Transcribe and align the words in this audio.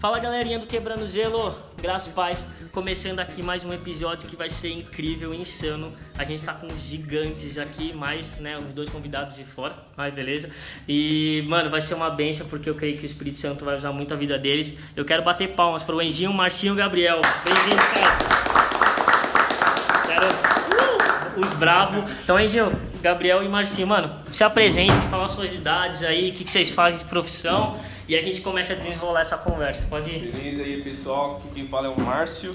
Fala 0.00 0.18
galerinha 0.18 0.58
do 0.58 0.64
Quebrando 0.64 1.06
Gelo, 1.06 1.54
graças 1.76 2.10
e 2.10 2.14
paz. 2.14 2.48
Começando 2.72 3.20
aqui 3.20 3.42
mais 3.42 3.66
um 3.66 3.72
episódio 3.74 4.26
que 4.26 4.34
vai 4.34 4.48
ser 4.48 4.70
incrível, 4.70 5.34
insano. 5.34 5.92
A 6.16 6.24
gente 6.24 6.42
tá 6.42 6.54
com 6.54 6.68
os 6.68 6.80
gigantes 6.80 7.58
aqui, 7.58 7.92
mais, 7.92 8.34
né, 8.36 8.56
os 8.56 8.72
dois 8.72 8.88
convidados 8.88 9.36
de 9.36 9.44
fora, 9.44 9.76
mas 9.94 10.14
beleza. 10.14 10.48
E, 10.88 11.44
mano, 11.50 11.68
vai 11.68 11.82
ser 11.82 11.92
uma 11.92 12.08
benção 12.08 12.48
porque 12.48 12.70
eu 12.70 12.74
creio 12.74 12.96
que 12.96 13.02
o 13.02 13.04
Espírito 13.04 13.36
Santo 13.36 13.62
vai 13.62 13.76
usar 13.76 13.92
muito 13.92 14.14
a 14.14 14.16
vida 14.16 14.38
deles. 14.38 14.74
Eu 14.96 15.04
quero 15.04 15.22
bater 15.22 15.48
palmas 15.48 15.82
pro 15.82 16.00
Enzinho, 16.00 16.32
Marcinho 16.32 16.72
e 16.72 16.76
Gabriel. 16.78 17.20
Bem-vindos, 17.44 17.84
cara. 17.88 18.16
Quero 20.06 20.26
uh, 20.26 21.44
os 21.44 21.52
bravos. 21.52 22.10
Então, 22.22 22.40
Enzinho, 22.40 22.72
Gabriel 23.00 23.42
e 23.42 23.48
Marcinho, 23.48 23.86
mano, 23.86 24.14
se 24.30 24.44
apresentem, 24.44 24.96
falam 25.10 25.28
suas 25.28 25.52
idades 25.52 26.02
aí, 26.02 26.30
o 26.30 26.34
que, 26.34 26.44
que 26.44 26.50
vocês 26.50 26.70
fazem 26.70 26.98
de 26.98 27.06
profissão. 27.06 27.78
E 28.08 28.16
a 28.16 28.22
gente 28.22 28.40
começa 28.40 28.72
a 28.72 28.76
desenrolar 28.76 29.20
essa 29.20 29.38
conversa. 29.38 29.86
Pode 29.88 30.10
ir. 30.10 30.32
Beleza 30.32 30.64
aí, 30.64 30.82
pessoal? 30.82 31.36
Aqui 31.36 31.48
quem 31.54 31.68
fala 31.68 31.86
é 31.86 31.90
o 31.90 32.00
Márcio, 32.00 32.54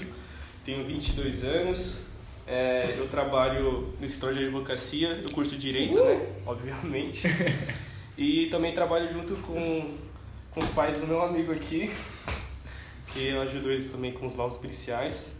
tenho 0.64 0.84
22 0.84 1.44
anos, 1.44 2.06
é, 2.46 2.94
eu 2.96 3.08
trabalho 3.08 3.94
no 3.98 4.06
escritório 4.06 4.38
de 4.38 4.44
advocacia, 4.44 5.20
eu 5.22 5.30
curso 5.30 5.56
Direito, 5.56 5.96
né? 6.02 6.26
Obviamente. 6.46 7.22
E 8.18 8.46
também 8.46 8.72
trabalho 8.72 9.12
junto 9.12 9.34
com, 9.42 9.94
com 10.50 10.60
os 10.60 10.70
pais 10.70 10.96
do 10.96 11.06
meu 11.06 11.20
amigo 11.20 11.52
aqui, 11.52 11.92
que 13.12 13.28
eu 13.28 13.42
ajudo 13.42 13.70
eles 13.70 13.92
também 13.92 14.10
com 14.10 14.26
os 14.26 14.34
laudos 14.34 14.56
periciais. 14.56 15.35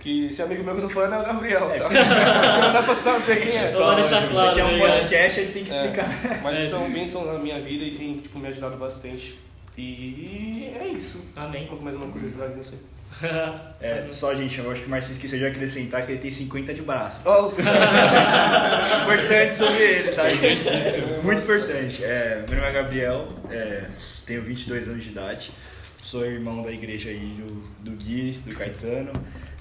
Que 0.00 0.26
esse 0.28 0.42
amigo 0.42 0.64
meu 0.64 0.74
que 0.74 0.80
eu 0.80 0.88
tô 0.88 0.94
falando 0.94 1.14
é 1.14 1.18
o 1.18 1.22
Gabriel, 1.26 1.68
tá? 1.68 1.88
Não 2.60 2.72
dá 2.72 2.82
pra 2.82 2.94
saber 2.94 3.40
quem 3.42 3.56
é. 3.56 3.68
Só 3.70 3.86
pra 3.92 4.00
deixar 4.00 4.22
Isso 4.24 4.32
claro, 4.32 4.50
aqui 4.50 4.60
é 4.60 4.64
um 4.64 4.78
né, 4.78 4.88
podcast, 4.88 5.40
ele 5.40 5.52
tem 5.52 5.64
que 5.64 5.72
É, 5.72 5.76
explicar. 5.76 6.40
mas 6.42 6.64
são 6.66 6.90
bênçãos 6.90 7.26
na 7.26 7.38
minha 7.38 7.60
vida 7.60 7.84
e 7.84 7.90
tem 7.94 8.16
tipo, 8.18 8.38
me 8.38 8.48
ajudado 8.48 8.76
bastante. 8.76 9.38
E 9.76 10.72
é 10.80 10.88
isso. 10.88 11.24
Amém. 11.36 11.66
Que 11.66 11.84
mais 11.84 11.96
uma 11.96 12.06
curiosidade, 12.06 12.54
não 12.56 12.64
sei. 12.64 12.78
É, 13.82 14.04
só, 14.12 14.34
gente, 14.34 14.58
eu 14.58 14.70
acho 14.70 14.82
que 14.82 14.86
o 14.86 14.90
Marcinho 14.90 15.14
esqueceu 15.14 15.38
de 15.38 15.46
acrescentar 15.46 16.04
que 16.06 16.12
ele 16.12 16.20
tem 16.20 16.30
50 16.30 16.74
de 16.74 16.82
braço. 16.82 17.20
Os 17.28 17.58
importante 17.58 19.54
sobre 19.56 19.82
ele, 19.82 20.12
tá? 20.12 20.24
Muito 21.22 21.42
importante. 21.42 22.04
É, 22.04 22.44
meu 22.48 22.56
nome 22.58 22.68
é 22.68 22.72
Gabriel, 22.72 23.28
é, 23.50 23.86
tenho 24.26 24.42
22 24.42 24.88
anos 24.88 25.02
de 25.02 25.10
idade, 25.10 25.50
sou 26.04 26.24
irmão 26.24 26.62
da 26.62 26.70
igreja 26.70 27.10
aí 27.10 27.18
do, 27.18 27.90
do 27.90 27.96
Gui, 27.96 28.40
do 28.46 28.54
Caetano. 28.54 29.12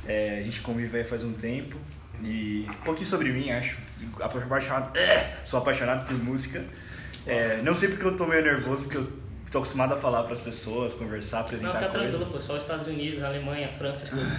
É, 0.10 0.40
a 0.40 0.42
gente 0.42 0.62
convive 0.62 0.98
aí 0.98 1.04
faz 1.04 1.24
um 1.24 1.34
tempo. 1.34 1.78
E 2.24 2.66
um 2.68 2.84
pouquinho 2.84 3.06
sobre 3.06 3.32
mim, 3.32 3.52
acho. 3.52 3.78
Apaixonado, 4.20 4.98
é, 4.98 5.36
sou 5.46 5.60
apaixonado 5.60 6.08
por 6.08 6.18
música. 6.24 6.66
É, 7.28 7.62
não 7.62 7.76
sei 7.76 7.90
porque 7.90 8.06
eu 8.06 8.16
tô 8.16 8.26
meio 8.26 8.44
nervoso, 8.44 8.84
porque 8.84 8.98
eu 8.98 9.08
tô 9.52 9.60
acostumado 9.60 9.94
a 9.94 9.98
falar 9.98 10.24
pras 10.24 10.42
pessoas, 10.42 10.94
conversar, 10.94 11.38
Não, 11.38 11.46
apresentar 11.46 11.74
fica 11.74 11.92
tranquilo, 11.92 12.26
coisas. 12.26 12.34
pô. 12.34 12.42
Só 12.42 12.58
Estados 12.58 12.88
Unidos, 12.88 13.22
Alemanha, 13.22 13.72
França, 13.72 14.06
as 14.06 14.10
coisas. 14.10 14.34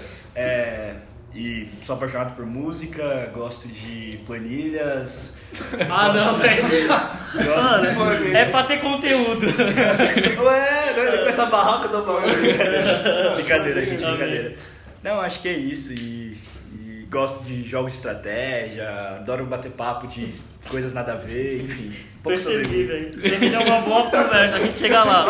É, 0.36 0.96
e 1.34 1.68
sou 1.80 1.96
apaixonado 1.96 2.36
por 2.36 2.46
música, 2.46 3.30
gosto 3.34 3.66
de 3.68 4.20
planilhas. 4.26 5.32
Ah, 5.88 6.12
não, 6.12 6.36
velho. 6.36 6.88
Mano, 6.88 8.34
é 8.36 8.44
pra 8.46 8.64
ter 8.64 8.80
conteúdo. 8.80 9.46
Ué, 10.42 10.92
não 10.96 11.02
é 11.04 11.18
com 11.18 11.28
essa 11.28 11.46
barraca 11.46 11.88
tô 11.88 12.02
falando. 12.04 13.34
brincadeira, 13.36 13.84
gente, 13.84 14.04
brincadeira. 14.04 14.56
Não, 15.00 15.20
acho 15.20 15.40
que 15.40 15.48
é 15.48 15.52
isso. 15.52 15.92
E, 15.92 16.36
e 16.72 17.06
gosto 17.08 17.44
de 17.44 17.62
jogos 17.68 17.92
de 17.92 17.98
estratégia, 17.98 19.16
adoro 19.18 19.46
bater 19.46 19.70
papo 19.70 20.08
de 20.08 20.32
coisas 20.68 20.92
nada 20.92 21.12
a 21.12 21.16
ver, 21.16 21.62
enfim. 21.62 21.92
Pouco 22.20 22.36
Percebi, 22.36 22.84
velho. 22.84 23.10
Me 23.16 23.50
deu 23.50 23.60
uma 23.60 23.80
boa 23.82 24.02
conversa. 24.10 24.56
A 24.56 24.58
gente 24.58 24.76
chega 24.76 25.04
lá. 25.04 25.24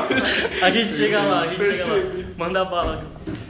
A 0.63 0.71
gente 0.71 0.91
chega 0.91 1.21
lá, 1.21 1.41
a 1.43 1.47
gente 1.49 1.75
chega 1.75 1.85
lá. 1.85 2.25
Manda 2.39 2.65
bala. 2.65 3.05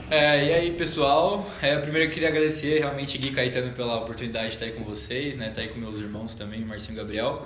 É, 0.09 0.45
e 0.45 0.53
aí 0.53 0.71
pessoal, 0.71 1.49
é, 1.61 1.77
primeiro 1.77 2.07
eu 2.07 2.13
queria 2.13 2.29
agradecer 2.29 2.77
realmente 2.77 3.17
Gui 3.17 3.31
Caetano 3.31 3.73
pela 3.73 3.97
oportunidade 3.97 4.49
de 4.49 4.53
estar 4.53 4.65
aí 4.65 4.71
com 4.71 4.83
vocês, 4.83 5.35
né? 5.37 5.47
Estar 5.49 5.61
aí 5.61 5.69
com 5.69 5.79
meus 5.79 5.99
irmãos 5.99 6.35
também, 6.35 6.63
Marcinho 6.63 6.95
e 6.95 6.97
Gabriel. 6.97 7.45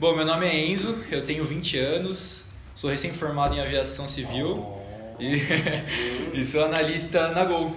Bom, 0.00 0.16
meu 0.16 0.24
nome 0.24 0.46
é 0.46 0.66
Enzo, 0.66 0.96
eu 1.10 1.26
tenho 1.26 1.44
20 1.44 1.78
anos, 1.78 2.44
sou 2.74 2.88
recém-formado 2.88 3.54
em 3.54 3.60
aviação 3.60 4.08
civil 4.08 4.64
e, 5.20 5.42
e 6.32 6.44
sou 6.44 6.64
analista 6.64 7.28
na 7.28 7.44
Gol. 7.44 7.76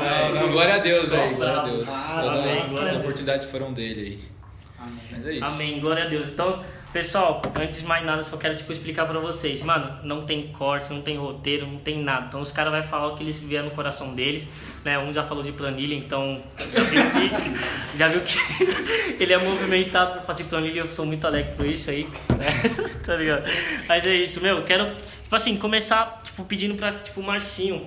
É, 0.00 0.32
não, 0.34 0.52
glória 0.52 0.74
a 0.74 0.78
Deus 0.78 1.10
aí, 1.12 1.34
glória 1.34 1.56
a. 1.56 1.64
Deus. 1.64 1.88
Todas 1.88 2.38
amém, 2.40 2.88
as 2.88 2.96
oportunidades 2.96 3.46
foram 3.46 3.72
dele 3.72 4.00
aí. 4.00 4.38
Mas 5.10 5.26
é 5.26 5.32
isso. 5.32 5.48
Amém, 5.48 5.80
glória 5.80 6.04
a 6.04 6.08
Deus. 6.08 6.28
Então, 6.28 6.62
pessoal, 6.92 7.42
antes 7.60 7.80
de 7.80 7.86
mais 7.86 8.04
nada, 8.04 8.22
só 8.22 8.36
quero 8.36 8.56
tipo, 8.56 8.72
explicar 8.72 9.06
pra 9.06 9.18
vocês. 9.20 9.62
Mano, 9.62 9.98
não 10.02 10.24
tem 10.24 10.48
corte, 10.48 10.92
não 10.92 11.02
tem 11.02 11.16
roteiro, 11.16 11.66
não 11.66 11.78
tem 11.78 12.02
nada. 12.02 12.26
Então 12.28 12.40
os 12.40 12.52
caras 12.52 12.72
vão 12.72 12.82
falar 12.82 13.08
o 13.08 13.16
que 13.16 13.22
eles 13.22 13.40
vier 13.40 13.62
no 13.62 13.70
coração 13.70 14.14
deles. 14.14 14.48
Né? 14.84 14.98
Um 14.98 15.12
já 15.12 15.24
falou 15.24 15.42
de 15.42 15.52
planilha, 15.52 15.94
então 15.94 16.40
já 16.74 16.82
viu 16.82 17.02
que, 17.10 17.98
já 17.98 18.08
viu 18.08 18.20
que 18.20 19.22
ele 19.22 19.32
é 19.32 19.38
movimentado 19.38 20.12
pra 20.12 20.20
fazer 20.22 20.44
planilha. 20.44 20.80
Eu 20.80 20.88
sou 20.88 21.04
muito 21.04 21.26
alegre 21.26 21.54
por 21.54 21.66
isso 21.66 21.90
aí. 21.90 22.04
Né? 22.36 22.46
tá 23.04 23.16
ligado? 23.16 23.44
Mas 23.86 24.06
é 24.06 24.14
isso, 24.14 24.40
meu. 24.40 24.58
eu 24.58 24.64
Quero, 24.64 24.94
tipo 24.96 25.36
assim, 25.36 25.56
começar 25.56 26.22
tipo, 26.24 26.44
pedindo 26.44 26.74
pra 26.74 26.92
tipo, 26.92 27.22
Marcinho. 27.22 27.86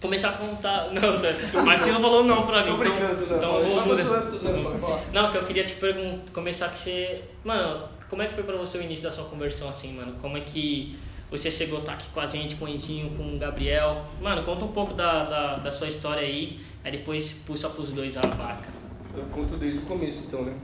Começar 0.00 0.28
a 0.28 0.32
contar. 0.32 0.90
Não, 0.94 1.20
tá. 1.20 1.58
o 1.58 1.66
Marcinho 1.66 1.94
não 1.94 2.02
falou 2.02 2.22
não 2.22 2.46
pra 2.46 2.64
mim. 2.64 2.70
Tô 2.70 2.76
brincando, 2.76 3.24
então, 3.24 3.36
não. 3.36 3.60
então 3.60 3.98
eu 3.98 4.78
vou. 4.78 5.04
Não, 5.12 5.30
que 5.32 5.38
eu 5.38 5.44
queria 5.44 5.64
te 5.64 5.72
perguntar, 5.74 6.32
começar 6.32 6.68
que 6.68 6.78
você. 6.78 7.22
Mano, 7.42 7.97
como 8.08 8.22
é 8.22 8.26
que 8.26 8.34
foi 8.34 8.42
pra 8.42 8.56
você 8.56 8.78
o 8.78 8.82
início 8.82 9.04
da 9.04 9.12
sua 9.12 9.24
conversão 9.24 9.68
assim, 9.68 9.92
mano? 9.92 10.14
Como 10.20 10.36
é 10.36 10.40
que 10.40 10.98
você 11.30 11.50
chegou 11.50 11.78
a 11.78 11.80
estar 11.80 11.92
aqui 11.92 12.08
com 12.08 12.20
a 12.20 12.26
gente, 12.26 12.56
com 12.56 12.64
o 12.64 12.68
Enzinho, 12.68 13.10
com 13.10 13.34
o 13.34 13.38
Gabriel? 13.38 14.04
Mano, 14.20 14.42
conta 14.44 14.64
um 14.64 14.72
pouco 14.72 14.94
da, 14.94 15.24
da, 15.24 15.56
da 15.56 15.72
sua 15.72 15.88
história 15.88 16.22
aí, 16.22 16.60
aí 16.82 16.92
depois 16.92 17.32
puxa 17.46 17.68
pros 17.68 17.92
dois 17.92 18.16
a 18.16 18.22
vaca. 18.22 18.68
Eu 19.14 19.24
conto 19.24 19.56
desde 19.56 19.80
o 19.80 19.82
começo, 19.82 20.24
então, 20.26 20.42
né? 20.42 20.54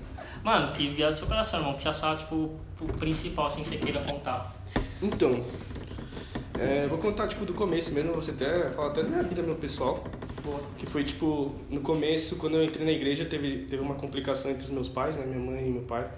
Mano, 0.43 0.73
que 0.73 0.89
vier 0.89 1.11
do 1.11 1.17
seu 1.17 1.27
coração, 1.27 1.61
irmão, 1.61 1.75
que 1.75 1.85
já 1.85 1.93
sabe, 1.93 2.21
tipo, 2.21 2.51
o 2.81 2.93
principal, 2.99 3.47
assim, 3.47 3.63
que 3.63 3.69
você 3.69 3.77
queira 3.77 4.01
contar. 4.01 4.55
Então, 5.03 5.45
é, 6.59 6.87
vou 6.87 6.99
contar, 6.99 7.27
tipo, 7.27 7.45
do 7.45 7.55
começo 7.55 7.93
mesmo, 7.93 8.13
você 8.13 8.31
até 8.31 8.71
fala 8.71 8.89
até 8.89 9.03
da 9.03 9.09
minha 9.09 9.23
vida, 9.23 9.43
meu 9.43 9.57
pessoal. 9.57 10.05
Boa. 10.43 10.61
Que 10.77 10.87
foi, 10.87 11.03
tipo, 11.03 11.55
no 11.71 11.81
começo, 11.81 12.37
quando 12.37 12.57
eu 12.57 12.65
entrei 12.65 12.85
na 12.85 12.93
igreja, 12.93 13.25
teve, 13.25 13.65
teve 13.65 13.83
uma 13.83 13.95
complicação 13.95 14.51
entre 14.51 14.65
os 14.65 14.71
meus 14.71 14.89
pais, 14.89 15.17
né? 15.17 15.25
Minha 15.27 15.41
mãe 15.41 15.67
e 15.67 15.71
meu 15.71 15.83
pai. 15.83 16.09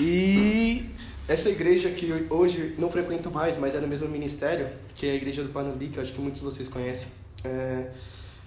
E 0.00 0.84
essa 1.26 1.50
igreja 1.50 1.90
que 1.90 2.26
hoje 2.30 2.74
não 2.78 2.90
frequento 2.90 3.30
mais, 3.30 3.58
mas 3.58 3.74
é 3.74 3.80
do 3.80 3.88
mesmo 3.88 4.08
ministério, 4.08 4.68
que 4.94 5.06
é 5.06 5.12
a 5.12 5.14
igreja 5.14 5.42
do 5.42 5.50
Panambi, 5.50 5.88
que 5.88 6.00
acho 6.00 6.12
que 6.12 6.20
muitos 6.20 6.40
de 6.40 6.44
vocês 6.44 6.68
conhecem. 6.68 7.08
É, 7.44 7.90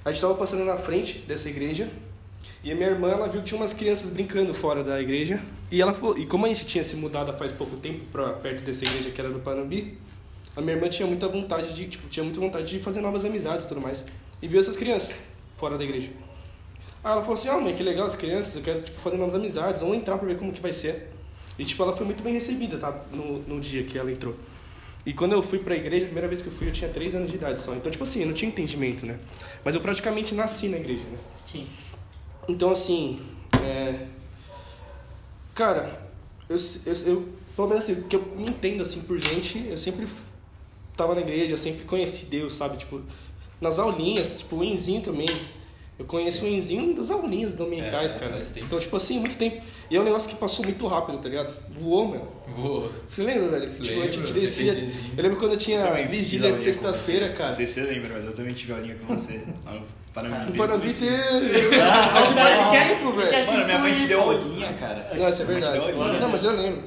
a 0.04 0.10
gente 0.10 0.18
estava 0.18 0.36
passando 0.36 0.66
na 0.66 0.78
frente 0.78 1.20
dessa 1.20 1.50
igreja 1.50 1.90
e 2.64 2.72
a 2.72 2.76
minha 2.76 2.90
irmã 2.90 3.10
ela 3.10 3.28
viu 3.28 3.42
que 3.42 3.48
tinha 3.48 3.60
umas 3.60 3.74
crianças 3.74 4.10
brincando 4.10 4.54
fora 4.54 4.84
da 4.84 5.00
igreja 5.00 5.42
e 5.70 5.82
ela 5.82 5.94
falou, 5.94 6.18
e 6.18 6.26
como 6.26 6.46
a 6.46 6.50
gente 6.50 6.66
tinha 6.66 6.84
se 6.84 6.96
mudado 6.96 7.38
faz 7.38 7.52
pouco 7.52 7.78
tempo 7.78 8.04
para 8.12 8.34
perto 8.34 8.64
dessa 8.64 8.84
igreja 8.84 9.12
que 9.12 9.22
era 9.22 9.30
do 9.30 9.40
Panambi, 9.40 9.98
a 10.56 10.62
minha 10.62 10.74
irmã 10.74 10.90
tinha 10.90 11.08
muita 11.08 11.28
vontade 11.28 11.74
de, 11.74 11.88
tipo, 11.88 12.08
tinha 12.10 12.24
muita 12.24 12.40
vontade 12.40 12.68
de 12.68 12.80
fazer 12.80 13.02
novas 13.02 13.24
amizades 13.24 13.66
e 13.66 13.70
tudo 13.70 13.80
mais. 13.80 14.04
E 14.42 14.48
viu 14.48 14.60
essas 14.60 14.76
crianças 14.76 15.20
fora 15.56 15.78
da 15.78 15.84
igreja. 15.84 16.10
Aí 17.04 17.12
ela 17.12 17.22
falou 17.22 17.36
assim: 17.36 17.48
"Ah, 17.48 17.58
mãe, 17.58 17.76
que 17.76 17.84
legal 17.84 18.06
as 18.06 18.16
crianças, 18.16 18.56
eu 18.56 18.62
quero 18.62 18.82
tipo 18.82 19.00
fazer 19.00 19.18
novas 19.18 19.36
amizades, 19.36 19.82
vamos 19.82 19.98
entrar 19.98 20.18
para 20.18 20.28
ver 20.28 20.38
como 20.38 20.52
que 20.52 20.62
vai 20.62 20.74
ser". 20.74 21.11
E 21.58 21.66
tipo, 21.66 21.82
ela 21.84 21.96
foi 21.96 22.06
muito 22.06 22.24
bem 22.24 22.34
recebida, 22.34 22.78
tá? 22.78 23.04
No, 23.12 23.40
no 23.40 23.60
dia 23.60 23.84
que 23.84 23.98
ela 23.98 24.12
entrou. 24.12 24.36
E 25.06 25.14
quando 25.14 25.34
eu 25.34 25.42
fui 25.42 25.60
pra 25.60 25.76
igreja, 25.76 26.06
a 26.06 26.08
primeira 26.08 26.28
vez 26.28 26.42
que 26.42 26.48
eu 26.48 26.54
fui, 26.54 26.68
eu 26.68 26.72
tinha 26.72 26.90
3 26.90 27.16
anos 27.16 27.30
de 27.30 27.36
idade 27.36 27.60
só. 27.60 27.74
Então, 27.74 27.92
tipo 27.92 28.04
assim, 28.04 28.22
eu 28.22 28.28
não 28.28 28.34
tinha 28.34 28.50
entendimento, 28.50 29.06
né? 29.06 29.20
Mas 29.64 29.74
eu 29.74 29.82
praticamente 29.82 30.36
nasci 30.36 30.68
na 30.68 30.78
igreja, 30.78 31.04
né? 31.12 31.18
Sim. 31.46 31.68
Então, 32.48 32.72
assim, 32.72 33.20
é... 33.64 34.06
Cara, 35.56 36.10
eu, 36.48 36.58
eu, 36.86 36.94
eu, 37.08 37.30
pelo 37.56 37.68
menos 37.68 37.84
assim, 37.84 38.02
que 38.04 38.16
eu 38.16 38.24
me 38.36 38.46
entendo, 38.46 38.84
assim, 38.84 39.02
por 39.02 39.18
gente, 39.20 39.68
eu 39.68 39.78
sempre 39.78 40.08
tava 40.96 41.16
na 41.16 41.22
igreja, 41.22 41.54
eu 41.54 41.58
sempre 41.58 41.84
conheci 41.86 42.26
Deus, 42.26 42.54
sabe? 42.54 42.78
Tipo, 42.78 43.02
nas 43.60 43.80
aulinhas, 43.80 44.38
tipo, 44.38 44.58
o 44.58 44.64
Enzinho 44.64 45.02
também. 45.02 45.28
Eu 46.02 46.08
conheço 46.08 46.46
o 46.46 46.48
Enzinho 46.48 46.96
das 46.96 47.12
aulinhas 47.12 47.54
dominicais, 47.54 48.16
É, 48.16 48.18
cara. 48.18 48.42
Então, 48.58 48.80
tipo 48.80 48.96
assim, 48.96 49.20
muito 49.20 49.38
tempo. 49.38 49.62
E 49.88 49.96
é 49.96 50.02
um 50.02 50.04
negócio 50.04 50.28
que 50.28 50.36
passou 50.36 50.66
muito 50.66 50.88
rápido, 50.88 51.20
tá 51.20 51.30
ligado? 51.30 51.54
Voou, 51.70 52.08
meu. 52.08 52.28
Vou. 52.56 52.92
Você 53.06 53.22
lembra, 53.22 53.60
velho? 53.60 53.72
Tipo, 53.74 53.86
a 53.86 54.04
Lembro, 54.04 54.12
gente 54.12 54.34
descia. 54.34 54.74
Eu 55.16 55.22
lembro 55.24 55.38
quando 55.38 55.52
eu 55.52 55.58
tinha 55.58 55.86
fiz 55.94 56.10
vigília 56.10 56.52
de 56.52 56.60
sexta-feira, 56.60 57.30
cara. 57.34 57.50
Não 57.50 57.56
sei 57.56 57.68
se 57.68 57.74
você 57.74 57.82
lembra, 57.84 58.10
mas 58.16 58.26
eu 58.26 58.34
também 58.34 58.52
tive 58.52 58.74
aulinha 58.74 58.96
com 58.96 59.16
você. 59.16 59.42
Panambi. 60.12 60.52
No 60.52 60.58
Panambi 60.58 60.92
Você-. 60.92 61.08
Faz 61.08 62.36
mais 62.36 62.70
tempo, 62.72 63.12
velho. 63.12 63.46
Mano, 63.46 63.66
minha 63.66 63.78
mãe 63.78 63.94
te 63.94 64.08
deu 64.08 64.22
olhinha, 64.22 64.74
cara. 64.74 65.12
Não, 65.16 65.30
isso 65.30 65.42
é 65.44 65.46
verdade. 65.46 65.80
olhinha. 65.80 66.20
Não, 66.20 66.30
mas 66.30 66.44
eu 66.44 66.52
lembro. 66.60 66.84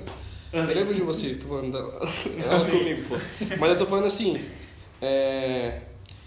Eu 0.52 0.64
lembro 0.64 0.92
de 0.94 1.02
vocês, 1.02 1.36
tô 1.36 1.46
falando 1.46 1.70
da... 1.70 1.78
ela 1.78 2.64
comigo, 2.68 3.08
pô. 3.08 3.16
Mas 3.60 3.70
eu 3.70 3.76
tô 3.76 3.86
falando 3.86 4.06
assim, 4.06 4.44
é... 5.00 5.82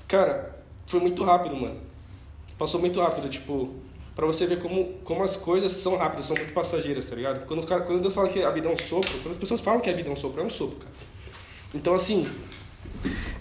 Cara, 0.07 0.55
foi 0.85 1.01
muito 1.01 1.21
rápido, 1.25 1.55
mano. 1.57 1.86
Passou 2.57 2.79
muito 2.79 2.99
rápido, 2.99 3.29
tipo... 3.29 3.75
Pra 4.15 4.25
você 4.25 4.47
ver 4.47 4.59
como, 4.59 4.93
como 5.03 5.23
as 5.23 5.37
coisas 5.37 5.71
são 5.73 5.95
rápidas, 5.95 6.25
são 6.25 6.35
muito 6.35 6.51
passageiras, 6.51 7.05
tá 7.05 7.15
ligado? 7.15 7.45
Quando, 7.45 7.63
cara, 7.67 7.81
quando 7.81 8.01
Deus 8.01 8.15
fala 8.15 8.27
que 8.29 8.41
a 8.41 8.49
vida 8.49 8.67
é 8.67 8.71
um 8.71 8.75
sopro, 8.75 9.11
quando 9.19 9.29
as 9.29 9.37
pessoas 9.37 9.61
falam 9.61 9.79
que 9.79 9.91
a 9.91 9.93
vida 9.93 10.09
é 10.09 10.11
um 10.11 10.15
sopro, 10.15 10.41
é 10.41 10.43
um 10.43 10.49
sopro, 10.49 10.77
cara. 10.77 10.91
Então, 11.75 11.93
assim, 11.93 12.27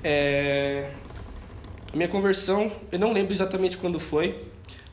é... 0.04 0.90
minha 1.94 2.08
conversão, 2.08 2.70
eu 2.92 2.98
não 2.98 3.14
lembro 3.14 3.32
exatamente 3.32 3.78
quando 3.78 3.98
foi, 3.98 4.38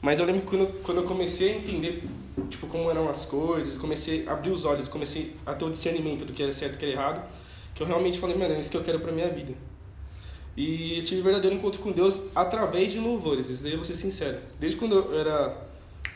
mas 0.02 0.20
eu 0.20 0.25
lembro 0.25 0.44
que 0.44 0.48
quando, 0.48 0.68
quando 0.84 0.98
eu 1.00 1.04
comecei 1.04 1.52
a 1.52 1.58
entender, 1.58 2.04
tipo, 2.50 2.68
como 2.68 2.90
eram 2.90 3.10
as 3.10 3.25
coisas, 3.25 3.78
comecei 3.78 4.25
a 4.25 4.31
abrir 4.31 4.52
os 4.52 4.64
olhos, 4.64 4.88
comecei 4.88 5.36
a 5.46 5.54
ter 5.54 5.66
o 5.66 5.70
discernimento 5.70 6.24
do 6.24 6.31
que 6.31 6.42
era 6.42 6.54
certo 6.54 6.74
e 6.74 6.75
do 6.75 6.80
que 6.80 6.86
era 6.86 6.94
errado, 6.94 7.30
que 7.75 7.84
eu 7.84 7.88
realmente 7.88 8.20
falei, 8.20 8.38
mano, 8.38 8.54
é 8.54 8.60
isso 8.62 8.70
que 8.70 8.78
eu 8.78 8.84
quero 8.84 9.02
pra 9.02 9.12
minha 9.12 9.28
vida. 9.28 9.54
E 10.56 11.00
eu 11.00 11.04
tive 11.04 11.22
um 11.22 11.24
verdadeiro 11.24 11.56
encontro 11.56 11.82
com 11.82 11.92
Deus 11.92 12.22
através 12.36 12.92
de 12.92 13.00
louvores, 13.00 13.50
isso 13.50 13.64
daí 13.64 13.72
eu 13.72 13.78
vou 13.78 13.86
ser 13.86 13.96
sincero. 13.96 14.40
Desde 14.60 14.78
quando 14.78 14.96
eu 14.96 15.20
era, 15.20 15.58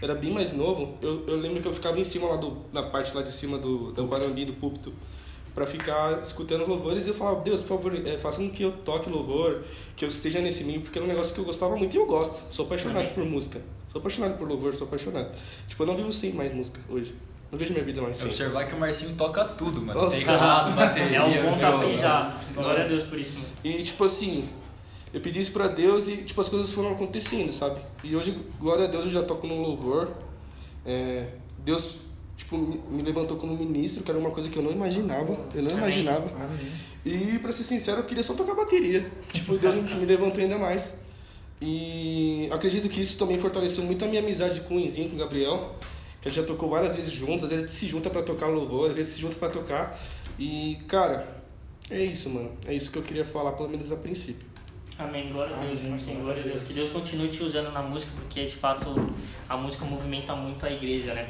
era 0.02 0.14
bem 0.14 0.32
mais 0.32 0.54
novo, 0.54 0.96
eu, 1.02 1.28
eu 1.28 1.38
lembro 1.38 1.62
que 1.62 1.68
eu 1.68 1.74
ficava 1.74 2.00
em 2.00 2.04
cima 2.04 2.28
lá 2.28 2.36
do, 2.36 2.58
na 2.72 2.84
parte 2.84 3.16
lá 3.16 3.24
de 3.24 3.32
cima 3.32 3.58
do, 3.58 3.92
do 3.92 4.06
barulhinho 4.06 4.48
do 4.48 4.54
púlpito, 4.54 4.94
para 5.56 5.66
ficar 5.66 6.22
escutando 6.22 6.62
os 6.62 6.68
louvores 6.68 7.08
e 7.08 7.10
eu 7.10 7.16
falava, 7.16 7.42
Deus, 7.42 7.62
por 7.62 7.80
favor, 7.80 8.08
é, 8.08 8.16
faça 8.16 8.38
com 8.38 8.48
que 8.48 8.62
eu 8.62 8.72
toque 8.72 9.10
louvor, 9.10 9.64
que 9.96 10.06
eu 10.06 10.08
esteja 10.08 10.40
nesse 10.40 10.64
meio, 10.64 10.82
porque 10.82 11.00
era 11.00 11.04
um 11.04 11.10
negócio 11.10 11.34
que 11.34 11.40
eu 11.40 11.46
gostava 11.46 11.76
muito 11.76 11.96
e 11.96 11.98
eu 11.98 12.06
gosto. 12.06 12.44
Sou 12.54 12.66
apaixonado 12.66 13.00
Amém. 13.00 13.14
por 13.16 13.26
música. 13.26 13.60
Sou 13.92 13.98
apaixonado 13.98 14.38
por 14.38 14.48
louvor, 14.48 14.72
sou 14.76 14.86
apaixonado. 14.86 15.36
Tipo, 15.68 15.82
eu 15.82 15.88
não 15.88 15.96
vivo 15.96 16.14
sem 16.14 16.32
mais 16.32 16.54
música 16.54 16.80
hoje. 16.88 17.16
Não 17.52 17.58
vejo 17.58 17.74
minha 17.74 17.86
vida 17.86 18.02
mais 18.02 18.18
sem. 18.18 18.28
Observar 18.28 18.68
que 18.68 18.76
o 18.76 18.80
Marcinho 18.80 19.16
toca 19.16 19.46
tudo, 19.46 19.82
mano. 19.82 20.02
Nossa, 20.02 20.18
Teclado, 20.18 20.76
bateria, 20.76 21.18
É 21.18 21.24
um 21.24 21.44
bom 21.44 21.58
tapejado. 21.58 22.54
Glória 22.54 22.84
a 22.84 22.88
Deus 22.88 23.04
por 23.04 23.18
isso, 23.18 23.36
mano. 23.36 23.50
E 23.64 23.82
tipo 23.84 24.04
assim, 24.04 24.50
eu 25.14 25.22
pedi 25.22 25.40
isso 25.40 25.52
pra 25.52 25.68
Deus 25.68 26.08
e 26.08 26.18
tipo 26.18 26.40
as 26.42 26.50
coisas 26.50 26.72
foram 26.72 26.92
acontecendo, 26.92 27.52
sabe? 27.54 27.80
E 28.04 28.16
hoje, 28.16 28.38
glória 28.60 28.86
a 28.86 28.88
Deus, 28.88 29.06
eu 29.06 29.12
já 29.12 29.24
toco 29.24 29.48
no 29.48 29.62
louvor. 29.62 30.12
É, 30.86 31.28
Deus 31.60 31.98
tipo 32.36 32.58
me 32.58 33.02
levantou 33.02 33.36
como 33.36 33.58
ministro, 33.58 34.04
que 34.04 34.12
era 34.12 34.20
uma 34.20 34.30
coisa 34.30 34.48
que 34.48 34.58
eu 34.58 34.64
não 34.64 34.72
imaginava, 34.72 35.38
eu 35.56 35.64
não 35.64 35.72
imaginava. 35.72 36.32
E 37.06 37.40
pra 37.40 37.52
ser 37.52 37.64
sincero, 37.64 38.02
eu 38.02 38.04
queria 38.04 38.24
só 38.24 38.34
tocar 38.34 38.54
bateria. 38.54 39.10
Tipo, 39.32 39.58
Deus 39.58 39.76
me 39.76 40.06
levantou 40.06 40.44
ainda 40.44 40.58
mais. 40.58 40.94
E 41.62 42.48
acredito 42.52 42.88
que 42.88 43.02
isso 43.02 43.18
também 43.18 43.40
fortaleceu 43.40 43.84
muito 43.84 44.06
a 44.06 44.08
minha 44.08 44.22
amizade 44.22 44.62
com 44.62 44.76
o 44.76 44.80
Enzinho, 44.80 45.10
com 45.10 45.16
o 45.16 45.20
Gabriel, 45.20 45.76
a 46.28 46.30
gente 46.30 46.42
já 46.42 46.46
tocou 46.46 46.70
várias 46.70 46.94
vezes 46.96 47.12
juntos, 47.14 47.46
às 47.46 47.50
vezes 47.50 47.64
a 47.64 47.68
gente 47.68 47.78
se 47.78 47.88
junta 47.88 48.10
pra 48.10 48.22
tocar 48.22 48.48
louvor, 48.48 48.90
às 48.90 48.96
vezes 48.96 49.14
se 49.14 49.22
junta 49.22 49.38
pra 49.38 49.50
tocar. 49.50 49.98
E, 50.38 50.78
cara, 50.88 51.26
é 51.90 52.04
isso, 52.04 52.30
mano. 52.30 52.52
É 52.68 52.74
isso 52.74 52.92
que 52.92 52.98
eu 52.98 53.04
queria 53.04 53.26
falar, 53.26 53.54
pelo 53.54 53.70
menos 53.70 53.92
a 53.92 53.96
princípio. 53.96 54.46
Amém, 55.00 55.32
glória 55.32 55.56
a 55.56 55.60
Deus, 55.60 55.80
Amém, 55.80 55.92
Marcinho, 55.92 56.22
glória 56.22 56.44
a 56.44 56.46
Deus. 56.46 56.64
Que 56.64 56.74
Deus 56.74 56.90
continue 56.90 57.30
te 57.30 57.44
usando 57.44 57.72
na 57.72 57.82
música, 57.82 58.12
porque 58.16 58.46
de 58.46 58.56
fato 58.56 58.94
a 59.48 59.56
música 59.56 59.86
movimenta 59.86 60.36
muito 60.36 60.66
a 60.66 60.72
igreja, 60.72 61.14
né? 61.14 61.30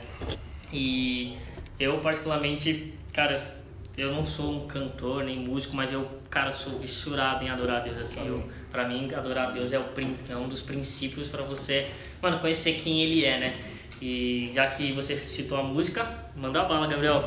E 0.74 1.38
eu, 1.80 2.00
particularmente, 2.00 2.94
cara, 3.14 3.56
eu 3.96 4.12
não 4.12 4.26
sou 4.26 4.52
um 4.52 4.68
cantor 4.68 5.26
nem 5.26 5.38
músico, 5.38 5.76
mas 5.76 5.92
eu, 5.92 6.08
cara, 6.30 6.52
sou 6.52 6.80
fissurado 6.80 7.44
em 7.44 7.50
adorar 7.50 7.82
a 7.82 7.84
Deus. 7.84 7.98
Assim, 7.98 8.26
eu, 8.26 8.44
pra 8.72 8.88
mim, 8.88 9.14
adorar 9.14 9.50
a 9.50 9.52
Deus 9.52 9.72
é, 9.74 9.80
o, 9.80 9.86
é 10.30 10.36
um 10.36 10.48
dos 10.48 10.62
princípios 10.62 11.28
pra 11.28 11.44
você, 11.44 11.92
mano, 12.20 12.40
conhecer 12.40 12.80
quem 12.82 13.04
Ele 13.04 13.26
é, 13.26 13.40
né? 13.40 13.77
E 14.00 14.52
já 14.54 14.68
que 14.68 14.94
você 14.94 15.18
citou 15.18 15.58
a 15.58 15.64
música, 15.64 16.06
manda 16.36 16.62
bala, 16.66 16.86
Gabriel. 16.86 17.24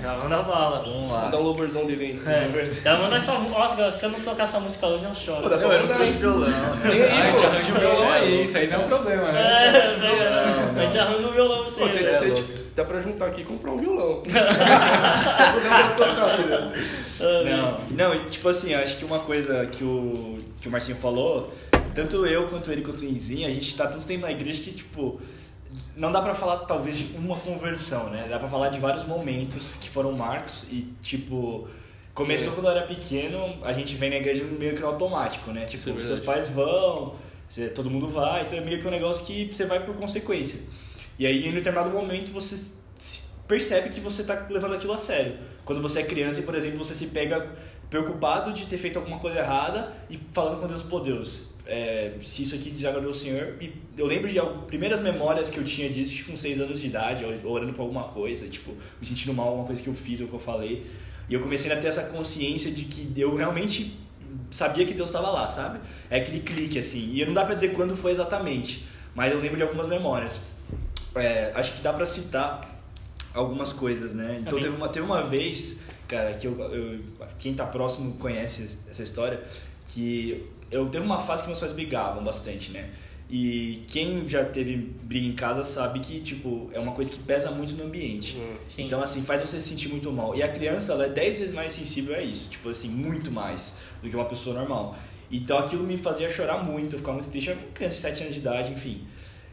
já 0.00 0.14
manda 0.22 0.42
bala. 0.42 0.82
Vamos 0.84 1.08
Vou 1.08 1.12
lá. 1.12 1.26
dar 1.28 1.38
um 1.38 1.42
louvorzão 1.42 1.84
dele 1.84 2.20
aí. 2.24 2.32
É, 2.32 2.80
já 2.84 2.96
manda 2.96 3.20
sua 3.20 3.34
música. 3.40 3.90
Se 3.90 4.04
eu 4.06 4.10
não 4.10 4.20
tocar 4.20 4.46
sua 4.46 4.60
música 4.60 4.86
hoje, 4.86 5.04
eu 5.04 5.14
choro. 5.16 5.42
Pô, 5.42 5.48
dá 5.48 5.58
pra 5.58 5.66
Não, 5.66 5.74
eu 5.74 5.80
não 5.86 5.94
trouxe 5.96 6.12
violão, 6.12 6.48
né? 6.48 7.08
Ah, 7.10 7.24
a 7.24 7.30
gente 7.30 7.40
pô. 7.40 7.46
arranja 7.48 7.72
um 7.72 7.78
violão 7.78 8.12
aí, 8.12 8.42
isso 8.44 8.56
aí 8.58 8.66
não 8.68 8.76
é 8.76 8.78
um 8.78 8.86
problema, 8.88 9.32
né? 9.32 9.42
É, 9.42 9.96
não. 9.96 10.80
a 10.80 10.84
gente 10.84 10.98
arranja 10.98 11.26
um 11.26 11.32
violão 11.32 11.64
pra 11.64 11.72
Pô, 11.72 11.88
você. 11.88 12.04
é 12.04 12.08
se- 12.08 12.26
louco. 12.28 12.48
dá 12.76 12.84
pra 12.84 13.00
juntar 13.00 13.26
aqui 13.26 13.40
e 13.40 13.44
comprar 13.44 13.72
um 13.72 13.78
violão. 13.78 14.22
Né? 17.18 17.56
Não, 17.56 17.78
não, 17.90 18.14
e, 18.14 18.30
tipo 18.30 18.48
assim, 18.48 18.74
acho 18.74 18.96
que 18.96 19.04
uma 19.04 19.18
coisa 19.20 19.66
que 19.66 19.82
o, 19.82 20.38
que 20.60 20.68
o 20.68 20.70
Marcinho 20.70 20.98
falou, 20.98 21.52
tanto 21.96 22.24
eu 22.26 22.46
quanto 22.48 22.70
ele 22.70 22.82
quanto 22.82 23.00
o 23.00 23.04
Inzinho, 23.04 23.48
a 23.48 23.50
gente 23.50 23.74
tá 23.76 23.86
tanto 23.88 24.06
tempo 24.06 24.22
na 24.22 24.30
igreja 24.30 24.62
que, 24.62 24.72
tipo, 24.72 25.20
não 25.96 26.12
dá 26.12 26.22
pra 26.22 26.34
falar 26.34 26.58
talvez 26.58 26.96
de 26.98 27.16
uma 27.16 27.36
conversão, 27.36 28.08
né? 28.10 28.26
Dá 28.28 28.38
pra 28.38 28.46
falar 28.48 28.68
de 28.68 28.78
vários 28.78 29.04
momentos 29.04 29.74
que 29.80 29.88
foram 29.88 30.12
marcos 30.12 30.64
e, 30.70 30.86
tipo, 31.02 31.68
começou 32.14 32.52
quando 32.52 32.66
eu 32.66 32.72
era 32.72 32.82
pequeno, 32.86 33.58
a 33.64 33.72
gente 33.72 33.94
vem 33.96 34.10
na 34.10 34.16
igreja 34.16 34.44
meio 34.44 34.74
que 34.74 34.80
no 34.80 34.86
automático, 34.86 35.50
né? 35.50 35.64
Tipo, 35.64 35.82
é 35.90 35.92
seus 36.06 36.20
pais 36.20 36.48
vão, 36.48 37.14
você- 37.48 37.68
todo 37.68 37.90
mundo 37.90 38.06
vai, 38.08 38.42
então 38.42 38.56
é 38.58 38.60
meio 38.60 38.80
que 38.80 38.86
um 38.86 38.90
negócio 38.90 39.24
que 39.26 39.50
você 39.52 39.64
vai 39.66 39.84
por 39.84 39.94
consequência. 39.96 40.58
E 41.18 41.26
aí, 41.26 41.46
em 41.48 41.52
determinado 41.52 41.90
momento, 41.90 42.30
você 42.32 42.74
percebe 43.48 43.88
que 43.90 44.00
você 44.00 44.22
tá 44.24 44.46
levando 44.50 44.74
aquilo 44.74 44.92
a 44.92 44.98
sério. 44.98 45.36
Quando 45.64 45.80
você 45.80 46.00
é 46.00 46.02
criança 46.04 46.40
e, 46.40 46.42
por 46.42 46.54
exemplo, 46.54 46.78
você 46.78 46.94
se 46.94 47.06
pega 47.06 47.48
preocupado 47.88 48.52
de 48.52 48.66
ter 48.66 48.76
feito 48.78 48.98
alguma 48.98 49.18
coisa 49.18 49.38
errada 49.38 49.92
e 50.10 50.18
falando 50.32 50.60
com 50.60 50.66
Deus, 50.66 50.82
pô, 50.82 50.98
Deus, 51.00 51.48
é, 51.66 52.12
se 52.22 52.42
isso 52.42 52.54
aqui 52.54 52.70
desagradou 52.70 53.10
o 53.10 53.14
Senhor. 53.14 53.54
E 53.60 53.72
eu 53.96 54.06
lembro 54.06 54.28
de 54.30 54.38
algumas 54.38 54.64
primeiras 54.66 55.00
memórias 55.00 55.50
que 55.50 55.58
eu 55.58 55.64
tinha 55.64 55.88
disso 55.90 56.14
tipo, 56.14 56.30
com 56.30 56.36
6 56.36 56.60
anos 56.60 56.80
de 56.80 56.86
idade, 56.86 57.24
or- 57.24 57.38
orando 57.44 57.72
por 57.72 57.82
alguma 57.82 58.04
coisa, 58.04 58.46
tipo, 58.48 58.72
me 59.00 59.06
sentindo 59.06 59.34
mal 59.34 59.48
alguma 59.48 59.66
coisa 59.66 59.82
que 59.82 59.88
eu 59.88 59.94
fiz 59.94 60.20
ou 60.20 60.28
que 60.28 60.34
eu 60.34 60.38
falei. 60.40 60.86
E 61.28 61.34
eu 61.34 61.40
comecei 61.40 61.72
a 61.72 61.76
ter 61.80 61.88
essa 61.88 62.04
consciência 62.04 62.70
de 62.70 62.84
que 62.84 63.20
eu 63.20 63.34
realmente 63.34 63.98
sabia 64.50 64.84
que 64.86 64.94
Deus 64.94 65.08
estava 65.10 65.28
lá, 65.30 65.48
sabe? 65.48 65.80
É 66.08 66.18
aquele 66.18 66.40
clique 66.40 66.78
assim. 66.78 67.10
E 67.14 67.24
não 67.24 67.34
dá 67.34 67.44
pra 67.44 67.54
dizer 67.54 67.72
quando 67.72 67.96
foi 67.96 68.12
exatamente, 68.12 68.86
mas 69.14 69.32
eu 69.32 69.40
lembro 69.40 69.56
de 69.56 69.62
algumas 69.64 69.88
memórias. 69.88 70.40
É, 71.14 71.50
acho 71.54 71.72
que 71.74 71.80
dá 71.82 71.92
pra 71.92 72.06
citar 72.06 72.80
algumas 73.34 73.72
coisas, 73.72 74.14
né? 74.14 74.38
Então 74.40 74.56
Amém. 74.58 74.62
teve 74.70 74.76
uma, 74.76 74.88
teve 74.88 75.04
uma 75.06 75.22
vez, 75.22 75.76
cara, 76.06 76.32
que 76.34 76.46
eu, 76.46 76.56
eu- 76.72 77.00
quem 77.40 77.54
tá 77.54 77.66
próximo 77.66 78.12
conhece 78.18 78.76
essa 78.88 79.02
história, 79.02 79.42
que 79.88 80.44
eu 80.70 80.86
teve 80.88 81.04
uma 81.04 81.18
fase 81.18 81.42
que 81.42 81.48
meus 81.48 81.60
pais 81.60 81.72
brigavam 81.72 82.22
bastante, 82.22 82.70
né? 82.70 82.90
E 83.28 83.82
quem 83.88 84.28
já 84.28 84.44
teve 84.44 84.76
briga 84.76 85.26
em 85.26 85.32
casa 85.32 85.64
sabe 85.64 85.98
que, 85.98 86.20
tipo, 86.20 86.70
é 86.72 86.78
uma 86.78 86.92
coisa 86.92 87.10
que 87.10 87.18
pesa 87.18 87.50
muito 87.50 87.74
no 87.74 87.84
ambiente. 87.84 88.38
Sim. 88.68 88.84
Então, 88.84 89.02
assim, 89.02 89.20
faz 89.20 89.40
você 89.40 89.60
se 89.60 89.68
sentir 89.68 89.88
muito 89.88 90.12
mal. 90.12 90.36
E 90.36 90.42
a 90.42 90.48
criança, 90.48 90.92
ela 90.92 91.06
é 91.06 91.08
10 91.08 91.38
vezes 91.38 91.52
mais 91.52 91.72
sensível 91.72 92.14
a 92.14 92.22
isso. 92.22 92.48
Tipo 92.48 92.68
assim, 92.68 92.88
muito 92.88 93.30
mais 93.32 93.74
do 94.00 94.08
que 94.08 94.14
uma 94.14 94.26
pessoa 94.26 94.54
normal. 94.56 94.96
Então, 95.30 95.58
aquilo 95.58 95.82
me 95.82 95.98
fazia 95.98 96.30
chorar 96.30 96.62
muito, 96.62 96.94
eu 96.94 96.98
ficava 96.98 97.18
muito 97.18 97.28
triste. 97.28 97.48
Eu 97.48 97.56
era 97.56 97.62
uma 97.62 97.72
criança 97.72 97.96
de 97.96 98.02
7 98.02 98.22
anos 98.22 98.34
de 98.34 98.40
idade, 98.40 98.72
enfim. 98.72 99.04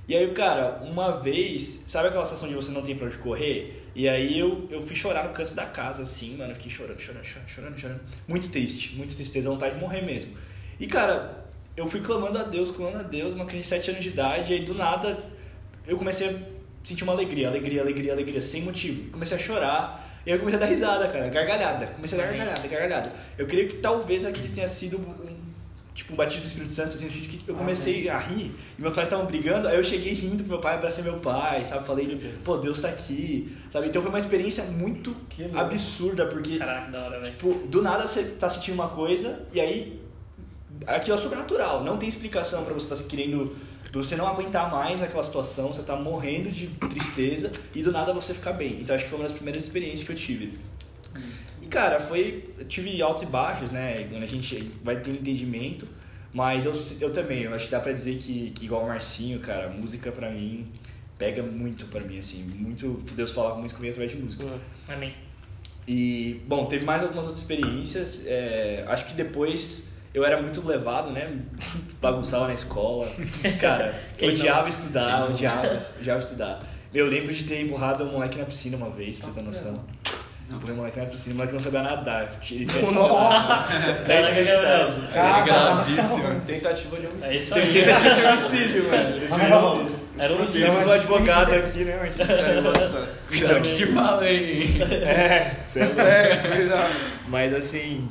E 0.07 0.15
aí, 0.15 0.29
cara, 0.31 0.81
uma 0.83 1.17
vez, 1.19 1.83
sabe 1.87 2.09
aquela 2.09 2.25
sensação 2.25 2.47
de 2.47 2.53
você 2.53 2.71
não 2.71 2.83
tem 2.83 2.95
pra 2.95 3.07
onde 3.07 3.17
correr? 3.17 3.89
E 3.95 4.07
aí 4.07 4.37
eu, 4.37 4.67
eu 4.69 4.83
fui 4.83 4.95
chorar 4.95 5.23
no 5.23 5.33
canto 5.33 5.55
da 5.55 5.65
casa, 5.65 6.03
assim, 6.03 6.37
mano. 6.37 6.53
Fiquei 6.53 6.69
chorando, 6.69 6.99
chorando, 6.99 7.25
chorando, 7.25 7.49
chorando, 7.49 7.79
chorando. 7.79 8.01
Muito 8.27 8.49
triste, 8.49 8.95
muita 8.95 9.15
tristeza, 9.15 9.49
vontade 9.49 9.75
de 9.75 9.81
morrer 9.81 10.01
mesmo. 10.01 10.33
E, 10.83 10.85
cara, 10.85 11.45
eu 11.77 11.87
fui 11.87 12.01
clamando 12.01 12.37
a 12.37 12.43
Deus, 12.43 12.69
clamando 12.69 12.97
a 12.97 13.03
Deus, 13.03 13.33
uma 13.33 13.45
criança 13.45 13.79
de 13.79 13.85
7 13.85 13.91
anos 13.91 14.03
de 14.03 14.09
idade, 14.09 14.51
e 14.51 14.57
aí 14.57 14.65
do 14.65 14.73
nada 14.73 15.17
eu 15.87 15.95
comecei 15.95 16.27
a 16.27 16.33
sentir 16.83 17.05
uma 17.05 17.13
alegria, 17.13 17.47
alegria, 17.47 17.81
alegria, 17.81 18.11
alegria, 18.11 18.41
sem 18.41 18.63
motivo. 18.63 19.09
Comecei 19.09 19.37
a 19.37 19.39
chorar, 19.39 20.19
e 20.25 20.29
aí 20.29 20.35
eu 20.35 20.39
comecei 20.39 20.57
a 20.57 20.59
dar 20.59 20.69
risada, 20.69 21.07
cara, 21.07 21.29
gargalhada. 21.29 21.87
Comecei 21.87 22.19
a 22.19 22.21
dar 22.21 22.27
gargalhada, 22.27 22.67
gargalhada. 22.67 23.13
Eu 23.37 23.47
creio 23.47 23.69
que 23.69 23.77
talvez 23.77 24.25
aquele 24.25 24.49
tenha 24.49 24.67
sido 24.67 24.97
um, 24.97 25.37
tipo, 25.95 26.11
um 26.11 26.17
batismo 26.17 26.41
do 26.41 26.47
Espírito 26.47 26.73
Santo, 26.73 26.97
assim, 26.97 27.07
que 27.07 27.41
eu 27.47 27.55
comecei 27.55 28.09
a 28.09 28.19
rir, 28.19 28.53
e 28.77 28.81
meus 28.81 28.93
pais 28.93 29.07
estavam 29.07 29.25
brigando, 29.25 29.69
aí 29.69 29.77
eu 29.77 29.85
cheguei 29.85 30.11
rindo 30.11 30.43
pro 30.43 30.51
meu 30.51 30.59
pai 30.59 30.81
pra 30.81 30.91
ser 30.91 31.03
meu 31.03 31.19
pai, 31.19 31.63
sabe? 31.63 31.87
Falei, 31.87 32.19
pô, 32.43 32.57
Deus 32.57 32.81
tá 32.81 32.89
aqui, 32.89 33.55
sabe? 33.69 33.87
Então 33.87 34.01
foi 34.01 34.11
uma 34.11 34.19
experiência 34.19 34.65
muito 34.65 35.15
absurda, 35.55 36.25
porque 36.25 36.57
Caraca, 36.57 36.91
da 36.91 37.05
hora, 37.05 37.21
velho. 37.21 37.31
Tipo, 37.31 37.53
do 37.69 37.81
nada 37.81 38.05
você 38.05 38.25
tá 38.25 38.49
sentindo 38.49 38.73
uma 38.73 38.89
coisa 38.89 39.47
e 39.53 39.61
aí 39.61 40.02
aquilo 40.85 41.15
é 41.17 41.19
sobrenatural, 41.19 41.83
não 41.83 41.97
tem 41.97 42.09
explicação 42.09 42.63
pra 42.63 42.73
você 42.73 42.93
estar 42.93 43.07
querendo 43.07 43.55
você 43.93 44.15
não 44.15 44.27
aguentar 44.27 44.71
mais 44.71 45.01
aquela 45.01 45.23
situação, 45.23 45.71
você 45.71 45.83
tá 45.83 45.95
morrendo 45.95 46.49
de 46.49 46.67
tristeza 46.89 47.51
e 47.75 47.83
do 47.83 47.91
nada 47.91 48.11
você 48.11 48.33
ficar 48.33 48.53
bem. 48.53 48.79
Então 48.81 48.95
acho 48.95 49.03
que 49.03 49.09
foi 49.09 49.19
uma 49.19 49.27
das 49.27 49.35
primeiras 49.35 49.63
experiências 49.63 50.03
que 50.03 50.11
eu 50.11 50.15
tive. 50.15 50.57
E 51.61 51.67
cara, 51.67 51.99
foi. 51.99 52.49
Tive 52.67 52.99
altos 53.01 53.23
e 53.23 53.25
baixos, 53.27 53.69
né? 53.69 54.07
Quando 54.09 54.23
a 54.23 54.27
gente 54.27 54.71
vai 54.83 54.99
ter 54.99 55.11
entendimento. 55.11 55.87
Mas 56.33 56.65
eu, 56.65 56.73
eu 56.99 57.13
também, 57.13 57.43
eu 57.43 57.53
acho 57.53 57.65
que 57.65 57.71
dá 57.71 57.79
pra 57.79 57.91
dizer 57.91 58.15
que, 58.15 58.49
que 58.49 58.65
igual 58.65 58.83
o 58.83 58.87
Marcinho, 58.87 59.39
cara, 59.39 59.69
música 59.69 60.11
pra 60.11 60.31
mim 60.31 60.67
pega 61.15 61.43
muito 61.43 61.85
pra 61.85 62.01
mim, 62.01 62.17
assim. 62.17 62.41
Muito. 62.41 62.99
Deus 63.15 63.29
fala 63.29 63.53
muito 63.53 63.75
comigo 63.75 63.91
através 63.91 64.17
de 64.17 64.23
música. 64.23 64.43
Amém. 64.87 65.13
E, 65.87 66.41
bom, 66.47 66.65
teve 66.65 66.83
mais 66.83 67.03
algumas 67.03 67.25
outras 67.25 67.39
experiências. 67.39 68.23
é, 68.25 68.83
acho 68.87 69.05
que 69.05 69.13
depois 69.13 69.83
eu 70.13 70.23
era 70.23 70.41
muito 70.41 70.65
levado, 70.65 71.09
né? 71.09 71.31
Bagunçava 71.99 72.47
na 72.47 72.53
escola. 72.53 73.07
Cara, 73.59 73.93
Quem 74.17 74.29
não? 74.29 74.35
odiava 74.35 74.69
estudar, 74.69 75.29
odiava, 75.29 75.85
odiava 75.99 76.19
estudar. 76.19 76.63
Eu 76.93 77.07
lembro 77.07 77.33
de 77.33 77.43
ter 77.43 77.61
empurrado 77.61 78.03
um 78.03 78.11
moleque 78.11 78.37
na 78.37 78.45
piscina 78.45 78.77
uma 78.77 78.89
vez, 78.91 79.17
pra 79.17 79.29
você 79.29 79.39
ter 79.39 79.45
noção. 79.45 79.73
Empurrei 80.47 80.75
um 80.75 80.77
moleque 80.77 80.99
na 80.99 81.05
piscina, 81.07 81.33
o 81.33 81.37
moleque 81.37 81.53
não 81.53 81.59
sabia 81.59 81.81
nadar. 81.81 82.39
Ele 82.51 82.65
tinha 82.65 82.91
Nossa. 82.91 84.03
10 84.05 84.25
anos 84.27 84.45
de 84.45 84.51
idade. 84.51 84.93
Mas 85.15 85.45
gravíssimo. 85.45 86.41
Tentativa 86.45 86.99
de 86.99 87.07
homicídio. 87.07 87.31
É 87.31 87.35
isso 87.35 87.55
aí. 87.55 87.67
tentativa 87.67 88.13
de 88.13 88.21
homicídio, 88.21 88.89
mano. 88.89 89.15
Mas, 89.29 90.23
Era 90.23 90.33
um 90.33 90.45
Temos 90.45 90.85
um 90.85 90.91
advogado 90.91 91.53
aqui, 91.53 91.83
né, 91.85 91.97
Marcelo? 91.97 92.61
Nossa. 92.61 93.09
Cuidado 93.27 93.61
que 93.61 93.75
que 93.77 93.87
fala, 93.87 94.29
hein? 94.29 94.77
É, 94.91 95.55
você 95.63 95.79
é 95.79 96.89
Mas 97.27 97.55
assim, 97.55 98.07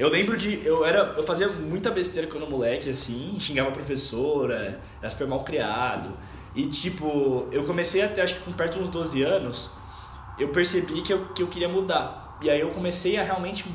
eu 0.00 0.08
lembro 0.08 0.34
de. 0.34 0.64
Eu, 0.64 0.82
era, 0.82 1.14
eu 1.14 1.22
fazia 1.22 1.46
muita 1.48 1.90
besteira 1.90 2.26
quando 2.26 2.48
moleque, 2.48 2.88
assim, 2.88 3.36
xingava 3.38 3.68
a 3.68 3.72
professora, 3.72 4.80
era 4.98 5.10
super 5.10 5.26
mal 5.26 5.44
criado. 5.44 6.16
E 6.54 6.66
tipo, 6.66 7.46
eu 7.52 7.62
comecei 7.64 8.00
até 8.00 8.22
acho 8.22 8.36
que 8.36 8.40
com 8.40 8.52
perto 8.52 8.78
de 8.78 8.84
uns 8.84 8.88
12 8.88 9.22
anos, 9.22 9.70
eu 10.38 10.48
percebi 10.48 11.02
que 11.02 11.12
eu, 11.12 11.26
que 11.34 11.42
eu 11.42 11.48
queria 11.48 11.68
mudar. 11.68 12.38
E 12.40 12.48
aí 12.48 12.60
eu 12.60 12.70
comecei 12.70 13.18
a 13.18 13.22
realmente 13.22 13.66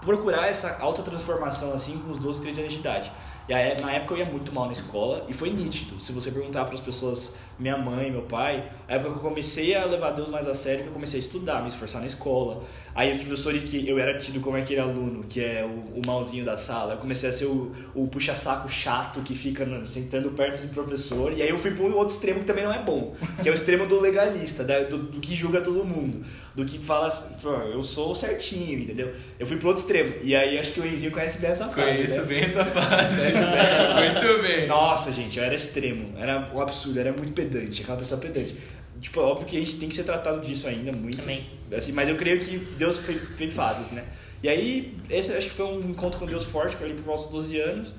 procurar 0.00 0.48
essa 0.48 0.76
autotransformação 0.80 1.72
assim 1.72 1.98
com 1.98 2.10
uns 2.10 2.18
12, 2.18 2.42
13 2.42 2.60
anos 2.60 2.72
de 2.72 2.78
idade. 2.80 3.12
E 3.48 3.54
aí, 3.54 3.80
na 3.80 3.92
época 3.92 4.14
eu 4.14 4.18
ia 4.18 4.24
muito 4.24 4.52
mal 4.52 4.66
na 4.66 4.72
escola 4.72 5.24
e 5.28 5.32
foi 5.32 5.50
nítido. 5.50 6.00
Se 6.00 6.10
você 6.10 6.32
perguntar 6.32 6.64
para 6.64 6.74
as 6.74 6.80
pessoas, 6.80 7.36
minha 7.58 7.76
mãe, 7.76 8.10
meu 8.10 8.22
pai, 8.22 8.64
a 8.88 8.94
época 8.94 9.12
que 9.12 9.16
eu 9.18 9.22
comecei 9.22 9.74
a 9.74 9.84
levar 9.84 10.10
Deus 10.10 10.28
mais 10.28 10.46
a 10.46 10.54
sério, 10.54 10.82
que 10.82 10.88
eu 10.88 10.92
comecei 10.92 11.20
a 11.20 11.22
estudar, 11.22 11.62
me 11.62 11.68
esforçar 11.68 12.00
na 12.00 12.06
escola. 12.06 12.64
Aí 12.94 13.10
os 13.10 13.18
professores 13.18 13.64
que 13.64 13.88
eu 13.88 13.98
era 13.98 14.16
tido 14.16 14.40
como 14.40 14.56
aquele 14.56 14.78
aluno, 14.78 15.24
que 15.28 15.40
é 15.42 15.64
o, 15.64 15.98
o 15.98 16.02
malzinho 16.06 16.44
da 16.44 16.56
sala, 16.56 16.94
eu 16.94 16.98
comecei 16.98 17.28
a 17.28 17.32
ser 17.32 17.46
o, 17.46 17.72
o 17.92 18.06
puxa-saco 18.06 18.68
chato 18.68 19.20
que 19.20 19.34
fica 19.34 19.66
sentando 19.84 20.30
perto 20.30 20.62
do 20.62 20.68
professor. 20.68 21.32
E 21.32 21.42
aí 21.42 21.48
eu 21.48 21.58
fui 21.58 21.72
para 21.72 21.84
um 21.84 21.96
outro 21.96 22.14
extremo 22.14 22.40
que 22.40 22.46
também 22.46 22.62
não 22.62 22.72
é 22.72 22.80
bom, 22.80 23.16
que 23.42 23.48
é 23.48 23.52
o 23.52 23.54
extremo 23.54 23.86
do 23.86 24.00
legalista, 24.00 24.62
da, 24.62 24.80
do, 24.84 24.98
do 24.98 25.18
que 25.20 25.34
julga 25.34 25.60
todo 25.60 25.84
mundo, 25.84 26.24
do 26.54 26.64
que 26.64 26.78
fala 26.78 27.08
assim, 27.08 27.34
"Pô, 27.42 27.50
eu 27.50 27.82
sou 27.82 28.14
certinho, 28.14 28.78
entendeu? 28.78 29.12
Eu 29.40 29.46
fui 29.46 29.56
pro 29.56 29.68
outro 29.68 29.82
extremo. 29.82 30.14
E 30.22 30.36
aí 30.36 30.56
acho 30.56 30.70
que 30.72 30.80
o 30.80 30.86
Enzinho 30.86 31.10
conhece 31.10 31.38
bem 31.38 31.50
essa 31.50 31.68
fase. 31.68 31.74
Conheço 31.74 32.20
né? 32.20 32.26
bem 32.26 32.44
essa 32.44 32.64
fase. 32.64 33.32
Muito 33.98 34.42
bem. 34.42 34.68
Nossa, 34.68 35.10
gente, 35.10 35.36
eu 35.36 35.44
era 35.44 35.54
extremo. 35.54 36.14
Era 36.16 36.50
um 36.54 36.60
absurdo, 36.60 37.00
era 37.00 37.12
muito 37.12 37.32
pedante, 37.48 37.82
aquela 37.82 37.98
pessoa 37.98 38.20
pedante. 38.20 38.56
Tipo, 39.00 39.20
é 39.20 39.22
óbvio 39.22 39.46
que 39.46 39.56
a 39.56 39.60
gente 39.60 39.76
tem 39.76 39.88
que 39.88 39.94
ser 39.94 40.04
tratado 40.04 40.40
disso 40.40 40.66
ainda, 40.66 40.92
muito. 40.96 41.18
Também. 41.18 41.46
Assim, 41.76 41.92
mas 41.92 42.08
eu 42.08 42.16
creio 42.16 42.40
que 42.40 42.58
Deus 42.78 42.98
fez, 42.98 43.20
fez 43.36 43.52
fases, 43.52 43.90
né? 43.90 44.04
E 44.42 44.48
aí, 44.48 44.96
esse 45.10 45.32
acho 45.32 45.48
que 45.48 45.54
foi 45.54 45.66
um 45.66 45.90
encontro 45.90 46.18
com 46.18 46.26
Deus 46.26 46.44
forte, 46.44 46.76
que 46.76 46.82
eu 46.82 46.86
ali 46.86 46.94
por 46.94 47.04
volta 47.04 47.22
dos 47.24 47.32
12 47.32 47.60
anos. 47.60 47.92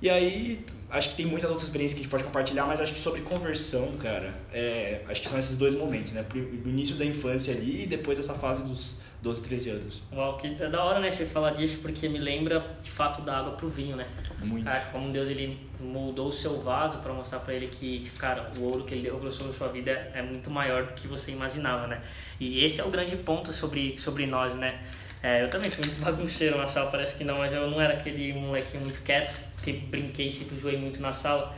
E 0.00 0.10
aí, 0.10 0.64
acho 0.90 1.10
que 1.10 1.16
tem 1.16 1.26
muitas 1.26 1.48
outras 1.48 1.66
experiências 1.66 1.94
que 1.94 2.00
a 2.00 2.02
gente 2.02 2.10
pode 2.10 2.24
compartilhar, 2.24 2.66
mas 2.66 2.80
acho 2.80 2.92
que 2.92 3.00
sobre 3.00 3.20
conversão, 3.22 3.92
cara, 3.98 4.34
é, 4.52 5.02
acho 5.08 5.20
que 5.20 5.28
são 5.28 5.38
esses 5.38 5.56
dois 5.56 5.74
momentos, 5.74 6.12
né? 6.12 6.24
O 6.34 6.68
início 6.68 6.96
da 6.96 7.04
infância 7.04 7.54
ali 7.54 7.84
e 7.84 7.86
depois 7.86 8.18
essa 8.18 8.34
fase 8.34 8.62
dos 8.62 8.98
12, 9.22 9.42
13 9.44 9.70
anos. 9.70 10.02
Uau, 10.12 10.36
que 10.36 10.48
é 10.48 10.68
da 10.68 10.82
hora, 10.82 10.98
né, 10.98 11.08
você 11.08 11.24
falar 11.24 11.50
disso, 11.50 11.78
porque 11.80 12.08
me 12.08 12.18
lembra, 12.18 12.64
de 12.82 12.90
fato, 12.90 13.22
da 13.22 13.38
água 13.38 13.52
pro 13.52 13.68
vinho, 13.68 13.94
né? 13.94 14.08
Muito. 14.40 14.64
Cara, 14.64 14.86
como 14.86 15.12
Deus, 15.12 15.28
ele 15.28 15.58
moldou 15.78 16.28
o 16.28 16.32
seu 16.32 16.60
vaso 16.60 16.98
pra 16.98 17.12
mostrar 17.12 17.38
pra 17.38 17.54
ele 17.54 17.68
que, 17.68 18.00
tipo, 18.00 18.18
cara, 18.18 18.50
o 18.56 18.62
ouro 18.62 18.82
que 18.82 18.94
ele 18.94 19.02
derrubou 19.02 19.30
sobre 19.30 19.52
a 19.52 19.54
sua 19.54 19.68
vida 19.68 19.92
é 20.12 20.20
muito 20.22 20.50
maior 20.50 20.86
do 20.86 20.92
que 20.94 21.06
você 21.06 21.30
imaginava, 21.30 21.86
né? 21.86 22.02
E 22.40 22.64
esse 22.64 22.80
é 22.80 22.84
o 22.84 22.90
grande 22.90 23.16
ponto 23.16 23.52
sobre, 23.52 23.96
sobre 23.96 24.26
nós, 24.26 24.56
né? 24.56 24.80
É, 25.22 25.44
eu 25.44 25.48
também 25.48 25.70
fui 25.70 25.86
muito 25.86 26.00
bagunceiro 26.02 26.58
na 26.58 26.66
sala, 26.66 26.90
parece 26.90 27.16
que 27.16 27.22
não, 27.22 27.38
mas 27.38 27.52
eu 27.52 27.70
não 27.70 27.80
era 27.80 27.94
aquele 27.94 28.32
molequinho 28.32 28.82
muito 28.82 29.00
quieto, 29.02 29.38
que 29.62 29.72
brinquei, 29.72 30.32
sempre 30.32 30.58
zoei 30.58 30.76
muito 30.76 31.00
na 31.00 31.12
sala. 31.12 31.54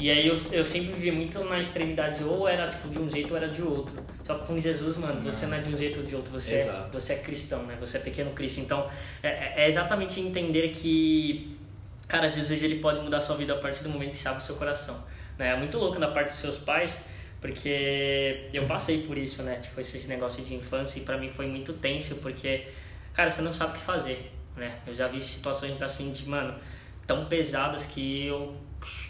E 0.00 0.10
aí 0.10 0.26
eu, 0.26 0.40
eu 0.50 0.64
sempre 0.64 0.92
vivia 0.92 1.12
muito 1.12 1.44
na 1.44 1.60
extremidade, 1.60 2.24
ou 2.24 2.48
era 2.48 2.70
tipo, 2.70 2.88
de 2.88 2.98
um 2.98 3.08
jeito 3.08 3.32
ou 3.32 3.36
era 3.36 3.48
de 3.48 3.60
outro. 3.60 4.02
Só 4.24 4.38
que 4.38 4.46
com 4.46 4.58
Jesus, 4.58 4.96
mano, 4.96 5.20
você 5.20 5.44
não 5.44 5.58
é 5.58 5.60
de 5.60 5.68
um 5.68 5.76
jeito 5.76 6.00
ou 6.00 6.06
de 6.06 6.16
outro, 6.16 6.32
você, 6.32 6.54
é, 6.54 6.86
você 6.90 7.12
é 7.12 7.16
cristão, 7.16 7.64
né? 7.64 7.76
Você 7.78 7.98
é 7.98 8.00
pequeno 8.00 8.30
Cristo. 8.30 8.60
Então, 8.60 8.88
é, 9.22 9.64
é 9.64 9.68
exatamente 9.68 10.18
entender 10.18 10.70
que, 10.70 11.54
cara, 12.08 12.26
Jesus 12.26 12.62
ele 12.62 12.78
pode 12.78 13.00
mudar 13.00 13.18
a 13.18 13.20
sua 13.20 13.36
vida 13.36 13.52
a 13.52 13.58
partir 13.58 13.82
do 13.82 13.90
momento 13.90 14.12
que 14.12 14.18
você 14.18 14.28
abre 14.28 14.42
o 14.42 14.46
seu 14.46 14.56
coração. 14.56 15.04
Né? 15.38 15.48
É 15.48 15.56
muito 15.56 15.76
louco 15.76 16.00
da 16.00 16.08
parte 16.08 16.30
dos 16.30 16.38
seus 16.38 16.56
pais, 16.56 17.04
porque 17.38 18.48
eu 18.54 18.64
passei 18.66 19.02
por 19.02 19.18
isso, 19.18 19.42
né? 19.42 19.56
Tipo, 19.56 19.82
esse 19.82 20.08
negócio 20.08 20.42
de 20.42 20.54
infância 20.54 20.98
e 20.98 21.02
pra 21.02 21.18
mim 21.18 21.30
foi 21.30 21.46
muito 21.46 21.74
tenso, 21.74 22.14
porque, 22.16 22.68
cara, 23.12 23.30
você 23.30 23.42
não 23.42 23.52
sabe 23.52 23.72
o 23.72 23.74
que 23.74 23.82
fazer, 23.82 24.32
né? 24.56 24.78
Eu 24.86 24.94
já 24.94 25.08
vi 25.08 25.20
situações 25.20 25.80
assim 25.82 26.10
de, 26.10 26.26
mano, 26.26 26.54
tão 27.06 27.26
pesadas 27.26 27.84
que 27.84 28.24
eu 28.26 28.56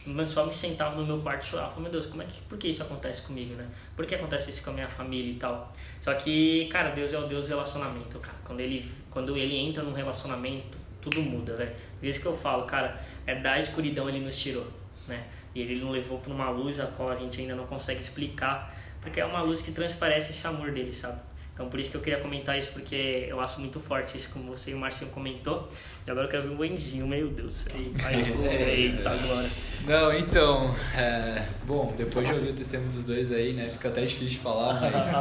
mas 0.06 0.30
só 0.30 0.46
me 0.46 0.52
sentava 0.52 0.96
no 0.96 1.06
meu 1.06 1.18
quarto 1.20 1.44
e 1.44 1.46
chorava. 1.46 1.70
Falei, 1.70 1.84
meu 1.84 1.92
Deus, 1.92 2.06
como 2.06 2.22
é 2.22 2.26
que, 2.26 2.40
por 2.42 2.58
que 2.58 2.68
isso 2.68 2.82
acontece 2.82 3.22
comigo, 3.22 3.54
né? 3.54 3.68
Por 3.94 4.06
que 4.06 4.14
acontece 4.14 4.50
isso 4.50 4.64
com 4.64 4.70
a 4.70 4.72
minha 4.72 4.88
família 4.88 5.32
e 5.32 5.36
tal? 5.36 5.72
Só 6.00 6.14
que, 6.14 6.66
cara, 6.66 6.90
Deus 6.90 7.12
é 7.12 7.18
o 7.18 7.26
Deus 7.26 7.46
do 7.46 7.50
relacionamento, 7.50 8.18
cara. 8.18 8.38
Quando 8.44 8.60
ele, 8.60 8.90
quando 9.10 9.36
ele 9.36 9.56
entra 9.56 9.82
num 9.82 9.92
relacionamento, 9.92 10.78
tudo 11.00 11.22
muda, 11.22 11.54
velho. 11.56 11.74
Por 11.98 12.06
isso 12.06 12.20
que 12.20 12.26
eu 12.26 12.36
falo, 12.36 12.64
cara, 12.64 13.00
é 13.26 13.34
da 13.34 13.58
escuridão 13.58 14.08
ele 14.08 14.20
nos 14.20 14.36
tirou, 14.36 14.66
né? 15.06 15.24
E 15.54 15.60
ele 15.60 15.80
nos 15.80 15.92
levou 15.92 16.18
para 16.18 16.32
uma 16.32 16.50
luz 16.50 16.78
a 16.80 16.86
qual 16.86 17.10
a 17.10 17.14
gente 17.14 17.40
ainda 17.40 17.54
não 17.54 17.66
consegue 17.66 18.00
explicar, 18.00 18.74
porque 19.00 19.20
é 19.20 19.24
uma 19.24 19.42
luz 19.42 19.62
que 19.62 19.72
transparece 19.72 20.32
esse 20.32 20.46
amor 20.46 20.70
dele, 20.72 20.92
sabe? 20.92 21.20
Então 21.60 21.68
por 21.68 21.78
isso 21.78 21.90
que 21.90 21.96
eu 21.98 22.00
queria 22.00 22.18
comentar 22.18 22.58
isso, 22.58 22.70
porque 22.72 23.26
eu 23.28 23.38
acho 23.38 23.60
muito 23.60 23.78
forte 23.78 24.16
isso, 24.16 24.30
como 24.32 24.56
você 24.56 24.70
e 24.70 24.74
o 24.74 24.78
Marcinho 24.78 25.10
comentou. 25.10 25.68
E 26.06 26.10
agora 26.10 26.26
eu 26.26 26.30
quero 26.30 26.48
ver 26.48 26.56
o 26.58 26.64
Enzinho, 26.64 27.06
meu 27.06 27.28
Deus. 27.28 27.66
Eita, 27.74 28.16
eita 28.16 29.10
agora. 29.10 29.46
Não, 29.86 30.18
então, 30.18 30.74
é, 30.96 31.44
bom, 31.66 31.92
depois 31.98 32.26
de 32.26 32.32
ouvir 32.32 32.48
o 32.48 32.54
testemunho 32.54 32.90
dos 32.92 33.04
dois 33.04 33.30
aí, 33.30 33.52
né, 33.52 33.68
fica 33.68 33.88
até 33.88 34.00
difícil 34.00 34.28
de 34.28 34.38
falar, 34.38 34.80
mas... 34.80 35.12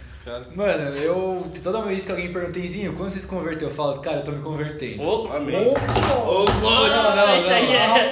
Mano, 0.54 0.96
eu, 0.96 1.42
toda 1.62 1.80
vez 1.82 2.04
que 2.04 2.10
alguém 2.10 2.30
pergunta, 2.30 2.60
Zinho, 2.60 2.92
quando 2.92 3.08
você 3.08 3.20
se 3.20 3.26
converteu? 3.26 3.68
Eu 3.68 3.74
falo, 3.74 4.00
cara, 4.02 4.18
eu 4.18 4.24
tô 4.24 4.32
me 4.32 4.42
convertendo. 4.42 5.02
Ô, 5.02 5.32
Amém. 5.32 5.68
Ô, 5.68 6.44
glória! 6.60 6.94
Não, 6.94 7.16
não, 7.16 7.36
Isso 7.38 7.50
aí 7.50 7.74
é. 7.74 8.10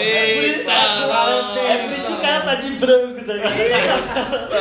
Eita, 0.00 0.70
É 0.72 1.78
por 1.84 1.92
isso 1.92 2.06
que 2.06 2.12
o 2.12 2.20
cara 2.20 2.44
tá 2.44 2.54
de 2.54 2.70
branco, 2.76 3.24
tá 3.24 3.32
ligado? 3.32 4.08
Tá 4.50 4.60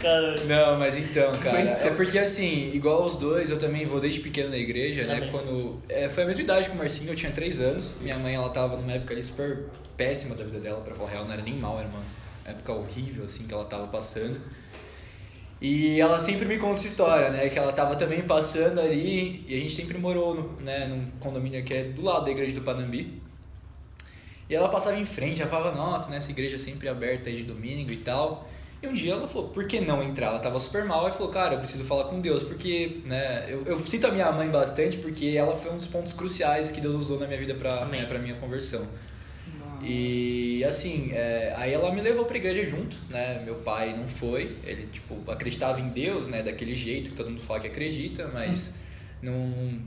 cara. 0.00 0.36
Não, 0.46 0.78
mas 0.78 0.96
então, 0.96 1.32
cara, 1.32 1.58
é 1.60 1.90
porque 1.90 2.18
assim, 2.18 2.70
igual 2.74 3.04
os 3.04 3.16
dois, 3.16 3.50
eu 3.50 3.58
também 3.58 3.86
vou 3.86 4.00
desde 4.00 4.20
pequeno 4.20 4.50
na 4.50 4.58
igreja, 4.58 5.02
né? 5.04 5.14
Também. 5.14 5.30
Quando. 5.30 5.80
é, 5.88 6.08
foi 6.08 6.24
a 6.24 6.26
mesma 6.26 6.42
idade 6.42 6.68
que 6.68 6.74
o 6.74 6.78
Marcinho, 6.78 7.10
eu 7.10 7.16
tinha 7.16 7.32
3 7.32 7.60
anos. 7.60 7.96
Minha 8.00 8.18
mãe, 8.18 8.34
ela 8.34 8.50
tava 8.50 8.76
numa 8.76 8.92
época 8.92 9.14
ali 9.14 9.22
super 9.22 9.64
péssima 9.96 10.34
da 10.34 10.44
vida 10.44 10.60
dela, 10.60 10.80
pra 10.80 10.94
falar 10.94 11.10
real, 11.10 11.24
não 11.24 11.32
era 11.32 11.42
nem 11.42 11.54
mal, 11.54 11.78
era 11.78 11.88
uma 11.88 12.00
época 12.44 12.72
horrível, 12.72 13.24
assim, 13.24 13.44
que 13.44 13.54
ela 13.54 13.64
tava 13.64 13.86
passando. 13.86 14.40
E 15.60 16.00
ela 16.00 16.18
sempre 16.18 16.44
me 16.44 16.58
conta 16.58 16.74
essa 16.74 16.86
história, 16.88 17.30
né? 17.30 17.48
Que 17.48 17.58
ela 17.58 17.72
tava 17.72 17.94
também 17.94 18.22
passando 18.22 18.80
ali, 18.80 19.44
e 19.46 19.54
a 19.54 19.60
gente 19.60 19.72
sempre 19.72 19.96
morou 19.96 20.34
no, 20.34 20.60
né, 20.60 20.86
num 20.88 21.08
condomínio 21.20 21.62
que 21.62 21.72
é 21.72 21.84
do 21.84 22.02
lado 22.02 22.24
da 22.24 22.30
igreja 22.32 22.52
do 22.52 22.62
Panambi. 22.62 23.22
E 24.50 24.54
ela 24.54 24.68
passava 24.68 24.98
em 24.98 25.04
frente, 25.04 25.40
ela 25.40 25.48
falava, 25.48 25.76
nossa, 25.76 26.10
né, 26.10 26.16
essa 26.16 26.30
igreja 26.30 26.56
é 26.56 26.58
sempre 26.58 26.88
aberta 26.88 27.30
aí 27.30 27.36
de 27.36 27.44
domingo 27.44 27.92
e 27.92 27.98
tal. 27.98 28.48
E 28.82 28.88
um 28.88 28.92
dia 28.92 29.12
ela 29.12 29.28
falou, 29.28 29.50
por 29.50 29.64
que 29.68 29.80
não 29.80 30.02
entrar? 30.02 30.26
Ela 30.26 30.40
tava 30.40 30.58
super 30.58 30.84
mal 30.84 31.08
e 31.08 31.12
falou, 31.12 31.30
cara, 31.30 31.54
eu 31.54 31.60
preciso 31.60 31.84
falar 31.84 32.04
com 32.04 32.20
Deus, 32.20 32.42
porque, 32.42 33.00
né, 33.06 33.46
eu, 33.48 33.64
eu 33.64 33.78
sinto 33.78 34.08
a 34.08 34.10
minha 34.10 34.32
mãe 34.32 34.50
bastante, 34.50 34.98
porque 34.98 35.34
ela 35.36 35.54
foi 35.54 35.70
um 35.70 35.76
dos 35.76 35.86
pontos 35.86 36.12
cruciais 36.12 36.72
que 36.72 36.80
Deus 36.80 36.96
usou 36.96 37.20
na 37.20 37.28
minha 37.28 37.38
vida 37.38 37.54
pra, 37.54 37.72
Amém. 37.82 38.00
né, 38.00 38.06
pra 38.08 38.18
minha 38.18 38.34
conversão. 38.34 38.88
E 39.82 40.64
assim, 40.64 41.10
é, 41.12 41.54
aí 41.56 41.72
ela 41.72 41.92
me 41.92 42.00
levou 42.00 42.24
pra 42.24 42.36
igreja 42.36 42.64
junto, 42.64 42.96
né? 43.10 43.42
Meu 43.44 43.56
pai 43.56 43.96
não 43.96 44.06
foi, 44.06 44.56
ele 44.64 44.86
tipo 44.86 45.18
acreditava 45.30 45.80
em 45.80 45.88
Deus, 45.88 46.28
né? 46.28 46.42
Daquele 46.42 46.74
jeito 46.74 47.10
que 47.10 47.16
todo 47.16 47.30
mundo 47.30 47.42
fala 47.42 47.60
que 47.60 47.66
acredita, 47.66 48.28
mas 48.32 48.72
não, 49.20 49.32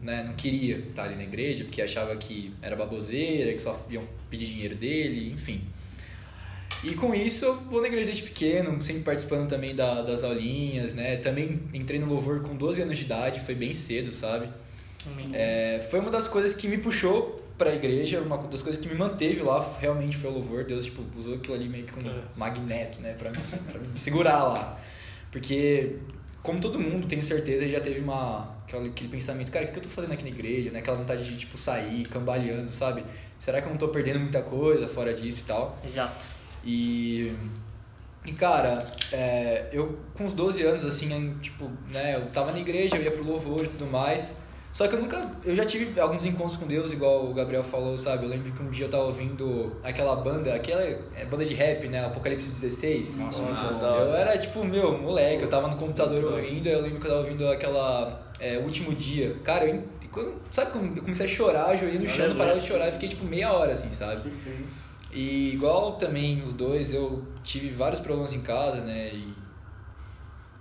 né, 0.01 0.23
não 0.23 0.33
queria 0.33 0.77
estar 0.77 1.03
ali 1.03 1.15
na 1.15 1.23
igreja 1.23 1.63
porque 1.63 1.81
achava 1.81 2.15
que 2.15 2.53
era 2.61 2.75
baboseira, 2.75 3.53
que 3.53 3.61
só 3.61 3.85
iam 3.89 4.03
pedir 4.29 4.45
dinheiro 4.45 4.75
dele, 4.75 5.31
enfim. 5.31 5.61
E 6.83 6.93
com 6.93 7.15
isso 7.15 7.45
eu 7.45 7.55
vou 7.55 7.81
na 7.81 7.87
igreja 7.87 8.05
desde 8.05 8.23
pequeno, 8.23 8.81
sempre 8.81 9.03
participando 9.03 9.47
também 9.47 9.75
da, 9.75 10.01
das 10.01 10.23
aulinhas, 10.23 10.93
né? 10.93 11.17
Também 11.17 11.59
entrei 11.73 11.99
no 11.99 12.05
louvor 12.05 12.41
com 12.41 12.55
12 12.55 12.81
anos 12.81 12.97
de 12.97 13.05
idade, 13.05 13.39
foi 13.39 13.55
bem 13.55 13.73
cedo, 13.73 14.13
sabe? 14.13 14.49
É, 15.33 15.85
foi 15.89 15.99
uma 15.99 16.09
das 16.09 16.27
coisas 16.27 16.53
que 16.53 16.67
me 16.67 16.77
puxou 16.77 17.44
pra 17.57 17.73
igreja, 17.73 18.21
uma 18.21 18.37
das 18.37 18.61
coisas 18.61 18.81
que 18.81 18.87
me 18.87 18.95
manteve 18.95 19.41
lá 19.41 19.65
realmente 19.79 20.17
foi 20.17 20.29
o 20.29 20.33
louvor. 20.33 20.63
Deus 20.65 20.85
tipo, 20.85 21.03
usou 21.17 21.35
aquilo 21.35 21.55
ali 21.55 21.69
meio 21.69 21.85
que 21.85 21.93
como 21.93 22.07
É. 22.09 22.21
magneto, 22.35 23.01
né? 23.01 23.13
Pra 23.13 23.29
me, 23.29 23.37
pra 23.37 23.79
me 23.79 23.97
segurar 23.99 24.43
lá. 24.43 24.79
Porque, 25.31 25.97
como 26.41 26.59
todo 26.61 26.79
mundo, 26.79 27.07
tenho 27.07 27.23
certeza, 27.23 27.67
já 27.67 27.79
teve 27.79 27.99
uma, 27.99 28.55
aquele, 28.67 28.89
aquele 28.89 29.09
pensamento, 29.09 29.51
cara, 29.51 29.65
o 29.65 29.71
que 29.71 29.77
eu 29.79 29.83
tô 29.83 29.89
fazendo 29.89 30.13
aqui 30.13 30.23
na 30.23 30.29
igreja? 30.29 30.71
Né? 30.71 30.79
Aquela 30.79 30.97
vontade 30.97 31.25
de 31.25 31.37
tipo, 31.37 31.57
sair, 31.57 32.03
cambaleando, 32.07 32.71
sabe? 32.71 33.03
Será 33.39 33.61
que 33.61 33.67
eu 33.67 33.71
não 33.71 33.77
tô 33.77 33.89
perdendo 33.89 34.19
muita 34.19 34.41
coisa 34.41 34.87
fora 34.87 35.13
disso 35.13 35.39
e 35.41 35.43
tal? 35.43 35.77
Exato. 35.83 36.25
E. 36.63 37.31
E 38.25 38.31
cara, 38.31 38.83
é, 39.11 39.69
eu 39.71 39.99
com 40.17 40.23
uns 40.23 40.33
12 40.33 40.63
anos, 40.63 40.83
assim, 40.83 41.37
tipo, 41.43 41.69
né, 41.91 42.15
eu 42.15 42.25
tava 42.31 42.51
na 42.51 42.57
igreja, 42.59 42.95
eu 42.97 43.03
ia 43.03 43.11
pro 43.11 43.23
louvor 43.23 43.65
e 43.65 43.67
tudo 43.67 43.85
mais. 43.85 44.35
Só 44.75 44.89
que 44.89 44.95
eu 44.95 44.99
nunca. 44.99 45.21
Eu 45.45 45.55
já 45.55 45.63
tive 45.63 45.97
alguns 46.01 46.25
encontros 46.25 46.57
com 46.57 46.67
Deus, 46.67 46.91
igual 46.91 47.27
o 47.27 47.33
Gabriel 47.33 47.63
falou, 47.63 47.97
sabe? 47.97 48.25
Eu 48.25 48.29
lembro 48.29 48.51
que 48.51 48.61
um 48.61 48.69
dia 48.69 48.87
eu 48.87 48.89
tava 48.89 49.03
ouvindo 49.03 49.73
aquela 49.81 50.13
banda, 50.17 50.53
aquela 50.53 50.81
é, 50.83 51.23
banda 51.23 51.45
de 51.45 51.53
rap, 51.53 51.87
né? 51.87 52.05
Apocalipse 52.05 52.49
16. 52.49 53.19
Nossa, 53.19 53.41
Nossa, 53.41 53.89
hora. 53.89 54.09
Eu 54.09 54.15
era 54.15 54.37
tipo, 54.37 54.67
meu, 54.67 54.97
moleque, 54.97 55.43
eu 55.43 55.49
tava 55.49 55.69
no 55.69 55.77
computador 55.77 56.25
ouvindo, 56.25 56.67
eu 56.67 56.81
lembro 56.81 56.99
que 56.99 57.07
eu 57.07 57.09
tava 57.09 57.23
ouvindo 57.23 57.47
aquela 57.47 58.21
é, 58.37 58.57
Último 58.57 58.93
Dia. 58.93 59.37
Cara, 59.45 59.65
eu, 59.65 59.81
quando, 60.11 60.33
sabe 60.51 60.71
quando 60.71 60.97
eu 60.97 61.03
comecei 61.03 61.25
a 61.25 61.29
chorar, 61.29 61.67
ajoelhei 61.67 61.97
no 61.97 62.09
chão, 62.09 62.27
não 62.27 62.35
parava 62.35 62.59
de 62.59 62.67
chorar, 62.67 62.87
eu 62.87 62.93
fiquei 62.93 63.07
tipo 63.07 63.23
meia 63.23 63.53
hora 63.53 63.71
assim, 63.71 63.91
sabe? 63.91 64.29
E 65.13 65.53
igual 65.53 65.93
também 65.93 66.41
os 66.41 66.53
dois, 66.53 66.93
eu 66.93 67.23
tive 67.41 67.69
vários 67.69 68.01
problemas 68.01 68.33
em 68.33 68.41
casa, 68.41 68.81
né? 68.81 69.11
E 69.13 69.44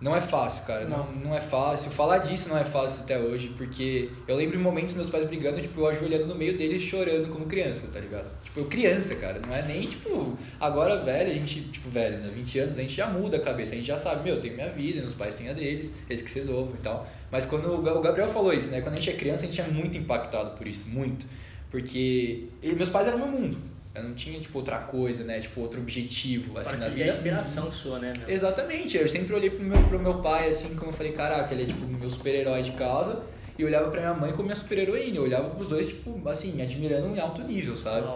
não 0.01 0.15
é 0.15 0.21
fácil, 0.21 0.65
cara. 0.65 0.87
Não. 0.87 0.99
não, 0.99 1.13
não 1.13 1.35
é 1.35 1.41
fácil. 1.41 1.91
Falar 1.91 2.19
disso 2.19 2.49
não 2.49 2.59
é 2.59 2.65
fácil 2.65 3.03
até 3.03 3.19
hoje, 3.19 3.49
porque 3.57 4.11
eu 4.27 4.37
lembro 4.37 4.59
em 4.59 4.63
momentos 4.63 4.95
meus 4.95 5.09
pais 5.09 5.25
brigando, 5.25 5.61
tipo, 5.61 5.81
eu 5.81 5.89
ajoelhando 5.89 6.27
no 6.27 6.35
meio 6.35 6.57
deles 6.59 6.83
chorando 6.83 7.29
como 7.29 7.47
criança, 7.47 7.87
tá 7.93 8.01
ligado? 8.01 8.27
Tipo, 8.43 8.61
eu 8.61 8.67
criança, 8.67 9.15
cara. 9.15 9.41
Não 9.41 9.55
é 9.55 9.63
nem, 9.63 9.87
tipo, 9.87 10.37
agora 10.61 10.99
velho, 10.99 11.31
a 11.31 11.35
gente, 11.35 11.63
tipo, 11.63 11.89
velho, 11.89 12.19
né? 12.19 12.31
20 12.35 12.59
anos, 12.59 12.79
a 12.79 12.81
gente 12.81 12.95
já 12.95 13.07
muda 13.07 13.37
a 13.37 13.41
cabeça. 13.41 13.73
A 13.73 13.77
gente 13.77 13.87
já 13.87 13.99
sabe, 13.99 14.25
meu, 14.25 14.35
eu 14.35 14.41
tenho 14.41 14.55
minha 14.55 14.69
vida, 14.69 15.01
meus 15.01 15.15
pais 15.15 15.35
têm 15.35 15.49
a 15.49 15.53
deles, 15.53 15.91
eles 16.09 16.23
que 16.23 16.31
vocês 16.31 16.49
ouvem 16.49 16.75
e 16.75 16.83
tal. 16.83 17.09
Mas 17.31 17.47
quando 17.47 17.73
o 17.73 18.01
Gabriel 18.01 18.29
falou 18.29 18.53
isso, 18.53 18.71
né? 18.71 18.81
Quando 18.81 18.95
a 18.95 18.97
gente 18.97 19.11
é 19.11 19.15
criança, 19.15 19.45
a 19.45 19.49
gente 19.49 19.61
é 19.61 19.67
muito 19.67 19.97
impactado 19.97 20.51
por 20.57 20.67
isso, 20.67 20.85
muito. 20.89 21.27
Porque 21.71 22.45
meus 22.63 22.91
pais 22.91 23.07
eram 23.07 23.19
meu 23.19 23.29
mundo. 23.29 23.74
Eu 23.95 24.03
não 24.03 24.15
tinha, 24.15 24.41
tipo, 24.41 24.59
outra 24.59 24.79
coisa, 24.79 25.23
né? 25.23 25.39
Tipo, 25.39 25.61
outro 25.61 25.81
objetivo, 25.81 26.59
assim, 26.59 26.77
na 26.77 26.89
vida. 26.89 27.05
A 27.05 27.15
inspiração 27.15 27.71
sua, 27.71 28.01
né? 28.01 28.13
Meu? 28.19 28.29
Exatamente. 28.29 28.97
Eu 28.97 29.09
sempre 29.09 29.33
olhei 29.33 29.51
pro 29.51 29.63
meu, 29.63 29.81
pro 29.85 29.99
meu 29.99 30.15
pai, 30.21 30.49
assim, 30.49 30.75
como 30.75 30.91
eu 30.91 30.93
falei, 30.93 31.13
caraca, 31.13 31.55
ele 31.55 31.63
é, 31.63 31.67
tipo, 31.67 31.87
meu 31.87 32.11
super-herói 32.11 32.63
de 32.63 32.73
casa. 32.73 33.23
E 33.57 33.63
eu 33.63 33.69
olhava 33.69 33.89
pra 33.91 34.01
minha 34.01 34.15
mãe 34.15 34.33
como 34.33 34.45
minha 34.45 34.57
super-heroína. 34.57 35.17
Eu 35.17 35.23
olhava 35.23 35.49
pros 35.51 35.69
dois, 35.69 35.87
tipo, 35.87 36.29
assim, 36.29 36.61
admirando 36.61 37.15
em 37.15 37.21
alto 37.21 37.41
nível, 37.43 37.77
sabe? 37.77 38.09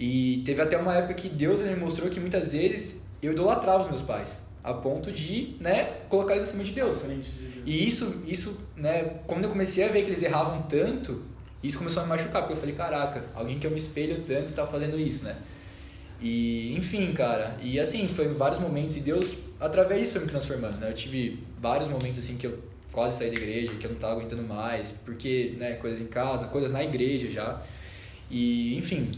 E 0.00 0.42
teve 0.46 0.62
até 0.62 0.78
uma 0.78 0.94
época 0.94 1.12
que 1.14 1.28
Deus, 1.28 1.60
ele 1.60 1.76
mostrou 1.76 2.08
que 2.08 2.18
muitas 2.18 2.52
vezes 2.52 3.02
eu 3.22 3.32
idolatrava 3.32 3.82
os 3.84 3.88
meus 3.90 4.02
pais. 4.02 4.46
A 4.64 4.72
ponto 4.74 5.12
de, 5.12 5.54
né, 5.60 5.84
colocar 6.08 6.34
eles 6.34 6.48
acima 6.48 6.64
de 6.64 6.72
Deus. 6.72 7.06
E 7.64 7.86
isso, 7.86 8.22
isso, 8.26 8.58
né, 8.74 9.20
quando 9.26 9.44
eu 9.44 9.50
comecei 9.50 9.84
a 9.84 9.88
ver 9.88 10.02
que 10.02 10.08
eles 10.08 10.22
erravam 10.22 10.62
tanto, 10.62 11.22
isso 11.66 11.78
começou 11.78 12.02
a 12.02 12.06
me 12.06 12.10
machucar, 12.10 12.42
porque 12.42 12.54
eu 12.54 12.56
falei, 12.56 12.74
caraca, 12.74 13.24
alguém 13.34 13.58
que 13.58 13.66
eu 13.66 13.70
me 13.70 13.78
espelho 13.78 14.22
tanto 14.26 14.46
está 14.46 14.66
fazendo 14.66 14.98
isso, 14.98 15.24
né? 15.24 15.36
E, 16.20 16.74
enfim, 16.76 17.12
cara, 17.12 17.56
e 17.62 17.78
assim, 17.78 18.08
foi 18.08 18.28
vários 18.28 18.58
momentos 18.58 18.96
e 18.96 19.00
Deus, 19.00 19.34
através 19.60 20.00
disso, 20.00 20.12
foi 20.14 20.22
me 20.22 20.28
transformando, 20.28 20.76
né? 20.78 20.90
Eu 20.90 20.94
tive 20.94 21.38
vários 21.60 21.88
momentos, 21.88 22.18
assim, 22.20 22.36
que 22.36 22.46
eu 22.46 22.58
quase 22.92 23.18
saí 23.18 23.30
da 23.30 23.36
igreja, 23.36 23.74
que 23.74 23.86
eu 23.86 23.90
não 23.90 23.98
tava 23.98 24.14
aguentando 24.14 24.42
mais, 24.42 24.90
porque, 25.04 25.54
né, 25.58 25.74
coisas 25.74 26.00
em 26.00 26.06
casa, 26.06 26.46
coisas 26.46 26.70
na 26.70 26.82
igreja 26.82 27.28
já. 27.28 27.60
E, 28.30 28.76
enfim, 28.78 29.10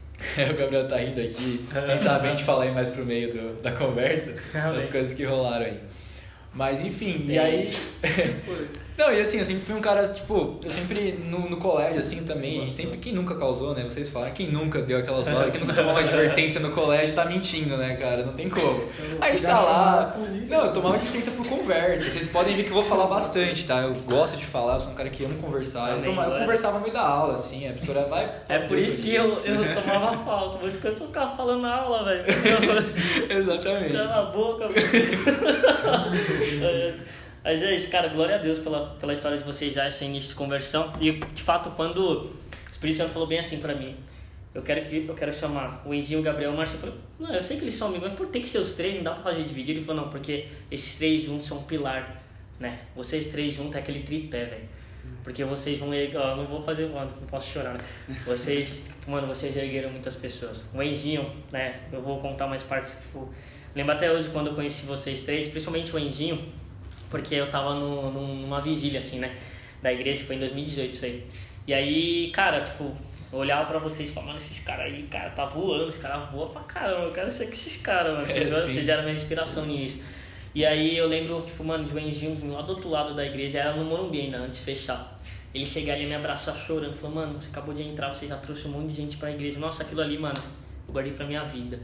o 0.50 0.56
Gabriel 0.56 0.88
tá 0.88 0.96
rindo 0.96 1.20
aqui, 1.20 1.66
quem 1.86 1.98
sabe 1.98 2.28
a 2.28 2.30
gente 2.30 2.44
falar 2.44 2.64
aí 2.64 2.72
mais 2.72 2.88
pro 2.88 3.04
meio 3.04 3.32
do, 3.32 3.62
da 3.62 3.72
conversa, 3.72 4.34
das 4.52 4.86
coisas 4.86 5.12
que 5.12 5.24
rolaram 5.24 5.66
aí. 5.66 5.78
Mas 6.54 6.80
enfim, 6.80 7.18
Bem, 7.18 7.36
e 7.36 7.38
aí. 7.38 7.70
Não, 8.96 9.12
e 9.12 9.20
assim, 9.20 9.38
eu 9.38 9.44
sempre 9.44 9.62
fui 9.62 9.74
um 9.74 9.80
cara, 9.80 10.02
tipo, 10.06 10.58
eu 10.64 10.70
sempre 10.70 11.12
no, 11.12 11.50
no 11.50 11.58
colégio, 11.58 11.98
assim, 11.98 12.24
também, 12.24 12.62
Nossa. 12.62 12.76
sempre, 12.76 12.96
quem 12.96 13.12
nunca 13.12 13.34
causou, 13.34 13.74
né? 13.74 13.84
Vocês 13.84 14.08
falam, 14.08 14.30
quem 14.30 14.50
nunca 14.50 14.80
deu 14.80 14.98
aquelas 14.98 15.26
horas, 15.28 15.50
quem 15.50 15.60
nunca 15.60 15.74
tomou 15.74 15.92
uma 15.92 16.00
advertência 16.00 16.60
no 16.60 16.70
colégio 16.70 17.14
tá 17.14 17.26
mentindo, 17.26 17.76
né, 17.76 17.94
cara? 17.96 18.24
Não 18.24 18.32
tem 18.32 18.48
como. 18.48 18.82
Aí 19.20 19.32
a 19.32 19.36
gente 19.36 19.42
tá 19.42 19.60
lá. 19.60 20.16
Não, 20.48 20.66
eu 20.66 20.72
tomava 20.72 20.94
advertência 20.94 21.30
por 21.32 21.46
conversa. 21.46 22.08
Vocês 22.08 22.26
podem 22.28 22.56
ver 22.56 22.62
que 22.62 22.70
eu 22.70 22.74
vou 22.74 22.82
falar 22.82 23.06
bastante, 23.06 23.66
tá? 23.66 23.82
Eu 23.82 23.94
gosto 23.94 24.36
de 24.36 24.46
falar, 24.46 24.74
eu 24.74 24.80
sou 24.80 24.92
um 24.92 24.94
cara 24.94 25.10
que 25.10 25.24
ama 25.24 25.34
conversar. 25.34 25.90
Eu, 25.90 26.02
tomava, 26.02 26.32
eu 26.32 26.38
conversava 26.38 26.78
no 26.78 26.80
meio 26.80 26.94
da 26.94 27.06
aula, 27.06 27.34
assim, 27.34 27.68
a 27.68 27.72
professora 27.72 28.06
vai. 28.06 28.30
É 28.48 28.60
por 28.60 28.78
isso 28.78 29.02
que 29.02 29.14
eu, 29.14 29.44
eu 29.44 29.74
tomava 29.74 30.24
falta, 30.24 30.58
mas 30.62 30.74
quando 30.80 31.00
eu 31.00 31.06
ficava 31.06 31.36
falando 31.36 31.62
na 31.62 31.74
aula, 31.74 32.04
velho. 32.04 32.24
Exatamente. 33.28 33.92
Cala 33.92 34.20
a 34.20 34.22
boca, 34.24 34.68
velho. 34.68 34.86
Mas 37.46 37.62
é 37.62 37.76
isso, 37.76 37.88
cara, 37.90 38.08
glória 38.08 38.34
a 38.34 38.38
Deus 38.38 38.58
pela, 38.58 38.86
pela 38.98 39.12
história 39.12 39.38
de 39.38 39.44
vocês 39.44 39.72
já, 39.72 39.86
esse 39.86 40.04
início 40.04 40.30
de 40.30 40.34
conversão. 40.34 40.92
E 41.00 41.12
de 41.12 41.44
fato, 41.44 41.70
quando 41.76 41.98
o 41.98 42.32
Espírito 42.68 42.96
Santo 42.96 43.12
falou 43.12 43.28
bem 43.28 43.38
assim 43.38 43.60
pra 43.60 43.72
mim, 43.72 43.94
eu 44.52 44.62
quero 44.62 44.84
que 44.84 45.06
eu 45.06 45.14
quero 45.14 45.32
chamar 45.32 45.80
o 45.86 45.94
Enzinho, 45.94 46.18
o 46.18 46.22
Gabriel, 46.24 46.50
o 46.50 46.56
Márcio. 46.56 46.74
Eu 46.74 46.80
falei, 46.80 46.96
não, 47.20 47.32
eu 47.32 47.40
sei 47.40 47.56
que 47.56 47.62
eles 47.62 47.74
são 47.74 47.86
amigos, 47.86 48.08
mas 48.08 48.18
por 48.18 48.26
tem 48.26 48.42
que 48.42 48.48
ser 48.48 48.58
os 48.58 48.72
três, 48.72 48.96
não 48.96 49.04
dá 49.04 49.12
pra 49.12 49.30
fazer 49.30 49.44
dividir. 49.44 49.76
Ele 49.76 49.84
falou, 49.84 50.02
não, 50.02 50.10
porque 50.10 50.48
esses 50.72 50.96
três 50.96 51.22
juntos 51.22 51.46
são 51.46 51.58
um 51.58 51.62
pilar, 51.62 52.20
né? 52.58 52.80
Vocês 52.96 53.28
três 53.28 53.54
juntos 53.54 53.76
é 53.76 53.78
aquele 53.78 54.02
tripé, 54.02 54.46
velho. 54.46 54.68
Porque 55.22 55.44
vocês 55.44 55.78
vão 55.78 55.94
erguer, 55.94 56.18
não 56.18 56.46
vou 56.46 56.60
fazer, 56.60 56.88
mano, 56.88 57.12
não 57.20 57.28
posso 57.28 57.48
chorar, 57.52 57.74
né? 57.74 58.16
Vocês, 58.24 58.90
mano, 59.06 59.28
vocês 59.28 59.56
ergueram 59.56 59.90
muitas 59.90 60.16
pessoas. 60.16 60.68
O 60.74 60.82
Enzinho, 60.82 61.30
né? 61.52 61.78
Eu 61.92 62.02
vou 62.02 62.18
contar 62.18 62.48
mais 62.48 62.64
partes, 62.64 62.94
tipo, 62.94 63.32
lembro 63.72 63.92
até 63.92 64.10
hoje 64.10 64.30
quando 64.30 64.48
eu 64.48 64.54
conheci 64.56 64.84
vocês 64.84 65.20
três, 65.20 65.46
principalmente 65.46 65.94
o 65.94 65.98
Enzinho 66.00 66.65
porque 67.10 67.34
eu 67.34 67.50
tava 67.50 67.74
no, 67.74 68.10
numa 68.10 68.60
vigília, 68.60 68.98
assim, 68.98 69.18
né? 69.18 69.36
Da 69.82 69.92
igreja, 69.92 70.24
foi 70.24 70.36
em 70.36 70.40
2018 70.40 70.94
isso 70.94 71.04
aí. 71.04 71.26
E 71.66 71.74
aí, 71.74 72.30
cara, 72.32 72.60
tipo, 72.60 72.92
eu 73.32 73.38
olhava 73.38 73.66
pra 73.66 73.78
vocês 73.78 74.08
e 74.10 74.12
falava, 74.12 74.32
mano, 74.32 74.44
esses 74.44 74.60
caras 74.60 74.86
aí, 74.86 75.02
cara, 75.04 75.30
tá 75.30 75.44
voando, 75.44 75.88
esses 75.88 76.00
caras 76.00 76.30
voam 76.30 76.48
pra 76.48 76.62
caramba, 76.62 77.06
eu 77.06 77.12
quero 77.12 77.30
ser 77.30 77.46
com 77.46 77.52
esses 77.52 77.76
caras, 77.76 78.12
mano. 78.12 78.26
Vocês, 78.26 78.52
é, 78.52 78.60
vocês 78.60 78.88
eram 78.88 79.02
minha 79.02 79.14
inspiração 79.14 79.66
nisso. 79.66 80.02
E 80.54 80.64
aí 80.64 80.96
eu 80.96 81.06
lembro, 81.06 81.42
tipo, 81.42 81.62
mano, 81.62 81.84
de 81.84 81.94
um 81.94 81.98
Enzinho 81.98 82.52
lá 82.52 82.62
do 82.62 82.70
outro 82.70 82.88
lado 82.88 83.14
da 83.14 83.24
igreja, 83.24 83.58
era 83.58 83.74
no 83.74 83.84
Morumbi 83.84 84.20
ainda, 84.20 84.38
antes 84.38 84.60
de 84.60 84.64
fechar. 84.64 85.20
Ele 85.52 85.66
chegar 85.66 85.94
ali 85.94 86.04
e 86.04 86.06
me 86.06 86.14
abraçar 86.14 86.54
chorando, 86.54 86.96
falou, 86.96 87.16
mano, 87.16 87.40
você 87.40 87.50
acabou 87.50 87.74
de 87.74 87.82
entrar, 87.82 88.14
você 88.14 88.26
já 88.26 88.36
trouxe 88.36 88.66
um 88.68 88.70
monte 88.70 88.88
de 88.88 88.96
gente 88.96 89.16
pra 89.16 89.30
igreja. 89.30 89.58
Nossa, 89.58 89.82
aquilo 89.82 90.00
ali, 90.00 90.18
mano, 90.18 90.40
eu 90.86 90.92
guardei 90.92 91.12
pra 91.12 91.26
minha 91.26 91.44
vida. 91.44 91.80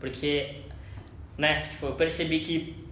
Porque, 0.00 0.56
né, 1.36 1.62
tipo, 1.68 1.86
eu 1.86 1.94
percebi 1.94 2.40
que 2.40 2.85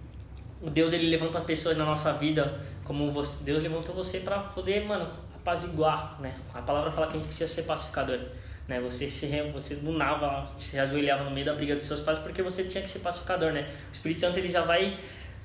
o 0.65 0.69
Deus 0.71 0.93
ele 0.93 1.07
levanta 1.11 1.37
as 1.37 1.43
pessoas 1.43 1.77
na 1.77 1.85
nossa 1.85 2.11
vida 2.13 2.59
como 2.83 3.11
você, 3.11 3.43
Deus 3.43 3.61
levantou 3.61 3.93
você 3.93 4.21
para 4.21 4.39
poder, 4.39 4.83
mano, 4.83 5.07
apaziguar, 5.35 6.19
né? 6.19 6.33
A 6.55 6.61
palavra 6.61 6.89
fala 6.89 7.05
que 7.05 7.13
a 7.13 7.15
gente 7.17 7.27
precisa 7.27 7.47
ser 7.47 7.63
pacificador, 7.63 8.19
né? 8.67 8.81
Você 8.81 9.07
se 9.07 9.27
você 9.53 9.75
lunava, 9.75 10.49
se 10.57 10.79
ajoelhava 10.79 11.23
no 11.23 11.29
meio 11.29 11.45
da 11.45 11.53
briga 11.53 11.75
dos 11.75 11.83
seus 11.83 11.99
pais 11.99 12.17
porque 12.17 12.41
você 12.41 12.63
tinha 12.63 12.81
que 12.81 12.89
ser 12.89 12.99
pacificador, 12.99 13.51
né? 13.53 13.69
O 13.89 13.93
Espírito 13.93 14.21
Santo 14.21 14.39
ele 14.39 14.49
já 14.49 14.63
vai 14.63 14.97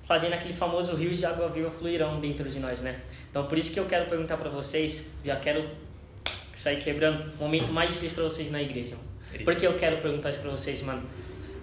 fazendo 0.08 0.32
aquele 0.32 0.54
famoso 0.54 0.94
rio 0.94 1.12
de 1.12 1.24
água 1.26 1.50
viva 1.50 1.70
fluirão 1.70 2.18
dentro 2.18 2.48
de 2.48 2.58
nós, 2.58 2.80
né? 2.80 3.00
Então 3.30 3.46
por 3.46 3.58
isso 3.58 3.70
que 3.72 3.78
eu 3.78 3.84
quero 3.84 4.08
perguntar 4.08 4.38
para 4.38 4.48
vocês, 4.48 5.04
já 5.22 5.36
quero 5.36 5.68
sair 6.56 6.82
quebrando 6.82 7.30
o 7.38 7.42
momento 7.42 7.70
mais 7.70 7.92
difícil 7.92 8.14
para 8.14 8.24
vocês 8.24 8.50
na 8.50 8.62
igreja. 8.62 8.96
Por 9.44 9.54
que 9.54 9.66
eu 9.66 9.74
quero 9.74 9.98
perguntar 9.98 10.30
isso 10.30 10.40
para 10.40 10.50
vocês, 10.50 10.80
mano? 10.80 11.02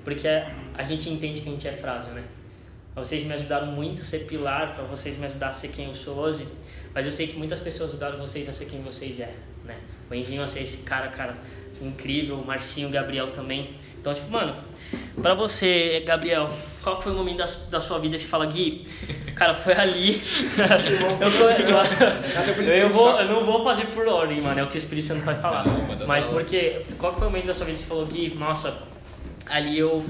Porque 0.03 0.27
a 0.27 0.83
gente 0.83 1.09
entende 1.09 1.41
que 1.41 1.49
a 1.49 1.51
gente 1.51 1.67
é 1.67 1.71
frágil, 1.71 2.13
né? 2.13 2.23
Vocês 2.97 3.23
me 3.25 3.33
ajudaram 3.33 3.67
muito 3.67 4.01
a 4.01 4.05
ser 4.05 4.25
pilar, 4.25 4.73
para 4.73 4.83
vocês 4.85 5.15
me 5.19 5.27
ajudar 5.27 5.49
a 5.49 5.51
ser 5.51 5.67
quem 5.67 5.85
eu 5.85 5.93
sou 5.93 6.15
hoje. 6.15 6.47
Mas 6.95 7.05
eu 7.05 7.11
sei 7.11 7.27
que 7.27 7.37
muitas 7.37 7.59
pessoas 7.59 7.91
ajudaram 7.91 8.17
vocês 8.17 8.49
a 8.49 8.53
ser 8.53 8.65
quem 8.65 8.81
vocês 8.81 9.19
é, 9.19 9.35
né? 9.63 9.77
O 10.09 10.15
Enzinho 10.15 10.41
a 10.41 10.47
ser 10.47 10.63
esse 10.63 10.77
cara, 10.77 11.07
cara, 11.09 11.35
incrível. 11.79 12.37
O 12.37 12.45
Marcinho, 12.45 12.87
o 12.87 12.91
Gabriel 12.91 13.27
também. 13.27 13.75
Então, 14.01 14.15
tipo, 14.15 14.31
mano, 14.31 14.55
pra 15.21 15.35
você, 15.35 16.01
Gabriel, 16.07 16.49
qual 16.81 16.99
foi 16.99 17.11
o 17.11 17.15
momento 17.15 17.37
da, 17.37 17.45
da 17.69 17.79
sua 17.79 17.99
vida 17.99 18.17
que 18.17 18.23
você 18.23 18.29
fala, 18.29 18.47
Gui, 18.47 18.87
cara, 19.35 19.53
foi 19.53 19.73
ali. 19.73 20.19
eu, 21.21 21.31
vou, 21.31 21.49
eu, 21.51 22.63
eu, 22.65 22.89
vou, 22.89 23.21
eu 23.21 23.27
não 23.27 23.45
vou 23.45 23.63
fazer 23.63 23.85
por 23.87 24.07
ordem, 24.07 24.41
mano, 24.41 24.59
é 24.59 24.63
o 24.63 24.67
que 24.67 24.77
o 24.77 24.79
Espírito 24.79 25.05
Santo 25.05 25.23
vai 25.23 25.39
falar. 25.39 25.65
Mas 26.07 26.25
porque, 26.25 26.81
qual 26.97 27.13
foi 27.13 27.27
o 27.27 27.29
momento 27.29 27.45
da 27.45 27.53
sua 27.53 27.67
vida 27.67 27.77
que 27.77 27.83
você 27.83 27.89
falou, 27.89 28.07
Gui, 28.07 28.33
nossa, 28.33 28.75
ali 29.45 29.77
eu 29.77 30.03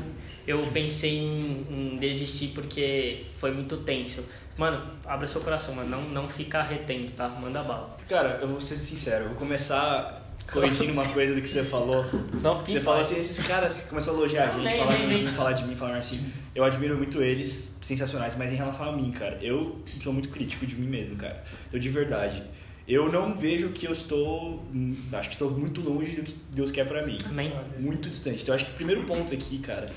eu 0.48 0.66
pensei 0.74 1.18
em, 1.18 1.66
em, 1.70 1.98
desistir 1.98 2.48
porque 2.56 3.26
foi 3.38 3.52
muito 3.52 3.78
tenso. 3.78 4.24
Mano, 4.58 4.82
abra 5.06 5.28
seu 5.28 5.42
coração, 5.42 5.76
mano. 5.76 5.90
Não, 5.90 6.02
não 6.10 6.30
fica 6.30 6.64
retendo, 6.64 7.12
tá? 7.12 7.28
Manda 7.28 7.62
bala. 7.62 7.98
Cara, 8.08 8.40
eu 8.42 8.48
vou 8.48 8.62
ser 8.62 8.78
sincero. 8.78 9.26
Eu 9.26 9.30
vou 9.30 9.38
começar 9.38 10.26
corrigindo 10.52 10.94
uma 10.94 11.06
coisa 11.06 11.36
do 11.36 11.42
que 11.42 11.50
você 11.50 11.64
falou. 11.64 12.06
Não, 12.42 12.66
você 12.66 12.80
falou 12.80 13.02
assim, 13.02 13.20
esses 13.20 13.38
caras 13.46 13.84
começou 13.90 14.14
a 14.14 14.18
elogiar 14.18 14.48
a 14.48 14.52
gente, 14.54 14.64
nem, 14.64 14.78
falar, 14.78 14.98
nem, 14.98 15.08
nem. 15.08 15.28
falar 15.28 15.52
de 15.52 15.66
mim, 15.66 15.76
falar 15.76 15.98
assim. 15.98 16.32
Eu 16.56 16.64
admiro 16.64 16.96
muito 16.96 17.22
eles, 17.22 17.76
sensacionais, 17.82 18.36
mas 18.36 18.52
em 18.52 18.56
relação 18.56 18.88
a 18.88 18.92
mim, 18.94 19.12
cara, 19.12 19.38
eu 19.42 19.84
sou 20.02 20.14
muito 20.14 20.30
crítico 20.30 20.66
de 20.66 20.76
mim 20.76 20.88
mesmo, 20.88 21.18
cara. 21.18 21.44
Eu 21.72 21.78
de 21.78 21.90
verdade 21.90 22.42
eu 22.88 23.12
não 23.12 23.36
vejo 23.36 23.70
que 23.70 23.86
eu 23.86 23.92
estou. 23.92 24.66
Acho 25.12 25.30
que 25.30 25.36
estou 25.36 25.52
muito 25.52 25.82
longe 25.82 26.14
do 26.14 26.24
que 26.24 26.34
Deus 26.52 26.72
quer 26.72 26.88
para 26.88 27.06
mim. 27.06 27.18
Amém. 27.26 27.54
Muito 27.78 28.10
distante. 28.10 28.42
Então 28.42 28.56
acho 28.56 28.66
que 28.66 28.72
o 28.72 28.76
primeiro 28.76 29.04
ponto 29.04 29.34
aqui, 29.34 29.60
cara, 29.60 29.92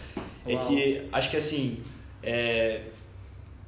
é 0.46 0.54
Uau. 0.54 0.66
que 0.66 1.02
acho 1.12 1.30
que 1.30 1.36
assim. 1.36 1.78
É... 2.22 2.82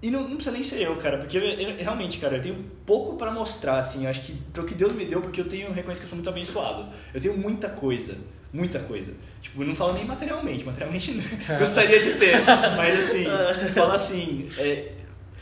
E 0.01 0.11
não, 0.11 0.23
não, 0.23 0.35
precisa 0.35 0.51
nem 0.51 0.65
ser 0.65 0.83
eu, 0.83 0.97
cara, 0.97 1.19
porque 1.19 1.39
eu, 1.39 1.43
eu, 1.43 1.77
realmente, 1.77 2.19
cara, 2.19 2.37
eu 2.37 2.43
tenho 2.43 2.57
pouco 2.85 3.17
para 3.17 3.31
mostrar, 3.31 3.79
assim. 3.79 4.05
Eu 4.05 4.11
acho 4.11 4.23
que 4.23 4.33
pro 4.53 4.65
que 4.65 4.75
Deus 4.75 4.93
me 4.93 5.05
deu, 5.05 5.21
porque 5.21 5.41
eu 5.41 5.45
tenho 5.45 5.73
reconheço 5.73 6.01
que 6.01 6.07
eu 6.07 6.09
sou 6.09 6.17
muito 6.17 6.29
abençoado. 6.29 6.93
Eu 7.15 7.21
tenho 7.21 7.37
muita 7.39 7.69
coisa, 7.69 8.17
muita 8.53 8.81
coisa. 8.81 9.15
Tipo, 9.41 9.65
não 9.65 9.77
falo 9.77 9.93
nem 9.93 10.05
materialmente, 10.05 10.65
materialmente 10.65 11.13
gostaria 11.59 12.01
de 12.01 12.15
ter, 12.15 12.35
mas 12.77 12.99
assim, 12.99 13.25
fala 13.75 13.95
assim, 13.95 14.49
é, 14.59 14.93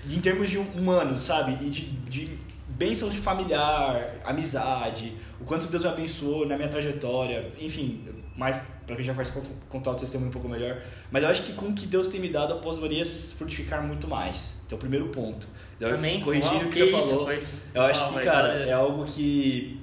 em 0.09 0.21
termos 0.21 0.51
de 0.51 0.59
humanos, 0.59 1.23
sabe? 1.23 1.53
E 1.65 1.71
de, 1.71 1.87
de 1.87 2.39
bênçãos 2.69 3.13
de 3.13 3.19
familiar, 3.19 4.15
amizade, 4.25 5.15
o 5.41 5.45
quanto 5.45 5.67
Deus 5.67 5.85
me 5.85 5.91
abençoou 5.91 6.47
na 6.47 6.57
minha 6.57 6.69
trajetória, 6.69 7.53
enfim, 7.59 8.05
mais 8.41 8.59
para 8.87 8.97
quem 8.97 9.05
já 9.05 9.13
faz 9.13 9.31
contar 9.69 9.91
o 9.91 9.95
testemunho 9.95 10.31
um 10.31 10.33
pouco 10.33 10.49
melhor. 10.49 10.81
Mas 11.11 11.23
eu 11.23 11.29
acho 11.29 11.43
que 11.43 11.53
com 11.53 11.67
o 11.67 11.75
que 11.75 11.87
Deus 11.87 12.09
tem 12.09 12.19
me 12.19 12.31
dado, 12.31 12.55
eu 12.55 12.59
poderia 12.61 13.05
frutificar 13.05 13.87
muito 13.87 14.09
mais. 14.09 14.57
Então, 14.67 14.77
o 14.77 14.81
primeiro 14.81 15.09
ponto. 15.09 15.47
Eu, 15.79 15.95
Amém. 15.95 16.23
Corrigindo 16.23 16.65
o 16.65 16.71
que, 16.71 16.87
que 16.87 16.91
você 16.91 17.11
falou, 17.11 17.27
foi... 17.27 17.43
eu 17.75 17.83
acho 17.83 18.15
que, 18.15 18.21
cara, 18.21 18.65
é 18.67 18.73
algo 18.73 19.05
que 19.05 19.79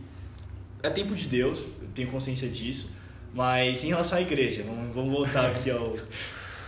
é 0.81 0.89
tempo 0.89 1.13
de 1.13 1.27
Deus, 1.27 1.59
eu 1.59 1.87
tenho 1.93 2.07
consciência 2.09 2.49
disso, 2.49 2.89
Mas 3.31 3.83
em 3.83 3.89
relação 3.89 4.17
à 4.17 4.21
igreja, 4.21 4.63
vamos, 4.63 4.95
vamos 4.95 5.11
voltar 5.11 5.45
aqui 5.53 5.69
ao, 5.69 5.95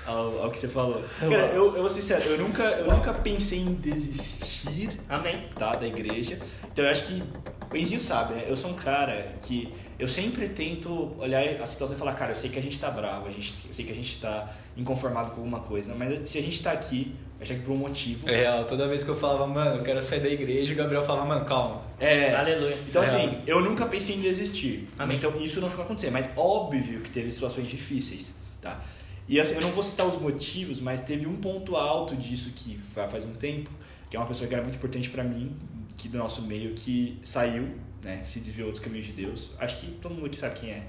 ao, 0.05 0.43
ao 0.43 0.51
que 0.51 0.59
você 0.59 0.67
falou. 0.67 1.03
Cara, 1.19 1.47
eu, 1.47 1.75
eu 1.75 1.81
vou 1.81 1.89
ser 1.89 2.03
sincero, 2.03 2.23
eu 2.25 2.37
nunca, 2.37 2.63
eu 2.63 2.93
nunca 2.93 3.15
pensei 3.15 3.59
em 3.59 3.73
desistir 3.73 4.91
Amém. 5.09 5.47
tá, 5.57 5.75
da 5.75 5.87
igreja. 5.87 6.39
Então 6.71 6.85
eu 6.85 6.91
acho 6.91 7.07
que 7.07 7.23
o 7.71 7.75
Enzinho 7.75 7.99
sabe, 7.99 8.35
né? 8.35 8.45
Eu 8.47 8.55
sou 8.55 8.69
um 8.69 8.75
cara 8.75 9.33
que 9.41 9.73
eu 9.99 10.07
sempre 10.07 10.47
tento 10.49 11.13
olhar 11.19 11.43
a 11.61 11.65
situação 11.65 11.95
e 11.95 11.99
falar, 11.99 12.13
cara, 12.13 12.31
eu 12.31 12.35
sei 12.35 12.49
que 12.49 12.57
a 12.57 12.61
gente 12.61 12.79
tá 12.79 12.89
bravo, 12.89 13.27
a 13.27 13.31
gente, 13.31 13.53
eu 13.67 13.73
sei 13.73 13.85
que 13.85 13.91
a 13.91 13.95
gente 13.95 14.17
tá 14.19 14.49
inconformado 14.77 15.31
com 15.31 15.37
alguma 15.37 15.59
coisa, 15.59 15.93
mas 15.93 16.27
se 16.29 16.37
a 16.37 16.41
gente 16.41 16.63
tá 16.63 16.71
aqui, 16.71 17.13
acho 17.41 17.53
que 17.53 17.59
por 17.59 17.73
um 17.73 17.77
motivo. 17.79 18.27
É 18.29 18.35
real, 18.37 18.63
toda 18.65 18.87
vez 18.87 19.03
que 19.03 19.09
eu 19.09 19.15
falava, 19.15 19.45
mano, 19.45 19.77
eu 19.79 19.83
quero 19.83 20.01
sair 20.01 20.21
da 20.21 20.29
igreja, 20.29 20.71
o 20.73 20.75
Gabriel 20.77 21.03
falava, 21.03 21.25
mano, 21.27 21.43
calma. 21.45 21.81
É, 21.99 22.33
Aleluia. 22.33 22.77
Então, 22.87 23.01
É 23.03 23.05
assim, 23.05 23.27
real. 23.27 23.41
eu 23.45 23.61
nunca 23.61 23.85
pensei 23.85 24.15
em 24.15 24.21
desistir. 24.21 24.87
Amém. 24.97 25.17
Então, 25.17 25.35
isso 25.41 25.59
não 25.59 25.69
foi 25.69 25.83
acontecer. 25.83 26.09
Mas, 26.11 26.29
óbvio 26.37 27.01
que 27.01 27.09
teve 27.09 27.29
situações 27.29 27.67
difíceis, 27.67 28.31
tá? 28.61 28.81
E, 29.27 29.39
assim, 29.39 29.55
eu 29.55 29.61
não 29.61 29.69
vou 29.71 29.83
citar 29.83 30.07
os 30.07 30.19
motivos, 30.19 30.79
mas 30.79 31.01
teve 31.01 31.27
um 31.27 31.35
ponto 31.35 31.75
alto 31.75 32.15
disso 32.15 32.51
que 32.55 32.77
fa- 32.95 33.07
faz 33.07 33.23
um 33.25 33.33
tempo, 33.33 33.69
que 34.09 34.15
é 34.15 34.19
uma 34.19 34.25
pessoa 34.25 34.47
que 34.47 34.53
era 34.53 34.63
muito 34.63 34.75
importante 34.75 35.09
pra 35.09 35.23
mim, 35.23 35.55
que 35.95 36.07
do 36.07 36.17
nosso 36.17 36.41
meio, 36.41 36.73
que 36.73 37.19
saiu, 37.21 37.67
né? 38.03 38.23
Se 38.25 38.39
desviou 38.39 38.69
dos 38.71 38.79
caminhos 38.79 39.07
de 39.07 39.13
Deus. 39.13 39.49
Acho 39.59 39.79
que 39.79 39.87
todo 40.01 40.13
mundo 40.15 40.25
aqui 40.27 40.37
sabe 40.37 40.59
quem 40.59 40.69
é, 40.71 40.83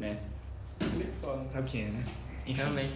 né? 0.00 0.18
Sabe 1.52 1.70
quem 1.70 1.82
é, 1.82 1.88
né? 1.88 2.00
Enfim. 2.46 2.62
Amém. 2.62 2.90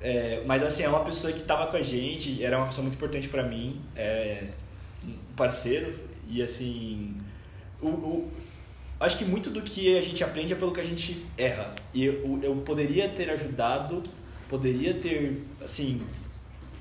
É, 0.00 0.42
mas 0.46 0.62
assim, 0.62 0.82
é 0.84 0.88
uma 0.88 1.04
pessoa 1.04 1.32
que 1.32 1.40
tava 1.42 1.66
com 1.70 1.76
a 1.76 1.82
gente, 1.82 2.42
era 2.42 2.56
uma 2.56 2.66
pessoa 2.68 2.82
muito 2.84 2.94
importante 2.94 3.28
pra 3.28 3.42
mim, 3.42 3.80
é, 3.96 4.44
um 5.04 5.34
parceiro, 5.34 5.98
e 6.28 6.40
assim, 6.40 7.16
o, 7.82 7.88
o- 7.88 8.32
acho 9.00 9.18
que 9.18 9.24
muito 9.24 9.50
do 9.50 9.60
que 9.60 9.98
a 9.98 10.02
gente 10.02 10.22
aprende 10.22 10.52
é 10.52 10.56
pelo 10.56 10.70
que 10.72 10.80
a 10.80 10.84
gente 10.84 11.24
erra. 11.36 11.74
E 11.92 12.04
eu, 12.04 12.38
eu 12.42 12.54
poderia 12.64 13.08
ter 13.08 13.28
ajudado, 13.30 14.04
poderia 14.48 14.94
ter, 14.94 15.42
assim, 15.62 16.00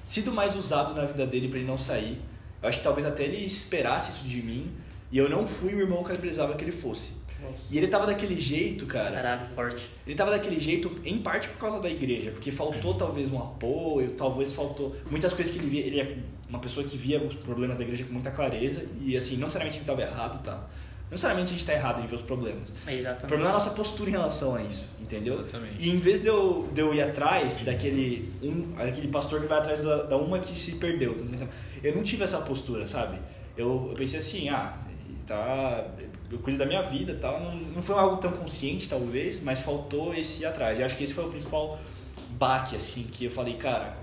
sido 0.04 0.32
mais 0.32 0.56
usado 0.56 0.94
na 0.94 1.06
vida 1.06 1.26
dele 1.26 1.48
pra 1.48 1.58
ele 1.58 1.68
não 1.68 1.78
sair. 1.78 2.22
Eu 2.62 2.70
acho 2.70 2.78
que 2.78 2.84
talvez 2.84 3.06
até 3.08 3.24
ele 3.24 3.44
esperasse 3.44 4.12
isso 4.12 4.28
de 4.28 4.42
mim, 4.44 4.72
e 5.12 5.18
eu 5.18 5.30
não 5.30 5.48
fui 5.48 5.74
o 5.74 5.80
irmão 5.80 6.04
que 6.04 6.12
ele 6.12 6.20
precisava 6.20 6.56
que 6.56 6.64
ele 6.64 6.72
fosse. 6.72 7.26
E 7.72 7.78
ele 7.78 7.88
tava 7.88 8.08
daquele 8.08 8.40
jeito, 8.40 8.86
cara. 8.86 9.12
Caralho, 9.12 9.46
forte. 9.46 9.88
Ele 10.06 10.16
tava 10.16 10.32
daquele 10.32 10.60
jeito, 10.60 11.00
em 11.06 11.20
parte 11.20 11.48
por 11.50 11.58
causa 11.60 11.80
da 11.80 11.90
igreja, 11.90 12.32
porque 12.32 12.52
faltou 12.52 12.96
talvez 12.96 13.32
um 13.32 13.38
apoio, 13.38 14.12
talvez 14.18 14.52
faltou 14.52 14.96
muitas 15.10 15.34
coisas 15.34 15.54
que 15.54 15.60
ele 15.60 15.70
via. 15.70 15.86
Ele 15.86 16.00
é 16.00 16.18
uma 16.50 16.60
pessoa 16.60 16.86
que 16.86 16.98
via 16.98 17.22
os 17.22 17.36
problemas 17.36 17.78
da 17.78 17.84
igreja 17.84 18.06
com 18.06 18.14
muita 18.14 18.32
clareza, 18.32 18.84
e 19.00 19.16
assim, 19.16 19.36
não 19.36 19.44
necessariamente 19.44 19.80
ele 19.80 19.86
tava 19.86 20.02
errado, 20.02 20.44
tá? 20.44 20.54
Não 20.56 21.12
necessariamente 21.12 21.54
a 21.54 21.56
gente 21.56 21.66
tá 21.66 21.74
errado 21.74 22.04
em 22.04 22.08
ver 22.08 22.16
os 22.16 22.22
problemas. 22.22 22.74
É 22.86 22.92
O 22.92 22.94
exatamente. 22.96 23.28
problema 23.28 23.50
é 23.50 23.52
a 23.52 23.54
nossa 23.54 23.70
postura 23.70 24.10
em 24.10 24.14
relação 24.14 24.56
a 24.56 24.62
isso, 24.62 24.86
entendeu? 25.00 25.36
Exatamente. 25.36 25.88
E 25.88 25.90
em 25.90 26.00
vez 26.00 26.20
de 26.22 26.28
eu, 26.28 26.68
de 26.74 26.82
eu 26.82 26.94
ir 26.94 27.02
atrás 27.02 27.60
daquele, 27.60 28.34
um, 28.42 28.74
daquele 28.76 29.08
pastor 29.08 29.42
que 29.42 29.48
vai 29.48 29.60
atrás 29.60 29.84
da, 29.84 30.04
da 30.04 30.18
uma 30.18 30.40
que 30.40 30.58
se 30.58 30.74
perdeu, 30.76 31.16
tá 31.16 31.48
eu 31.84 31.96
não 31.96 32.04
tive 32.04 32.24
essa 32.24 32.40
postura, 32.40 32.86
sabe? 32.88 33.20
Eu, 33.56 33.88
eu 33.90 33.96
pensei 33.96 34.20
assim, 34.20 34.50
ah, 34.50 34.78
tá, 35.28 35.86
eu 36.32 36.40
cuido 36.40 36.58
da 36.58 36.66
minha 36.66 36.82
vida 36.82 37.16
tal. 37.20 37.40
Não, 37.40 37.56
não 37.56 37.82
foi 37.82 37.96
algo 37.96 38.18
tão 38.18 38.32
consciente, 38.32 38.88
talvez, 38.90 39.42
mas 39.42 39.60
faltou 39.60 40.14
esse 40.16 40.42
ir 40.42 40.46
atrás. 40.46 40.80
E 40.80 40.84
acho 40.84 40.96
que 40.96 41.04
esse 41.04 41.14
foi 41.14 41.26
o 41.26 41.30
principal 41.30 41.78
baque, 42.32 42.76
assim, 42.76 43.04
que 43.04 43.26
eu 43.26 43.32
falei, 43.32 43.56
cara, 43.56 43.98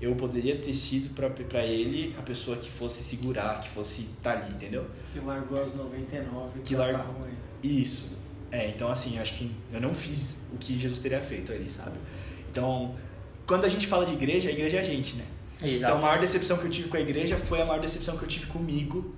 eu 0.00 0.14
poderia 0.14 0.56
ter 0.56 0.74
sido 0.74 1.14
pra, 1.14 1.30
pra 1.30 1.64
ele 1.64 2.14
a 2.18 2.22
pessoa 2.22 2.56
que 2.56 2.70
fosse 2.70 3.02
segurar, 3.04 3.60
que 3.60 3.68
fosse 3.68 4.02
estar 4.02 4.38
ali, 4.38 4.52
entendeu? 4.54 4.86
Que 5.12 5.20
largou 5.20 5.62
as 5.62 5.74
99 5.74 6.60
Que 6.60 6.74
pra 6.74 6.86
largou. 6.86 7.04
tá 7.04 7.20
ruim. 7.20 7.32
Isso. 7.62 8.10
É, 8.50 8.68
então 8.68 8.88
assim, 8.90 9.16
eu 9.16 9.22
acho 9.22 9.34
que 9.34 9.50
eu 9.72 9.80
não 9.80 9.94
fiz 9.94 10.36
o 10.52 10.56
que 10.58 10.78
Jesus 10.78 10.98
teria 11.00 11.20
feito 11.20 11.52
ali, 11.52 11.68
sabe? 11.68 11.96
Então, 12.50 12.94
quando 13.46 13.64
a 13.64 13.68
gente 13.68 13.86
fala 13.86 14.06
de 14.06 14.12
igreja, 14.12 14.48
a 14.48 14.52
igreja 14.52 14.76
é 14.76 14.80
a 14.80 14.84
gente, 14.84 15.16
né? 15.16 15.24
Exato. 15.62 15.92
Então 15.92 15.98
a 15.98 16.00
maior 16.00 16.20
decepção 16.20 16.56
que 16.58 16.66
eu 16.66 16.70
tive 16.70 16.88
com 16.88 16.96
a 16.96 17.00
igreja 17.00 17.36
foi 17.36 17.62
a 17.62 17.64
maior 17.64 17.80
decepção 17.80 18.16
que 18.16 18.22
eu 18.22 18.28
tive 18.28 18.46
comigo, 18.46 19.14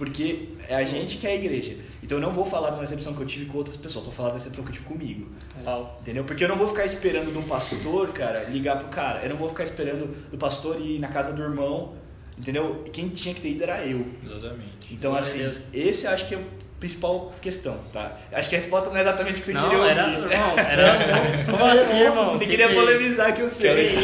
porque 0.00 0.48
é 0.66 0.74
a 0.76 0.82
gente 0.82 1.18
que 1.18 1.26
é 1.26 1.32
a 1.32 1.34
igreja. 1.34 1.76
Então 2.02 2.16
eu 2.16 2.22
não 2.22 2.32
vou 2.32 2.46
falar 2.46 2.70
de 2.70 2.76
uma 2.76 2.82
decepção 2.82 3.12
que 3.12 3.20
eu 3.20 3.26
tive 3.26 3.44
com 3.44 3.58
outras 3.58 3.76
pessoas, 3.76 4.06
vou 4.06 4.14
falar 4.14 4.30
da 4.30 4.36
decepção 4.36 4.64
que 4.64 4.70
eu 4.70 4.74
tive 4.74 4.86
comigo. 4.86 5.28
Uau. 5.62 5.98
Entendeu? 6.00 6.24
Porque 6.24 6.42
eu 6.42 6.48
não 6.48 6.56
vou 6.56 6.66
ficar 6.68 6.86
esperando 6.86 7.30
de 7.30 7.36
um 7.38 7.42
pastor, 7.42 8.08
cara, 8.12 8.44
ligar 8.44 8.78
pro 8.78 8.88
cara. 8.88 9.20
Eu 9.22 9.28
não 9.28 9.36
vou 9.36 9.50
ficar 9.50 9.64
esperando 9.64 10.06
do 10.30 10.38
pastor 10.38 10.80
ir 10.80 10.98
na 10.98 11.08
casa 11.08 11.34
do 11.34 11.42
irmão, 11.42 11.92
entendeu? 12.38 12.82
Quem 12.90 13.10
tinha 13.10 13.34
que 13.34 13.42
ter 13.42 13.50
ido 13.50 13.62
era 13.62 13.84
eu. 13.84 14.06
Exatamente. 14.24 14.70
Então, 14.90 15.14
assim, 15.14 15.38
Deus. 15.38 15.60
esse 15.74 16.06
eu 16.06 16.10
acho 16.12 16.26
que 16.26 16.34
é 16.34 16.38
a 16.38 16.40
principal 16.80 17.30
questão, 17.42 17.76
tá? 17.92 18.16
Acho 18.32 18.48
que 18.48 18.56
a 18.56 18.58
resposta 18.58 18.88
não 18.88 18.96
é 18.96 19.02
exatamente 19.02 19.36
o 19.36 19.40
que 19.40 19.46
você 19.48 19.52
Não, 19.52 19.68
queria 19.68 19.84
era. 19.84 20.06
ouvir. 20.06 20.32
Irmão, 20.32 20.54
era. 20.58 21.44
Como 21.50 21.64
assim, 21.66 21.96
irmão? 22.00 22.24
Você 22.32 22.44
Que 22.44 22.50
queria 22.52 22.68
que- 22.68 22.74
polemizar 22.74 23.34
que 23.34 23.42
eu 23.42 23.48
sei. 23.50 24.00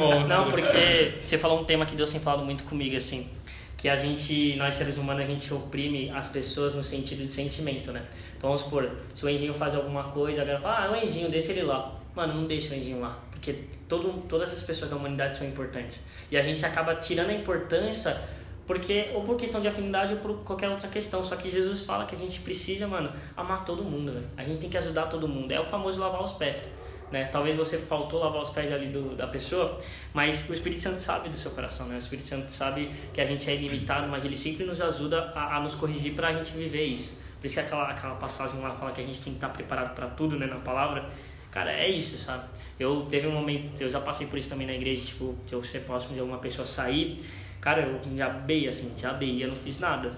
Monstro. 0.00 0.36
Não, 0.36 0.50
porque 0.50 1.12
você 1.22 1.38
falou 1.38 1.60
um 1.60 1.64
tema 1.64 1.86
que 1.86 1.94
Deus 1.94 2.10
tem 2.10 2.20
falado 2.20 2.44
muito 2.44 2.64
comigo, 2.64 2.96
assim. 2.96 3.28
Que 3.78 3.88
a 3.88 3.96
gente, 3.96 4.56
nós 4.56 4.74
seres 4.74 4.98
humanos, 4.98 5.22
a 5.22 5.26
gente 5.26 5.54
oprime 5.54 6.10
as 6.10 6.28
pessoas 6.28 6.74
no 6.74 6.84
sentido 6.84 7.22
de 7.22 7.28
sentimento, 7.28 7.92
né? 7.92 8.04
Então 8.36 8.50
vamos 8.50 8.60
supor, 8.62 8.90
se 9.14 9.24
o 9.24 9.30
Enginho 9.30 9.54
faz 9.54 9.74
alguma 9.74 10.04
coisa, 10.04 10.42
a 10.42 10.44
galera 10.44 10.62
fala, 10.62 10.86
ah, 10.86 10.92
o 10.92 10.96
Enginho, 10.96 11.30
deixa 11.30 11.52
ele 11.52 11.62
lá. 11.62 11.98
Mano, 12.14 12.34
não 12.34 12.46
deixa 12.46 12.74
o 12.74 12.76
Enginho 12.76 13.00
lá. 13.00 13.18
Porque 13.30 13.54
todo, 13.88 14.22
todas 14.28 14.52
as 14.52 14.62
pessoas 14.62 14.90
da 14.90 14.96
humanidade 14.96 15.38
são 15.38 15.46
importantes. 15.46 16.04
E 16.30 16.36
a 16.36 16.42
gente 16.42 16.62
acaba 16.66 16.96
tirando 16.96 17.30
a 17.30 17.34
importância 17.34 18.20
porque 18.68 19.08
ou 19.14 19.24
por 19.24 19.36
questão 19.36 19.62
de 19.62 19.66
afinidade 19.66 20.12
ou 20.12 20.20
por 20.20 20.44
qualquer 20.44 20.68
outra 20.68 20.88
questão. 20.88 21.24
Só 21.24 21.34
que 21.36 21.50
Jesus 21.50 21.80
fala 21.80 22.04
que 22.04 22.14
a 22.14 22.18
gente 22.18 22.40
precisa, 22.40 22.86
mano, 22.86 23.10
amar 23.34 23.64
todo 23.64 23.82
mundo, 23.82 24.12
velho. 24.12 24.26
A 24.36 24.44
gente 24.44 24.58
tem 24.58 24.68
que 24.68 24.76
ajudar 24.76 25.06
todo 25.06 25.26
mundo. 25.26 25.50
É 25.50 25.58
o 25.58 25.64
famoso 25.64 25.98
lavar 25.98 26.22
os 26.22 26.32
pés. 26.32 26.68
Né? 27.10 27.24
Talvez 27.24 27.56
você 27.56 27.78
faltou 27.78 28.20
lavar 28.20 28.42
os 28.42 28.50
pés 28.50 28.70
ali 28.72 28.88
do, 28.88 29.16
da 29.16 29.26
pessoa, 29.26 29.78
mas 30.12 30.48
o 30.48 30.52
Espírito 30.52 30.82
Santo 30.82 31.00
sabe 31.00 31.28
do 31.28 31.36
seu 31.36 31.50
coração, 31.52 31.86
né? 31.86 31.96
O 31.96 31.98
Espírito 31.98 32.28
Santo 32.28 32.50
sabe 32.50 32.90
que 33.14 33.20
a 33.20 33.24
gente 33.24 33.48
é 33.48 33.54
ilimitado, 33.54 34.06
mas 34.08 34.24
ele 34.24 34.36
sempre 34.36 34.66
nos 34.66 34.80
ajuda 34.80 35.32
a, 35.34 35.56
a 35.56 35.60
nos 35.60 35.74
corrigir 35.74 36.14
para 36.14 36.28
a 36.28 36.32
gente 36.34 36.52
viver 36.52 36.84
isso. 36.84 37.18
Por 37.40 37.46
isso 37.46 37.54
que 37.54 37.60
aquela, 37.60 37.88
aquela 37.88 38.14
passagem 38.16 38.60
lá 38.60 38.74
fala 38.74 38.92
que 38.92 39.00
a 39.00 39.04
gente 39.04 39.20
tem 39.22 39.32
que 39.32 39.38
estar 39.38 39.48
preparado 39.48 39.94
para 39.94 40.08
tudo, 40.08 40.38
né? 40.38 40.46
Na 40.46 40.56
palavra. 40.56 41.08
Cara, 41.50 41.72
é 41.72 41.88
isso, 41.88 42.18
sabe? 42.18 42.44
Eu 42.78 43.02
teve 43.02 43.26
um 43.26 43.32
momento, 43.32 43.80
eu 43.80 43.90
já 43.90 44.00
passei 44.00 44.26
por 44.26 44.38
isso 44.38 44.48
também 44.48 44.66
na 44.66 44.74
igreja, 44.74 45.06
tipo, 45.06 45.34
de 45.46 45.54
eu 45.54 45.62
ser 45.62 45.80
próximo 45.80 46.14
de 46.14 46.20
alguma 46.20 46.38
pessoa 46.38 46.66
sair. 46.66 47.24
Cara, 47.60 47.82
eu 47.82 48.00
já 48.16 48.28
bei, 48.28 48.68
assim, 48.68 48.92
já 48.96 49.14
bei 49.14 49.30
e 49.30 49.42
eu 49.42 49.48
não 49.48 49.56
fiz 49.56 49.78
nada. 49.78 50.12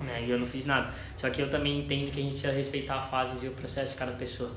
Né? 0.00 0.24
E 0.26 0.30
eu 0.30 0.38
não 0.38 0.46
fiz 0.46 0.66
nada. 0.66 0.92
Só 1.16 1.30
que 1.30 1.40
eu 1.40 1.48
também 1.48 1.80
entendo 1.80 2.10
que 2.10 2.20
a 2.20 2.22
gente 2.22 2.32
precisa 2.32 2.52
respeitar 2.52 2.96
a 2.96 3.02
fase 3.02 3.44
e 3.44 3.48
o 3.48 3.52
processo 3.52 3.92
de 3.92 3.98
cada 3.98 4.12
pessoa. 4.12 4.50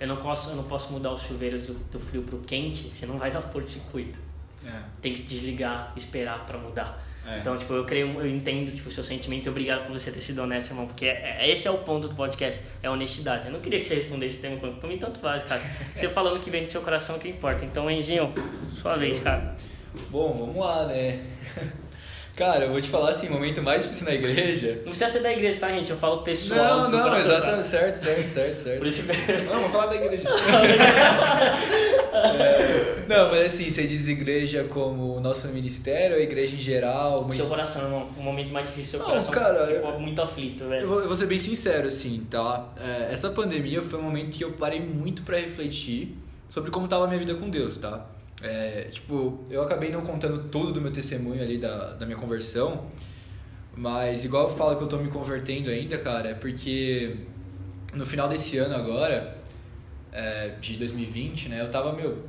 Eu 0.00 0.06
não 0.08 0.16
posso, 0.16 0.50
eu 0.50 0.56
não 0.56 0.64
posso 0.64 0.92
mudar 0.92 1.12
os 1.12 1.22
chuveiros 1.22 1.66
do, 1.66 1.74
do 1.90 1.98
frio 2.00 2.22
pro 2.22 2.38
quente, 2.38 2.94
você 2.94 3.06
não 3.06 3.18
vai 3.18 3.30
dar 3.30 3.40
curto-circuito. 3.42 4.18
É, 4.64 4.70
Tem 5.00 5.14
que 5.14 5.22
desligar, 5.22 5.92
esperar 5.96 6.44
pra 6.46 6.58
mudar. 6.58 7.02
é. 7.26 7.38
Então, 7.38 7.56
tipo, 7.56 7.72
eu 7.72 7.84
creio, 7.84 8.08
eu 8.20 8.28
entendo, 8.28 8.70
tipo, 8.74 8.88
o 8.88 8.92
seu 8.92 9.02
sentimento 9.04 9.46
e 9.46 9.48
obrigado 9.50 9.86
por 9.86 9.92
você 9.98 10.10
ter 10.10 10.20
sido 10.20 10.42
honesto, 10.42 10.70
irmão, 10.70 10.86
porque 10.86 11.06
é, 11.06 11.38
é- 11.40 11.50
esse 11.50 11.66
é 11.66 11.70
o 11.70 11.78
ponto 11.78 12.08
do 12.08 12.14
podcast, 12.14 12.60
é 12.82 12.88
a 12.88 12.90
honestidade. 12.92 13.46
Eu 13.46 13.52
não 13.52 13.60
queria 13.60 13.78
que 13.78 13.84
você 13.86 13.94
respondesse 13.94 14.34
esse 14.38 14.42
tema, 14.42 14.56
pra 14.72 14.88
mim 14.88 14.98
tanto 14.98 15.18
faz, 15.20 15.42
cara. 15.44 15.62
Você 15.94 16.08
falando 16.08 16.40
que 16.40 16.50
vem 16.50 16.64
do 16.64 16.70
seu 16.70 16.82
coração 16.82 17.18
que 17.18 17.28
importa. 17.28 17.64
Então, 17.64 17.90
Enginho, 17.90 18.32
sua 18.74 18.96
vez, 18.96 19.20
cara. 19.20 19.56
Bom, 20.10 20.32
vamos 20.32 20.56
lá, 20.56 20.86
né? 20.86 21.24
Cara, 22.36 22.66
eu 22.66 22.70
vou 22.70 22.78
te 22.82 22.90
falar 22.90 23.10
assim, 23.10 23.28
o 23.28 23.32
momento 23.32 23.62
mais 23.62 23.84
difícil 23.84 24.04
na 24.06 24.14
igreja. 24.14 24.74
Não 24.84 24.90
precisa 24.92 25.08
ser 25.08 25.20
da 25.20 25.32
igreja, 25.32 25.58
tá, 25.58 25.70
gente? 25.70 25.90
Eu 25.90 25.96
falo 25.96 26.22
pessoal. 26.22 26.82
do 26.82 26.90
Não, 26.90 27.06
não, 27.08 27.16
exatamente, 27.16 27.64
certo, 27.66 27.94
certo, 27.94 28.26
certo, 28.26 28.56
certo. 28.58 28.78
Por 28.78 28.86
isso 28.88 29.02
Não, 29.46 29.52
vamos 29.54 29.70
falar 29.72 29.86
da 29.86 29.96
igreja. 29.96 30.28
Não, 33.08 33.30
mas 33.30 33.46
assim, 33.46 33.70
você 33.70 33.86
diz 33.86 34.06
igreja 34.08 34.64
como 34.64 35.14
o 35.16 35.20
nosso 35.20 35.48
ministério, 35.48 36.16
a 36.16 36.20
igreja 36.20 36.54
em 36.56 36.58
geral, 36.58 37.20
uma 37.22 37.34
seu 37.34 37.46
coração, 37.46 37.84
irmão. 37.84 38.08
O 38.18 38.22
momento 38.22 38.50
mais 38.52 38.68
difícil 38.68 38.98
do 38.98 39.04
seu 39.04 39.14
Não, 39.14 39.22
coração. 39.24 39.30
cara, 39.30 39.66
ficou 39.68 39.90
eu- 39.92 40.00
muito 40.00 40.20
aflito, 40.20 40.64
Eu 40.64 40.68
velho. 40.68 40.88
vou, 40.88 41.00
eu 41.00 41.06
vou 41.06 41.16
ser 41.16 41.26
bem 41.26 41.38
sincero, 41.38 41.86
assim, 41.86 42.26
tá? 42.30 42.66
É, 42.78 43.08
essa 43.12 43.30
pandemia 43.30 43.80
foi 43.80 43.98
um 43.98 44.02
momento 44.02 44.36
que 44.36 44.44
eu 44.44 44.52
parei 44.52 44.80
muito 44.80 45.22
pra 45.22 45.38
refletir 45.38 46.14
sobre 46.48 46.70
como 46.70 46.86
tava 46.88 47.04
a 47.04 47.06
minha 47.06 47.18
vida 47.18 47.34
com 47.34 47.48
Deus, 47.48 47.76
tá? 47.78 48.04
É, 48.42 48.88
tipo, 48.92 49.44
eu 49.48 49.62
acabei 49.62 49.90
não 49.90 50.02
contando 50.02 50.48
tudo 50.50 50.72
do 50.72 50.80
meu 50.80 50.92
testemunho 50.92 51.42
ali 51.42 51.58
da, 51.58 51.94
da 51.94 52.04
minha 52.04 52.18
conversão, 52.18 52.86
mas 53.74 54.24
igual 54.24 54.44
eu 54.44 54.56
falo 54.56 54.76
que 54.76 54.82
eu 54.82 54.88
tô 54.88 54.98
me 54.98 55.08
convertendo 55.08 55.70
ainda, 55.70 55.96
cara, 55.98 56.30
é 56.30 56.34
porque 56.34 57.16
no 57.94 58.04
final 58.04 58.28
desse 58.28 58.58
ano 58.58 58.74
agora, 58.74 59.36
é, 60.12 60.50
de 60.60 60.76
2020, 60.76 61.48
né, 61.48 61.62
eu 61.62 61.70
tava, 61.70 61.92
meu, 61.92 62.24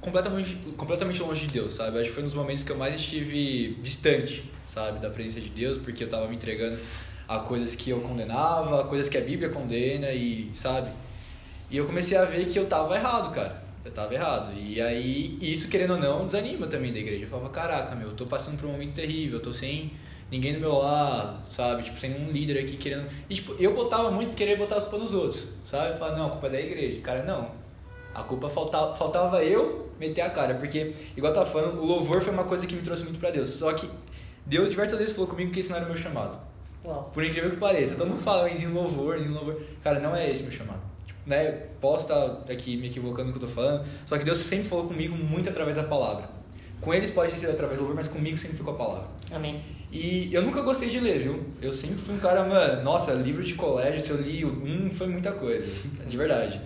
completamente, 0.00 0.54
completamente 0.76 1.20
longe 1.20 1.46
de 1.46 1.52
Deus, 1.52 1.72
sabe? 1.72 1.98
Acho 1.98 2.08
que 2.08 2.14
foi 2.14 2.22
um 2.22 2.26
dos 2.26 2.34
momentos 2.34 2.62
que 2.62 2.70
eu 2.70 2.76
mais 2.76 2.94
estive 2.94 3.74
distante, 3.82 4.50
sabe, 4.66 5.00
da 5.00 5.10
presença 5.10 5.40
de 5.40 5.50
Deus, 5.50 5.76
porque 5.78 6.04
eu 6.04 6.08
tava 6.08 6.28
me 6.28 6.36
entregando 6.36 6.78
a 7.28 7.38
coisas 7.38 7.74
que 7.74 7.90
eu 7.90 8.00
condenava, 8.00 8.80
a 8.80 8.84
coisas 8.84 9.08
que 9.08 9.18
a 9.18 9.20
Bíblia 9.20 9.48
condena 9.50 10.10
e, 10.10 10.50
sabe? 10.54 10.90
E 11.70 11.76
eu 11.76 11.86
comecei 11.86 12.16
a 12.16 12.24
ver 12.24 12.46
que 12.46 12.58
eu 12.58 12.66
tava 12.66 12.94
errado, 12.96 13.32
cara. 13.32 13.69
Eu 13.84 13.90
tava 13.90 14.14
errado. 14.14 14.52
E 14.54 14.80
aí, 14.80 15.38
isso, 15.40 15.68
querendo 15.68 15.92
ou 15.94 15.98
não, 15.98 16.26
desanima 16.26 16.66
também 16.66 16.92
da 16.92 16.98
igreja. 16.98 17.24
Eu 17.24 17.28
falava, 17.28 17.48
caraca, 17.48 17.94
meu, 17.94 18.08
eu 18.08 18.14
tô 18.14 18.26
passando 18.26 18.58
por 18.58 18.66
um 18.66 18.72
momento 18.72 18.92
terrível, 18.92 19.38
eu 19.38 19.42
tô 19.42 19.52
sem 19.52 19.92
ninguém 20.30 20.54
do 20.54 20.60
meu 20.60 20.76
lado, 20.76 21.42
sabe? 21.50 21.82
Tipo, 21.82 21.98
sem 21.98 22.10
nenhum 22.10 22.30
líder 22.30 22.58
aqui 22.60 22.76
querendo. 22.76 23.08
E, 23.28 23.34
tipo, 23.34 23.54
eu 23.58 23.74
botava 23.74 24.10
muito 24.10 24.34
querer 24.34 24.56
botar 24.56 24.76
a 24.76 24.80
culpa 24.82 24.98
nos 24.98 25.14
outros, 25.14 25.48
sabe? 25.64 25.98
Falar, 25.98 26.16
não, 26.16 26.26
a 26.26 26.30
culpa 26.30 26.46
é 26.48 26.50
da 26.50 26.60
igreja. 26.60 27.00
Cara, 27.00 27.22
não. 27.22 27.50
A 28.14 28.22
culpa 28.22 28.48
faltava, 28.48 28.94
faltava 28.94 29.42
eu 29.44 29.90
meter 29.98 30.22
a 30.22 30.30
cara, 30.30 30.54
porque, 30.54 30.92
igual 31.16 31.30
eu 31.30 31.34
tava 31.34 31.46
falando, 31.46 31.80
o 31.80 31.84
louvor 31.84 32.20
foi 32.20 32.32
uma 32.32 32.44
coisa 32.44 32.66
que 32.66 32.74
me 32.74 32.82
trouxe 32.82 33.02
muito 33.04 33.18
pra 33.18 33.30
Deus. 33.30 33.50
Só 33.50 33.72
que 33.72 33.88
Deus 34.44 34.68
diversas 34.68 34.98
vezes 34.98 35.14
falou 35.14 35.28
comigo 35.28 35.52
que 35.52 35.60
esse 35.60 35.70
não 35.70 35.76
era 35.76 35.86
o 35.86 35.88
meu 35.88 35.96
chamado. 35.96 36.38
Uau. 36.84 37.10
Por 37.12 37.24
incrível 37.24 37.50
que 37.50 37.56
pareça. 37.56 37.94
Todo 37.94 38.08
mundo 38.08 38.20
fala 38.20 38.50
em 38.50 38.66
louvor, 38.66 39.18
em 39.18 39.28
louvor. 39.28 39.60
Cara, 39.82 40.00
não 40.00 40.14
é 40.14 40.28
esse 40.28 40.42
meu 40.42 40.52
chamado. 40.52 40.89
Né? 41.26 41.50
Posso 41.80 42.04
estar 42.04 42.52
aqui 42.52 42.76
me 42.76 42.88
equivocando 42.88 43.28
no 43.28 43.38
que 43.38 43.44
eu 43.44 43.48
tô 43.48 43.54
falando, 43.54 43.86
só 44.06 44.16
que 44.16 44.24
Deus 44.24 44.38
sempre 44.38 44.68
falou 44.68 44.86
comigo 44.86 45.14
muito 45.14 45.48
através 45.48 45.76
da 45.76 45.84
palavra. 45.84 46.28
Com 46.80 46.94
eles 46.94 47.10
pode 47.10 47.32
ter 47.32 47.38
sido 47.38 47.50
através 47.50 47.78
do 47.78 47.82
louvor, 47.82 47.94
mas 47.94 48.08
comigo 48.08 48.38
sempre 48.38 48.56
ficou 48.56 48.72
a 48.72 48.76
palavra. 48.76 49.08
Amém. 49.32 49.60
E 49.92 50.32
eu 50.32 50.40
nunca 50.40 50.62
gostei 50.62 50.88
de 50.88 50.98
ler, 50.98 51.18
viu? 51.18 51.44
Eu 51.60 51.72
sempre 51.74 51.98
fui 51.98 52.14
um 52.14 52.18
cara, 52.18 52.44
mano, 52.44 52.82
nossa, 52.82 53.12
livro 53.12 53.42
de 53.42 53.54
colégio, 53.54 54.00
se 54.00 54.10
eu 54.10 54.20
li 54.20 54.44
um, 54.44 54.88
foi 54.90 55.08
muita 55.08 55.32
coisa. 55.32 55.68
De 56.06 56.16
verdade. 56.16 56.60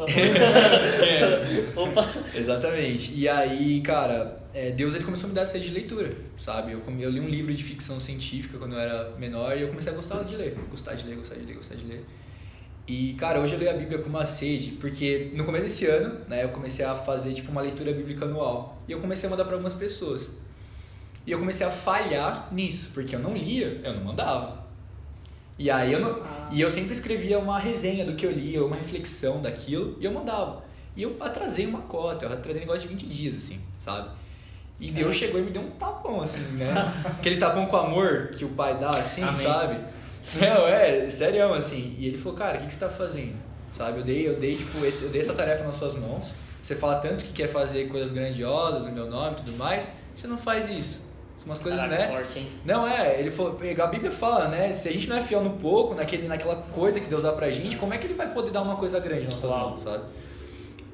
Opa. 1.76 2.08
Exatamente. 2.34 3.12
E 3.14 3.28
aí, 3.28 3.80
cara, 3.82 4.40
é, 4.54 4.70
Deus 4.70 4.94
ele 4.94 5.04
começou 5.04 5.26
a 5.26 5.28
me 5.28 5.34
dar 5.34 5.46
sede 5.46 5.66
de 5.66 5.74
leitura, 5.74 6.12
sabe? 6.38 6.72
Eu, 6.72 6.82
eu 6.98 7.10
li 7.10 7.20
um 7.20 7.28
livro 7.28 7.54
de 7.54 7.62
ficção 7.62 8.00
científica 8.00 8.58
quando 8.58 8.72
eu 8.72 8.80
era 8.80 9.10
menor 9.18 9.56
e 9.56 9.62
eu 9.62 9.68
comecei 9.68 9.92
a 9.92 9.94
gostar 9.94 10.22
de 10.24 10.34
ler. 10.34 10.56
Gostar 10.70 10.94
de 10.94 11.06
ler, 11.06 11.16
gostar 11.16 11.34
de 11.36 11.44
ler, 11.44 11.54
gostar 11.54 11.74
de 11.74 11.84
ler. 11.84 12.04
E, 12.90 13.14
cara, 13.14 13.38
hoje 13.38 13.52
eu 13.52 13.58
leio 13.60 13.70
a 13.70 13.74
Bíblia 13.74 14.00
com 14.00 14.08
uma 14.08 14.26
sede, 14.26 14.72
porque 14.72 15.30
no 15.36 15.44
começo 15.44 15.62
desse 15.66 15.86
ano, 15.86 16.22
né, 16.26 16.42
eu 16.42 16.48
comecei 16.48 16.84
a 16.84 16.92
fazer, 16.92 17.32
tipo, 17.32 17.52
uma 17.52 17.60
leitura 17.60 17.92
bíblica 17.92 18.24
anual. 18.24 18.76
E 18.88 18.90
eu 18.90 18.98
comecei 18.98 19.28
a 19.28 19.30
mandar 19.30 19.44
para 19.44 19.54
algumas 19.54 19.76
pessoas. 19.76 20.28
E 21.24 21.30
eu 21.30 21.38
comecei 21.38 21.64
a 21.64 21.70
falhar 21.70 22.52
nisso, 22.52 22.90
porque 22.92 23.14
eu 23.14 23.20
não 23.20 23.36
lia, 23.36 23.80
eu 23.84 23.94
não 23.94 24.02
mandava. 24.02 24.64
E 25.56 25.70
aí 25.70 25.92
eu 25.92 26.00
não, 26.00 26.20
e 26.50 26.60
eu 26.60 26.68
sempre 26.68 26.92
escrevia 26.92 27.38
uma 27.38 27.60
resenha 27.60 28.04
do 28.04 28.16
que 28.16 28.26
eu 28.26 28.32
lia, 28.32 28.64
uma 28.64 28.74
reflexão 28.74 29.40
daquilo, 29.40 29.96
e 30.00 30.04
eu 30.04 30.10
mandava. 30.10 30.64
E 30.96 31.04
eu 31.04 31.16
atrasei 31.20 31.66
uma 31.66 31.82
cota, 31.82 32.26
eu 32.26 32.32
atrasei 32.32 32.60
um 32.60 32.66
negócio 32.66 32.88
de 32.88 32.88
20 32.88 33.06
dias, 33.06 33.36
assim, 33.36 33.60
sabe? 33.78 34.10
E 34.80 34.90
Deus 34.90 35.14
chegou 35.14 35.38
e 35.38 35.44
me 35.44 35.52
deu 35.52 35.62
um 35.62 35.70
tapão, 35.70 36.22
assim, 36.22 36.40
né? 36.56 36.72
Aquele 37.06 37.36
tapão 37.36 37.66
com 37.66 37.76
amor 37.76 38.30
que 38.32 38.44
o 38.44 38.48
pai 38.48 38.76
dá, 38.78 38.90
assim, 38.90 39.22
Amém. 39.22 39.36
sabe? 39.36 39.78
Não, 40.40 40.66
é, 40.66 41.08
sério, 41.10 41.52
assim. 41.54 41.96
E 41.98 42.06
ele 42.06 42.16
falou, 42.18 42.36
cara, 42.36 42.58
o 42.58 42.60
que, 42.60 42.66
que 42.66 42.74
você 42.74 42.80
tá 42.80 42.88
fazendo? 42.88 43.34
Sabe? 43.72 43.98
Eu 43.98 44.04
dei, 44.04 44.28
eu 44.28 44.36
dei, 44.36 44.56
tipo, 44.56 44.84
esse, 44.84 45.04
eu 45.04 45.10
dei 45.10 45.20
essa 45.20 45.32
tarefa 45.32 45.64
nas 45.64 45.76
suas 45.76 45.94
mãos. 45.94 46.32
Você 46.62 46.74
fala 46.74 46.96
tanto 46.96 47.24
que 47.24 47.32
quer 47.32 47.48
fazer 47.48 47.88
coisas 47.88 48.10
grandiosas 48.10 48.84
no 48.84 48.92
meu 48.92 49.06
nome 49.08 49.32
e 49.32 49.36
tudo 49.36 49.56
mais, 49.56 49.90
você 50.14 50.26
não 50.26 50.36
faz 50.36 50.68
isso. 50.68 51.00
São 51.38 51.46
umas 51.46 51.58
coisas, 51.58 51.80
Caraca, 51.80 52.02
né? 52.02 52.08
forte, 52.08 52.38
hein? 52.38 52.48
Não, 52.66 52.86
é, 52.86 53.18
ele 53.18 53.30
falou, 53.30 53.58
a 53.82 53.86
Bíblia 53.86 54.10
fala, 54.10 54.48
né? 54.48 54.70
Se 54.74 54.88
a 54.90 54.92
gente 54.92 55.08
não 55.08 55.16
é 55.16 55.22
fiel 55.22 55.42
no 55.42 55.52
pouco, 55.52 55.94
naquele, 55.94 56.28
naquela 56.28 56.56
coisa 56.56 57.00
que 57.00 57.06
Deus 57.06 57.22
dá 57.22 57.32
pra 57.32 57.50
gente, 57.50 57.76
como 57.76 57.94
é 57.94 57.98
que 57.98 58.06
ele 58.06 58.12
vai 58.12 58.30
poder 58.30 58.50
dar 58.50 58.60
uma 58.60 58.76
coisa 58.76 59.00
grande 59.00 59.24
nas 59.24 59.34
nossas 59.34 59.50
Uau. 59.50 59.70
mãos, 59.70 59.80
sabe? 59.80 60.04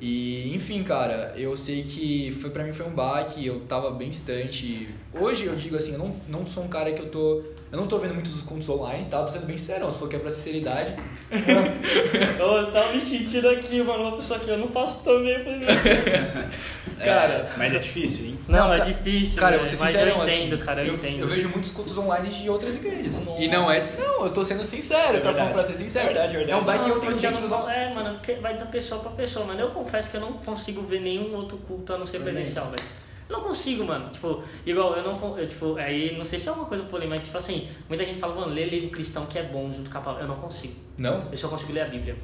E, 0.01 0.55
enfim, 0.55 0.85
cara, 0.85 1.33
eu 1.37 1.57
sei 1.57 1.83
que 1.83 2.31
foi 2.31 2.51
pra 2.51 2.63
mim 2.63 2.73
foi 2.73 2.87
um 2.87 2.91
baque, 2.91 3.45
eu 3.45 3.61
tava 3.61 3.91
bem 3.91 4.11
distante. 4.11 4.95
Hoje 5.19 5.47
eu 5.47 5.55
digo 5.57 5.77
assim, 5.77 5.93
eu 5.93 5.99
não, 5.99 6.15
não 6.29 6.47
sou 6.47 6.63
um 6.65 6.69
cara 6.69 6.93
que 6.93 7.01
eu 7.01 7.09
tô. 7.11 7.43
Eu 7.73 7.79
não 7.79 7.87
tô 7.87 7.99
vendo 7.99 8.15
muitos 8.15 8.33
dos 8.33 8.43
contos 8.43 8.69
online, 8.69 9.07
tá? 9.11 9.23
Tô 9.23 9.33
sendo 9.33 9.47
bem 9.47 9.57
sério, 9.57 9.91
se 9.91 9.99
for 9.99 10.09
que 10.09 10.17
é 10.17 10.19
pra 10.19 10.31
sinceridade. 10.31 10.95
Eu 12.39 12.71
tava 12.71 12.93
me 12.93 13.01
sentindo 13.01 13.49
aqui, 13.49 13.83
mano, 13.83 14.05
uma 14.05 14.17
pessoa 14.17 14.39
que 14.39 14.49
eu 14.49 14.57
não 14.57 14.69
faço 14.69 15.03
tão 15.03 15.23
bem 15.23 15.43
pra 15.43 15.53
mim. 15.57 15.67
Cara, 17.03 17.51
Mas 17.57 17.75
é 17.75 17.79
difícil, 17.79 18.25
hein? 18.27 18.39
Não, 18.49 18.73
é 18.73 18.79
ca- 18.79 18.85
difícil, 18.85 19.39
Cara, 19.39 19.57
eu 19.57 19.61
velho, 19.61 19.69
vou 19.71 19.77
ser 19.79 19.83
mas 19.85 19.93
sincerão, 19.93 20.19
eu 20.23 20.27
entendo, 20.29 20.55
assim, 20.55 20.65
cara, 20.65 20.81
eu, 20.83 20.87
eu, 20.89 20.95
entendo. 20.95 21.21
eu 21.21 21.27
vejo 21.27 21.49
muitos 21.49 21.71
cultos 21.71 21.99
online 21.99 22.29
de 22.31 22.49
outras 22.49 22.75
igrejas. 22.77 23.21
Nossa. 23.25 23.43
E 23.43 23.49
não 23.49 23.71
é. 23.71 23.83
Não, 23.99 24.25
eu 24.25 24.31
tô 24.33 24.45
sendo 24.45 24.65
sincero, 24.65 25.21
tá 25.21 25.33
falando 25.33 25.53
pra 25.53 25.65
ser 25.65 25.75
sincero. 25.77 26.07
Verdade, 26.07 26.33
verdade. 26.33 26.53
É 26.53 26.57
um 26.57 26.65
baque 26.65 26.85
que 26.85 26.91
eu 26.91 27.01
tenho 27.01 27.13
porque 27.13 27.27
dentro 27.27 27.43
do 27.43 27.49
não- 27.49 27.57
nosso. 27.59 27.71
É, 27.71 27.93
mano, 27.93 28.15
porque 28.15 28.35
vai 28.35 28.57
da 28.57 28.67
pessoa 28.67 29.01
pra 29.01 29.11
pessoa, 29.13 29.45
mano. 29.45 29.61
Eu 29.61 29.71
confesso 29.71 30.11
que 30.11 30.17
eu 30.17 30.21
não 30.21 30.33
consigo 30.35 30.83
ver 30.83 31.01
nenhum 31.01 31.35
outro 31.35 31.59
culto 31.59 31.93
a 31.93 31.99
não 31.99 32.07
ser 32.07 32.21
presencial, 32.21 32.67
velho. 32.67 32.83
Eu 33.29 33.39
não 33.39 33.45
consigo, 33.45 33.85
mano. 33.85 34.09
Tipo, 34.11 34.43
igual, 34.65 34.95
eu 34.97 35.03
não. 35.03 35.39
Eu, 35.39 35.49
tipo, 35.49 35.77
aí 35.81 36.17
não 36.17 36.25
sei 36.25 36.39
se 36.39 36.49
é 36.49 36.53
uma 36.53 36.65
coisa 36.67 36.85
polêmica, 36.85 37.19
tipo 37.25 37.37
assim, 37.37 37.69
muita 37.89 38.05
gente 38.05 38.19
fala, 38.19 38.35
mano, 38.35 38.53
lê 38.55 38.65
livro 38.67 38.91
cristão 38.91 39.27
que 39.27 39.39
é 39.39 39.43
bom 39.43 39.73
junto 39.73 39.91
com 39.91 39.99
a 39.99 40.01
palavra. 40.01 40.25
Eu 40.25 40.29
não 40.29 40.37
consigo. 40.37 40.75
Não? 40.97 41.29
Eu 41.31 41.37
só 41.37 41.49
consigo 41.49 41.73
ler 41.73 41.81
a 41.83 41.87
Bíblia. 41.87 42.17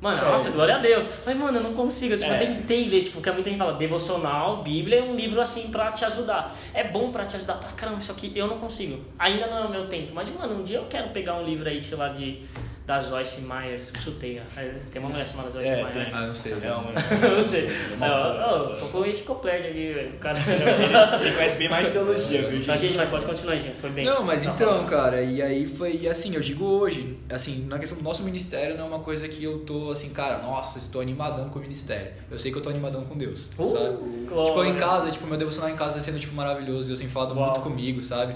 Mano, 0.00 0.16
Sério? 0.16 0.32
nossa, 0.32 0.50
glória 0.50 0.76
a 0.76 0.78
Deus. 0.78 1.04
Mas, 1.26 1.36
mano, 1.36 1.58
eu 1.58 1.62
não 1.62 1.74
consigo. 1.74 2.16
Tipo, 2.16 2.30
É. 2.30 2.42
eu 2.42 2.56
tentei 2.56 2.88
ler, 2.88 3.02
tipo, 3.02 3.16
porque 3.16 3.30
muita 3.32 3.50
gente 3.50 3.58
fala, 3.58 3.74
devocional, 3.74 4.62
Bíblia 4.62 5.00
é 5.00 5.02
um 5.02 5.14
livro 5.14 5.38
assim 5.42 5.68
pra 5.70 5.92
te 5.92 6.06
ajudar. 6.06 6.56
É 6.72 6.84
bom 6.84 7.12
pra 7.12 7.22
te 7.26 7.36
ajudar 7.36 7.54
pra 7.56 7.70
caramba, 7.72 8.00
só 8.00 8.14
que 8.14 8.32
eu 8.34 8.46
não 8.46 8.58
consigo. 8.58 8.98
Ainda 9.18 9.46
não 9.46 9.58
é 9.58 9.66
o 9.66 9.70
meu 9.70 9.86
tempo. 9.88 10.12
Mas, 10.14 10.30
mano, 10.34 10.60
um 10.60 10.64
dia 10.64 10.78
eu 10.78 10.86
quero 10.86 11.10
pegar 11.10 11.34
um 11.34 11.44
livro 11.44 11.68
aí, 11.68 11.82
sei 11.82 11.98
lá, 11.98 12.08
de. 12.08 12.42
Da 12.90 13.00
Joyce 13.00 13.42
Meyer, 13.42 13.80
chutei. 14.00 14.40
ó. 14.40 14.60
Tem 14.90 15.00
uma 15.00 15.10
mulher 15.10 15.24
chamada 15.24 15.48
Joyce 15.48 15.68
É, 15.70 15.76
Meyer. 15.76 15.92
tem. 15.92 16.02
né? 16.02 16.10
Ah, 16.12 16.26
não 16.26 16.32
sei. 16.34 16.52
É 16.54 16.56
um... 16.74 17.24
Eu 17.24 17.38
não 17.38 17.46
sei. 17.46 17.70
uma 17.94 18.06
autora. 18.08 18.76
tô 18.80 18.86
com 18.86 19.06
enciclopédia 19.06 19.70
aqui, 19.70 19.92
velho. 19.92 20.10
O 20.14 20.18
cara. 20.18 20.38
Ele 21.22 21.32
conhece 21.36 21.56
bem 21.56 21.68
mais 21.68 21.86
de 21.86 21.92
teologia, 21.92 22.48
viu, 22.48 22.60
Só 22.60 22.72
que 22.72 22.78
a 22.78 22.82
gente? 22.88 22.96
vai, 22.96 23.06
pode 23.08 23.26
continuar, 23.26 23.54
gente. 23.54 23.76
Foi 23.80 23.90
bem. 23.90 24.04
Não, 24.04 24.24
mas 24.24 24.42
Tá 24.42 24.50
então, 24.50 24.84
cara, 24.86 25.22
e 25.22 25.40
aí 25.40 25.66
foi 25.66 25.98
e 25.98 26.08
assim, 26.08 26.34
eu 26.34 26.40
digo 26.40 26.64
hoje, 26.64 27.16
assim, 27.30 27.64
na 27.68 27.78
questão 27.78 27.96
do 27.96 28.02
nosso 28.02 28.24
ministério 28.24 28.76
não 28.76 28.86
é 28.86 28.88
uma 28.88 28.98
coisa 28.98 29.28
que 29.28 29.44
eu 29.44 29.60
tô 29.60 29.92
assim, 29.92 30.08
cara, 30.10 30.38
nossa, 30.38 30.78
estou 30.78 31.00
animadão 31.00 31.48
com 31.48 31.60
o 31.60 31.62
ministério. 31.62 32.10
Eu 32.28 32.40
sei 32.40 32.50
que 32.50 32.58
eu 32.58 32.62
tô 32.62 32.70
animadão 32.70 33.04
com 33.04 33.16
Deus, 33.16 33.42
Uh, 33.56 33.70
sabe? 33.70 33.96
glória. 34.26 34.46
Tipo, 34.50 34.64
eu 34.64 34.64
em 34.64 34.74
casa, 34.76 35.10
tipo, 35.12 35.28
meu 35.28 35.38
devocional 35.38 35.70
em 35.70 35.76
casa 35.76 35.94
tá 35.94 36.00
sendo 36.00 36.18
tipo 36.18 36.34
maravilhoso, 36.34 36.88
Deus 36.88 36.98
tem 36.98 37.06
falado 37.08 37.36
Uau. 37.36 37.44
muito 37.46 37.60
comigo, 37.60 38.02
sabe? 38.02 38.34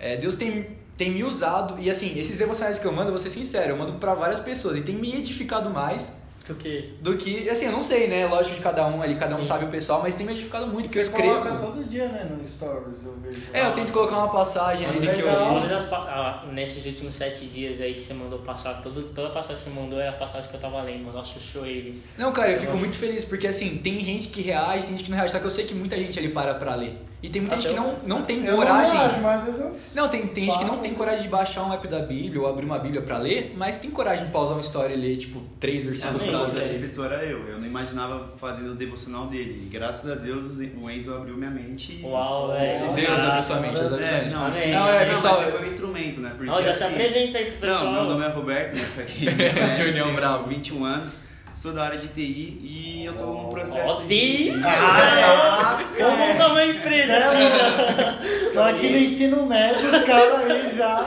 É, 0.00 0.16
Deus 0.16 0.34
tem 0.34 0.81
tem 0.96 1.10
me 1.10 1.24
usado 1.24 1.80
e 1.80 1.90
assim, 1.90 2.18
esses 2.18 2.36
devocionais 2.38 2.78
que 2.78 2.86
eu 2.86 2.92
mando, 2.92 3.08
eu 3.08 3.12
vou 3.12 3.18
ser 3.18 3.30
sincero, 3.30 3.70
eu 3.72 3.76
mando 3.76 3.94
pra 3.94 4.14
várias 4.14 4.40
pessoas 4.40 4.76
e 4.76 4.82
tem 4.82 4.94
me 4.94 5.16
edificado 5.16 5.70
mais 5.70 6.20
Do 6.46 6.54
que. 6.54 6.94
do 7.00 7.16
que, 7.16 7.48
assim, 7.48 7.66
eu 7.66 7.72
não 7.72 7.82
sei, 7.82 8.08
né, 8.08 8.26
lógico 8.26 8.56
de 8.56 8.62
cada 8.62 8.86
um 8.86 9.00
ali, 9.00 9.14
cada 9.14 9.34
um 9.36 9.38
Sim. 9.38 9.44
sabe 9.44 9.64
o 9.64 9.68
pessoal, 9.68 10.00
mas 10.02 10.14
tem 10.14 10.26
me 10.26 10.32
edificado 10.32 10.66
muito, 10.66 10.86
porque 10.86 10.98
eu 10.98 11.04
Você 11.04 11.08
escrevo. 11.10 11.40
coloca 11.40 11.56
todo 11.64 11.84
dia, 11.88 12.08
né, 12.08 12.24
no 12.30 12.44
Stories, 12.46 13.04
eu 13.04 13.16
vejo. 13.22 13.40
É, 13.52 13.64
eu 13.64 13.72
tento 13.72 13.92
colocar 13.92 14.18
uma 14.18 14.28
passagem 14.28 14.86
ali 14.86 14.98
Mas 15.06 15.16
que 15.16 15.22
eu. 15.22 15.28
Todas 15.28 15.72
as 15.72 15.92
ah, 15.92 16.44
nesses 16.52 16.84
últimos 16.84 17.14
sete 17.14 17.46
dias 17.46 17.80
aí 17.80 17.94
que 17.94 18.02
você 18.02 18.12
mandou 18.12 18.40
passar, 18.40 18.82
todo, 18.82 19.02
toda 19.14 19.30
passagem 19.30 19.62
que 19.64 19.70
você 19.70 19.80
mandou 19.80 20.00
é 20.00 20.08
a 20.08 20.12
passagem 20.12 20.50
que 20.50 20.56
eu 20.56 20.60
tava 20.60 20.82
lendo, 20.82 21.04
mano. 21.04 21.18
Nossa, 21.18 21.32
eu 21.36 21.40
chorei 21.40 21.78
eles. 21.78 22.04
Não, 22.18 22.32
cara, 22.32 22.50
eu 22.50 22.58
fico 22.58 22.72
Nossa. 22.72 22.84
muito 22.84 22.98
feliz, 22.98 23.24
porque 23.24 23.46
assim, 23.46 23.78
tem 23.78 24.04
gente 24.04 24.28
que 24.28 24.42
reage, 24.42 24.82
tem 24.82 24.90
gente 24.90 25.04
que 25.04 25.10
não 25.10 25.16
reage, 25.16 25.32
só 25.32 25.38
que 25.38 25.46
eu 25.46 25.50
sei 25.50 25.64
que 25.64 25.74
muita 25.74 25.96
gente 25.96 26.18
ali 26.18 26.28
para 26.28 26.54
pra 26.54 26.74
ler. 26.74 26.98
E 27.22 27.28
tem 27.28 27.40
muita 27.40 27.54
Até 27.54 27.62
gente 27.68 27.74
que 27.74 27.78
eu- 27.80 27.84
não, 28.04 28.18
não 28.18 28.22
tem 28.24 28.44
Eu 28.44 28.56
coragem. 28.56 28.94
não 28.94 29.00
reajo, 29.06 29.20
mas 29.22 29.38
às 29.40 29.44
vezes 29.44 29.60
eu... 29.60 29.76
Não, 29.94 30.08
tem, 30.08 30.26
tem 30.26 30.44
gente 30.46 30.58
que 30.58 30.64
não 30.64 30.70
Para. 30.72 30.82
tem 30.82 30.92
coragem 30.94 31.22
de 31.22 31.28
baixar 31.28 31.62
um 31.64 31.72
app 31.72 31.86
da 31.86 32.00
Bíblia 32.00 32.40
ou 32.42 32.48
abrir 32.48 32.64
uma 32.66 32.80
Bíblia 32.80 33.00
pra 33.00 33.16
ler, 33.18 33.54
mas 33.56 33.76
tem 33.76 33.90
coragem 33.92 34.26
de 34.26 34.32
pausar 34.32 34.56
uma 34.56 34.60
história 34.60 34.92
e 34.92 34.96
ler, 34.96 35.16
tipo, 35.16 35.40
três 35.60 35.82
Ah, 35.84 35.86
versículos 35.86 36.24
caso, 36.24 36.50
dia. 36.50 36.60
essa 36.60 36.74
pessoa 36.74 37.06
era 37.06 37.24
eu. 37.24 37.46
Eu 37.48 37.58
não 37.60 37.66
imaginava 37.66 38.26
fazendo 38.36 38.72
o 38.72 38.74
devocional 38.74 39.26
dele. 39.28 39.62
E 39.64 39.68
graças 39.68 40.10
a 40.10 40.16
Deus 40.16 40.44
o 40.76 40.90
Enzo 40.90 41.14
abriu 41.14 41.36
minha 41.36 41.50
mente. 41.50 42.00
Uau, 42.02 42.48
velho. 42.48 42.78
Deus 42.92 43.20
abriu 43.20 43.42
sua 43.44 43.56
mente, 43.60 43.78
Deus 43.78 43.92
abriu 43.92 44.06
sua 44.08 44.16
É, 44.16 44.20
mente. 44.22 44.34
não, 44.34 44.44
Amém. 44.46 44.62
sim, 44.62 44.72
Não, 44.72 44.88
é, 44.88 45.04
não, 45.04 45.14
pessoal, 45.14 45.40
mas 45.42 45.50
foi 45.54 45.62
um 45.62 45.66
instrumento, 45.66 46.20
né? 46.20 46.32
Porque, 46.36 46.50
Ó, 46.50 46.60
já 46.60 46.74
se 46.74 46.82
assim, 46.84 46.92
apresenta 46.94 47.38
aí 47.38 47.44
pro 47.44 47.54
pessoal. 47.60 47.84
Não, 47.84 47.92
meu 47.92 48.04
nome 48.04 48.24
é 48.24 48.28
Roberto, 48.28 48.76
né? 48.76 48.88
Pra 48.96 49.04
quem 49.04 49.24
não 49.30 49.32
me 49.36 49.50
conhece, 49.52 49.82
Junião 49.84 50.12
Bravo. 50.14 50.48
21 50.48 50.84
anos, 50.84 51.20
sou 51.54 51.72
da 51.72 51.84
área 51.84 51.98
de 51.98 52.08
TI 52.08 52.58
e 52.62 53.04
eu 53.04 53.14
tô 53.14 53.26
num 53.26 53.50
processo 53.50 54.02
Ó, 54.02 54.06
TI! 54.06 54.52
Cara, 54.62 55.78
vamos 55.98 56.18
montar 56.18 56.48
uma 56.48 56.64
empresa 56.64 57.12
aqui. 57.18 58.52
Tô 58.52 58.60
aqui 58.60 58.90
no 58.90 58.96
ensino 58.98 59.46
médio, 59.46 59.88
os 59.88 60.04
caras 60.04 60.50
aí 60.50 60.74
já... 60.74 61.02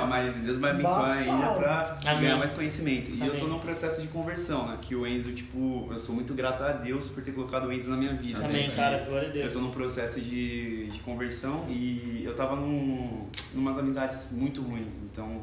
Não, 0.00 0.06
mas 0.06 0.34
Deus 0.36 0.58
vai 0.58 0.70
abençoar 0.70 1.18
ainda 1.18 1.46
pra 1.48 1.96
Amém. 2.06 2.20
ganhar 2.22 2.36
mais 2.36 2.50
conhecimento. 2.50 3.10
E 3.10 3.20
eu 3.20 3.26
Amém. 3.28 3.40
tô 3.40 3.46
num 3.46 3.58
processo 3.58 4.00
de 4.02 4.08
conversão, 4.08 4.66
né? 4.68 4.78
Que 4.80 4.94
o 4.94 5.06
Enzo, 5.06 5.32
tipo, 5.32 5.88
eu 5.90 5.98
sou 5.98 6.14
muito 6.14 6.34
grato 6.34 6.62
a 6.62 6.72
Deus 6.72 7.06
por 7.08 7.22
ter 7.22 7.32
colocado 7.32 7.66
o 7.66 7.72
Enzo 7.72 7.90
na 7.90 7.96
minha 7.96 8.14
vida. 8.14 8.44
Amém, 8.44 8.68
né? 8.68 8.74
cara, 8.74 9.04
glória 9.06 9.28
a 9.28 9.30
Eu 9.30 9.32
Deus. 9.32 9.52
tô 9.52 9.58
num 9.60 9.70
processo 9.70 10.20
de, 10.20 10.86
de 10.88 10.98
conversão 11.00 11.64
e 11.68 12.22
eu 12.24 12.34
tava 12.34 12.56
num, 12.56 13.26
numas 13.54 13.78
amizades 13.78 14.28
muito 14.32 14.60
ruins, 14.62 14.86
então... 15.10 15.42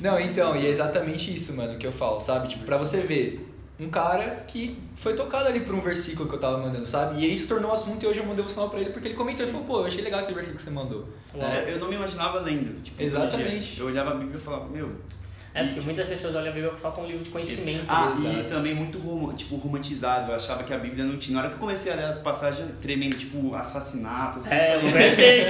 Não, 0.00 0.18
então, 0.18 0.56
e 0.56 0.66
é 0.66 0.70
exatamente 0.70 1.34
isso, 1.34 1.54
mano, 1.54 1.78
que 1.78 1.86
eu 1.86 1.92
falo, 1.92 2.20
sabe? 2.20 2.48
Tipo, 2.48 2.64
pra 2.64 2.78
você 2.78 3.00
ver, 3.02 3.49
um 3.80 3.88
cara 3.90 4.44
que 4.46 4.78
foi 4.94 5.14
tocado 5.14 5.48
ali 5.48 5.60
por 5.60 5.74
um 5.74 5.80
versículo 5.80 6.28
que 6.28 6.34
eu 6.34 6.40
tava 6.40 6.58
mandando, 6.58 6.86
sabe? 6.86 7.20
E 7.20 7.32
isso 7.32 7.48
tornou 7.48 7.72
assunto 7.72 8.02
e 8.04 8.06
hoje 8.06 8.20
eu 8.20 8.26
mandei 8.26 8.44
o 8.44 8.48
sinal 8.48 8.68
pra 8.68 8.80
ele 8.80 8.90
porque 8.90 9.08
ele 9.08 9.14
comentou 9.16 9.46
e 9.46 9.48
falou, 9.48 9.64
pô, 9.66 9.78
eu 9.80 9.86
achei 9.86 10.02
legal 10.02 10.20
aquele 10.20 10.34
versículo 10.34 10.58
que 10.58 10.64
você 10.64 10.70
mandou. 10.70 11.08
É, 11.34 11.72
eu 11.72 11.78
não 11.78 11.88
me 11.88 11.94
imaginava 11.96 12.40
lendo, 12.40 12.82
tipo, 12.82 13.00
Exatamente. 13.02 13.80
Eu 13.80 13.86
olhava 13.86 14.10
a 14.10 14.14
Bíblia 14.14 14.36
e 14.36 14.40
falava, 14.40 14.68
meu... 14.68 14.90
É 15.52 15.64
porque 15.64 15.80
muitas 15.80 16.06
pessoas 16.06 16.32
olham 16.36 16.50
a 16.50 16.52
Bíblia 16.52 16.70
que 16.72 16.80
falta 16.80 17.00
um 17.00 17.06
livro 17.06 17.24
de 17.24 17.30
conhecimento. 17.30 17.84
Ah, 17.88 18.14
e 18.16 18.44
também 18.44 18.72
muito 18.72 18.98
rom- 19.00 19.32
tipo, 19.32 19.56
romantizado. 19.56 20.30
Eu 20.30 20.36
achava 20.36 20.62
que 20.62 20.72
a 20.72 20.78
Bíblia 20.78 21.04
não 21.04 21.16
tinha. 21.16 21.34
Na 21.34 21.40
hora 21.40 21.48
que 21.48 21.56
eu 21.56 21.58
comecei 21.58 21.92
a 21.92 21.96
ler 21.96 22.04
as 22.04 22.18
passagens 22.18 22.70
tremendo, 22.80 23.16
tipo, 23.16 23.52
assassinato, 23.56 24.38
assim, 24.38 24.54
É, 24.54 24.76
eu 24.76 24.80
falei, 24.88 25.06
é 25.10 25.44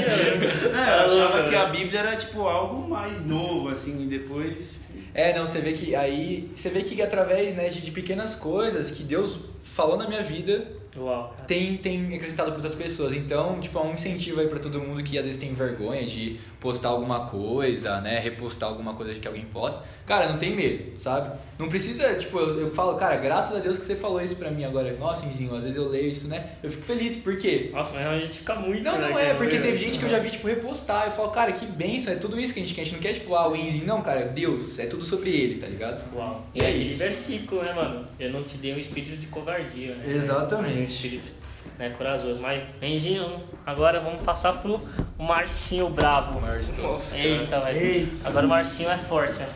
né? 0.71 0.81
É, 0.89 1.05
eu 1.19 1.23
achava 1.27 1.49
que 1.51 1.55
a 1.55 1.67
Bíblia 1.67 2.01
era 2.01 2.17
tipo 2.17 2.41
algo 2.49 2.89
mais 2.89 3.27
novo, 3.27 3.69
assim, 3.69 4.03
e 4.03 4.07
depois. 4.07 4.81
É, 5.13 5.37
não, 5.37 5.45
você 5.45 5.61
vê 5.61 5.73
que 5.73 5.95
aí, 5.95 6.51
você 6.55 6.71
vê 6.71 6.83
que 6.83 7.01
através, 7.03 7.55
né, 7.55 7.69
de, 7.69 7.81
de 7.81 7.91
pequenas 7.91 8.35
coisas 8.37 8.91
que 8.91 9.03
Deus 9.03 9.39
falou 9.65 9.97
na 9.97 10.09
minha 10.09 10.23
vida, 10.23 10.67
Uau, 10.97 11.35
tem, 11.47 11.77
tem 11.77 12.15
acrescentado 12.15 12.51
para 12.51 12.57
outras 12.57 12.75
pessoas. 12.75 13.13
Então, 13.13 13.61
tipo, 13.61 13.79
é 13.79 13.83
um 13.83 13.93
incentivo 13.93 14.41
aí 14.41 14.49
para 14.49 14.59
todo 14.59 14.81
mundo 14.81 15.03
que 15.03 15.19
às 15.19 15.25
vezes 15.25 15.41
tem 15.41 15.53
vergonha 15.53 16.05
de 16.05 16.39
postar 16.59 16.89
alguma 16.89 17.27
coisa, 17.27 18.01
né? 18.01 18.19
Repostar 18.19 18.69
alguma 18.69 18.95
coisa 18.95 19.15
que 19.15 19.27
alguém 19.27 19.45
posta. 19.45 19.83
Cara, 20.07 20.29
não 20.29 20.39
tem 20.39 20.55
medo, 20.55 21.01
sabe? 21.01 21.39
Não 21.59 21.69
precisa, 21.69 22.15
tipo, 22.15 22.39
eu, 22.39 22.61
eu 22.61 22.75
falo, 22.75 22.97
cara, 22.97 23.17
graças 23.17 23.57
a 23.57 23.61
Deus 23.61 23.79
que 23.79 23.85
você 23.85 23.95
falou 23.95 24.21
isso 24.21 24.35
pra 24.37 24.51
mim 24.51 24.65
agora. 24.65 24.93
Nossa, 24.99 25.25
Enzinho, 25.27 25.55
às 25.55 25.63
vezes 25.63 25.77
eu 25.77 25.89
leio 25.89 26.09
isso, 26.09 26.27
né? 26.27 26.53
Eu 26.63 26.71
fico 26.71 26.83
feliz, 26.83 27.15
por 27.17 27.37
quê? 27.37 27.71
Nossa, 27.73 27.93
mas 27.93 28.07
a 28.07 28.19
gente 28.19 28.39
fica 28.39 28.55
muito. 28.57 28.83
Não, 28.83 28.99
né, 28.99 29.09
não 29.09 29.19
é, 29.19 29.35
porque 29.35 29.59
teve 29.59 29.79
gente 29.79 29.99
que 29.99 30.05
eu 30.05 30.09
já 30.09 30.19
vi, 30.19 30.31
tipo, 30.31 30.49
repostar. 30.49 31.07
Eu 31.07 31.13
falo, 31.13 31.29
cara, 31.29 31.53
que 31.53 31.65
benção, 31.65 32.13
é 32.13 32.17
tudo 32.17 32.41
isso 32.41 32.53
que 32.53 32.61
a 32.61 32.63
gente 32.65 32.75
quer. 32.75 32.83
A 32.83 32.85
gente 32.85 32.95
não 32.95 33.01
quer, 33.01 33.13
tipo, 33.13 33.35
ah, 33.35 33.49
o 33.49 33.55
Enzinho. 33.55 33.87
Não, 33.87 34.03
cara, 34.03 34.27
Deus, 34.27 34.79
é 34.79 34.87
tudo 34.87 35.05
sobre 35.05 35.31
ele, 35.31 35.57
tá 35.57 35.67
ligado? 35.67 36.05
Uau. 36.15 36.45
E 36.55 36.59
é 36.59 36.65
aquele 36.65 36.81
isso. 36.81 36.99
versículo, 36.99 37.63
né, 37.63 37.73
mano? 37.73 38.07
Eu 38.19 38.31
não 38.33 38.43
te 38.43 38.57
dei 38.57 38.75
um 38.75 38.79
espírito 38.79 39.17
de 39.17 39.29
covardia, 39.29 39.95
né? 39.95 40.13
Exatamente. 40.13 40.80
Mas 40.83 40.91
espírito 40.91 41.41
né, 41.79 41.91
corajoso. 41.91 42.41
Mas, 42.41 42.63
Benzinho, 42.81 43.43
agora 43.65 44.01
vamos 44.01 44.23
passar 44.23 44.55
pro 44.61 44.81
Marcinho 45.19 45.89
Brabo. 45.91 46.39
O 46.39 46.43
maior 46.43 46.59
de 46.61 46.67
todos. 46.67 46.83
Nossa, 46.83 47.19
Eita, 47.19 47.61
velho. 47.61 48.09
Agora 48.25 48.47
o 48.47 48.49
Marcinho 48.49 48.91
é 48.91 48.99
forte, 48.99 49.35
né? 49.35 49.49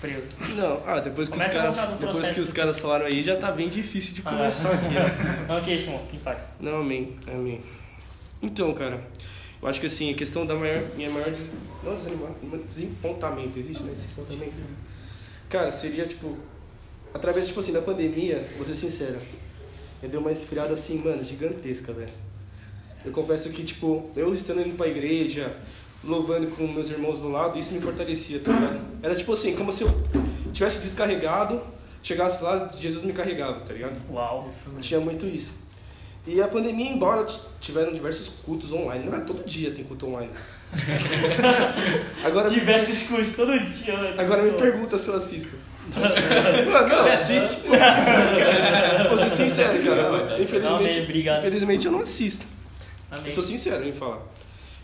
Frio. 0.00 0.22
Não, 0.56 0.82
ah, 0.86 1.00
depois 1.00 1.28
que, 1.28 1.38
os 1.38 1.42
Começa 1.44 1.58
caras, 1.58 1.76
depois 1.78 1.98
processo. 2.10 2.34
que 2.34 2.40
os 2.40 2.52
caras 2.52 2.78
falaram 2.78 3.06
aí, 3.06 3.22
já 3.24 3.36
tá 3.36 3.50
bem 3.50 3.68
difícil 3.68 4.14
de 4.14 4.22
Ah. 4.24 4.30
começar 4.30 4.72
aqui, 4.72 4.88
né? 4.88 5.04
Não, 5.48 5.60
que 5.62 5.78
Shimon? 5.78 6.00
Quem 6.10 6.20
faz? 6.20 6.40
Não, 6.60 6.80
amém, 6.80 7.16
amém. 7.26 7.60
Então, 8.42 8.72
cara, 8.74 9.00
eu 9.62 9.66
acho 9.68 9.80
que 9.80 9.86
assim, 9.86 10.10
a 10.12 10.14
questão 10.14 10.44
da 10.44 10.54
maior, 10.54 10.82
minha 10.96 11.10
maior 11.10 11.30
des... 11.30 11.50
não, 11.82 11.94
desanima- 11.94 12.28
desempontamento, 12.66 13.58
existe, 13.58 13.82
né? 13.82 13.92
Desempontamento? 13.92 14.52
Cara, 15.48 15.72
seria 15.72 16.04
tipo, 16.06 16.36
através, 17.14 17.46
tipo 17.48 17.60
assim, 17.60 17.72
da 17.72 17.80
pandemia, 17.80 18.46
vou 18.56 18.64
ser 18.66 18.74
sincero, 18.74 19.18
eu 20.02 20.08
dei 20.08 20.18
uma 20.18 20.32
esfriada 20.32 20.74
assim, 20.74 20.98
mano, 20.98 21.22
gigantesca, 21.22 21.92
velho. 21.92 22.12
Eu 23.04 23.12
confesso 23.12 23.50
que, 23.50 23.62
tipo, 23.62 24.10
eu 24.16 24.34
estando 24.34 24.60
indo 24.60 24.76
pra 24.76 24.88
igreja, 24.88 25.56
louvando 26.02 26.48
com 26.48 26.66
meus 26.66 26.90
irmãos 26.90 27.20
do 27.20 27.28
lado, 27.28 27.58
isso 27.58 27.72
me 27.72 27.80
fortalecia, 27.80 28.40
tá 28.40 28.52
ligado? 28.52 28.80
Era 29.02 29.14
tipo 29.14 29.32
assim, 29.32 29.54
como 29.54 29.72
se 29.72 29.84
eu 29.84 29.90
tivesse 30.52 30.80
descarregado, 30.80 31.60
chegasse 32.02 32.42
lá, 32.42 32.70
Jesus 32.78 33.04
me 33.04 33.12
carregava, 33.12 33.60
tá 33.60 33.72
ligado? 33.72 34.00
Uau. 34.10 34.48
Tinha 34.80 35.00
muito 35.00 35.26
isso. 35.26 35.52
E 36.26 36.40
a 36.42 36.48
pandemia, 36.48 36.90
embora 36.90 37.24
tiveram 37.60 37.92
diversos 37.92 38.28
cultos 38.28 38.72
online, 38.72 39.04
não 39.04 39.16
é 39.16 39.20
todo 39.20 39.44
dia 39.44 39.70
tem 39.72 39.84
culto 39.84 40.06
online. 40.06 40.30
agora, 42.24 42.48
escuro 42.52 43.24
todo 43.34 43.58
dia, 43.58 43.96
velho. 43.96 44.20
agora 44.20 44.42
me 44.42 44.50
pergunta 44.52 44.98
se 44.98 45.08
eu 45.08 45.16
assisto. 45.16 45.56
Mano, 45.94 46.88
não, 46.88 46.96
Você 47.02 47.08
assiste? 47.10 47.58
Vou 49.08 49.18
ser 49.18 49.30
sincero, 49.30 49.84
cara. 49.84 50.08
Amém, 50.08 50.42
Infelizmente, 50.42 51.00
infelizmente 51.38 51.86
eu 51.86 51.92
não 51.92 52.00
assisto. 52.00 52.44
Eu 53.24 53.30
sou 53.30 53.42
sincero 53.42 53.86
em 53.86 53.92
falar. 53.92 54.20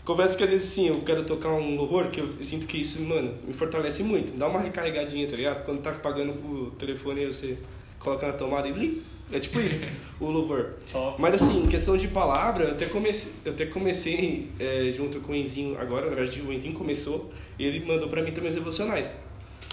Confesso 0.05 0.37
que 0.37 0.43
às 0.43 0.49
vezes 0.49 0.67
sim, 0.69 0.89
eu 0.89 1.01
quero 1.01 1.23
tocar 1.23 1.49
um 1.49 1.75
louvor, 1.75 2.07
que 2.07 2.19
eu 2.19 2.29
sinto 2.43 2.67
que 2.67 2.77
isso, 2.77 3.01
mano, 3.01 3.35
me 3.45 3.53
fortalece 3.53 4.03
muito. 4.03 4.37
Dá 4.37 4.47
uma 4.47 4.59
recarregadinha, 4.59 5.27
tá 5.27 5.35
ligado? 5.35 5.63
Quando 5.63 5.81
tá 5.81 5.91
pagando 5.93 6.33
o 6.33 6.71
telefone, 6.71 7.25
você 7.25 7.57
coloca 7.99 8.27
na 8.27 8.33
tomada 8.33 8.67
e. 8.67 9.01
É 9.31 9.39
tipo 9.39 9.59
isso, 9.59 9.81
o 10.19 10.25
louvor. 10.27 10.75
Top. 10.91 11.19
Mas 11.19 11.35
assim, 11.41 11.63
em 11.63 11.67
questão 11.67 11.97
de 11.97 12.07
palavra, 12.07 12.65
eu 12.65 12.71
até 12.71 12.85
comecei, 12.85 13.31
eu 13.43 13.53
até 13.53 13.65
comecei 13.65 14.49
é, 14.59 14.91
junto 14.91 15.19
com 15.21 15.31
o 15.31 15.35
Enzinho 15.35 15.75
agora, 15.79 16.09
na 16.09 16.15
verdade 16.15 16.41
o 16.41 16.53
Enzinho 16.53 16.73
começou 16.75 17.31
e 17.57 17.65
ele 17.65 17.83
mandou 17.85 18.07
pra 18.09 18.21
mim 18.21 18.31
também 18.31 18.49
os 18.49 18.55
devocionais. 18.55 19.15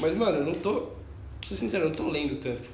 Mas, 0.01 0.15
mano, 0.15 0.39
eu 0.39 0.45
não 0.47 0.55
tô, 0.55 0.73
pra 0.81 0.89
ser 1.47 1.57
sincero, 1.57 1.85
eu 1.85 1.89
não 1.89 1.95
tô 1.95 2.09
lendo 2.09 2.37
tanto. 2.37 2.69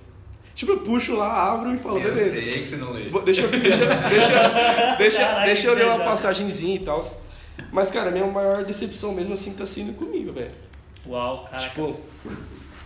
Tipo, 0.55 0.73
eu 0.73 0.79
puxo 0.81 1.15
lá, 1.17 1.53
abro 1.53 1.75
e 1.75 1.79
falo, 1.79 1.99
Eu 1.99 2.05
beleza. 2.05 2.31
sei 2.31 2.53
que 2.63 2.67
você 2.67 2.77
não 2.77 2.93
lê. 2.93 3.11
Deixa, 3.25 3.43
eu- 3.43 3.51
deixa, 3.51 3.85
deixa, 4.09 4.95
deixa, 4.97 5.19
Caraca, 5.23 5.45
deixa 5.45 5.67
eu 5.69 5.75
ler 5.75 5.87
uma 5.87 5.99
passagenzinha 6.05 6.77
e 6.77 6.81
tal. 6.81 7.01
Mas, 7.73 7.91
cara, 7.91 8.09
a 8.11 8.13
minha 8.13 8.27
maior 8.27 8.65
decepção 8.65 9.13
mesmo 9.13 9.33
assim 9.35 9.53
tá 9.53 9.67
sendo 9.67 9.93
comigo, 9.95 10.33
velho. 10.33 10.53
Uau, 11.07 11.45
cara. 11.45 11.59
Tipo, 11.59 11.97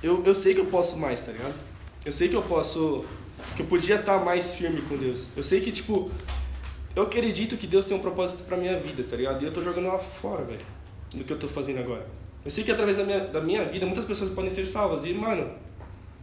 eu, 0.02 0.22
eu 0.24 0.34
sei 0.34 0.54
que 0.54 0.60
eu 0.60 0.66
posso 0.66 0.96
mais, 0.96 1.20
tá 1.20 1.32
ligado? 1.32 1.54
Eu 2.04 2.12
sei 2.12 2.28
que 2.28 2.34
eu 2.36 2.42
posso. 2.42 3.04
Que 3.56 3.62
eu 3.62 3.66
podia 3.66 3.96
estar 3.96 4.18
mais 4.18 4.54
firme 4.54 4.82
com 4.82 4.96
Deus. 4.96 5.26
Eu 5.36 5.42
sei 5.42 5.60
que, 5.60 5.70
tipo, 5.70 6.10
eu 6.94 7.04
acredito 7.04 7.56
que 7.56 7.66
Deus 7.66 7.84
tem 7.84 7.96
um 7.96 8.00
propósito 8.00 8.44
pra 8.44 8.56
minha 8.56 8.78
vida, 8.78 9.02
tá 9.02 9.16
ligado? 9.16 9.42
E 9.42 9.44
eu 9.44 9.52
tô 9.52 9.62
jogando 9.62 9.86
lá 9.86 9.98
fora, 9.98 10.44
velho. 10.44 10.60
Do 11.14 11.24
que 11.24 11.32
eu 11.32 11.38
tô 11.38 11.48
fazendo 11.48 11.78
agora. 11.78 12.06
Eu 12.44 12.50
sei 12.50 12.64
que 12.64 12.70
através 12.70 12.96
da 12.96 13.04
minha, 13.04 13.20
da 13.20 13.40
minha 13.40 13.64
vida 13.64 13.84
muitas 13.84 14.04
pessoas 14.04 14.30
podem 14.30 14.50
ser 14.50 14.66
salvas. 14.66 15.04
E, 15.04 15.12
mano, 15.12 15.50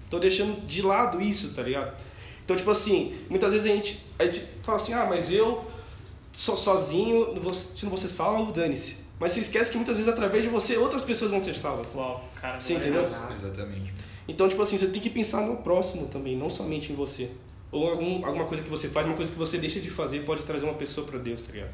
tô 0.10 0.20
deixando 0.20 0.66
de 0.66 0.82
lado 0.82 1.22
isso, 1.22 1.54
tá 1.54 1.62
ligado? 1.62 1.96
Então, 2.44 2.56
tipo 2.56 2.72
assim, 2.72 3.14
muitas 3.30 3.52
vezes 3.52 3.70
a 3.70 3.76
gente, 3.76 4.06
a 4.18 4.26
gente 4.26 4.42
fala 4.64 4.78
assim, 4.78 4.94
ah, 4.94 5.06
mas 5.06 5.30
eu 5.30 5.66
sou 6.32 6.56
sozinho, 6.56 7.34
não 7.34 7.42
vou, 7.42 7.54
se 7.54 7.84
não 7.84 7.90
vou 7.90 7.98
ser 7.98 8.10
salvo, 8.10 8.52
dane-se. 8.52 8.96
Mas 9.20 9.32
você 9.32 9.42
esquece 9.42 9.72
que 9.72 9.78
muitas 9.78 9.96
vezes 9.96 10.10
através 10.10 10.44
de 10.44 10.50
você 10.50 10.78
outras 10.78 11.04
pessoas 11.04 11.32
vão 11.32 11.42
ser 11.42 11.56
salvas. 11.56 11.94
Uau, 11.96 12.24
cara. 12.40 12.60
Sim, 12.62 12.76
glória 12.76 13.00
a 13.00 13.04
entendeu? 13.04 13.36
Exatamente. 13.36 13.94
Então, 14.28 14.48
tipo 14.48 14.62
assim, 14.62 14.78
você 14.78 14.88
tem 14.88 15.02
que 15.02 15.10
pensar 15.10 15.42
no 15.46 15.58
próximo 15.58 16.08
também, 16.08 16.36
não 16.36 16.50
somente 16.50 16.92
em 16.92 16.96
você. 16.96 17.30
Ou 17.72 17.90
algum, 17.90 18.26
alguma 18.26 18.46
coisa 18.46 18.64
que 18.64 18.70
você 18.70 18.88
faz, 18.90 19.06
uma 19.06 19.16
coisa 19.16 19.32
que 19.32 19.38
você 19.38 19.58
deixa 19.58 19.80
de 19.80 19.90
fazer 19.90 20.24
pode 20.26 20.44
trazer 20.44 20.66
uma 20.66 20.74
pessoa 20.74 21.06
pra 21.08 21.18
Deus, 21.20 21.42
tá 21.42 21.52
ligado? 21.52 21.72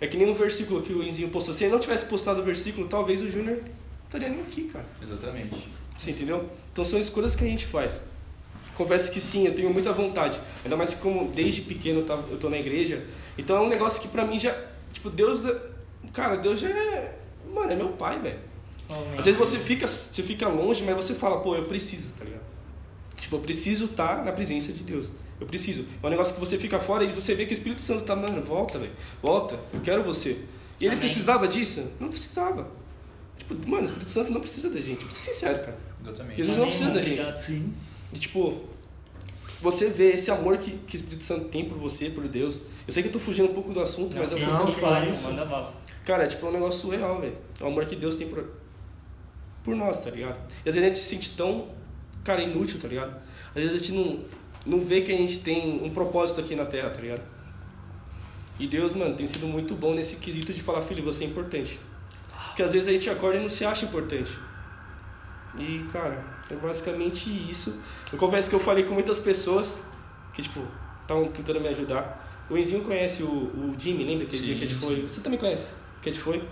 É 0.00 0.06
que 0.06 0.16
nem 0.16 0.28
um 0.28 0.34
versículo 0.34 0.82
que 0.82 0.92
o 0.92 1.02
Enzinho 1.02 1.28
postou. 1.28 1.54
Se 1.54 1.64
ele 1.64 1.72
não 1.72 1.78
tivesse 1.80 2.04
postado 2.06 2.40
o 2.40 2.44
versículo, 2.44 2.86
talvez 2.88 3.22
o 3.22 3.28
Júnior 3.28 3.58
estaria 4.04 4.28
nem 4.28 4.40
aqui, 4.40 4.64
cara. 4.64 4.84
Exatamente. 5.02 5.56
Você 5.96 6.10
entendeu? 6.10 6.48
Então 6.72 6.84
são 6.84 6.98
escolhas 6.98 7.34
que 7.34 7.44
a 7.44 7.46
gente 7.48 7.64
faz. 7.66 8.00
Confesso 8.74 9.12
que 9.12 9.20
sim, 9.20 9.46
eu 9.46 9.54
tenho 9.54 9.70
muita 9.72 9.92
vontade. 9.92 10.40
Ainda 10.64 10.76
mais 10.76 10.90
que 10.92 11.00
como 11.00 11.30
desde 11.30 11.62
pequeno 11.62 12.00
eu, 12.00 12.04
tava, 12.06 12.28
eu 12.30 12.36
tô 12.38 12.50
na 12.50 12.58
igreja. 12.58 13.04
Então 13.38 13.56
é 13.56 13.60
um 13.60 13.68
negócio 13.68 14.02
que 14.02 14.08
pra 14.08 14.24
mim 14.26 14.38
já. 14.38 14.54
Tipo, 14.92 15.10
Deus. 15.10 15.44
é- 15.44 15.60
Cara, 16.12 16.36
Deus 16.36 16.60
já 16.60 16.68
é. 16.68 17.18
Mano, 17.52 17.72
é 17.72 17.76
meu 17.76 17.90
pai, 17.90 18.18
velho. 18.18 18.38
Amém. 18.88 19.18
Às 19.18 19.24
vezes 19.24 19.38
você 19.38 19.58
fica, 19.58 19.86
você 19.86 20.22
fica 20.22 20.48
longe, 20.48 20.84
mas 20.84 20.94
você 20.96 21.14
fala, 21.14 21.40
pô, 21.40 21.56
eu 21.56 21.64
preciso, 21.64 22.08
tá 22.18 22.24
ligado? 22.24 22.42
Tipo, 23.16 23.36
eu 23.36 23.40
preciso 23.40 23.86
estar 23.86 24.24
na 24.24 24.32
presença 24.32 24.72
de 24.72 24.82
Deus. 24.82 25.10
Eu 25.40 25.46
preciso. 25.46 25.84
É 26.02 26.06
um 26.06 26.10
negócio 26.10 26.34
que 26.34 26.40
você 26.40 26.58
fica 26.58 26.78
fora 26.78 27.04
e 27.04 27.10
você 27.10 27.34
vê 27.34 27.46
que 27.46 27.52
o 27.52 27.56
Espírito 27.56 27.80
Santo 27.80 28.04
tá, 28.04 28.14
mano, 28.14 28.42
volta, 28.42 28.78
velho. 28.78 28.92
Volta, 29.22 29.58
eu 29.72 29.80
quero 29.80 30.02
você. 30.02 30.38
E 30.80 30.84
ele 30.84 30.88
Amém. 30.88 30.98
precisava 30.98 31.48
disso? 31.48 31.84
Não 31.98 32.08
precisava. 32.08 32.68
Tipo, 33.38 33.54
mano, 33.68 33.82
o 33.82 33.84
Espírito 33.86 34.10
Santo 34.10 34.32
não 34.32 34.40
precisa 34.40 34.70
da 34.70 34.80
gente. 34.80 35.04
Vou 35.04 35.10
ser 35.10 35.32
sincero, 35.32 35.58
cara. 35.60 35.78
Exatamente. 36.02 36.36
Jesus 36.36 36.56
não 36.56 36.66
precisa 36.66 36.90
da 36.90 37.00
gente. 37.00 37.40
Sim. 37.40 37.72
E, 38.12 38.18
tipo, 38.18 38.60
você 39.60 39.88
vê 39.90 40.10
esse 40.10 40.30
amor 40.30 40.58
que, 40.58 40.72
que 40.72 40.94
o 40.94 40.98
Espírito 40.98 41.24
Santo 41.24 41.46
tem 41.48 41.64
por 41.64 41.78
você, 41.78 42.10
por 42.10 42.28
Deus. 42.28 42.60
Eu 42.86 42.92
sei 42.92 43.02
que 43.02 43.08
eu 43.08 43.12
tô 43.12 43.18
fugindo 43.18 43.50
um 43.50 43.54
pouco 43.54 43.72
do 43.72 43.80
assunto, 43.80 44.16
mas 44.16 44.30
eu 44.30 44.38
não, 44.38 44.46
preciso 44.46 44.66
não, 44.66 44.74
falar 44.74 45.00
fala, 45.00 45.10
isso. 45.10 45.72
Cara, 46.04 46.24
é 46.24 46.26
tipo 46.26 46.44
é 46.44 46.48
um 46.50 46.52
negócio 46.52 46.80
surreal, 46.80 47.20
velho. 47.20 47.36
É 47.58 47.64
o 47.64 47.66
amor 47.68 47.86
que 47.86 47.96
Deus 47.96 48.16
tem 48.16 48.28
por, 48.28 48.46
por 49.64 49.74
nós, 49.74 50.04
tá 50.04 50.10
ligado? 50.10 50.36
E 50.64 50.68
às 50.68 50.74
vezes 50.74 50.82
a 50.82 50.86
gente 50.86 50.98
se 50.98 51.08
sente 51.08 51.30
tão, 51.30 51.68
cara, 52.22 52.42
inútil, 52.42 52.78
tá 52.78 52.86
ligado? 52.86 53.16
Às 53.48 53.62
vezes 53.62 53.74
a 53.74 53.78
gente 53.78 53.92
não, 53.92 54.20
não 54.64 54.80
vê 54.84 55.00
que 55.00 55.10
a 55.10 55.16
gente 55.16 55.40
tem 55.40 55.82
um 55.82 55.90
propósito 55.90 56.40
aqui 56.40 56.54
na 56.54 56.66
Terra, 56.66 56.90
tá 56.90 57.00
ligado? 57.00 57.22
E 58.60 58.66
Deus, 58.68 58.94
mano, 58.94 59.16
tem 59.16 59.26
sido 59.26 59.46
muito 59.46 59.74
bom 59.74 59.94
nesse 59.94 60.16
quesito 60.16 60.52
de 60.52 60.62
falar, 60.62 60.82
filho, 60.82 61.02
você 61.02 61.24
é 61.24 61.26
importante. 61.26 61.80
Porque 62.48 62.62
às 62.62 62.72
vezes 62.72 62.86
a 62.86 62.92
gente 62.92 63.10
acorda 63.10 63.38
e 63.38 63.40
não 63.40 63.48
se 63.48 63.64
acha 63.64 63.84
importante. 63.84 64.32
E, 65.58 65.84
cara, 65.92 66.22
é 66.50 66.54
basicamente 66.54 67.28
isso. 67.50 67.80
Eu 68.12 68.18
confesso 68.18 68.48
que 68.48 68.54
eu 68.54 68.60
falei 68.60 68.84
com 68.84 68.94
muitas 68.94 69.18
pessoas 69.18 69.80
que, 70.32 70.42
tipo, 70.42 70.60
estavam 71.02 71.26
tentando 71.28 71.60
me 71.60 71.68
ajudar. 71.68 72.44
O 72.48 72.56
Enzinho 72.56 72.82
conhece 72.82 73.22
o, 73.22 73.26
o 73.26 73.74
Jimmy, 73.78 74.04
lembra 74.04 74.24
aquele 74.24 74.38
Sim, 74.38 74.44
dia 74.44 74.56
que 74.56 74.64
a 74.64 74.66
gente 74.68 74.78
foi? 74.78 75.02
Você 75.02 75.20
também 75.20 75.38
conhece? 75.38 75.70
Que 76.02 76.10
a 76.10 76.12
gente 76.12 76.22
foi? 76.22 76.42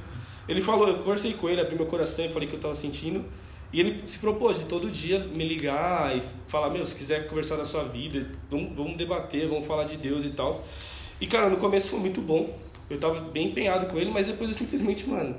Ele 0.49 0.61
falou, 0.61 0.89
eu 0.89 0.99
conversei 0.99 1.35
com 1.35 1.49
ele, 1.49 1.61
abri 1.61 1.77
meu 1.77 1.87
coração 1.87 2.25
e 2.25 2.29
falei 2.29 2.49
que 2.49 2.55
eu 2.55 2.61
tava 2.61 2.75
sentindo. 2.75 3.25
E 3.73 3.81
ele 3.81 4.03
se 4.07 4.19
propôs 4.19 4.59
de 4.59 4.67
todo 4.67 4.91
dia 4.91 5.19
me 5.19 5.47
ligar 5.49 6.17
e 6.17 6.23
falar, 6.47 6.69
meu, 6.69 6.85
se 6.85 6.95
quiser 6.95 7.27
conversar 7.27 7.57
da 7.57 7.65
sua 7.65 7.85
vida, 7.85 8.31
vamos, 8.51 8.77
vamos 8.77 8.97
debater, 8.97 9.49
vamos 9.49 9.67
falar 9.67 9.85
de 9.85 9.97
Deus 9.97 10.25
e 10.25 10.31
tal. 10.31 10.53
E, 11.21 11.27
cara, 11.27 11.49
no 11.49 11.57
começo 11.57 11.89
foi 11.89 11.99
muito 11.99 12.21
bom. 12.21 12.59
Eu 12.91 12.99
tava 12.99 13.21
bem 13.21 13.49
empenhado 13.49 13.87
com 13.87 13.99
ele, 13.99 14.11
mas 14.11 14.27
depois 14.27 14.51
eu 14.51 14.55
simplesmente, 14.55 15.09
mano, 15.09 15.37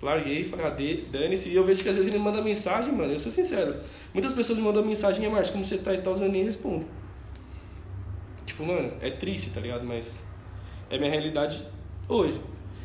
larguei, 0.00 0.44
falei, 0.44 0.66
ah, 0.66 1.10
dane-se. 1.10 1.48
E 1.48 1.56
eu 1.56 1.64
vejo 1.64 1.82
que 1.82 1.88
às 1.88 1.96
vezes 1.96 2.08
ele 2.08 2.18
me 2.18 2.24
manda 2.24 2.40
mensagem, 2.40 2.94
mano, 2.94 3.12
eu 3.12 3.18
sou 3.18 3.32
sincero. 3.32 3.74
Muitas 4.14 4.32
pessoas 4.32 4.58
me 4.58 4.64
mandam 4.64 4.84
mensagem, 4.84 5.24
e 5.24 5.28
Márcio, 5.28 5.52
como 5.52 5.64
você 5.64 5.78
tá 5.78 5.92
e 5.92 5.98
tal, 5.98 6.16
eu 6.16 6.28
nem 6.28 6.44
respondo. 6.44 6.86
Tipo, 8.46 8.64
mano, 8.64 8.92
é 9.00 9.10
triste, 9.10 9.50
tá 9.50 9.60
ligado? 9.60 9.84
Mas 9.84 10.22
é 10.88 10.98
minha 10.98 11.10
realidade 11.10 11.66
hoje. 12.08 12.40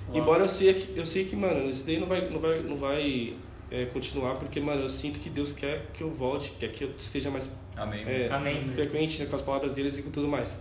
Uau. 0.10 0.18
Embora 0.18 0.44
eu 0.44 0.48
sei 0.48 0.74
que, 0.74 0.98
eu 0.98 1.06
sei 1.06 1.26
que, 1.26 1.36
mano, 1.36 1.70
isso 1.70 1.86
daí 1.86 2.00
não 2.00 2.08
vai, 2.08 2.30
não 2.30 2.40
vai, 2.40 2.60
não 2.62 2.76
vai 2.76 3.34
é, 3.72 3.86
continuar, 3.86 4.36
porque, 4.36 4.60
mano, 4.60 4.82
eu 4.82 4.90
sinto 4.90 5.20
que 5.20 5.30
Deus 5.30 5.54
quer 5.54 5.88
que 5.94 6.04
eu 6.04 6.12
volte, 6.12 6.52
quer 6.60 6.70
que 6.72 6.84
eu 6.84 6.92
esteja 6.98 7.30
mais 7.32 7.50
Amém. 7.76 8.04
é, 8.06 8.30
Amém. 8.32 8.70
frequente 8.74 9.20
né, 9.22 9.26
com 9.26 9.36
as 9.36 9.42
palavras 9.42 9.74
deles 9.74 9.98
e 9.98 10.02
com 10.02 10.12
tudo 10.12 10.28
mais. 10.28 10.56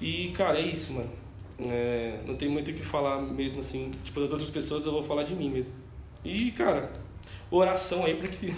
E, 0.00 0.28
cara, 0.30 0.58
é 0.58 0.62
isso, 0.62 0.92
mano. 0.92 1.10
É, 1.68 2.18
não 2.26 2.36
tem 2.36 2.48
muito 2.48 2.70
o 2.70 2.74
que 2.74 2.82
falar 2.82 3.20
mesmo 3.20 3.60
assim. 3.60 3.90
Tipo, 4.02 4.20
das 4.20 4.30
outras 4.30 4.48
pessoas 4.50 4.86
eu 4.86 4.92
vou 4.92 5.02
falar 5.02 5.24
de 5.24 5.34
mim 5.34 5.50
mesmo. 5.50 5.72
E, 6.24 6.50
cara, 6.52 6.90
oração 7.50 8.04
aí 8.04 8.14
pra 8.14 8.28
que 8.28 8.54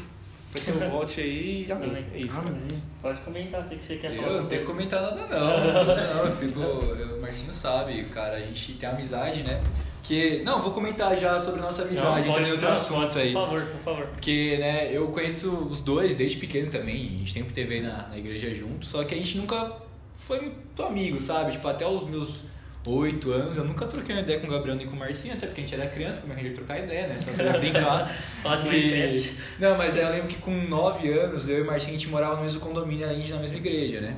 Pra 0.53 0.61
que 0.61 0.69
eu 0.69 0.91
volte 0.91 1.21
aí 1.21 1.67
amém. 1.73 1.89
Amém. 1.89 2.05
É 2.13 2.19
isso, 2.19 2.43
cara. 2.43 2.55
Pode 3.01 3.21
comentar, 3.23 3.67
sei 3.67 3.79
que 3.79 3.85
você 3.85 3.97
quer 3.97 4.15
falar. 4.15 4.29
Eu 4.29 4.43
não 4.43 4.49
tenho 4.49 4.61
que 4.61 4.67
comentar 4.67 5.01
nada 5.01 5.27
não. 5.27 5.85
não 6.15 6.27
eu 6.27 6.37
fico, 6.37 6.61
eu- 6.61 7.17
o 7.17 7.21
Marcinho 7.23 7.53
sabe, 7.53 8.05
cara, 8.05 8.37
a 8.37 8.41
gente 8.41 8.75
tem 8.75 8.87
amizade, 8.89 9.43
né? 9.43 9.63
Que, 10.03 10.43
não, 10.43 10.61
vou 10.61 10.73
comentar 10.73 11.17
já 11.17 11.39
sobre 11.39 11.61
a 11.61 11.63
nossa 11.63 11.83
amizade, 11.83 12.07
Não, 12.07 12.19
entrando 12.19 12.35
pode, 12.35 12.49
em 12.49 12.53
outro 12.53 12.69
assunto 12.69 13.01
pode, 13.01 13.19
aí. 13.21 13.33
Por 13.33 13.45
favor, 13.45 13.63
por 13.67 13.81
favor. 13.81 14.07
Porque, 14.07 14.57
né, 14.59 14.93
eu 14.93 15.07
conheço 15.09 15.51
os 15.71 15.81
dois 15.81 16.17
desde 16.17 16.39
pequeno 16.39 16.71
também, 16.71 17.07
a 17.07 17.19
gente 17.19 17.33
sempre 17.33 17.53
teve 17.53 17.75
aí 17.75 17.81
na, 17.81 18.09
na 18.09 18.19
igreja 18.19 18.53
junto, 18.53 18.85
só 18.85 19.05
que 19.05 19.15
a 19.15 19.17
gente 19.17 19.39
nunca 19.39 19.73
foi 20.19 20.41
muito 20.41 20.83
amigo, 20.83 21.21
sabe? 21.21 21.53
Tipo, 21.53 21.69
até 21.69 21.87
os 21.87 22.09
meus 22.09 22.43
oito 22.85 23.31
anos, 23.31 23.57
eu 23.57 23.65
nunca 23.65 23.87
troquei 23.87 24.15
uma 24.15 24.23
ideia 24.23 24.41
com 24.41 24.47
o 24.49 24.51
Gabriel 24.51 24.77
nem 24.77 24.87
com 24.87 24.97
o 24.97 24.99
Marcinho, 24.99 25.35
até 25.35 25.47
porque 25.47 25.61
a 25.61 25.65
gente 25.65 25.75
era 25.75 25.89
criança, 25.89 26.21
como 26.23 26.33
é 26.33 26.37
que 26.37 26.41
a 26.41 26.45
gente 26.45 26.59
ia 26.59 26.65
trocar 26.65 26.83
ideia, 26.83 27.07
né? 27.07 27.21
Só 27.21 27.31
você 27.31 27.45
ia 27.45 27.59
brincar. 27.59 28.09
Fala 28.43 28.57
de 28.57 28.77
E-. 28.77 29.33
Não, 29.61 29.77
mas 29.77 29.97
eu 29.97 30.11
lembro 30.11 30.27
que 30.27 30.37
com 30.37 30.51
9 30.51 31.13
anos, 31.13 31.49
eu 31.49 31.59
e 31.59 31.63
o 31.63 31.67
Marcinho, 31.67 31.95
a 31.95 31.99
gente 31.99 32.09
morava 32.09 32.37
no 32.37 32.43
mesmo 32.43 32.61
condomínio, 32.61 33.07
além 33.07 33.21
de 33.21 33.33
na 33.33 33.39
mesma 33.39 33.57
igreja, 33.57 34.01
né? 34.01 34.17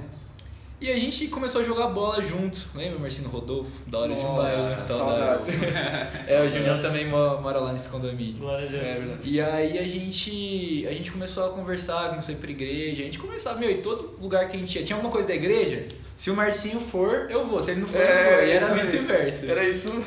E 0.84 0.90
a 0.92 0.98
gente 0.98 1.28
começou 1.28 1.62
a 1.62 1.64
jogar 1.64 1.86
bola 1.86 2.20
junto. 2.20 2.68
Lembra, 2.74 2.98
Marcinho 2.98 3.30
Rodolfo? 3.30 3.70
Da 3.86 4.00
hora 4.00 4.14
demais, 4.14 4.58
né? 4.58 4.76
Saudades. 4.78 5.46
É, 6.28 6.42
o 6.42 6.50
Julião 6.50 6.78
também 6.80 7.06
mo- 7.08 7.40
mora 7.40 7.58
lá 7.60 7.72
nesse 7.72 7.88
condomínio. 7.88 8.36
Glória 8.38 8.66
a 8.66 8.70
Deus. 8.70 8.82
É. 8.86 9.02
E 9.24 9.40
aí 9.40 9.78
a 9.78 9.86
gente, 9.86 10.86
a 10.86 10.92
gente 10.92 11.10
começou 11.10 11.46
a 11.46 11.50
conversar, 11.50 12.10
começou 12.10 12.34
a 12.34 12.36
ir 12.36 12.40
pra 12.40 12.50
igreja, 12.50 13.00
a 13.02 13.04
gente 13.06 13.18
começava, 13.18 13.58
meu, 13.58 13.70
em 13.70 13.80
todo 13.80 14.14
lugar 14.20 14.46
que 14.48 14.56
a 14.56 14.58
gente 14.58 14.76
ia, 14.78 14.84
tinha 14.84 14.96
alguma 14.96 15.10
coisa 15.12 15.26
da 15.28 15.34
igreja, 15.34 15.86
se 16.16 16.30
o 16.30 16.34
Marcinho 16.34 16.80
for, 16.80 17.28
eu 17.30 17.46
vou, 17.46 17.60
se 17.62 17.70
ele 17.72 17.80
não 17.80 17.86
for, 17.86 18.00
eu 18.00 18.06
não 18.06 18.14
vou, 18.36 18.42
e 18.42 18.50
É, 18.50 18.56
era 18.56 18.74
vice-versa. 18.74 19.46
Era 19.46 19.64
isso. 19.66 19.90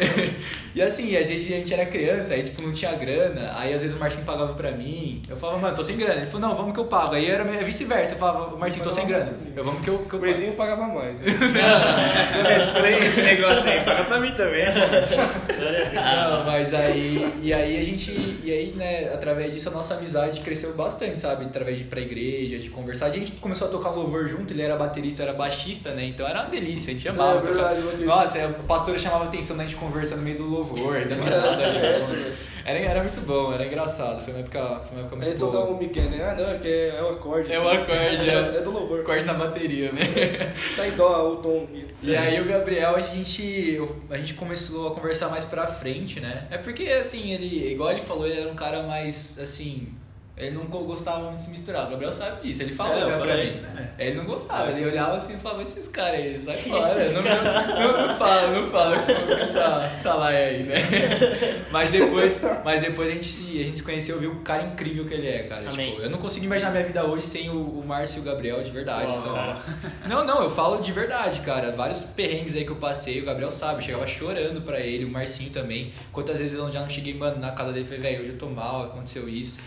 E 0.75 0.81
assim, 0.81 1.17
às 1.17 1.27
vezes 1.27 1.51
a 1.51 1.55
gente 1.55 1.73
era 1.73 1.87
criança, 1.87 2.35
aí 2.35 2.43
tipo, 2.43 2.61
não 2.61 2.71
tinha 2.71 2.93
grana, 2.95 3.51
aí 3.55 3.73
às 3.73 3.81
vezes 3.81 3.97
o 3.97 3.99
Marcinho 3.99 4.23
pagava 4.25 4.53
pra 4.53 4.71
mim, 4.71 5.23
eu 5.27 5.35
falava, 5.35 5.57
mano, 5.57 5.75
tô 5.75 5.81
sem 5.81 5.97
grana. 5.97 6.17
Ele 6.17 6.27
falou, 6.27 6.49
não, 6.49 6.55
vamos 6.55 6.73
que 6.75 6.79
eu 6.79 6.85
pago. 6.85 7.15
Aí 7.15 7.25
era 7.25 7.43
vice-versa, 7.63 8.13
eu 8.13 8.17
falava, 8.19 8.53
o 8.53 8.59
Marcinho, 8.59 8.83
tô 8.83 8.91
sem 8.91 9.07
grana. 9.07 9.33
Eu 9.55 9.63
vamos 9.63 9.81
que 9.81 9.89
eu, 9.89 9.97
que 10.05 10.13
eu 10.13 10.19
pago. 10.55 10.66
Pagava 10.67 10.87
mais. 10.93 11.17
É 12.47 12.59
estranho 12.59 12.99
esse 12.99 13.21
negócio 13.21 13.69
aí. 13.69 13.81
Paga 13.85 14.03
pra 14.03 14.19
mim 14.19 14.31
também. 14.31 14.65
Glória 15.57 15.85
a 15.85 15.89
Deus. 15.89 15.93
Não, 15.93 16.45
mas 16.45 16.73
aí. 16.73 17.33
E 17.41 17.53
aí 17.53 17.79
a 17.79 17.83
gente. 17.83 18.11
E 18.43 18.51
aí, 18.51 18.73
né, 18.75 19.09
através 19.13 19.53
disso 19.53 19.69
a 19.69 19.71
nossa 19.71 19.93
amizade 19.95 20.41
cresceu 20.41 20.73
bastante, 20.75 21.19
sabe? 21.19 21.45
Através 21.45 21.77
de 21.77 21.83
ir 21.83 21.87
pra 21.87 22.01
igreja, 22.01 22.57
de 22.59 22.69
conversar. 22.69 23.05
A 23.05 23.09
gente 23.11 23.31
começou 23.33 23.67
a 23.67 23.71
tocar 23.71 23.91
louvor 23.91 24.27
junto, 24.27 24.53
ele 24.53 24.61
era 24.61 24.75
baterista, 24.75 25.21
eu 25.23 25.29
era 25.29 25.37
baixista, 25.37 25.91
né? 25.91 26.03
Então 26.05 26.27
era 26.27 26.41
uma 26.41 26.49
delícia, 26.49 26.91
a 26.91 26.93
gente 26.93 27.07
amava 27.07 27.37
É 27.37 27.41
tocar. 27.41 27.53
verdade, 27.53 27.81
baterista. 27.81 28.05
Nossa, 28.05 28.47
o 28.47 28.63
pastor 28.63 28.99
chamava 28.99 29.23
a 29.23 29.27
atenção 29.27 29.55
da 29.55 29.63
gente 29.63 29.75
conversando 29.77 30.17
no 30.19 30.23
meio 30.25 30.37
do 30.37 30.45
louvor, 30.49 31.05
dando 31.05 31.23
risada 31.23 31.57
junto. 31.71 32.56
Era, 32.67 32.79
era 32.79 33.01
muito 33.01 33.21
bom, 33.21 33.53
era 33.53 33.65
engraçado. 33.65 34.21
Foi 34.21 34.33
uma 34.33 34.41
época, 34.41 34.81
foi 34.83 34.97
uma 34.97 35.01
época 35.05 35.15
muito 35.15 35.29
gente 35.29 35.39
só 35.39 35.45
dá 35.49 35.61
boa. 35.61 35.71
um 35.71 35.77
Miguel, 35.77 36.09
né? 36.09 36.21
Ah, 36.21 36.35
não, 36.35 36.49
é 36.49 36.57
que 36.59 36.67
é, 36.67 36.97
é 36.97 37.01
o 37.01 37.07
acorde. 37.07 37.53
É 37.53 37.57
o 37.57 37.69
acorde, 37.69 37.95
é. 38.29 38.57
É 38.57 38.61
do 38.61 38.71
louvor. 38.71 39.03
Corte 39.03 39.23
na 39.23 39.33
bateria, 39.33 39.89
né? 39.93 40.01
Tá 40.75 40.85
em 40.85 40.91
dó 40.91 41.31
o 41.31 41.37
tom. 41.37 41.65
E 42.03 42.15
aí 42.15 42.41
o 42.41 42.45
Gabriel, 42.45 42.93
a 42.97 42.99
gente, 42.99 43.79
a 44.09 44.17
gente 44.17 44.33
começou 44.33 44.89
a 44.89 44.91
conversar 44.91 45.29
mais 45.29 45.45
pra 45.45 45.65
frente, 45.65 46.19
né? 46.19 46.45
É 46.51 46.57
porque, 46.57 46.89
assim, 46.89 47.31
ele, 47.31 47.71
igual 47.71 47.91
ele 47.91 48.01
falou, 48.01 48.27
ele 48.27 48.41
era 48.41 48.51
um 48.51 48.55
cara 48.55 48.83
mais, 48.83 49.39
assim, 49.39 49.87
ele 50.37 50.51
não 50.51 50.65
gostava 50.65 51.23
muito 51.23 51.37
de 51.37 51.41
se 51.41 51.49
misturar. 51.49 51.87
O 51.87 51.89
Gabriel 51.89 52.11
sabe 52.11 52.41
disso, 52.47 52.61
ele 52.61 52.71
falou 52.71 52.95
É, 52.95 53.05
já 53.05 53.17
pra 53.19 53.37
mim. 53.37 53.59
né? 53.61 53.89
Ele 53.97 54.15
não 54.17 54.25
gostava, 54.25 54.71
ele 54.71 54.85
olhava 54.85 55.15
assim 55.15 55.33
e 55.33 55.37
falava, 55.37 55.63
esses 55.63 55.87
caras 55.87 56.19
aí, 56.19 56.39
sai 56.39 56.57
fora. 56.57 57.03
Não, 57.11 57.21
não, 57.23 58.07
não 58.07 58.15
fala, 58.17 58.47
não 58.51 58.65
fala 58.65 58.99
com 58.99 59.11
essa, 59.33 59.91
essa 59.97 60.13
laia 60.13 60.47
aí, 60.49 60.63
né? 60.63 60.75
Mas 61.71 61.89
depois, 61.89 62.41
mas 62.63 62.81
depois 62.81 63.09
a, 63.09 63.13
gente 63.13 63.25
se, 63.25 63.59
a 63.59 63.63
gente 63.63 63.77
se 63.77 63.83
conheceu 63.83 64.15
e 64.17 64.19
viu 64.19 64.31
o 64.31 64.35
cara 64.41 64.63
incrível 64.63 65.05
que 65.05 65.13
ele 65.13 65.27
é, 65.27 65.43
cara. 65.43 65.63
Tipo, 65.63 66.01
eu 66.01 66.09
não 66.09 66.17
consigo 66.17 66.45
imaginar 66.45 66.71
minha 66.71 66.83
vida 66.83 67.03
hoje 67.03 67.23
sem 67.23 67.49
o, 67.49 67.55
o 67.79 67.83
Márcio 67.85 68.19
e 68.19 68.21
o 68.21 68.23
Gabriel, 68.23 68.63
de 68.63 68.71
verdade. 68.71 69.11
Uau, 69.11 69.13
são- 69.13 69.57
não, 70.07 70.23
não, 70.23 70.41
eu 70.43 70.49
falo 70.49 70.81
de 70.81 70.91
verdade, 70.91 71.41
cara. 71.41 71.71
Vários 71.71 72.03
perrengues 72.03 72.55
aí 72.55 72.63
que 72.63 72.71
eu 72.71 72.75
passei, 72.77 73.21
o 73.21 73.25
Gabriel 73.25 73.51
sabe, 73.51 73.75
eu 73.75 73.81
chegava 73.81 74.07
chorando 74.07 74.61
pra 74.61 74.79
ele, 74.79 75.03
o 75.03 75.09
Marcinho 75.09 75.49
também. 75.49 75.91
Quantas 76.11 76.39
vezes 76.39 76.57
eu 76.57 76.71
já 76.71 76.79
não 76.79 76.89
cheguei, 76.89 77.13
mano, 77.13 77.37
na 77.37 77.51
casa 77.51 77.73
dele 77.73 77.83
e 77.85 77.87
falei, 77.87 78.01
velho, 78.01 78.21
hoje 78.21 78.31
eu 78.31 78.37
tô 78.37 78.45
mal, 78.47 78.83
aconteceu 78.85 79.27
isso. 79.27 79.59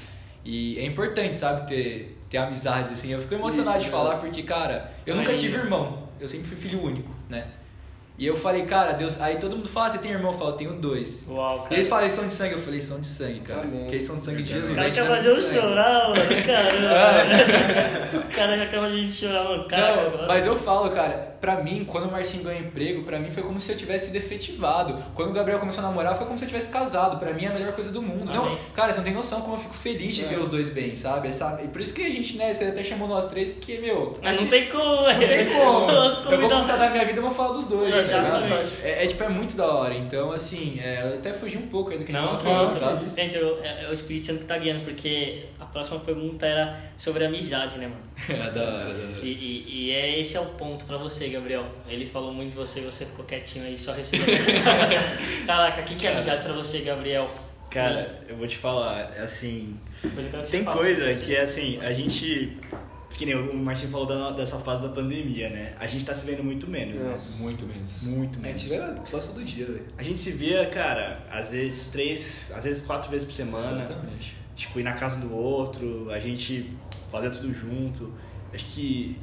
E 0.44 0.78
é 0.78 0.84
importante, 0.84 1.36
sabe, 1.36 1.66
ter, 1.66 2.18
ter 2.28 2.38
amizades, 2.38 2.92
assim. 2.92 3.12
Eu 3.12 3.20
fico 3.20 3.34
emocionado 3.34 3.78
Isso, 3.78 3.88
de 3.88 3.92
né? 3.94 3.98
falar 3.98 4.16
porque, 4.18 4.42
cara, 4.42 4.90
eu 5.06 5.14
nunca 5.16 5.34
tive 5.34 5.56
irmão. 5.58 6.08
Eu 6.18 6.28
sempre 6.28 6.46
fui 6.46 6.56
filho 6.56 6.82
único, 6.82 7.10
né? 7.28 7.46
E 8.18 8.26
eu 8.26 8.34
falei, 8.36 8.64
cara, 8.66 8.92
Deus. 8.92 9.18
Aí 9.18 9.38
todo 9.38 9.56
mundo 9.56 9.66
fala, 9.68 9.88
você 9.90 9.96
tem 9.98 10.10
irmão? 10.10 10.30
Eu 10.30 10.36
falo, 10.38 10.50
eu 10.50 10.54
tenho 10.56 10.72
dois. 10.74 11.24
Uau, 11.26 11.56
E 11.56 11.62
cara. 11.62 11.74
eles 11.74 11.88
falam, 11.88 12.04
eles 12.04 12.12
são 12.14 12.26
de 12.26 12.34
sangue. 12.34 12.52
Eu 12.52 12.58
falei, 12.58 12.80
são 12.80 13.00
de 13.00 13.06
sangue, 13.06 13.40
cara. 13.40 13.62
Amém. 13.62 13.80
Porque 13.80 13.94
eles 13.94 14.04
são 14.04 14.16
de 14.18 14.22
sangue 14.22 14.42
de 14.42 14.50
Jesus. 14.50 14.70
O 14.72 14.74
cara 14.74 14.88
a 14.88 14.90
gente 14.90 15.00
quer 15.02 15.08
não 15.08 15.14
é 15.14 15.22
fazer 15.22 15.48
de 15.48 15.54
chorar, 15.58 16.08
mano. 16.10 16.20
Caramba. 16.46 18.18
O 18.18 18.34
cara 18.36 18.58
já 18.58 18.66
quer 18.66 18.80
fazer 18.80 18.86
a 18.94 18.96
gente 18.98 19.12
chorar, 19.12 19.44
mano. 19.44 19.68
Caraca, 19.68 20.10
Não, 20.18 20.26
mas 20.28 20.44
eu 20.46 20.56
falo, 20.56 20.90
cara, 20.90 21.29
pra 21.40 21.62
mim, 21.62 21.84
quando 21.86 22.08
o 22.08 22.12
Marcinho 22.12 22.44
ganhou 22.44 22.60
emprego, 22.60 23.02
pra 23.02 23.18
mim 23.18 23.30
foi 23.30 23.42
como 23.42 23.60
se 23.60 23.72
eu 23.72 23.76
tivesse 23.76 24.06
sido 24.06 24.16
efetivado. 24.16 24.96
Quando 25.14 25.30
o 25.30 25.32
Gabriel 25.32 25.58
começou 25.58 25.82
a 25.84 25.86
namorar, 25.88 26.14
foi 26.16 26.26
como 26.26 26.36
se 26.38 26.44
eu 26.44 26.48
tivesse 26.48 26.70
casado. 26.70 27.18
Pra 27.18 27.32
mim 27.32 27.44
é 27.44 27.48
a 27.48 27.52
melhor 27.52 27.72
coisa 27.72 27.90
do 27.90 28.02
mundo. 28.02 28.26
Não, 28.32 28.56
cara, 28.74 28.92
você 28.92 28.98
não 28.98 29.04
tem 29.04 29.14
noção 29.14 29.40
como 29.40 29.54
eu 29.54 29.58
fico 29.58 29.74
feliz 29.74 30.14
de 30.14 30.24
É. 30.24 30.28
ver 30.28 30.38
os 30.40 30.48
dois 30.48 30.70
bem, 30.70 30.94
sabe? 30.96 31.28
Essa, 31.28 31.60
e 31.64 31.68
por 31.68 31.80
isso 31.80 31.94
que 31.94 32.02
a 32.02 32.10
gente, 32.10 32.36
né, 32.36 32.52
você 32.52 32.64
até 32.64 32.82
chamou 32.82 33.08
nós 33.08 33.24
três, 33.26 33.50
porque, 33.50 33.78
meu. 33.78 34.16
Mas 34.22 34.40
não 34.40 34.48
gente- 34.48 34.50
tem 34.50 34.68
como, 34.70 35.02
não 35.12 35.18
tem 35.18 35.46
como. 35.48 35.90
Eu 36.30 36.40
vou 36.40 36.48
contar 36.50 36.76
da 36.76 36.90
minha 36.90 37.04
vida 37.04 37.18
e 37.18 37.22
vou 37.22 37.30
falar 37.30 37.54
dos 37.54 37.66
dois, 37.66 37.90
tá 38.10 38.18
ligado? 38.18 38.44
Exatamente. 38.44 38.76
É, 38.82 39.04
é, 39.04 39.06
tipo, 39.06 39.22
é 39.24 39.28
muito 39.28 39.56
da 39.56 39.66
hora. 39.66 39.94
Então, 39.94 40.30
assim, 40.32 40.78
é, 40.80 41.02
eu 41.08 41.14
até 41.14 41.32
fugi 41.32 41.56
um 41.56 41.66
pouco 41.66 41.90
aí 41.90 41.98
do 41.98 42.04
que 42.04 42.12
a 42.12 42.16
gente 42.16 42.24
Não, 42.24 42.36
tava 42.36 42.68
falando, 42.68 42.78
tá? 42.80 43.22
Gente, 43.22 43.36
eu- 43.36 43.58
é, 43.62 43.84
é 43.84 43.88
o 43.88 43.92
Espírito 43.92 44.26
Santo 44.26 44.40
que 44.40 44.44
tá 44.46 44.58
guiando, 44.58 44.84
porque 44.84 45.44
a 45.58 45.64
próxima 45.64 45.98
pergunta 46.00 46.46
era 46.46 46.78
sobre 46.96 47.24
amizade, 47.24 47.78
né, 47.78 47.86
mano? 47.88 48.00
É 48.28 48.50
da 48.50 48.60
hora, 48.62 48.84
da 48.84 48.90
hora. 48.90 49.18
E, 49.22 49.26
e, 49.28 49.86
e 49.86 49.90
é, 49.92 50.18
esse 50.20 50.36
é 50.36 50.40
o 50.40 50.46
ponto 50.46 50.84
pra 50.84 50.96
você, 50.98 51.28
Gabriel. 51.30 51.66
Ele 51.88 52.06
falou 52.06 52.32
muito 52.32 52.50
de 52.50 52.56
você, 52.56 52.80
você 52.80 53.04
ficou 53.06 53.24
quietinho 53.24 53.64
aí, 53.64 53.76
só 53.78 53.92
recebendo. 53.92 54.26
Caraca, 55.46 55.80
o 55.80 55.84
que, 55.84 55.94
que 55.96 56.06
é 56.06 56.12
amizade 56.12 56.42
pra 56.42 56.52
você, 56.52 56.80
Gabriel? 56.80 57.30
Cara, 57.70 58.22
eu 58.28 58.36
vou 58.36 58.46
te 58.48 58.56
falar, 58.56 59.12
assim, 59.22 59.78
quero 60.02 60.44
que 60.44 60.50
tem 60.50 60.64
coisa 60.64 61.14
que 61.14 61.34
é 61.36 61.42
assim, 61.42 61.78
a 61.80 61.92
gente. 61.92 62.56
Que 63.12 63.26
nem 63.26 63.34
o 63.36 63.54
Marcinho 63.56 63.90
falou 63.90 64.06
da- 64.06 64.30
dessa 64.30 64.58
fase 64.58 64.82
da 64.82 64.88
pandemia, 64.88 65.50
né? 65.50 65.74
A 65.78 65.86
gente 65.86 66.04
tá 66.04 66.14
se 66.14 66.24
vendo 66.24 66.42
muito 66.42 66.66
menos, 66.68 67.02
né? 67.02 67.14
Muito 67.38 67.66
menos. 67.66 68.04
Muito 68.04 68.38
A 68.38 68.42
menos. 68.42 68.60
gente 68.60 68.70
vê 68.70 68.80
quase 69.10 69.28
todo 69.30 69.44
dia, 69.44 69.66
velho. 69.66 69.84
A 69.98 70.02
gente 70.02 70.18
se 70.18 70.30
vê, 70.30 70.64
cara, 70.66 71.20
às 71.30 71.50
vezes 71.50 71.86
três, 71.86 72.50
às 72.54 72.64
vezes 72.64 72.82
quatro 72.84 73.10
vezes 73.10 73.26
por 73.26 73.34
semana. 73.34 73.84
Exatamente. 73.84 74.36
Tipo, 74.56 74.80
ir 74.80 74.84
na 74.84 74.92
casa 74.94 75.18
do 75.20 75.34
outro, 75.34 76.08
a 76.10 76.18
gente 76.20 76.72
fazer 77.10 77.30
tudo 77.30 77.52
junto. 77.52 78.12
Acho 78.54 78.64
que 78.66 79.16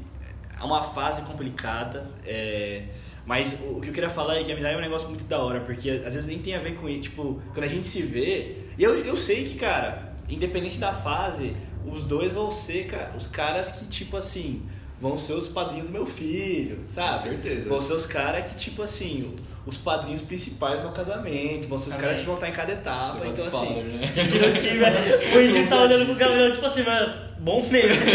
é 0.60 0.64
uma 0.64 0.84
fase 0.84 1.22
complicada, 1.22 2.06
é, 2.26 2.84
mas 3.26 3.54
o, 3.62 3.78
o 3.78 3.82
que 3.82 3.90
eu 3.90 3.94
queria 3.94 4.10
falar 4.10 4.38
é 4.38 4.44
que 4.44 4.52
a 4.52 4.54
amizade 4.54 4.76
é 4.76 4.78
um 4.78 4.82
negócio 4.82 5.08
muito 5.10 5.24
da 5.26 5.40
hora, 5.42 5.60
porque 5.62 5.90
às 5.90 6.14
vezes 6.14 6.26
nem 6.26 6.40
tem 6.40 6.56
a 6.56 6.60
ver 6.60 6.76
com 6.76 6.88
isso. 6.90 7.02
Tipo, 7.04 7.42
quando 7.54 7.64
a 7.64 7.68
gente 7.68 7.88
se 7.88 8.02
vê, 8.02 8.58
e 8.78 8.84
eu, 8.84 8.96
eu 9.06 9.18
sei 9.18 9.44
que, 9.44 9.56
cara, 9.56 10.14
independente 10.30 10.78
da 10.78 10.94
fase, 10.94 11.56
os 11.86 12.04
dois 12.04 12.32
vão 12.34 12.50
ser 12.52 12.86
ca- 12.88 13.12
os 13.18 13.28
caras 13.28 13.72
que, 13.72 13.86
tipo 13.88 14.18
assim, 14.18 14.62
vão 15.00 15.18
ser 15.18 15.34
os 15.34 15.48
padrinhos 15.48 15.88
do 15.88 15.92
meu 15.92 16.06
filho, 16.06 16.80
sabe? 16.90 17.12
Com 17.14 17.18
certeza. 17.30 17.70
Vão 17.70 17.82
ser 17.82 17.94
os 17.94 18.06
caras 18.06 18.50
que, 18.50 18.56
tipo 18.58 18.82
assim, 18.82 19.36
os 19.66 19.78
padrinhos 19.78 20.22
principais 20.22 20.78
do 20.78 20.84
meu 20.84 20.92
casamento, 20.92 21.68
vão 21.68 21.78
ser 21.78 21.90
os 21.90 21.96
Amém. 21.96 22.02
caras 22.06 22.18
que 22.20 22.26
vão 22.26 22.36
estar 22.36 22.50
em 22.50 22.54
cada 22.54 22.72
etapa, 22.74 23.28
então 23.28 23.46
assim. 23.46 23.68
Father, 23.68 23.84
né? 23.84 24.02
O 25.36 25.40
Henrique 25.40 25.68
tá 25.70 25.82
olhando 25.82 26.06
pro 26.06 26.16
Gabriel, 26.16 26.54
tipo 26.54 26.66
assim, 26.66 26.84
mano, 26.84 27.27
bom 27.40 27.66
mesmo. 27.70 28.02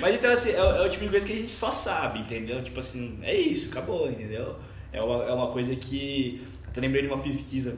Mas 0.00 0.14
então, 0.14 0.32
assim, 0.32 0.50
é, 0.50 0.62
o- 0.62 0.76
é 0.76 0.86
o 0.86 0.88
tipo 0.88 1.04
de 1.04 1.10
coisa 1.10 1.26
que 1.26 1.32
a 1.32 1.36
gente 1.36 1.50
só 1.50 1.70
sabe, 1.72 2.20
entendeu? 2.20 2.62
Tipo 2.62 2.78
assim, 2.80 3.18
é 3.22 3.34
isso, 3.34 3.68
acabou, 3.70 4.08
entendeu? 4.10 4.56
É 4.92 5.02
uma, 5.02 5.24
é 5.24 5.32
uma 5.32 5.48
coisa 5.48 5.74
que. 5.74 6.42
Até 6.68 6.80
lembrei 6.82 7.02
de 7.02 7.08
uma 7.08 7.18
pesquisa, 7.18 7.76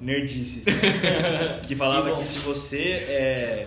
nerdices, 0.00 0.64
né? 0.66 1.60
que 1.62 1.74
falava 1.74 2.12
Que 2.12 2.22
que, 2.22 2.26
se 2.28 2.38
você 2.40 2.82
é. 3.08 3.66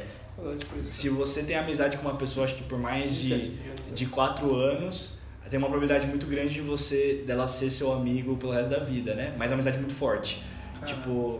Se 0.89 1.09
você 1.09 1.43
tem 1.43 1.55
amizade 1.55 1.97
com 1.97 2.07
uma 2.07 2.17
pessoa, 2.17 2.45
acho 2.45 2.55
que 2.55 2.63
por 2.63 2.79
mais 2.79 3.13
de, 3.15 3.51
de 3.93 4.05
quatro 4.07 4.55
anos, 4.55 5.19
tem 5.49 5.59
uma 5.59 5.67
probabilidade 5.67 6.07
muito 6.07 6.25
grande 6.25 6.53
de 6.55 6.61
você 6.61 7.23
dela 7.27 7.45
ser 7.47 7.69
seu 7.69 7.93
amigo 7.93 8.35
pelo 8.37 8.51
resto 8.51 8.71
da 8.71 8.79
vida, 8.79 9.13
né? 9.13 9.33
Mas 9.37 9.47
é 9.47 9.49
uma 9.49 9.55
amizade 9.55 9.77
muito 9.77 9.93
forte. 9.93 10.41
Tipo. 10.85 11.39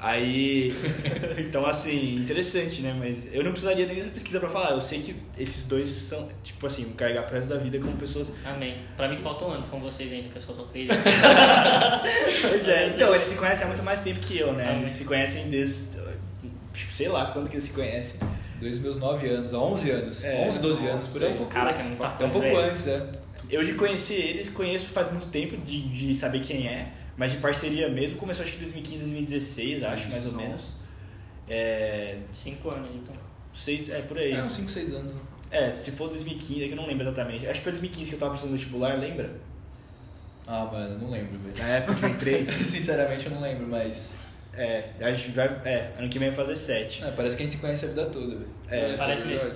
Aí. 0.00 0.72
Então, 1.38 1.64
assim, 1.64 2.16
interessante, 2.16 2.82
né? 2.82 2.94
Mas 2.98 3.26
eu 3.32 3.42
não 3.42 3.52
precisaria 3.52 3.86
nem 3.86 3.96
dessa 3.96 4.10
pesquisa 4.10 4.40
pra 4.40 4.48
falar. 4.48 4.72
Eu 4.72 4.80
sei 4.80 5.00
que 5.00 5.14
esses 5.38 5.64
dois 5.64 5.88
são, 5.88 6.28
tipo 6.42 6.66
assim, 6.66 6.82
vão 6.84 6.92
carregar 6.92 7.22
pro 7.22 7.36
resto 7.36 7.48
da 7.48 7.56
vida 7.56 7.78
como 7.78 7.96
pessoas. 7.96 8.32
Amém. 8.44 8.76
Pra 8.96 9.08
mim 9.08 9.16
falta 9.16 9.44
um 9.44 9.50
ano 9.52 9.66
com 9.70 9.78
vocês 9.78 10.12
ainda, 10.12 10.28
que 10.28 10.36
eu 10.36 10.42
só 10.42 10.52
tô 10.52 10.64
três 10.64 10.90
anos. 10.90 11.02
Pois 12.48 12.68
é, 12.68 12.88
então, 12.88 13.14
eles 13.14 13.28
se 13.28 13.34
conhecem 13.36 13.64
há 13.64 13.68
muito 13.68 13.82
mais 13.82 14.00
tempo 14.00 14.20
que 14.20 14.38
eu, 14.38 14.52
né? 14.52 14.64
Amém. 14.64 14.78
Eles 14.80 14.90
se 14.90 15.04
conhecem 15.04 15.48
desde. 15.48 15.96
Sei 16.92 17.08
lá 17.08 17.26
quando 17.26 17.48
que 17.48 17.56
eles 17.56 17.64
se 17.66 17.72
conhecem. 17.72 18.20
Desde 18.60 18.80
meus 18.80 18.96
9 18.96 19.32
anos, 19.32 19.54
há 19.54 19.58
11 19.58 19.90
anos. 19.90 20.24
É. 20.24 20.46
11, 20.46 20.58
12 20.60 20.86
anos, 20.86 21.06
por 21.06 21.22
aí. 21.22 21.46
Caraca, 21.50 21.82
não 21.84 21.96
tá 21.96 22.16
É 22.20 22.24
um 22.24 22.30
pouco 22.30 22.46
velho. 22.46 22.58
antes, 22.58 22.84
né? 22.86 23.06
Eu 23.48 23.64
de 23.64 23.72
conhecer 23.74 24.14
eles, 24.14 24.48
conheço 24.50 24.88
faz 24.88 25.10
muito 25.10 25.28
tempo 25.28 25.56
de, 25.56 25.88
de 25.88 26.14
saber 26.14 26.40
quem 26.40 26.66
é, 26.68 26.88
mas 27.18 27.32
de 27.32 27.38
parceria 27.38 27.88
mesmo 27.90 28.16
começou 28.16 28.44
acho 28.44 28.52
que 28.52 28.58
em 28.58 28.62
2015, 28.62 28.98
2016, 28.98 29.82
acho, 29.82 30.10
mais 30.10 30.24
ou 30.24 30.32
menos. 30.32 30.74
É. 31.48 32.18
Cinco 32.32 32.70
anos, 32.70 32.88
então. 32.94 33.14
Seis, 33.52 33.88
é 33.88 34.00
por 34.02 34.16
aí. 34.16 34.32
É, 34.32 34.42
uns 34.42 34.54
5, 34.54 34.68
6 34.68 34.92
anos. 34.92 35.14
É, 35.50 35.72
se 35.72 35.90
for 35.90 36.08
2015, 36.08 36.62
é 36.62 36.66
que 36.68 36.72
eu 36.72 36.76
não 36.76 36.86
lembro 36.86 37.02
exatamente. 37.04 37.46
Acho 37.46 37.58
que 37.58 37.64
foi 37.64 37.72
2015 37.72 38.08
que 38.08 38.14
eu 38.14 38.20
tava 38.20 38.32
pensando 38.32 38.50
no 38.50 38.56
vestibular, 38.56 38.96
lembra? 38.96 39.30
Ah, 40.46 40.64
mano, 40.70 40.98
não 40.98 41.10
lembro, 41.10 41.38
velho. 41.38 41.58
Na 41.58 41.76
época 41.76 41.94
que 41.98 42.04
eu 42.04 42.08
entrei. 42.08 42.52
Sinceramente, 42.62 43.26
eu 43.26 43.32
não 43.32 43.40
lembro, 43.40 43.66
mas. 43.66 44.16
é, 44.54 44.90
a 45.00 45.12
gente 45.12 45.32
vai. 45.32 45.46
É, 45.64 45.92
ano 45.98 46.08
que 46.08 46.18
vem 46.20 46.28
vai 46.28 46.36
fazer 46.36 46.56
sete. 46.56 47.02
É, 47.02 47.10
parece 47.10 47.36
que 47.36 47.42
a 47.42 47.46
gente 47.46 47.56
se 47.56 47.60
conhece 47.60 47.84
a 47.84 47.88
vida 47.88 48.06
toda, 48.06 48.36
velho. 48.36 48.48
É, 48.68 48.96
Parece 48.96 49.26
mesmo. 49.26 49.50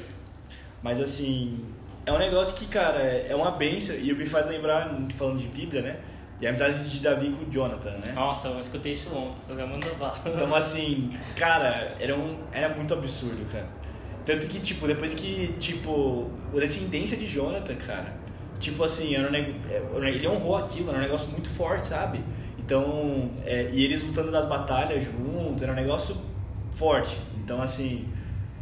Mas 0.83 1.01
assim, 1.01 1.65
é 2.05 2.13
um 2.13 2.19
negócio 2.19 2.57
que, 2.57 2.67
cara, 2.67 2.99
é 2.99 3.35
uma 3.37 3.53
benção 3.53 3.95
e 3.95 4.13
me 4.13 4.27
faz 4.27 4.47
lembrar, 4.49 4.99
falando 5.17 5.39
de 5.39 5.47
Bíblia, 5.47 5.83
né? 5.83 6.01
E 6.41 6.47
a 6.47 6.51
amizade 6.51 6.91
de 6.91 7.01
Davi 7.01 7.31
com 7.31 7.45
o 7.45 7.51
Jonathan, 7.51 7.99
né? 7.99 8.13
Nossa, 8.15 8.49
eu 8.49 8.61
escutei 8.61 8.93
isso 8.93 9.15
ontem, 9.15 9.41
tô 9.47 9.55
gamando 9.55 9.87
bala. 9.97 10.19
Então, 10.27 10.53
assim, 10.55 11.17
cara, 11.37 11.97
era, 12.01 12.17
um, 12.17 12.37
era 12.51 12.69
muito 12.71 12.93
absurdo, 12.93 13.45
cara. 13.51 13.69
Tanto 14.25 14.47
que, 14.47 14.61
tipo, 14.61 14.87
depois 14.87 15.15
que, 15.15 15.55
tipo, 15.59 16.31
a 16.55 16.61
descendência 16.61 17.17
de 17.17 17.27
Jonathan, 17.27 17.75
cara, 17.77 18.13
tipo 18.59 18.83
assim, 18.83 19.15
era 19.15 19.29
um 19.29 19.31
neg... 19.31 19.55
ele 20.07 20.29
honrou 20.29 20.57
aquilo, 20.57 20.89
era 20.91 20.99
um 20.99 21.03
negócio 21.03 21.29
muito 21.29 21.49
forte, 21.49 21.89
sabe? 21.89 22.21
Então, 22.59 23.31
é, 23.45 23.71
e 23.73 23.85
eles 23.85 24.03
lutando 24.03 24.31
nas 24.31 24.47
batalhas 24.47 25.05
juntos, 25.05 25.63
era 25.63 25.73
um 25.73 25.77
negócio 25.77 26.17
forte. 26.73 27.19
Então, 27.37 27.61
assim, 27.61 28.09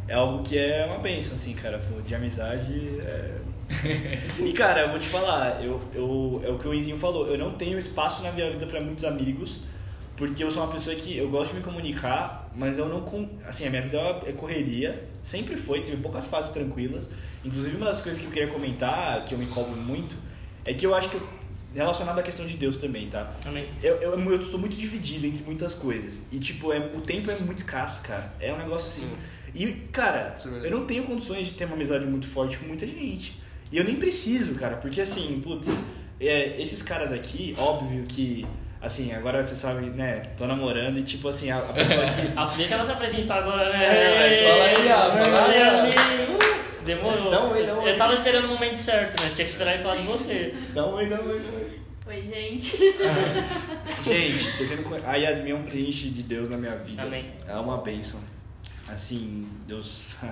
é 0.07 0.13
algo 0.13 0.43
que 0.43 0.57
é 0.57 0.85
uma 0.85 0.97
benção, 0.97 1.35
assim, 1.35 1.53
cara, 1.53 1.79
de 2.05 2.15
amizade. 2.15 2.99
É... 2.99 3.40
e, 4.45 4.53
cara, 4.53 4.81
eu 4.81 4.89
vou 4.89 4.99
te 4.99 5.07
falar, 5.07 5.63
eu, 5.63 5.79
eu, 5.93 6.41
é 6.45 6.49
o 6.49 6.57
que 6.57 6.67
o 6.67 6.73
Enzinho 6.73 6.97
falou, 6.97 7.27
eu 7.27 7.37
não 7.37 7.51
tenho 7.51 7.77
espaço 7.77 8.21
na 8.23 8.31
minha 8.31 8.49
vida 8.49 8.65
para 8.65 8.81
muitos 8.81 9.03
amigos, 9.05 9.61
porque 10.17 10.43
eu 10.43 10.51
sou 10.51 10.63
uma 10.63 10.71
pessoa 10.71 10.95
que 10.95 11.17
eu 11.17 11.29
gosto 11.29 11.51
de 11.51 11.57
me 11.57 11.63
comunicar, 11.63 12.49
mas 12.55 12.77
eu 12.77 12.87
não. 12.87 13.01
com- 13.01 13.27
Assim, 13.47 13.65
a 13.65 13.69
minha 13.69 13.81
vida 13.81 13.97
é 14.27 14.31
correria, 14.33 15.03
sempre 15.23 15.55
foi, 15.57 15.81
teve 15.81 15.97
poucas 15.97 16.25
fases 16.25 16.51
tranquilas. 16.51 17.09
Inclusive, 17.43 17.75
uma 17.77 17.87
das 17.87 18.01
coisas 18.01 18.19
que 18.21 18.27
eu 18.27 18.31
queria 18.31 18.47
comentar, 18.49 19.25
que 19.25 19.33
eu 19.33 19.37
me 19.37 19.47
cobro 19.47 19.75
muito, 19.75 20.15
é 20.65 20.73
que 20.73 20.85
eu 20.85 20.93
acho 20.95 21.09
que. 21.09 21.15
eu- 21.17 21.41
Relacionado 21.73 22.19
à 22.19 22.21
questão 22.21 22.45
de 22.45 22.57
Deus 22.57 22.75
também, 22.77 23.07
tá? 23.07 23.31
Também. 23.41 23.65
Eu, 23.81 23.95
eu, 24.01 24.19
eu 24.19 24.35
estou 24.41 24.59
muito 24.59 24.75
dividido 24.75 25.25
entre 25.25 25.41
muitas 25.41 25.73
coisas. 25.73 26.21
E, 26.29 26.37
tipo, 26.37 26.73
é, 26.73 26.79
o 26.79 26.99
tempo 26.99 27.31
é 27.31 27.39
muito 27.39 27.59
escasso, 27.59 28.01
cara. 28.01 28.29
É 28.41 28.51
um 28.51 28.57
negócio 28.57 28.89
assim. 28.89 29.09
E, 29.55 29.71
cara, 29.89 30.35
é 30.63 30.67
eu 30.67 30.71
não 30.71 30.85
tenho 30.85 31.05
condições 31.05 31.47
de 31.47 31.53
ter 31.53 31.63
uma 31.63 31.75
amizade 31.75 32.05
muito 32.05 32.27
forte 32.27 32.57
com 32.57 32.65
muita 32.67 32.85
gente. 32.85 33.40
E 33.71 33.77
eu 33.77 33.83
nem 33.83 33.95
preciso, 33.95 34.53
cara, 34.55 34.77
porque 34.77 35.01
assim, 35.01 35.39
putz, 35.43 35.69
é, 36.19 36.61
esses 36.61 36.81
caras 36.81 37.11
aqui, 37.11 37.55
óbvio 37.57 38.03
que, 38.07 38.45
assim, 38.81 39.13
agora 39.13 39.41
você 39.41 39.55
sabe, 39.55 39.85
né, 39.87 40.31
tô 40.37 40.45
namorando 40.45 40.97
e, 40.99 41.03
tipo 41.03 41.27
assim, 41.29 41.49
a, 41.49 41.59
a 41.59 41.73
pessoa 41.73 42.05
que. 42.05 42.31
Ah, 42.35 42.45
deixa 42.45 42.73
ela 42.75 42.85
se 42.85 42.91
apresentar 42.91 43.37
agora, 43.39 43.69
né? 43.71 43.85
É, 43.85 44.43
fala 44.49 44.63
aí, 44.65 44.91
ah, 44.91 45.25
fala 45.25 45.51
aí, 45.53 45.61
amigo. 45.61 46.39
Demorou. 46.85 47.29
Dá 47.31 47.43
um 47.45 47.51
oi, 47.51 47.65
dá 47.65 47.73
um 47.75 47.83
oi. 47.83 47.91
Eu 47.91 47.97
tava 47.97 48.13
esperando 48.13 48.45
o 48.45 48.47
momento 48.49 48.75
certo, 48.75 49.21
né? 49.21 49.29
Tinha 49.35 49.45
que 49.45 49.51
esperar 49.51 49.75
ele 49.75 49.83
falar 49.83 49.95
de 49.97 50.03
você. 50.03 50.53
Dá 50.73 50.85
um 50.87 50.93
oi, 50.95 51.05
dá 51.05 51.21
um 51.21 51.27
oi, 51.29 51.39
dá 51.39 51.49
um 51.49 51.55
oi. 51.55 51.81
Oi, 52.07 52.21
gente. 52.23 52.75
Gente, 54.03 54.57
você 54.57 54.75
não 54.75 54.83
conhe- 54.83 55.01
a 55.05 55.15
Yasmin 55.15 55.51
é 55.51 55.55
um 55.55 55.63
presente 55.63 56.09
de 56.09 56.23
Deus 56.23 56.49
na 56.49 56.57
minha 56.57 56.75
vida. 56.75 57.03
Amém. 57.03 57.27
É 57.47 57.53
uma 57.55 57.77
bênção. 57.77 58.19
Assim, 58.89 59.47
Deus. 59.65 60.17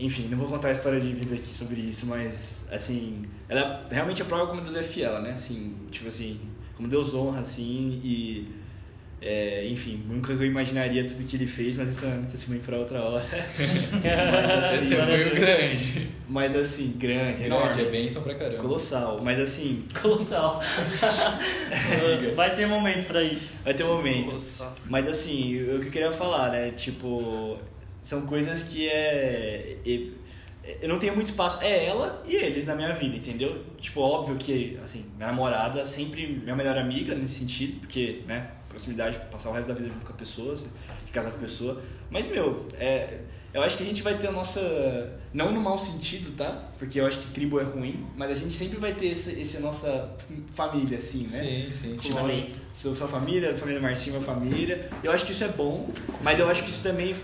Enfim, 0.00 0.28
não 0.30 0.38
vou 0.38 0.48
contar 0.48 0.68
a 0.68 0.72
história 0.72 0.98
de 1.00 1.12
vida 1.12 1.34
aqui 1.34 1.54
sobre 1.54 1.80
isso, 1.82 2.06
mas, 2.06 2.62
assim, 2.70 3.22
ela 3.48 3.86
realmente 3.90 4.24
prova 4.24 4.46
como 4.46 4.62
Deus 4.62 4.74
é 4.74 4.82
fiel, 4.82 5.20
né? 5.20 5.32
Assim, 5.32 5.74
tipo 5.90 6.08
assim, 6.08 6.40
como 6.76 6.88
Deus 6.88 7.12
honra, 7.14 7.40
assim, 7.40 8.00
e. 8.02 8.48
é, 9.20 9.66
enfim, 9.68 10.02
nunca 10.08 10.32
eu 10.32 10.42
imaginaria 10.46 11.06
tudo 11.06 11.22
que 11.22 11.36
ele 11.36 11.46
fez, 11.46 11.76
mas 11.76 11.90
isso 11.90 12.06
é 12.06 12.16
testemunho 12.28 12.62
pra 12.62 12.78
outra 12.78 13.02
hora. 13.02 13.24
mas, 13.28 14.82
Esse 14.82 14.94
é 14.94 15.00
assim, 15.02 15.12
meio 15.12 15.34
grande. 15.34 16.08
mas 16.26 16.56
assim, 16.56 16.94
grande, 16.96 17.42
Grande, 17.42 17.42
é 17.42 17.46
enorme, 17.46 17.84
bênção 17.84 18.22
pra 18.22 18.34
caramba. 18.34 18.56
colossal. 18.62 19.20
Mas 19.22 19.38
assim, 19.38 19.84
Colossal. 20.00 20.62
Vai 22.34 22.54
ter 22.54 22.66
momento 22.66 23.06
pra 23.06 23.22
isso. 23.22 23.52
vai 23.62 23.74
ter 23.74 23.84
um 23.84 23.96
momento. 23.96 24.28
Colossal. 24.30 24.74
Mas 24.88 25.06
assim, 25.06 25.62
o 25.62 25.80
que 25.80 25.86
eu 25.88 25.90
queria 25.90 26.12
falar, 26.12 26.50
né? 26.52 26.70
Tipo, 26.70 27.58
são 28.02 28.22
coisas 28.22 28.62
que 28.62 28.88
é. 28.88 29.76
Eu 30.82 30.88
não 30.88 30.98
tenho 30.98 31.14
muito 31.14 31.26
espaço. 31.26 31.58
É 31.62 31.86
ela 31.86 32.22
e 32.26 32.36
eles 32.36 32.64
na 32.66 32.74
minha 32.74 32.92
vida, 32.92 33.16
entendeu? 33.16 33.64
Tipo, 33.78 34.00
óbvio 34.02 34.36
que, 34.36 34.78
assim, 34.84 35.04
minha 35.16 35.28
namorada 35.28 35.84
sempre 35.86 36.26
minha 36.26 36.54
melhor 36.54 36.76
amiga 36.78 37.14
nesse 37.14 37.38
sentido, 37.40 37.80
porque, 37.80 38.22
né? 38.26 38.50
Proximidade, 38.68 39.18
passar 39.32 39.50
o 39.50 39.52
resto 39.52 39.68
da 39.68 39.74
vida 39.74 39.88
junto 39.88 40.06
com 40.06 40.12
a 40.12 40.16
pessoa, 40.16 40.54
se- 40.56 40.68
de 41.04 41.10
casar 41.12 41.30
com 41.30 41.38
a 41.38 41.40
pessoa. 41.40 41.82
Mas, 42.08 42.28
meu, 42.28 42.66
é, 42.78 43.18
eu 43.52 43.62
acho 43.62 43.76
que 43.76 43.82
a 43.82 43.86
gente 43.86 44.00
vai 44.02 44.16
ter 44.18 44.28
a 44.28 44.32
nossa. 44.32 45.18
Não 45.32 45.50
no 45.50 45.60
mau 45.60 45.76
sentido, 45.78 46.36
tá? 46.36 46.68
Porque 46.78 47.00
eu 47.00 47.06
acho 47.06 47.18
que 47.18 47.26
tribo 47.28 47.58
é 47.58 47.64
ruim, 47.64 48.06
mas 48.16 48.30
a 48.30 48.34
gente 48.34 48.54
sempre 48.54 48.78
vai 48.78 48.92
ter 48.92 49.06
esse, 49.06 49.30
esse 49.40 49.58
nossa 49.58 50.10
família, 50.54 50.98
assim, 50.98 51.22
né? 51.22 51.28
Sim, 51.28 51.72
sim. 51.72 51.96
Tipo, 51.96 52.14
sou 52.72 52.94
sua 52.94 53.08
família, 53.08 53.50
a 53.52 53.56
família 53.58 53.80
Marcinho, 53.80 54.16
minha 54.16 54.26
família. 54.26 54.88
Eu 55.02 55.10
acho 55.10 55.24
que 55.26 55.32
isso 55.32 55.42
é 55.42 55.48
bom, 55.48 55.90
mas 56.22 56.38
eu 56.38 56.48
acho 56.48 56.62
que 56.62 56.70
isso 56.70 56.82
também 56.82 57.12
é 57.12 57.16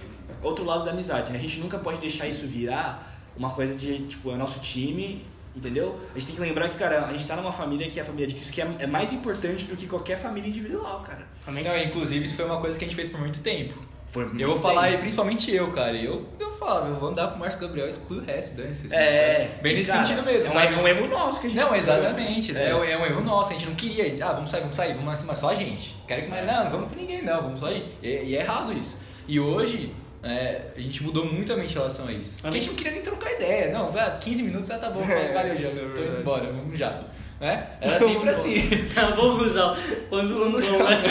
outro 0.47 0.65
lado 0.65 0.85
da 0.85 0.91
amizade, 0.91 1.33
né? 1.33 1.39
A 1.39 1.43
gente 1.43 1.59
nunca 1.61 1.79
pode 1.79 1.99
deixar 1.99 2.27
isso 2.27 2.47
virar 2.47 3.13
uma 3.37 3.51
coisa 3.51 3.75
de, 3.75 3.99
tipo, 4.07 4.31
é 4.33 4.37
nosso 4.37 4.61
time, 4.61 5.25
entendeu? 5.55 5.99
A 6.15 6.19
gente 6.19 6.29
tem 6.29 6.37
que 6.37 6.41
lembrar 6.43 6.69
que, 6.69 6.77
cara, 6.77 7.07
a 7.07 7.13
gente 7.13 7.27
tá 7.27 7.37
numa 7.37 7.53
família 7.53 7.89
que 7.91 7.99
é 7.99 8.03
a 8.03 8.07
família 8.07 8.27
de 8.27 8.35
Cristo, 8.35 8.53
que 8.53 8.63
é, 8.63 8.69
é 8.79 8.87
mais 8.87 9.13
importante 9.13 9.65
do 9.65 9.77
que 9.77 9.87
qualquer 9.87 10.17
família 10.19 10.49
individual, 10.49 11.01
cara. 11.01 11.27
Não, 11.47 11.77
inclusive, 11.77 12.25
isso 12.25 12.37
foi 12.37 12.45
uma 12.47 12.59
coisa 12.61 12.79
que 12.79 12.85
a 12.85 12.89
gente 12.89 12.97
fez 12.97 13.09
por 13.09 13.21
muito 13.21 13.41
tempo. 13.41 13.75
Foi 14.09 14.25
muito 14.25 14.41
Eu 14.41 14.53
vou 14.53 14.61
falar 14.61 14.97
principalmente 14.99 15.53
eu, 15.53 15.71
cara. 15.73 15.95
Eu, 15.95 16.27
eu 16.39 16.53
falava, 16.53 16.89
eu 16.89 16.95
vou 16.95 17.11
andar 17.11 17.29
com 17.29 17.37
o 17.37 17.39
Márcio 17.41 17.61
Gabriel 17.61 17.87
e 17.87 17.91
excluir 17.91 18.19
o 18.21 18.25
resto, 18.25 18.57
dane-se. 18.57 18.87
assim, 18.87 18.97
É, 18.97 19.59
Bem 19.61 19.75
nesse 19.75 19.91
cara, 19.91 20.05
sentido 20.05 20.25
mesmo, 20.25 20.47
é 20.47 20.49
um, 20.49 20.53
sabe? 20.53 20.75
é 20.75 20.79
um 20.79 20.89
erro 20.89 21.09
nosso 21.09 21.41
que 21.41 21.47
a 21.49 21.51
gente 21.51 21.59
Não, 21.59 21.75
exatamente. 21.75 22.57
É. 22.57 22.69
É. 22.71 22.75
um- 22.75 22.85
é 22.85 22.97
um 22.97 23.05
erro 23.05 23.21
nosso. 23.21 23.51
A 23.51 23.53
gente 23.55 23.67
não 23.67 23.75
queria. 23.75 24.15
Ah, 24.25 24.33
vamos 24.33 24.49
sair, 24.51 24.61
vamos 24.61 24.77
sair, 24.77 24.95
vamos 24.95 25.13
assim, 25.13 25.25
mas 25.27 25.39
só 25.39 25.51
a 25.51 25.55
gente. 25.55 25.95
Quero 26.07 26.23
que 26.23 26.29
mais. 26.29 26.47
Não, 26.47 26.65
não 26.65 26.71
vamos 26.71 26.89
com 26.93 26.97
ninguém, 26.99 27.21
não. 27.23 27.43
Vamos 27.43 27.61
só 27.61 27.67
a 27.67 27.75
gente. 27.75 27.89
E, 28.03 28.09
e 28.09 28.37
é 28.37 28.41
errado 28.41 28.73
isso. 28.73 28.97
E 29.29 29.39
hoje. 29.41 29.93
É, 30.27 30.67
a 30.77 30.81
gente 30.81 31.03
mudou 31.03 31.25
muito 31.25 31.53
a 31.53 31.57
mente 31.57 31.73
em 31.73 31.75
relação 31.75 32.07
a 32.09 32.13
isso. 32.13 32.41
Porque 32.43 32.57
a 32.57 32.61
gente 32.61 32.69
não 32.69 32.77
queria 32.77 32.93
nem 32.93 33.03
trocar 33.03 33.33
ideia. 33.33 33.73
Não, 33.73 33.91
vai, 33.91 34.19
15 34.19 34.43
minutos, 34.43 34.71
ah, 34.71 34.79
tá 34.79 34.91
bom, 34.91 35.03
É, 35.03 35.33
valeu, 35.33 35.57
já, 35.57 35.69
é 35.69 35.71
tô 35.95 36.03
indo 36.03 36.21
embora, 36.21 36.47
vamos 36.53 36.79
já. 36.79 37.01
Né? 37.39 37.67
Era 37.83 37.99
sempre 37.99 38.31
assim. 38.31 38.55
Vamos 39.15 39.49
usar. 39.49 39.77
Quando 40.09 40.31
não 40.39 40.53
vão, 40.53 40.89
né? 40.89 41.03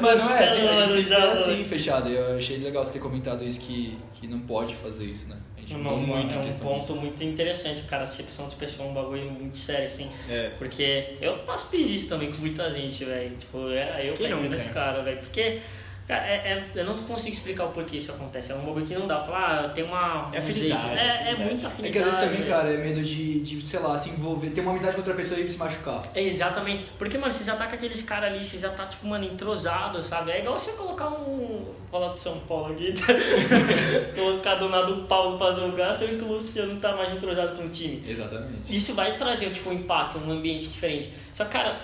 Mas 0.00 0.18
não 0.18 0.24
Os 0.26 0.30
é, 0.32 0.38
caras 0.38 0.52
assim, 0.52 0.68
a 0.68 0.88
foi 0.88 1.02
Java. 1.02 1.32
assim, 1.32 1.64
fechado. 1.64 2.08
Eu 2.10 2.36
achei 2.36 2.58
legal 2.58 2.84
você 2.84 2.92
ter 2.92 2.98
comentado 2.98 3.42
isso, 3.42 3.58
que, 3.58 3.96
que 4.12 4.26
não 4.26 4.40
pode 4.40 4.74
fazer 4.74 5.06
isso, 5.06 5.30
né? 5.30 5.36
A 5.56 5.60
gente 5.60 5.74
mudou 5.74 5.98
Não, 5.98 6.06
muito 6.06 6.34
é 6.34 6.38
a 6.38 6.40
um 6.42 6.52
ponto 6.52 6.94
muito 6.94 7.24
interessante, 7.24 7.82
cara. 7.82 8.04
Acepção 8.04 8.46
de 8.48 8.56
pessoa 8.56 8.86
é 8.86 8.90
um 8.90 8.94
bagulho 8.94 9.30
muito 9.30 9.56
sério, 9.56 9.86
assim. 9.86 10.10
É. 10.28 10.50
Porque 10.58 11.16
eu 11.22 11.38
passo 11.38 11.68
fiz 11.70 11.88
isso 11.88 12.08
também 12.08 12.30
com 12.30 12.38
muita 12.38 12.70
gente, 12.70 13.02
velho. 13.02 13.34
Tipo, 13.36 13.70
era 13.70 14.04
eu 14.04 14.12
Quem 14.12 14.26
pegando 14.26 14.42
nunca, 14.42 14.56
esse 14.56 14.66
né? 14.66 14.74
cara, 14.74 15.02
velho. 15.02 15.20
Porque, 15.20 15.60
cara, 16.06 16.26
é, 16.26 16.34
é- 16.34 16.70
eu 16.74 16.84
não 16.84 16.96
consigo 16.96 17.34
explicar 17.34 17.64
o 17.64 17.68
porquê 17.72 17.96
isso 17.96 18.12
acontece. 18.12 18.52
É 18.52 18.54
um 18.54 18.64
bagulho 18.64 18.86
que 18.86 18.94
não 18.94 19.06
dá. 19.06 19.20
Falar, 19.24 19.64
ah, 19.64 19.68
tem 19.70 19.84
uma. 19.84 20.30
É 20.32 20.36
um 20.36 20.38
afinidade, 20.38 20.58
jeito. 20.58 20.74
É, 20.98 21.06
é 21.06 21.10
afinidade. 21.10 21.42
muita 21.50 21.66
É 21.66 21.70
afinidade. 21.70 21.92
que 21.92 21.98
às 21.98 22.04
vezes 22.04 22.20
também, 22.20 22.48
cara, 22.48 22.72
é 22.72 22.76
medo 22.76 23.02
de, 23.02 23.40
de, 23.40 23.60
sei 23.62 23.80
lá, 23.80 23.96
se 23.96 24.10
envolver, 24.10 24.50
ter 24.50 24.60
uma 24.60 24.70
amizade 24.70 24.92
com 24.94 25.00
outra 25.00 25.14
pessoa 25.14 25.38
e 25.40 25.48
se 25.48 25.58
machucar. 25.58 26.02
É, 26.14 26.22
exatamente. 26.22 26.84
Porque, 26.98 27.16
mano, 27.18 27.32
você 27.32 27.44
já 27.44 27.56
tá 27.56 27.66
com 27.66 27.74
aqueles 27.74 28.02
caras 28.02 28.30
ali, 28.32 28.44
você 28.44 28.58
já 28.58 28.70
tá, 28.70 28.86
tipo, 28.86 29.06
mano, 29.06 29.24
entrosado, 29.24 30.02
sabe? 30.02 30.32
É 30.32 30.40
igual 30.40 30.58
você 30.58 30.72
colocar 30.72 31.08
um. 31.08 31.74
Vou 31.90 32.00
falar 32.00 32.12
de 32.12 32.18
São 32.18 32.38
Paulo 32.40 32.72
aqui. 32.72 32.92
colocar 34.14 34.56
do 34.56 34.68
nada 34.68 34.92
o 34.92 35.04
Paulo 35.04 35.38
pra 35.38 35.52
jogar, 35.52 35.92
sendo 35.92 36.18
que 36.18 36.24
você 36.24 36.62
não 36.62 36.78
tá 36.80 36.94
mais 36.96 37.12
entrosado 37.12 37.56
com 37.56 37.64
o 37.64 37.68
time. 37.68 38.02
Exatamente. 38.08 38.74
Isso 38.76 38.94
vai 38.94 39.16
trazer, 39.16 39.50
tipo, 39.50 39.70
um 39.70 39.72
impacto, 39.74 40.18
um 40.18 40.30
ambiente 40.30 40.68
diferente. 40.68 41.10
Só 41.32 41.44
que, 41.44 41.52
cara, 41.52 41.76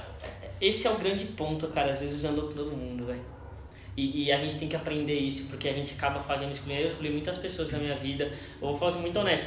esse 0.60 0.86
é 0.86 0.90
o 0.90 0.96
grande 0.96 1.24
ponto, 1.26 1.66
cara. 1.68 1.90
Às 1.92 2.00
vezes 2.00 2.16
usando 2.16 2.42
com 2.48 2.52
todo 2.52 2.72
mundo, 2.72 3.06
velho. 3.06 3.20
E, 3.96 4.24
e 4.24 4.32
a 4.32 4.38
gente 4.38 4.58
tem 4.58 4.68
que 4.68 4.76
aprender 4.76 5.18
isso, 5.18 5.48
porque 5.48 5.68
a 5.68 5.72
gente 5.72 5.94
acaba 5.94 6.20
fazendo 6.20 6.52
escolher. 6.52 6.82
Eu 6.82 6.86
escolhi 6.88 7.10
muitas 7.10 7.38
pessoas 7.38 7.70
na 7.70 7.78
minha 7.78 7.96
vida. 7.96 8.24
Eu 8.60 8.68
vou 8.68 8.76
falar 8.76 8.92
assim, 8.92 9.00
muito 9.00 9.18
honesto. 9.18 9.46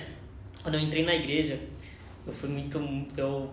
Quando 0.61 0.75
eu 0.75 0.81
entrei 0.81 1.03
na 1.03 1.15
igreja, 1.15 1.59
eu 2.25 2.33
fui 2.33 2.49
muito. 2.49 2.77
Eu 3.17 3.49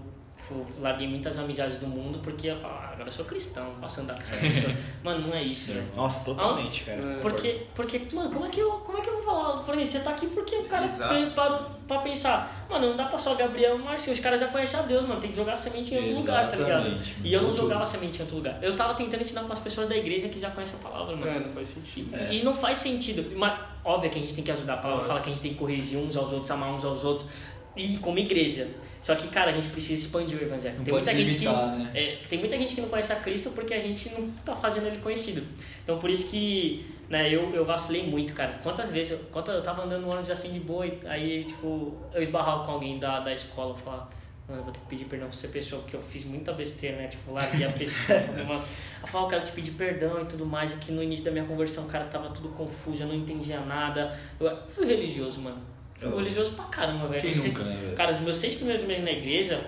fui- 0.50 0.82
larguei 0.82 1.06
muitas 1.08 1.38
amizades 1.38 1.78
do 1.78 1.86
mundo 1.86 2.18
porque 2.22 2.48
eu 2.48 2.56
falava, 2.56 2.80
ah, 2.86 2.90
agora 2.92 3.08
eu 3.08 3.12
sou 3.12 3.24
cristão, 3.24 3.72
posso 3.80 4.00
andar 4.00 4.14
com 4.14 4.20
essa 4.22 4.36
pessoa. 4.40 4.72
Mano, 5.02 5.28
não 5.28 5.34
é 5.34 5.42
isso, 5.42 5.72
velho. 5.72 5.86
Nossa, 5.96 6.24
totalmente, 6.24 6.84
cara. 6.84 7.18
Porque, 7.22 7.66
porque, 7.74 8.02
mano, 8.12 8.30
como 8.30 8.46
é 8.46 8.48
que 8.48 8.60
eu, 8.60 8.70
como 8.72 8.98
é 8.98 9.00
que 9.00 9.08
eu 9.08 9.14
vou 9.14 9.22
falar? 9.24 9.62
Por 9.62 9.74
exemplo, 9.74 9.90
você 9.92 10.00
tá 10.00 10.10
aqui 10.10 10.26
porque 10.28 10.56
o 10.56 10.64
cara 10.64 10.84
Exato. 10.86 11.30
parou 11.32 11.66
pra 11.86 11.98
pensar, 12.00 12.66
mano, 12.70 12.90
não 12.90 12.96
dá 12.96 13.06
pra 13.06 13.18
só 13.18 13.34
Gabriel 13.34 13.76
e 13.76 13.82
Marcinho, 13.82 14.14
os 14.14 14.20
caras 14.20 14.40
já 14.40 14.46
conhecem 14.48 14.78
a 14.78 14.82
Deus, 14.84 15.06
mano, 15.06 15.20
tem 15.20 15.30
que 15.30 15.36
jogar 15.36 15.56
semente 15.56 15.94
em 15.94 15.98
outro 15.98 16.16
lugar, 16.20 16.48
tá 16.48 16.56
ligado? 16.56 16.96
E 17.24 17.32
eu 17.32 17.42
não 17.42 17.52
jogava 17.54 17.86
semente 17.86 18.18
em 18.18 18.22
outro 18.22 18.36
lugar. 18.36 18.58
Eu 18.62 18.76
tava 18.76 18.94
tentando 18.94 19.20
ensinar 19.22 19.42
pras 19.44 19.58
pessoas 19.58 19.88
da 19.88 19.96
igreja 19.96 20.28
que 20.28 20.38
já 20.40 20.50
conhecem 20.50 20.78
a 20.78 20.82
palavra, 20.88 21.16
mano. 21.16 21.30
É, 21.30 21.40
não 21.40 21.52
faz 21.52 21.68
sentido. 21.68 22.16
E 22.32 22.42
não 22.42 22.54
faz 22.54 22.78
sentido. 22.78 23.36
Mas, 23.36 23.58
óbvio 23.84 24.10
que 24.10 24.18
a 24.18 24.20
gente 24.20 24.34
tem 24.34 24.44
que 24.44 24.50
ajudar. 24.52 24.74
A 24.74 24.76
palavra 24.78 25.04
fala 25.04 25.20
que 25.20 25.30
a 25.30 25.32
gente 25.32 25.42
tem 25.42 25.52
que 25.52 25.58
corrigir 25.58 25.98
uns 25.98 26.16
aos 26.16 26.32
outros, 26.32 26.50
amar 26.50 26.70
uns 26.70 26.84
aos 26.84 27.04
outros. 27.04 27.28
E 27.76 27.96
como 27.98 28.18
igreja. 28.18 28.68
Só 29.02 29.14
que, 29.14 29.28
cara, 29.28 29.50
a 29.50 29.54
gente 29.54 29.68
precisa 29.68 30.04
expandir 30.04 30.38
o 30.38 30.42
evangelho. 30.42 30.76
Não 30.76 30.84
tem 30.84 30.92
muita 30.92 31.14
gente 31.14 31.38
que 31.38 31.46
né? 31.46 31.90
é, 31.94 32.16
tem 32.28 32.38
muita 32.38 32.58
gente 32.58 32.74
que 32.74 32.80
não 32.80 32.88
conhece 32.88 33.12
a 33.12 33.16
Cristo 33.16 33.50
porque 33.50 33.72
a 33.72 33.80
gente 33.80 34.10
não 34.10 34.30
tá 34.44 34.54
fazendo 34.54 34.86
ele 34.86 34.98
conhecido. 34.98 35.42
Então 35.82 35.98
por 35.98 36.10
isso 36.10 36.28
que 36.28 36.86
né, 37.08 37.34
eu, 37.34 37.52
eu 37.54 37.64
vacilei 37.64 38.06
muito, 38.06 38.32
cara. 38.34 38.60
Quantas 38.62 38.90
vezes, 38.90 39.12
eu, 39.12 39.18
quantas, 39.32 39.54
eu 39.54 39.62
tava 39.62 39.82
andando 39.82 40.02
no 40.02 40.10
ônibus 40.10 40.30
assim 40.30 40.52
de 40.52 40.60
boa, 40.60 40.86
e 40.86 40.98
aí 41.06 41.44
tipo, 41.44 41.96
eu 42.14 42.22
esbarrava 42.22 42.64
com 42.64 42.72
alguém 42.72 42.98
da, 42.98 43.20
da 43.20 43.32
escola, 43.32 43.70
eu 43.70 43.76
falava, 43.76 44.08
mano, 44.48 44.60
eu 44.60 44.64
vou 44.64 44.72
ter 44.72 44.78
que 44.80 44.86
pedir 44.86 45.04
perdão 45.06 45.28
pra 45.28 45.36
essa 45.36 45.48
pessoa, 45.48 45.82
porque 45.82 45.96
eu 45.96 46.02
fiz 46.02 46.24
muita 46.24 46.52
besteira, 46.52 46.98
né? 46.98 47.08
Tipo, 47.08 47.32
larguei 47.32 47.66
a 47.66 47.72
pessoa. 47.72 48.18
Eu 49.00 49.08
falava, 49.08 49.34
eu 49.34 49.38
quero 49.38 49.50
te 49.50 49.52
pedir 49.52 49.70
perdão 49.70 50.20
e 50.20 50.26
tudo 50.26 50.44
mais. 50.44 50.74
Aqui 50.74 50.92
no 50.92 51.02
início 51.02 51.24
da 51.24 51.30
minha 51.30 51.46
conversão, 51.46 51.86
cara, 51.86 52.04
tava 52.04 52.28
tudo 52.28 52.50
confuso, 52.50 53.02
eu 53.02 53.06
não 53.06 53.14
entendia 53.14 53.58
nada. 53.60 54.14
Eu 54.38 54.54
fui 54.68 54.84
religioso, 54.84 55.40
mano. 55.40 55.56
Fui 56.00 56.08
Eu- 56.10 56.16
religioso 56.16 56.52
pra 56.52 56.64
caramba, 56.64 57.06
velho. 57.08 57.20
Quem 57.20 57.34
nunca, 57.34 57.62
né, 57.62 57.76
velho? 57.80 57.94
Cara, 57.94 58.14
os 58.14 58.20
meus 58.20 58.36
seis 58.38 58.54
primeiros 58.54 58.84
meses 58.86 59.04
na 59.04 59.12
igreja, 59.12 59.64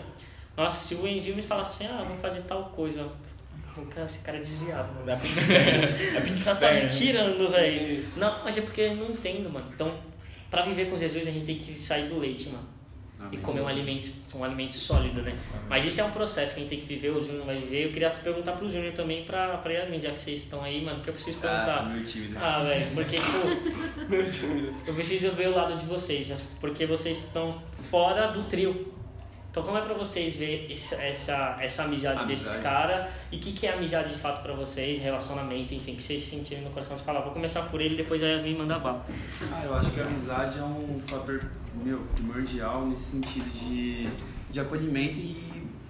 nossa, 0.56 0.80
se 0.86 0.94
o 0.94 1.06
Enzio 1.06 1.36
me 1.36 1.42
falasse 1.42 1.84
assim, 1.84 1.92
ah, 1.94 2.02
vamos 2.02 2.20
fazer 2.20 2.40
tal 2.42 2.64
coisa, 2.74 3.06
o 3.76 3.86
cara, 3.86 4.06
esse 4.06 4.18
cara 4.20 4.38
é 4.38 4.40
desviado, 4.40 4.92
mano. 4.94 5.06
Dá 5.06 5.16
pra 5.16 5.24
é 5.54 6.44
Tá, 6.44 6.54
tá 6.54 6.72
me 6.72 6.86
tirando, 6.88 7.50
velho. 7.50 8.04
Não, 8.16 8.42
mas 8.44 8.56
é 8.56 8.62
porque 8.62 8.80
eu 8.80 8.96
não 8.96 9.10
entendo, 9.10 9.50
mano. 9.50 9.66
Então, 9.72 9.94
pra 10.50 10.62
viver 10.62 10.88
com 10.90 10.96
Jesus, 10.96 11.26
a 11.26 11.30
gente 11.30 11.44
tem 11.46 11.58
que 11.58 11.78
sair 11.78 12.08
do 12.08 12.18
leite, 12.18 12.48
mano. 12.48 12.66
E 13.30 13.36
comer 13.38 13.60
um 13.62 13.68
alimento, 13.68 14.10
um 14.34 14.42
alimento 14.44 14.74
sólido, 14.74 15.22
né? 15.22 15.36
Mas 15.68 15.84
isso 15.84 16.00
é 16.00 16.04
um 16.04 16.10
processo 16.10 16.54
que 16.54 16.60
a 16.60 16.62
gente 16.62 16.70
tem 16.70 16.80
que 16.80 16.86
viver, 16.86 17.10
o 17.10 17.20
Júnior 17.22 17.46
vai 17.46 17.56
viver. 17.56 17.86
Eu 17.86 17.92
queria 17.92 18.10
perguntar 18.10 18.52
pro 18.52 18.68
Júnior 18.68 18.92
também, 18.94 19.24
pra, 19.24 19.56
pra 19.58 19.72
Yasmin, 19.72 20.00
já 20.00 20.10
que 20.10 20.20
vocês 20.20 20.42
estão 20.42 20.62
aí, 20.62 20.84
mano, 20.84 21.02
que 21.02 21.08
eu 21.10 21.14
preciso 21.14 21.38
Ah, 21.38 21.48
perguntar. 21.64 21.88
meio 21.90 22.04
tímido. 22.04 22.36
Ah, 22.40 22.62
velho, 22.64 22.86
porque, 22.94 23.16
tipo, 23.16 24.74
eu 24.86 24.94
preciso 24.94 25.30
ver 25.32 25.48
o 25.48 25.54
lado 25.54 25.76
de 25.78 25.86
vocês, 25.86 26.28
né? 26.28 26.36
porque 26.60 26.86
vocês 26.86 27.18
estão 27.18 27.60
fora 27.90 28.28
do 28.28 28.42
trio. 28.44 28.91
Então, 29.52 29.62
como 29.62 29.76
é 29.76 29.82
pra 29.82 29.92
vocês 29.92 30.34
ver 30.34 30.66
esse- 30.72 30.94
essa, 30.94 31.58
essa 31.60 31.82
amizade, 31.82 32.24
desses 32.24 32.46
Amizade. 32.54 32.62
caras? 32.64 33.06
E 33.30 33.36
o 33.36 33.38
que, 33.38 33.52
que 33.52 33.66
é 33.66 33.74
amizade 33.74 34.10
de 34.14 34.18
fato 34.18 34.42
pra 34.42 34.54
vocês, 34.54 34.98
relacionamento, 34.98 35.74
enfim, 35.74 35.94
que 35.94 36.02
vocês 36.02 36.22
sentirem 36.22 36.64
no 36.64 36.70
coração 36.70 36.96
de 36.96 37.02
falar. 37.02 37.20
Vou 37.20 37.32
começar 37.32 37.60
por 37.64 37.78
ele, 37.78 37.94
depois 37.94 38.22
a 38.22 38.26
Yasmin 38.28 38.56
manda 38.56 38.78
bala. 38.78 39.04
Ah, 39.52 39.62
eu 39.62 39.74
acho 39.74 39.90
que 39.90 40.00
a 40.00 40.04
amizade 40.06 40.58
é 40.58 40.62
um 40.62 40.98
fator, 41.06 41.44
meu, 41.84 41.98
primordial 42.14 42.86
nesse 42.86 43.12
sentido 43.16 43.44
de, 43.58 44.08
de 44.50 44.58
acolhimento 44.58 45.18
e 45.18 45.36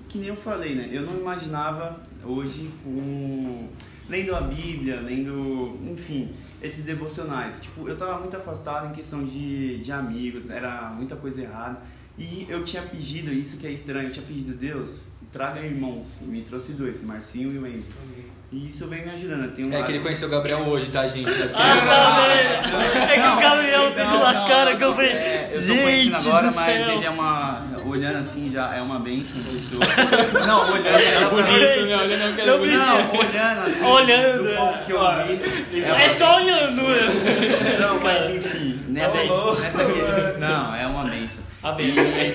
que 0.09 0.19
nem 0.19 0.27
eu 0.27 0.37
falei, 0.37 0.75
né? 0.75 0.89
Eu 0.91 1.03
não 1.03 1.17
imaginava 1.21 2.01
hoje 2.25 2.69
um 2.85 3.69
lendo 4.09 4.35
a 4.35 4.41
Bíblia, 4.41 5.01
lendo, 5.01 5.79
enfim, 5.89 6.35
esses 6.61 6.85
devocionais. 6.85 7.61
Tipo, 7.61 7.89
eu 7.89 7.97
tava 7.97 8.19
muito 8.19 8.37
afastado 8.37 8.89
em 8.91 8.93
questão 8.93 9.25
de, 9.25 9.79
de 9.79 9.93
amigos, 9.93 10.51
era 10.51 10.91
muita 10.91 11.15
coisa 11.15 11.41
errada. 11.43 11.81
E 12.19 12.47
eu 12.49 12.63
tinha 12.65 12.83
pedido, 12.83 13.33
isso 13.33 13.57
que 13.57 13.67
é 13.67 13.71
estranho, 13.71 14.09
eu 14.09 14.13
tinha 14.13 14.25
pedido, 14.27 14.55
Deus, 14.55 15.05
traga 15.33 15.61
irmãos. 15.61 16.19
E 16.21 16.25
me 16.25 16.43
trouxe 16.43 16.73
dois, 16.73 17.03
Marcinho 17.03 17.53
e 17.55 17.59
o 17.59 17.67
Enzo. 17.67 17.91
E 18.53 18.69
isso 18.69 18.87
vem 18.87 19.03
me 19.03 19.11
ajudando. 19.13 19.45
Eu 19.45 19.51
tenho 19.53 19.69
um 19.69 19.73
É 19.73 19.77
lado- 19.79 19.87
que 19.87 19.93
ele 19.93 20.01
conheceu 20.01 20.29
o 20.29 20.31
Gabriel 20.31 20.59
hoje, 20.69 20.91
tá, 20.91 21.07
gente? 21.07 21.31
É 21.31 21.35
porque- 21.47 21.55
Ah, 21.55 21.75
tá, 21.87 22.27
velho! 22.27 23.11
É 23.11 23.15
que 23.15 23.27
o 23.29 23.41
Gabriel 23.41 23.95
Não, 23.97 24.17
uma 24.19 24.33
não, 24.35 24.47
cara 24.47 24.77
que 24.77 24.85
eu 24.85 24.93
falei. 24.95 25.09
É, 25.11 25.51
eu 25.55 25.59
tô 25.59 25.63
Gente 25.67 26.15
agora, 26.29 26.39
do 26.51 26.55
mas 26.55 26.55
céu! 26.55 26.91
ele 26.97 27.05
é 27.07 27.11
uma. 27.11 27.63
Olhando 27.87 28.19
assim, 28.19 28.51
já 28.51 28.75
é 28.75 28.83
uma 28.83 28.99
bênção 29.01 29.41
de 29.41 29.49
pessoa. 29.53 29.83
Não, 30.47 30.71
olhando. 30.71 30.83
É 31.03 31.25
bonito, 31.31 31.87
né? 31.87 31.97
Olhando 31.97 32.47
Não 32.47 32.59
bonitinha. 32.59 32.87
Não, 32.87 33.17
olhando 33.19 33.67
assim. 33.67 33.85
Olhando. 33.87 34.43
Do 34.43 34.85
que 34.85 34.93
eu 34.93 35.01
vi. 35.73 35.81
É 35.85 36.09
só 36.11 36.37
olhando, 36.37 36.83
né? 36.83 37.79
Não, 37.81 38.01
mas 38.01 38.35
enfim, 38.35 38.81
nessa, 38.89 39.19
Amém. 39.19 39.31
nessa 39.63 39.85
questão. 39.87 40.39
Não, 40.39 40.75
é 40.75 40.87
uma 40.87 41.05
benção. 41.05 41.43
Amém. 41.63 41.95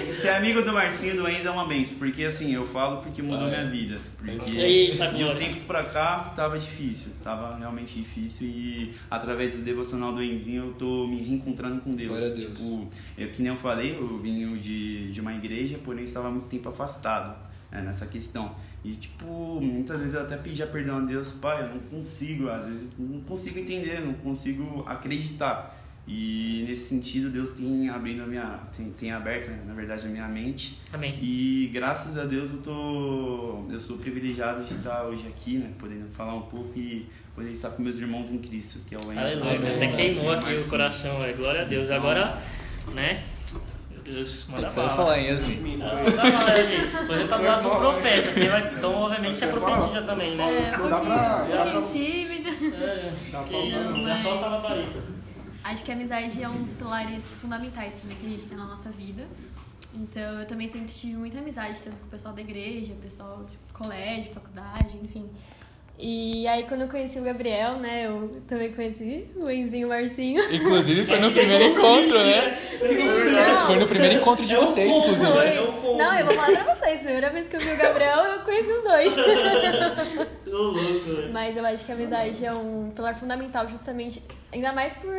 E 0.10 0.14
ser 0.14 0.30
amigo 0.30 0.62
do 0.62 0.72
Marcinho 0.72 1.18
do 1.18 1.28
Enzo 1.28 1.48
é 1.48 1.52
uma 1.52 1.66
benção, 1.66 1.98
porque 1.98 2.24
assim, 2.24 2.54
eu 2.54 2.66
falo 2.66 3.02
porque 3.02 3.22
mudou 3.22 3.48
minha 3.48 3.70
vida. 3.70 4.00
Porque 4.18 4.58
Eita, 4.58 5.12
de 5.12 5.26
uns 5.26 5.34
tempos 5.34 5.64
pra 5.64 5.84
cá 5.84 6.32
tava 6.36 6.58
difícil, 6.58 7.12
tava 7.22 7.58
realmente 7.58 7.96
difícil 7.96 8.48
e 8.48 8.94
através 9.12 9.58
do 9.58 9.64
devocional 9.64 10.14
do 10.14 10.24
Enzinho 10.24 10.68
eu 10.68 10.74
tô 10.74 11.08
me 11.08 11.22
reencontrando 11.22 11.82
com 11.82 11.92
Deus. 11.92 12.24
A. 12.24 12.40
Tipo, 12.40 12.88
eu, 13.18 13.30
que 13.30 13.42
nem 13.42 13.52
eu 13.52 13.58
falei, 13.58 13.98
eu 13.98 14.18
vim 14.18 14.58
de, 14.58 15.12
de 15.12 15.20
uma 15.20 15.34
igreja, 15.34 15.78
porém 15.84 16.06
estava 16.06 16.32
muito 16.32 16.48
tempo 16.48 16.70
afastado 16.70 17.36
né, 17.72 17.82
nessa 17.82 18.06
questão. 18.08 18.56
E 18.84 18.96
tipo, 18.96 19.60
muitas 19.60 20.00
vezes 20.00 20.14
eu 20.14 20.22
até 20.22 20.38
pedia 20.38 20.66
perdão 20.68 20.98
a 20.98 21.02
Deus, 21.02 21.32
pai, 21.34 21.64
eu 21.64 21.70
não 21.70 21.80
consigo, 21.80 22.50
às 22.50 22.66
vezes 22.66 22.90
não 22.98 23.20
consigo 23.22 23.60
entender, 23.60 24.00
não 24.00 24.14
consigo 24.14 24.86
acreditar. 24.88 25.76
E 26.08 26.64
nesse 26.68 26.88
sentido 26.88 27.30
Deus 27.30 27.50
tem 27.52 27.90
abrindo 27.90 28.24
a 28.24 28.26
minha, 28.26 28.60
tem, 28.76 28.90
tem 28.92 29.12
aberto, 29.12 29.50
né, 29.50 29.60
na 29.68 29.74
verdade, 29.74 30.06
a 30.06 30.10
minha 30.10 30.28
mente. 30.28 30.80
Amém. 30.94 31.18
E 31.22 31.70
graças 31.74 32.18
a 32.18 32.24
Deus 32.24 32.52
eu 32.54 32.60
tô, 32.60 33.66
eu 33.70 33.80
sou 33.80 33.98
privilegiado 33.98 34.64
de 34.64 34.74
estar 34.74 35.04
hoje 35.04 35.28
aqui, 35.28 35.58
né, 35.58 35.70
podendo 35.78 36.08
falar 36.14 36.34
um 36.36 36.44
pouco 36.44 36.72
e 36.80 37.06
poder 37.36 37.52
estar 37.52 37.72
com 37.72 37.82
meus 37.82 37.98
irmãos 37.98 38.32
em 38.32 38.38
Cristo, 38.40 38.80
que 38.88 38.96
é 38.96 38.98
o 38.98 39.12
Enzo. 39.12 39.20
Aleluia. 39.20 39.76
Até 39.76 39.88
queimou 39.90 40.32
aqui 40.32 40.54
o 40.56 40.70
coração, 40.70 41.20
velho. 41.20 41.36
Glória 41.38 41.62
a 41.64 41.66
Deus. 41.66 41.92
Agora, 41.92 42.42
né? 42.94 43.24
Deus, 44.06 44.46
manda 44.48 44.70
Você 44.70 44.80
vai 44.80 44.86
bala. 44.88 44.98
falar, 44.98 45.20
hein, 45.20 45.28
Yasmin? 45.28 45.80
Você 47.08 47.28
tá 47.28 47.38
do 47.38 47.44
lado 47.44 47.64
do 47.64 47.76
profeta. 47.76 48.32
Você 48.32 48.48
vai, 48.48 48.74
então, 48.78 48.94
obviamente, 48.94 49.36
você 49.36 49.44
é 49.46 49.48
profetiza 49.50 50.02
também, 50.04 50.36
né? 50.38 50.46
É, 50.48 50.78
um 50.82 50.90
Dá 50.90 51.00
pra- 51.02 51.40
pouquinho, 51.40 51.60
um 51.60 51.82
pouquinho 51.84 52.06
tímida. 52.06 52.50
É, 52.50 53.12
Dá 53.32 53.44
que 53.44 53.50
pra 53.50 53.60
isso, 53.66 53.90
usar, 53.92 54.10
é 54.10 54.18
só 54.18 54.34
a 54.46 54.50
rapariga. 54.50 55.17
Acho 55.70 55.84
que 55.84 55.92
a 55.92 55.96
amizade 55.96 56.42
é 56.42 56.48
um 56.48 56.62
dos 56.62 56.74
pilares 56.74 57.26
fundamentais 57.42 57.94
também 57.96 58.18
que 58.18 58.26
a 58.26 58.30
gente 58.30 58.46
tem 58.46 58.58
na 58.58 58.64
nossa 58.64 58.90
vida. 58.90 59.28
Então, 59.94 60.40
eu 60.40 60.46
também 60.46 60.70
sempre 60.70 60.94
tive 60.94 61.18
muita 61.18 61.40
amizade, 61.40 61.78
tanto 61.84 61.98
com 61.98 62.06
o 62.06 62.10
pessoal 62.10 62.34
da 62.34 62.40
igreja, 62.40 62.94
pessoal 63.02 63.44
de 63.44 63.58
colégio, 63.74 64.34
faculdade, 64.34 64.96
enfim. 64.96 65.30
E 66.00 66.46
aí, 66.48 66.62
quando 66.64 66.82
eu 66.82 66.88
conheci 66.88 67.18
o 67.18 67.24
Gabriel, 67.24 67.74
né, 67.78 68.06
eu 68.06 68.40
também 68.48 68.72
conheci 68.72 69.26
o 69.36 69.50
Enzinho 69.50 69.88
Marcinho. 69.90 70.44
Inclusive 70.54 71.08
foi 71.08 71.20
no 71.20 71.32
primeiro 71.32 71.64
encontro, 71.64 72.20
né? 72.24 72.56
Não, 72.82 73.66
Foi 73.66 73.76
no 73.80 73.88
primeiro 73.88 74.16
encontro 74.20 74.46
de 74.46 74.56
vocês, 74.56 74.88
inclusive. 74.88 75.26
foi. 75.32 75.48
É 75.48 75.66
combo. 75.82 75.98
Não, 75.98 76.20
eu 76.20 76.26
vou 76.28 76.36
falar 76.36 76.64
pra 76.64 76.76
vocês, 76.76 77.00
primeira 77.00 77.30
vez 77.32 77.48
que 77.48 77.56
eu 77.56 77.60
vi 77.60 77.72
o 77.72 77.78
Gabriel, 77.78 78.18
eu 78.26 78.40
conheci 78.42 78.72
os 78.72 78.84
dois. 78.84 79.16
Louco, 80.46 80.80
velho. 80.80 81.34
Mas 81.34 81.58
eu 81.58 81.66
acho 81.66 81.84
que 81.84 81.92
a 81.92 81.96
amizade 81.96 82.46
é 82.46 82.54
um 82.54 82.92
pilar 82.96 83.16
fundamental, 83.20 83.68
justamente, 83.68 84.22
ainda 84.54 84.72
mais 84.74 84.94
por, 84.94 85.12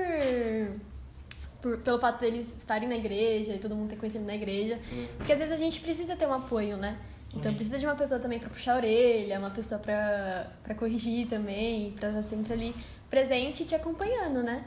por- 1.60 1.78
pelo 1.78 1.98
fato 1.98 2.20
deles 2.20 2.54
estarem 2.56 2.88
na 2.88 2.94
igreja 2.96 3.52
e 3.54 3.58
todo 3.58 3.74
mundo 3.74 3.90
ter 3.90 3.96
conhecido 3.96 4.24
na 4.24 4.34
igreja. 4.34 4.78
Porque 5.16 5.32
às 5.32 5.38
vezes 5.38 5.52
a 5.52 5.56
gente 5.56 5.80
precisa 5.80 6.14
ter 6.14 6.26
um 6.26 6.32
apoio, 6.34 6.76
né? 6.76 6.96
Então 7.38 7.54
precisa 7.54 7.78
de 7.78 7.86
uma 7.86 7.94
pessoa 7.94 8.18
também 8.18 8.38
pra 8.38 8.50
puxar 8.50 8.74
a 8.74 8.76
orelha, 8.76 9.38
uma 9.38 9.50
pessoa 9.50 9.80
pra 9.80 10.74
corrigir 10.76 11.28
também, 11.28 11.92
pra 11.92 12.08
estar 12.08 12.22
sempre 12.22 12.52
ali 12.52 12.74
presente 13.08 13.62
e 13.62 13.66
te 13.66 13.74
acompanhando, 13.74 14.42
né? 14.42 14.64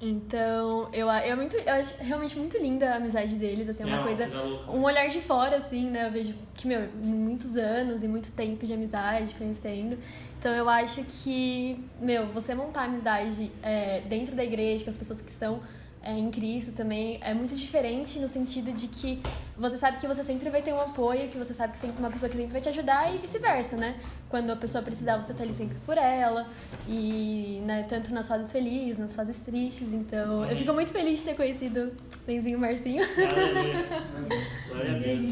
Então, 0.00 0.90
eu, 0.92 1.08
eu, 1.08 1.36
muito, 1.36 1.56
eu 1.56 1.72
acho 1.72 1.90
realmente 1.98 2.38
muito 2.38 2.58
linda 2.58 2.92
a 2.92 2.96
amizade 2.96 3.34
deles, 3.36 3.66
assim, 3.68 3.82
é 3.82 3.86
uma 3.86 4.02
coisa 4.02 4.26
louca. 4.26 4.70
um 4.70 4.84
olhar 4.84 5.08
de 5.08 5.20
fora, 5.22 5.56
assim, 5.56 5.90
né? 5.90 6.06
Eu 6.06 6.12
vejo 6.12 6.34
que, 6.54 6.68
meu, 6.68 6.86
muitos 7.02 7.56
anos 7.56 8.02
e 8.02 8.08
muito 8.08 8.30
tempo 8.32 8.66
de 8.66 8.74
amizade, 8.74 9.34
conhecendo. 9.34 9.98
Então 10.38 10.54
eu 10.54 10.68
acho 10.68 11.02
que, 11.02 11.82
meu, 11.98 12.26
você 12.26 12.54
montar 12.54 12.84
amizade 12.84 13.50
é, 13.62 14.02
dentro 14.02 14.36
da 14.36 14.44
igreja, 14.44 14.84
com 14.84 14.90
as 14.90 14.96
pessoas 14.98 15.22
que 15.22 15.32
são 15.32 15.60
é, 16.06 16.16
em 16.16 16.30
Cristo 16.30 16.70
também, 16.70 17.18
é 17.20 17.34
muito 17.34 17.56
diferente 17.56 18.20
no 18.20 18.28
sentido 18.28 18.72
de 18.72 18.86
que 18.86 19.20
você 19.58 19.76
sabe 19.76 19.98
que 19.98 20.06
você 20.06 20.22
sempre 20.22 20.48
vai 20.48 20.62
ter 20.62 20.72
um 20.72 20.80
apoio, 20.80 21.28
que 21.28 21.36
você 21.36 21.52
sabe 21.52 21.72
que 21.72 21.80
sempre 21.80 21.98
uma 21.98 22.10
pessoa 22.10 22.30
que 22.30 22.36
sempre 22.36 22.52
vai 22.52 22.60
te 22.60 22.68
ajudar 22.68 23.12
e 23.12 23.18
vice-versa, 23.18 23.76
né? 23.76 23.96
Quando 24.28 24.52
a 24.52 24.56
pessoa 24.56 24.84
precisar, 24.84 25.16
você 25.16 25.34
tá 25.34 25.42
ali 25.42 25.52
sempre 25.52 25.76
por 25.84 25.98
ela. 25.98 26.46
E, 26.86 27.60
né, 27.64 27.84
tanto 27.88 28.14
nas 28.14 28.28
fases 28.28 28.52
felizes, 28.52 28.98
nas 28.98 29.16
fases 29.16 29.38
tristes. 29.40 29.88
Então, 29.92 30.44
eu 30.48 30.56
fico 30.56 30.72
muito 30.72 30.92
feliz 30.92 31.18
de 31.18 31.24
ter 31.24 31.34
conhecido 31.34 31.92
o 32.14 32.26
Benzinho 32.26 32.52
e 32.52 32.56
o 32.56 32.60
Marcinho. 32.60 33.02
Aleluia. 33.02 33.86
Glória 34.68 34.94
a 34.94 34.98
Deus. 34.98 35.24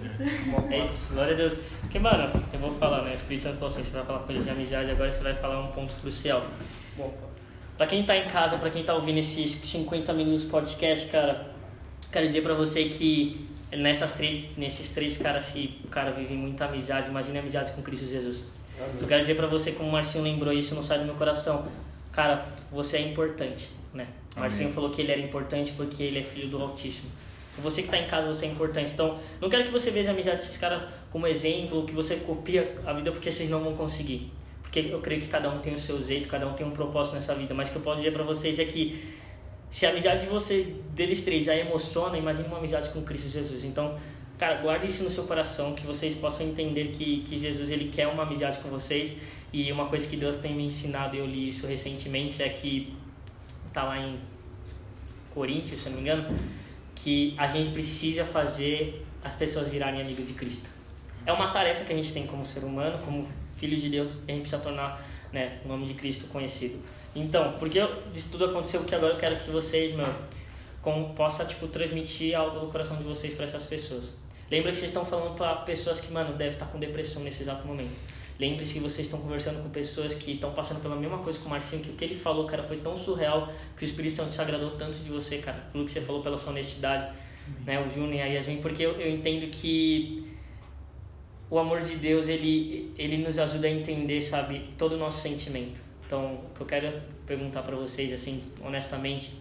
É 0.71 0.87
isso, 0.87 1.13
glória 1.13 1.35
a 1.35 1.37
Deus. 1.37 1.55
Porque, 1.83 1.99
mano, 2.01 2.43
eu 2.53 2.59
vou 2.59 2.75
falar, 2.79 3.05
né? 3.05 3.13
O 3.13 3.15
Espírito 3.15 3.45
Santo 3.45 3.59
falou 3.59 3.69
assim, 3.69 3.85
você 3.85 3.93
vai 3.93 4.05
falar 4.05 4.19
coisa 4.21 4.43
de 4.43 4.51
amizade, 4.51 4.91
agora 4.91 5.13
você 5.13 5.23
vai 5.23 5.35
falar 5.35 5.61
um 5.61 5.71
ponto 5.71 5.95
crucial. 5.97 6.45
Bom, 6.97 7.15
pra 7.77 7.87
quem 7.87 8.05
tá 8.05 8.17
em 8.17 8.25
casa, 8.25 8.57
pra 8.59 8.71
quem 8.71 8.85
tá 8.85 8.95
ouvindo 8.95 9.19
esses 9.19 9.51
50 9.51 10.13
minutos 10.13 10.45
podcast, 10.45 11.07
cara, 11.09 11.53
quero 12.11 12.27
dizer 12.27 12.43
pra 12.43 12.55
você 12.55 12.85
que 12.85 13.49
nessas 13.73 14.13
três, 14.13 14.45
nesses 14.57 14.91
três 14.91 15.17
caras 15.17 15.47
que 15.47 15.81
o 15.85 15.89
cara 15.89 16.13
vive 16.13 16.35
muita 16.35 16.67
amizade, 16.67 17.09
imagina 17.09 17.41
amizade 17.41 17.73
com 17.73 17.83
Cristo 17.83 18.07
Jesus. 18.07 18.47
Eu 19.01 19.07
quero 19.07 19.21
dizer 19.21 19.37
pra 19.37 19.47
você, 19.47 19.73
como 19.73 19.89
o 19.89 19.93
Marcinho 19.93 20.25
lembrou 20.25 20.53
isso, 20.53 20.75
não 20.75 20.83
sai 20.83 20.99
do 20.99 21.05
meu 21.05 21.15
coração. 21.15 21.67
Cara, 22.13 22.47
você 22.71 22.97
é 22.97 23.01
importante, 23.01 23.69
né? 23.93 24.07
O 24.37 24.41
Marcinho 24.41 24.71
falou 24.71 24.91
que 24.91 25.01
ele 25.01 25.13
era 25.13 25.21
importante 25.21 25.73
porque 25.77 26.03
ele 26.03 26.19
é 26.19 26.23
filho 26.23 26.49
do 26.49 26.61
Altíssimo. 26.61 27.11
Você 27.59 27.83
que 27.83 27.89
está 27.89 27.99
em 27.99 28.07
casa, 28.07 28.27
você 28.27 28.47
é 28.47 28.49
importante. 28.49 28.93
Então, 28.93 29.19
não 29.41 29.49
quero 29.49 29.65
que 29.65 29.71
você 29.71 29.91
veja 29.91 30.11
a 30.11 30.13
amizade 30.13 30.39
desses 30.39 30.57
caras 30.57 30.83
como 31.11 31.27
exemplo, 31.27 31.87
que 31.87 31.93
você 31.93 32.17
copia 32.17 32.77
a 32.85 32.93
vida 32.93 33.13
porque 33.13 33.31
vocês 33.31 33.49
não 33.49 33.63
vão 33.63 33.75
conseguir. 33.75 34.33
Porque 34.75 34.93
eu 34.93 35.01
creio 35.01 35.21
que 35.21 35.29
cada 35.29 35.49
um 35.49 35.61
tem 35.61 35.73
o 35.73 35.79
seu 35.79 36.03
jeito, 36.03 36.29
cada 36.29 36.49
um 36.49 36.55
tem 36.55 36.67
um 36.67 36.73
propósito 36.73 37.15
nessa 37.15 37.33
vida. 37.35 37.55
Mas 37.55 37.69
o 37.69 37.71
que 37.71 37.79
eu 37.79 37.83
posso 37.83 37.99
dizer 37.99 38.13
para 38.13 38.25
vocês 38.25 38.59
é 38.59 38.65
que 38.65 39.05
se 39.71 39.87
a 39.87 39.91
amizade 39.91 40.23
de 40.23 40.27
vocês, 40.27 40.67
deles 40.95 41.23
três, 41.23 41.45
já 41.45 41.55
emociona, 41.55 42.19
imagine 42.19 42.49
uma 42.49 42.59
amizade 42.59 42.89
com 42.91 43.03
Cristo 43.03 43.29
Jesus. 43.29 43.63
Então, 43.63 43.97
Cara, 44.37 44.57
guarde 44.57 44.89
isso 44.89 45.05
no 45.05 45.11
seu 45.11 45.25
coração, 45.25 45.75
que 45.75 45.87
vocês 45.87 46.13
possam 46.17 46.45
entender 46.45 46.89
que, 46.89 47.21
que 47.21 47.39
Jesus 47.39 47.71
ele 47.71 47.89
quer 47.89 48.09
uma 48.09 48.25
amizade 48.25 48.59
com 48.59 48.69
vocês. 48.69 49.17
E 49.53 49.71
uma 49.71 49.87
coisa 49.87 50.09
que 50.09 50.17
Deus 50.17 50.37
tem 50.39 50.53
me 50.53 50.65
ensinado, 50.65 51.15
eu 51.15 51.25
li 51.25 51.47
isso 51.47 51.69
recentemente, 51.69 52.43
é 52.43 52.49
que 52.49 52.93
tá 53.73 53.85
lá 53.85 53.97
em 53.97 54.19
Coríntios, 55.33 55.81
se 55.81 55.87
eu 55.87 55.93
não 55.93 56.01
me 56.01 56.03
engano, 56.03 56.37
que 56.97 57.33
a 57.39 57.47
gente 57.47 57.71
precisa 57.71 58.25
fazer 58.25 59.07
as 59.23 59.37
pessoas 59.37 59.69
virarem 59.69 60.01
amigos 60.01 60.27
de 60.27 60.33
Cristo. 60.33 60.69
É 61.25 61.33
uma 61.33 61.53
tarefa 61.53 61.85
que 61.85 61.93
a 61.93 61.97
gente 61.97 62.13
tem 62.13 62.27
como 62.27 62.45
ser 62.45 62.65
humano, 62.65 62.99
como 63.05 63.25
filho 63.65 63.77
de 63.77 63.89
Deus, 63.89 64.15
a 64.29 64.31
gente 64.31 64.43
precisa 64.43 64.59
tornar 64.59 65.03
né, 65.33 65.59
o 65.65 65.69
nome 65.69 65.87
de 65.87 65.95
Cristo 65.95 66.27
conhecido. 66.27 66.79
Então, 67.17 67.55
porque 67.59 67.79
isso 68.15 68.29
tudo 68.31 68.47
aconteceu, 68.47 68.85
que 68.85 68.95
agora 68.95 69.15
eu 69.15 69.19
quero 69.19 69.37
que 69.37 69.51
vocês, 69.51 69.93
meu, 69.93 70.07
como 70.83 71.15
possa 71.15 71.45
tipo 71.45 71.67
transmitir 71.69 72.37
algo 72.37 72.61
do 72.61 72.67
coração 72.67 72.97
de 72.97 73.05
vocês 73.05 73.35
para 73.35 73.47
essas 73.47 73.65
pessoas. 73.65 74.19
Lembra 74.51 74.71
que 74.71 74.79
vocês 74.79 74.91
estão 74.91 75.07
falando 75.07 75.35
para 75.35 75.55
pessoas 75.57 76.01
que, 76.01 76.13
mano, 76.13 76.37
devem 76.37 76.53
estar 76.53 76.67
com 76.67 76.79
depressão 76.79 77.23
nesse 77.23 77.43
exato 77.43 77.67
momento. 77.67 77.93
Lembre-se 78.39 78.75
que 78.75 78.81
vocês 78.81 79.07
estão 79.07 79.21
conversando 79.21 79.63
com 79.63 79.71
pessoas 79.71 80.13
que 80.13 80.33
estão 80.33 80.53
passando 80.53 80.83
pela 80.83 80.97
mesma 80.97 81.19
coisa 81.19 81.39
que 81.39 81.47
o 81.47 81.49
Marcinho, 81.49 81.83
que 81.83 81.91
o 81.91 81.93
que 81.95 82.05
ele 82.05 82.15
falou, 82.17 82.47
cara, 82.47 82.63
foi 82.65 82.79
tão 82.79 82.97
surreal 82.97 83.51
que 83.77 83.85
o 83.85 83.87
Espírito 83.87 84.17
Santo 84.17 84.35
se 84.35 84.41
agradou 84.41 84.73
tanto 84.73 84.99
de 84.99 85.09
você, 85.09 85.39
cara, 85.39 85.65
pelo 85.73 85.87
que 85.87 85.93
você 85.93 86.01
falou, 86.01 86.21
pela 86.21 86.37
sua 86.37 86.51
honestidade, 86.51 87.15
né, 87.65 87.81
o 87.81 87.89
Júnior 87.89 88.15
e 88.15 88.21
a 88.21 88.27
Yasmin, 88.27 88.61
porque 88.61 88.83
eu, 88.83 89.01
eu 89.01 89.09
entendo 89.09 89.49
que 89.51 90.34
o 91.55 91.59
amor 91.61 91.83
de 91.83 91.95
Deus, 91.95 92.27
ele, 92.27 92.93
ele 92.99 93.17
nos 93.19 93.39
ajuda 93.39 93.69
a 93.69 93.71
entender, 93.71 94.21
sabe, 94.21 94.71
todo 94.77 94.97
o 94.97 94.99
nosso 94.99 95.21
sentimento. 95.21 95.81
Então, 96.05 96.35
o 96.35 96.53
que 96.53 96.61
eu 96.61 96.67
quero 96.67 97.01
perguntar 97.25 97.63
para 97.63 97.77
vocês, 97.77 98.13
assim, 98.13 98.43
honestamente, 98.61 99.33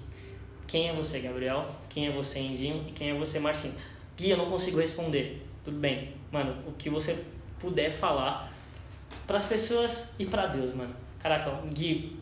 quem 0.68 0.90
é 0.90 0.94
você, 0.94 1.22
Gabriel? 1.22 1.66
Quem 1.90 2.06
é 2.06 2.12
você, 2.12 2.38
Enzinho? 2.38 2.86
E 2.88 2.92
quem 2.92 3.10
é 3.10 3.16
você, 3.16 3.40
Marcinho? 3.40 3.74
Gui, 4.16 4.30
eu 4.30 4.38
não 4.38 4.48
consigo 4.48 4.80
responder. 4.80 5.44
Tudo 5.64 5.80
bem. 5.80 6.14
Mano, 6.32 6.56
o 6.68 6.74
que 6.74 6.88
você 6.88 7.18
puder 7.60 7.90
falar 7.90 8.54
para 9.26 9.40
as 9.40 9.46
pessoas 9.46 10.14
e 10.20 10.26
para 10.28 10.46
Deus, 10.46 10.72
mano. 10.72 10.94
Caraca, 11.18 11.50
Gui, 11.74 12.16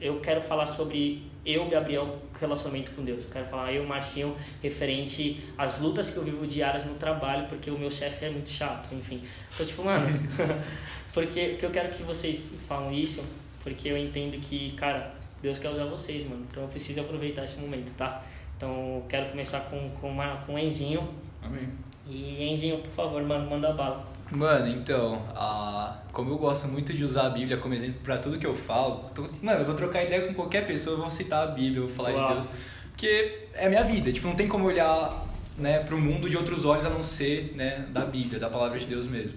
eu 0.00 0.18
quero 0.18 0.42
falar 0.42 0.66
sobre 0.66 1.30
eu, 1.48 1.66
Gabriel, 1.68 2.18
relacionamento 2.38 2.92
com 2.92 3.02
Deus. 3.02 3.24
Eu 3.24 3.30
quero 3.30 3.46
falar 3.46 3.72
eu, 3.72 3.84
Marcinho, 3.86 4.36
referente 4.62 5.42
às 5.56 5.80
lutas 5.80 6.10
que 6.10 6.18
eu 6.18 6.24
vivo 6.24 6.46
diárias 6.46 6.84
no 6.84 6.94
trabalho, 6.94 7.48
porque 7.48 7.70
o 7.70 7.78
meu 7.78 7.90
chefe 7.90 8.26
é 8.26 8.30
muito 8.30 8.50
chato, 8.50 8.94
enfim. 8.94 9.22
Então, 9.54 9.64
tipo, 9.64 9.82
mano, 9.82 10.06
porque, 11.14 11.48
porque 11.50 11.66
eu 11.66 11.70
quero 11.70 11.88
que 11.90 12.02
vocês 12.02 12.44
falam 12.68 12.92
isso, 12.92 13.24
porque 13.62 13.88
eu 13.88 13.96
entendo 13.96 14.38
que, 14.40 14.72
cara, 14.72 15.14
Deus 15.40 15.58
quer 15.58 15.70
usar 15.70 15.86
vocês, 15.86 16.28
mano. 16.28 16.44
Então 16.50 16.64
eu 16.64 16.68
preciso 16.68 17.00
aproveitar 17.00 17.44
esse 17.44 17.58
momento, 17.58 17.90
tá? 17.96 18.22
Então 18.56 18.96
eu 18.96 19.06
quero 19.08 19.30
começar 19.30 19.60
com, 19.60 19.90
com, 20.00 20.10
uma, 20.10 20.36
com 20.38 20.54
o 20.54 20.58
Enzinho. 20.58 21.08
Amém. 21.42 21.68
E 22.06 22.44
Enzinho, 22.52 22.78
por 22.78 22.90
favor, 22.90 23.22
mano, 23.22 23.48
manda 23.48 23.72
bala. 23.72 24.06
Mano, 24.30 24.68
então, 24.68 25.22
a... 25.34 25.96
como 26.12 26.30
eu 26.30 26.38
gosto 26.38 26.68
muito 26.68 26.92
de 26.92 27.02
usar 27.04 27.26
a 27.26 27.30
Bíblia 27.30 27.56
como 27.56 27.74
exemplo 27.74 28.00
pra 28.04 28.18
tudo 28.18 28.38
que 28.38 28.46
eu 28.46 28.54
falo, 28.54 29.08
tô... 29.14 29.22
mano, 29.42 29.60
eu 29.60 29.64
vou 29.64 29.74
trocar 29.74 30.04
ideia 30.04 30.26
com 30.26 30.34
qualquer 30.34 30.66
pessoa, 30.66 30.96
eu 30.96 31.00
vou 31.00 31.10
citar 31.10 31.44
a 31.44 31.50
Bíblia, 31.50 31.78
eu 31.78 31.88
vou 31.88 31.96
falar 31.96 32.10
Uau. 32.10 32.26
de 32.26 32.32
Deus. 32.34 32.48
Porque 32.90 33.48
é 33.54 33.66
a 33.66 33.68
minha 33.68 33.84
vida, 33.84 34.12
tipo, 34.12 34.26
não 34.26 34.34
tem 34.34 34.46
como 34.46 34.66
olhar 34.66 35.26
né, 35.56 35.80
pro 35.80 35.98
mundo 35.98 36.28
de 36.28 36.36
outros 36.36 36.64
olhos 36.64 36.84
a 36.84 36.90
não 36.90 37.02
ser 37.02 37.54
né, 37.56 37.86
da 37.90 38.04
Bíblia, 38.04 38.38
da 38.38 38.50
palavra 38.50 38.78
de 38.78 38.86
Deus 38.86 39.06
mesmo. 39.06 39.36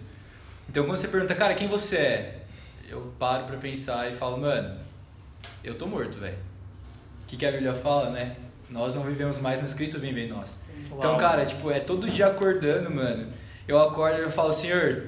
Então 0.70 0.86
quando 0.86 0.98
você 0.98 1.08
pergunta, 1.08 1.36
cara, 1.36 1.54
quem 1.54 1.68
você 1.68 1.98
é? 1.98 2.40
Eu 2.90 3.14
paro 3.18 3.46
pra 3.46 3.58
pensar 3.58 4.10
e 4.10 4.14
falo, 4.14 4.38
mano, 4.38 4.78
eu 5.64 5.76
tô 5.76 5.88
morto, 5.88 6.18
velho. 6.18 6.38
O 7.24 7.28
que, 7.28 7.38
que 7.38 7.46
a 7.46 7.52
Bíblia 7.52 7.74
fala, 7.74 8.10
né? 8.10 8.36
Nós 8.70 8.94
não 8.94 9.04
vivemos 9.04 9.40
mais, 9.40 9.62
mas 9.62 9.74
Cristo 9.74 10.00
vive 10.00 10.22
em 10.22 10.28
nós. 10.28 10.58
Então, 10.86 11.12
Uau. 11.12 11.18
cara, 11.18 11.46
tipo, 11.46 11.72
é 11.72 11.80
todo 11.80 12.10
dia 12.10 12.28
acordando, 12.28 12.90
mano. 12.90 13.28
Eu 13.68 13.80
acordo 13.80 14.18
e 14.20 14.22
eu 14.22 14.32
falo, 14.32 14.52
Senhor, 14.52 15.04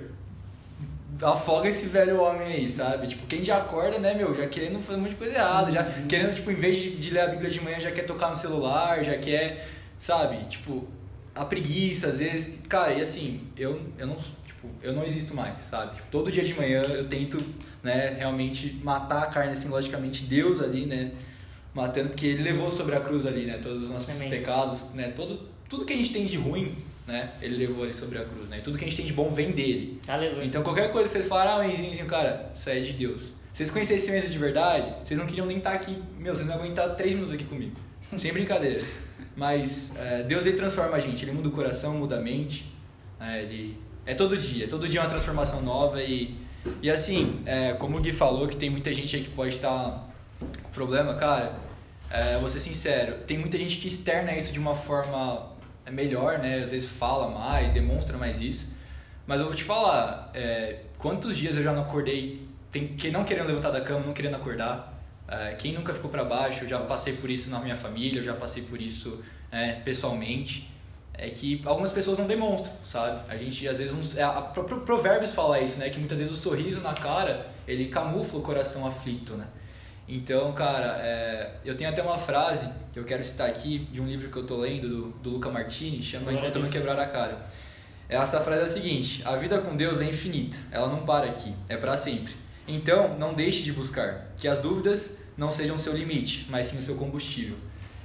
afoga 1.21 1.67
esse 1.67 1.87
velho 1.87 2.21
homem 2.21 2.47
aí, 2.47 2.69
sabe? 2.69 3.07
Tipo, 3.07 3.25
quem 3.27 3.43
já 3.43 3.57
acorda, 3.57 3.99
né, 3.99 4.13
meu, 4.13 4.33
já 4.33 4.47
querendo 4.47 4.79
fazer 4.79 4.97
um 4.97 5.01
monte 5.01 5.11
de 5.11 5.15
coisa 5.17 5.35
errada, 5.35 5.71
já 5.71 5.83
querendo, 5.83 6.33
tipo, 6.33 6.49
em 6.51 6.55
vez 6.55 6.77
de, 6.77 6.95
de 6.95 7.09
ler 7.11 7.21
a 7.21 7.27
Bíblia 7.27 7.49
de 7.49 7.61
manhã, 7.61 7.79
já 7.79 7.91
quer 7.91 8.03
tocar 8.03 8.29
no 8.29 8.35
celular, 8.35 9.03
já 9.03 9.17
quer, 9.17 9.67
sabe? 9.97 10.45
Tipo, 10.45 10.87
a 11.35 11.45
preguiça, 11.45 12.07
às 12.07 12.19
vezes. 12.19 12.55
Cara, 12.67 12.93
e 12.93 13.01
assim, 13.01 13.41
eu, 13.57 13.79
eu 13.97 14.07
não. 14.07 14.15
Tipo, 14.15 14.69
eu 14.81 14.93
não 14.93 15.03
existo 15.03 15.35
mais, 15.35 15.59
sabe? 15.59 15.95
Tipo, 15.95 16.07
todo 16.09 16.31
dia 16.31 16.43
de 16.43 16.53
manhã 16.53 16.81
eu 16.81 17.07
tento, 17.07 17.37
né, 17.81 18.15
realmente 18.17 18.79
matar 18.83 19.23
a 19.23 19.27
carne, 19.27 19.53
assim, 19.53 19.67
logicamente, 19.67 20.23
Deus 20.25 20.61
ali, 20.61 20.85
né? 20.85 21.11
Matando, 21.73 22.09
porque 22.09 22.27
ele 22.27 22.43
levou 22.43 22.69
sobre 22.69 22.95
a 22.95 22.99
cruz 22.99 23.25
ali, 23.25 23.45
né? 23.45 23.57
Todos 23.57 23.83
os 23.83 23.89
nossos 23.89 24.15
Amém. 24.17 24.29
pecados, 24.29 24.93
né? 24.93 25.11
Todo, 25.15 25.39
tudo 25.67 25.85
que 25.85 25.93
a 25.93 25.95
gente 25.95 26.13
tem 26.13 26.23
de 26.23 26.37
ruim, 26.37 26.75
né? 27.05 27.33
Ele 27.41 27.57
levou 27.57 27.83
ali 27.83 27.93
sobre 27.93 28.17
a 28.17 28.25
cruz, 28.25 28.49
né? 28.49 28.59
E 28.59 28.61
tudo 28.61 28.77
que 28.77 28.83
a 28.83 28.87
gente 28.87 28.97
tem 28.97 29.05
de 29.05 29.13
bom 29.13 29.29
vem 29.29 29.51
dele. 29.51 29.99
Aleluia. 30.07 30.45
Então 30.45 30.63
qualquer 30.63 30.91
coisa 30.91 31.07
que 31.07 31.13
vocês 31.13 31.27
falarem, 31.27 31.69
ah, 31.69 31.73
Enzinho, 31.73 32.05
cara, 32.05 32.49
isso 32.53 32.69
é 32.69 32.79
de 32.79 32.93
Deus. 32.93 33.33
Vocês 33.51 33.69
conhecessem 33.69 34.13
o 34.13 34.17
Enzo 34.17 34.29
de 34.29 34.37
verdade, 34.37 34.93
vocês 35.03 35.19
não 35.19 35.27
queriam 35.27 35.45
nem 35.45 35.57
estar 35.57 35.73
aqui, 35.73 36.01
meu, 36.17 36.33
vocês 36.33 36.47
não 36.47 36.55
aguentar 36.55 36.95
três 36.95 37.13
minutos 37.13 37.33
aqui 37.33 37.43
comigo. 37.43 37.75
Sem 38.15 38.33
brincadeira. 38.33 38.83
Mas 39.35 39.93
é, 39.95 40.23
Deus 40.23 40.45
ele 40.45 40.55
transforma 40.55 40.95
a 40.95 40.99
gente, 40.99 41.23
ele 41.23 41.31
muda 41.31 41.49
o 41.49 41.51
coração, 41.51 41.95
muda 41.95 42.17
a 42.17 42.21
mente. 42.21 42.71
né? 43.19 43.43
ele 43.43 43.77
é 44.05 44.13
todo 44.13 44.37
dia, 44.37 44.67
todo 44.67 44.87
dia 44.87 44.99
é 44.99 45.03
uma 45.03 45.09
transformação 45.09 45.61
nova 45.61 46.01
e 46.01 46.35
e 46.81 46.89
assim, 46.89 47.41
é, 47.45 47.73
como 47.73 47.97
o 47.97 48.01
Gui 48.01 48.11
falou 48.11 48.47
que 48.47 48.55
tem 48.55 48.69
muita 48.69 48.93
gente 48.93 49.15
aí 49.15 49.23
que 49.23 49.29
pode 49.29 49.55
estar 49.55 50.05
com 50.61 50.69
problema, 50.69 51.13
cara, 51.15 51.55
é, 52.09 52.37
vou 52.39 52.47
ser 52.47 52.59
sincero, 52.59 53.17
tem 53.27 53.37
muita 53.37 53.57
gente 53.57 53.77
que 53.77 53.87
externa 53.87 54.35
isso 54.35 54.53
de 54.53 54.59
uma 54.59 54.75
forma 54.75 55.52
melhor, 55.91 56.39
né? 56.39 56.61
Às 56.61 56.71
vezes 56.71 56.89
fala 56.89 57.29
mais, 57.29 57.71
demonstra 57.71 58.17
mais 58.17 58.41
isso. 58.41 58.67
Mas 59.25 59.39
eu 59.39 59.45
vou 59.45 59.55
te 59.55 59.63
falar, 59.63 60.31
é, 60.33 60.81
quantos 60.97 61.37
dias 61.37 61.55
eu 61.55 61.63
já 61.63 61.73
não 61.73 61.83
acordei, 61.83 62.47
tem, 62.71 62.87
que 62.89 63.09
não 63.09 63.23
querendo 63.23 63.47
levantar 63.47 63.71
da 63.71 63.81
cama, 63.81 64.05
não 64.05 64.13
querendo 64.13 64.35
acordar. 64.35 64.93
É, 65.27 65.53
quem 65.53 65.73
nunca 65.73 65.93
ficou 65.93 66.09
para 66.09 66.23
baixo, 66.23 66.65
eu 66.65 66.67
já 66.67 66.79
passei 66.79 67.13
por 67.13 67.29
isso 67.29 67.49
na 67.49 67.59
minha 67.59 67.75
família, 67.75 68.19
eu 68.19 68.23
já 68.23 68.33
passei 68.33 68.63
por 68.63 68.81
isso 68.81 69.23
é, 69.51 69.73
pessoalmente. 69.73 70.69
É 71.15 71.29
que 71.29 71.61
algumas 71.63 71.91
pessoas 71.91 72.17
não 72.17 72.25
demonstram, 72.25 72.73
sabe? 72.83 73.21
A 73.29 73.37
gente 73.37 73.67
às 73.67 73.77
vezes 73.77 74.17
é, 74.17 74.23
a 74.23 74.41
próprio 74.41 74.81
Provérbios 74.81 75.31
fala 75.33 75.59
isso, 75.59 75.77
né? 75.77 75.89
Que 75.89 75.99
muitas 75.99 76.17
vezes 76.17 76.33
o 76.33 76.35
sorriso 76.35 76.81
na 76.81 76.93
cara 76.93 77.51
ele 77.67 77.85
camufla 77.85 78.39
o 78.39 78.41
coração 78.41 78.85
aflito, 78.85 79.35
né? 79.35 79.45
Então, 80.07 80.51
cara, 80.51 80.99
é, 81.01 81.51
eu 81.63 81.75
tenho 81.75 81.89
até 81.89 82.01
uma 82.01 82.17
frase 82.17 82.69
que 82.91 82.99
eu 82.99 83.05
quero 83.05 83.23
citar 83.23 83.47
aqui 83.47 83.79
de 83.79 84.01
um 84.01 84.05
livro 84.05 84.29
que 84.29 84.37
eu 84.37 84.45
tô 84.45 84.57
lendo 84.57 84.87
do, 84.87 85.07
do 85.23 85.29
Luca 85.31 85.49
Martini, 85.49 86.03
chama 86.03 86.31
a 86.31 86.33
Enquanto 86.33 86.59
Não. 86.59 86.69
Quebrar 86.69 86.99
a 86.99 87.05
Cara. 87.05 87.41
Essa 88.09 88.41
frase 88.41 88.61
é 88.61 88.65
a 88.65 88.67
seguinte: 88.67 89.21
A 89.25 89.35
vida 89.35 89.59
com 89.59 89.75
Deus 89.75 90.01
é 90.01 90.05
infinita, 90.05 90.57
ela 90.71 90.87
não 90.87 91.05
para 91.05 91.27
aqui, 91.27 91.55
é 91.69 91.77
para 91.77 91.95
sempre. 91.95 92.35
Então, 92.67 93.17
não 93.17 93.33
deixe 93.33 93.63
de 93.63 93.71
buscar, 93.71 94.33
que 94.37 94.47
as 94.47 94.59
dúvidas 94.59 95.17
não 95.37 95.51
sejam 95.51 95.77
seu 95.77 95.93
limite, 95.93 96.47
mas 96.49 96.67
sim 96.67 96.77
o 96.77 96.81
seu 96.81 96.95
combustível. 96.95 97.57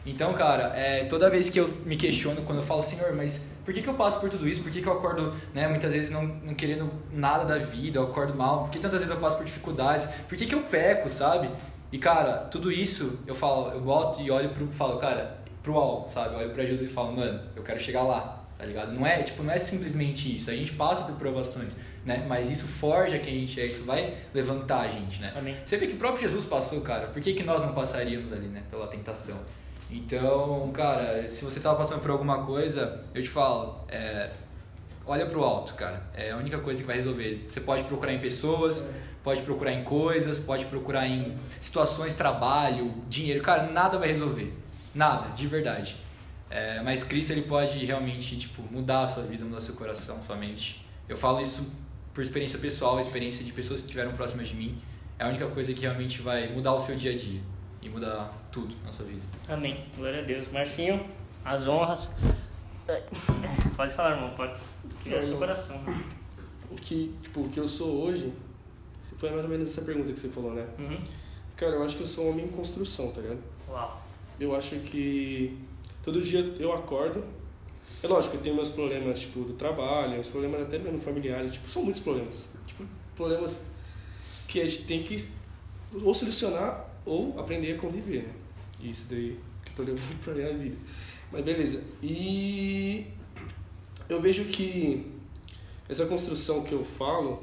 Então, 0.06 0.32
cara, 0.32 0.72
é, 0.74 1.04
toda 1.04 1.28
vez 1.28 1.50
que 1.50 1.60
eu 1.60 1.68
me 1.84 1.96
questiono, 1.96 2.42
quando 2.42 2.58
eu 2.58 2.62
falo, 2.62 2.82
Senhor, 2.82 3.14
mas 3.14 3.50
por 3.64 3.74
que, 3.74 3.82
que 3.82 3.88
eu 3.88 3.94
passo 3.94 4.18
por 4.18 4.30
tudo 4.30 4.48
isso? 4.48 4.62
Por 4.62 4.72
que, 4.72 4.80
que 4.80 4.88
eu 4.88 4.92
acordo, 4.94 5.34
né, 5.52 5.68
muitas 5.68 5.92
vezes 5.92 6.10
não, 6.10 6.24
não 6.24 6.54
querendo 6.54 6.90
nada 7.12 7.44
da 7.44 7.58
vida, 7.58 7.98
eu 7.98 8.04
acordo 8.04 8.34
mal? 8.34 8.62
Por 8.62 8.70
que 8.70 8.78
tantas 8.78 9.00
vezes 9.00 9.14
eu 9.14 9.20
passo 9.20 9.36
por 9.36 9.44
dificuldades? 9.44 10.06
Por 10.26 10.38
que, 10.38 10.46
que 10.46 10.54
eu 10.54 10.62
peco, 10.62 11.10
sabe? 11.10 11.50
E, 11.90 11.98
cara, 11.98 12.38
tudo 12.50 12.70
isso 12.70 13.20
eu 13.26 13.34
falo, 13.34 13.72
eu 13.72 13.80
volto 13.80 14.20
e 14.20 14.30
olho 14.30 14.50
pro, 14.50 14.66
falo, 14.68 14.98
cara, 14.98 15.38
pro 15.62 15.76
alto, 15.76 16.12
sabe? 16.12 16.34
Eu 16.34 16.40
olho 16.40 16.50
pra 16.50 16.64
Jesus 16.64 16.90
e 16.90 16.92
falo, 16.92 17.16
mano, 17.16 17.40
eu 17.56 17.62
quero 17.62 17.80
chegar 17.80 18.02
lá, 18.02 18.44
tá 18.58 18.64
ligado? 18.64 18.92
Não 18.92 19.06
é, 19.06 19.22
tipo, 19.22 19.42
não 19.42 19.52
é 19.52 19.58
simplesmente 19.58 20.36
isso. 20.36 20.50
A 20.50 20.54
gente 20.54 20.72
passa 20.72 21.04
por 21.04 21.14
provações, 21.16 21.74
né? 22.04 22.26
Mas 22.28 22.50
isso 22.50 22.66
forja 22.66 23.18
quem 23.18 23.36
a 23.36 23.40
gente 23.40 23.60
é, 23.60 23.66
isso 23.66 23.84
vai 23.84 24.14
levantar 24.34 24.80
a 24.80 24.88
gente, 24.88 25.20
né? 25.20 25.32
Amém. 25.36 25.56
Você 25.64 25.76
vê 25.76 25.86
que 25.86 25.94
o 25.94 25.98
próprio 25.98 26.20
Jesus 26.20 26.44
passou, 26.44 26.80
cara. 26.82 27.06
Por 27.06 27.22
que, 27.22 27.32
que 27.32 27.42
nós 27.42 27.62
não 27.62 27.72
passaríamos 27.72 28.32
ali, 28.32 28.48
né? 28.48 28.62
Pela 28.70 28.86
tentação. 28.86 29.38
Então, 29.90 30.70
cara, 30.72 31.26
se 31.28 31.42
você 31.42 31.58
tava 31.60 31.76
passando 31.76 32.00
por 32.00 32.10
alguma 32.10 32.44
coisa, 32.44 33.04
eu 33.14 33.22
te 33.22 33.28
falo, 33.30 33.84
é, 33.88 34.30
olha 35.08 35.26
pro 35.26 35.42
alto, 35.42 35.74
cara. 35.74 36.02
É 36.14 36.30
a 36.30 36.36
única 36.36 36.58
coisa 36.58 36.80
que 36.80 36.86
vai 36.86 36.96
resolver. 36.96 37.46
Você 37.48 37.60
pode 37.60 37.84
procurar 37.84 38.12
em 38.12 38.18
pessoas, 38.18 38.86
pode 39.24 39.42
procurar 39.42 39.72
em 39.72 39.82
coisas, 39.82 40.38
pode 40.38 40.66
procurar 40.66 41.08
em 41.08 41.34
situações, 41.58 42.14
trabalho, 42.14 42.94
dinheiro. 43.08 43.42
Cara, 43.42 43.64
nada 43.64 43.98
vai 43.98 44.08
resolver. 44.08 44.52
Nada, 44.94 45.30
de 45.34 45.46
verdade. 45.46 45.96
É, 46.50 46.80
mas 46.82 47.02
Cristo, 47.02 47.32
ele 47.32 47.42
pode 47.42 47.84
realmente, 47.84 48.36
tipo, 48.38 48.62
mudar 48.70 49.02
a 49.02 49.06
sua 49.06 49.22
vida, 49.22 49.44
mudar 49.44 49.60
seu 49.60 49.74
coração, 49.74 50.22
sua 50.22 50.36
mente. 50.36 50.84
Eu 51.08 51.16
falo 51.16 51.40
isso 51.40 51.70
por 52.12 52.22
experiência 52.22 52.58
pessoal, 52.58 53.00
experiência 53.00 53.44
de 53.44 53.52
pessoas 53.52 53.80
que 53.80 53.86
estiveram 53.86 54.12
próximas 54.12 54.48
de 54.48 54.54
mim. 54.54 54.78
É 55.18 55.24
a 55.24 55.28
única 55.28 55.46
coisa 55.48 55.72
que 55.72 55.80
realmente 55.80 56.20
vai 56.20 56.48
mudar 56.48 56.74
o 56.74 56.80
seu 56.80 56.96
dia 56.96 57.12
a 57.12 57.16
dia 57.16 57.40
e 57.82 57.88
mudar 57.88 58.32
tudo 58.52 58.74
na 58.84 58.92
sua 58.92 59.06
vida. 59.06 59.22
Amém. 59.48 59.84
Glória 59.96 60.20
a 60.20 60.24
Deus. 60.24 60.50
Marcinho, 60.52 61.04
as 61.44 61.66
honras. 61.66 62.14
Pode 63.76 63.92
falar, 63.92 64.12
irmão, 64.12 64.30
pode. 64.30 64.58
É 65.14 65.18
o 65.18 65.22
seu 65.22 65.38
coração. 65.38 65.80
né? 65.82 66.04
O 66.70 66.74
que, 66.74 67.14
tipo, 67.22 67.40
o 67.42 67.48
que 67.48 67.58
eu 67.58 67.66
sou 67.68 68.02
hoje, 68.04 68.32
foi 69.16 69.30
mais 69.30 69.44
ou 69.44 69.50
menos 69.50 69.70
essa 69.70 69.82
pergunta 69.82 70.12
que 70.12 70.18
você 70.18 70.28
falou, 70.28 70.52
né? 70.54 70.66
Uhum. 70.78 70.98
Cara, 71.56 71.72
eu 71.76 71.82
acho 71.82 71.96
que 71.96 72.02
eu 72.02 72.06
sou 72.06 72.26
um 72.26 72.30
homem 72.30 72.44
em 72.44 72.48
construção, 72.48 73.10
tá 73.10 73.20
ligado? 73.20 73.40
Uau. 73.68 74.02
Eu 74.38 74.54
acho 74.54 74.76
que 74.80 75.58
todo 76.02 76.20
dia 76.22 76.40
eu 76.58 76.72
acordo 76.72 77.24
É 78.02 78.06
lógico, 78.06 78.36
eu 78.36 78.40
tenho 78.40 78.54
meus 78.54 78.68
problemas, 78.68 79.18
tipo, 79.20 79.40
do 79.40 79.54
trabalho, 79.54 80.12
meus 80.12 80.28
problemas 80.28 80.62
até 80.62 80.78
mesmo 80.78 80.98
familiares, 80.98 81.54
tipo, 81.54 81.68
são 81.68 81.82
muitos 81.82 82.00
problemas. 82.00 82.48
Tipo, 82.66 82.84
problemas 83.16 83.66
que 84.46 84.60
a 84.60 84.66
gente 84.66 84.84
tem 84.84 85.02
que 85.02 85.28
ou 86.02 86.14
solucionar 86.14 86.86
ou 87.04 87.38
aprender 87.40 87.72
a 87.74 87.78
conviver, 87.78 88.22
né? 88.24 88.32
Isso 88.80 89.06
daí 89.10 89.36
que 89.64 89.72
eu 89.72 89.74
tô 89.76 89.82
levando 89.82 90.18
pra 90.22 90.34
minha 90.34 90.52
vida. 90.54 90.76
Mas 91.32 91.44
beleza. 91.44 91.82
E 92.02 93.06
eu 94.08 94.20
vejo 94.20 94.44
que 94.44 95.06
essa 95.88 96.06
construção 96.06 96.62
que 96.62 96.72
eu 96.72 96.84
falo 96.84 97.42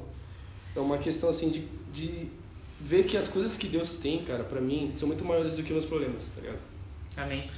é 0.74 0.80
uma 0.80 0.98
questão 0.98 1.28
assim 1.28 1.50
de, 1.50 1.60
de 1.92 2.28
ver 2.80 3.04
que 3.04 3.16
as 3.16 3.28
coisas 3.28 3.56
que 3.56 3.66
Deus 3.66 3.94
tem, 3.94 4.24
cara, 4.24 4.44
pra 4.44 4.60
mim, 4.60 4.92
são 4.94 5.08
muito 5.08 5.24
maiores 5.24 5.56
do 5.56 5.62
que 5.62 5.72
meus 5.72 5.84
problemas, 5.84 6.30
tá 6.34 6.40
ligado? 6.40 6.58
Amém. 7.16 7.50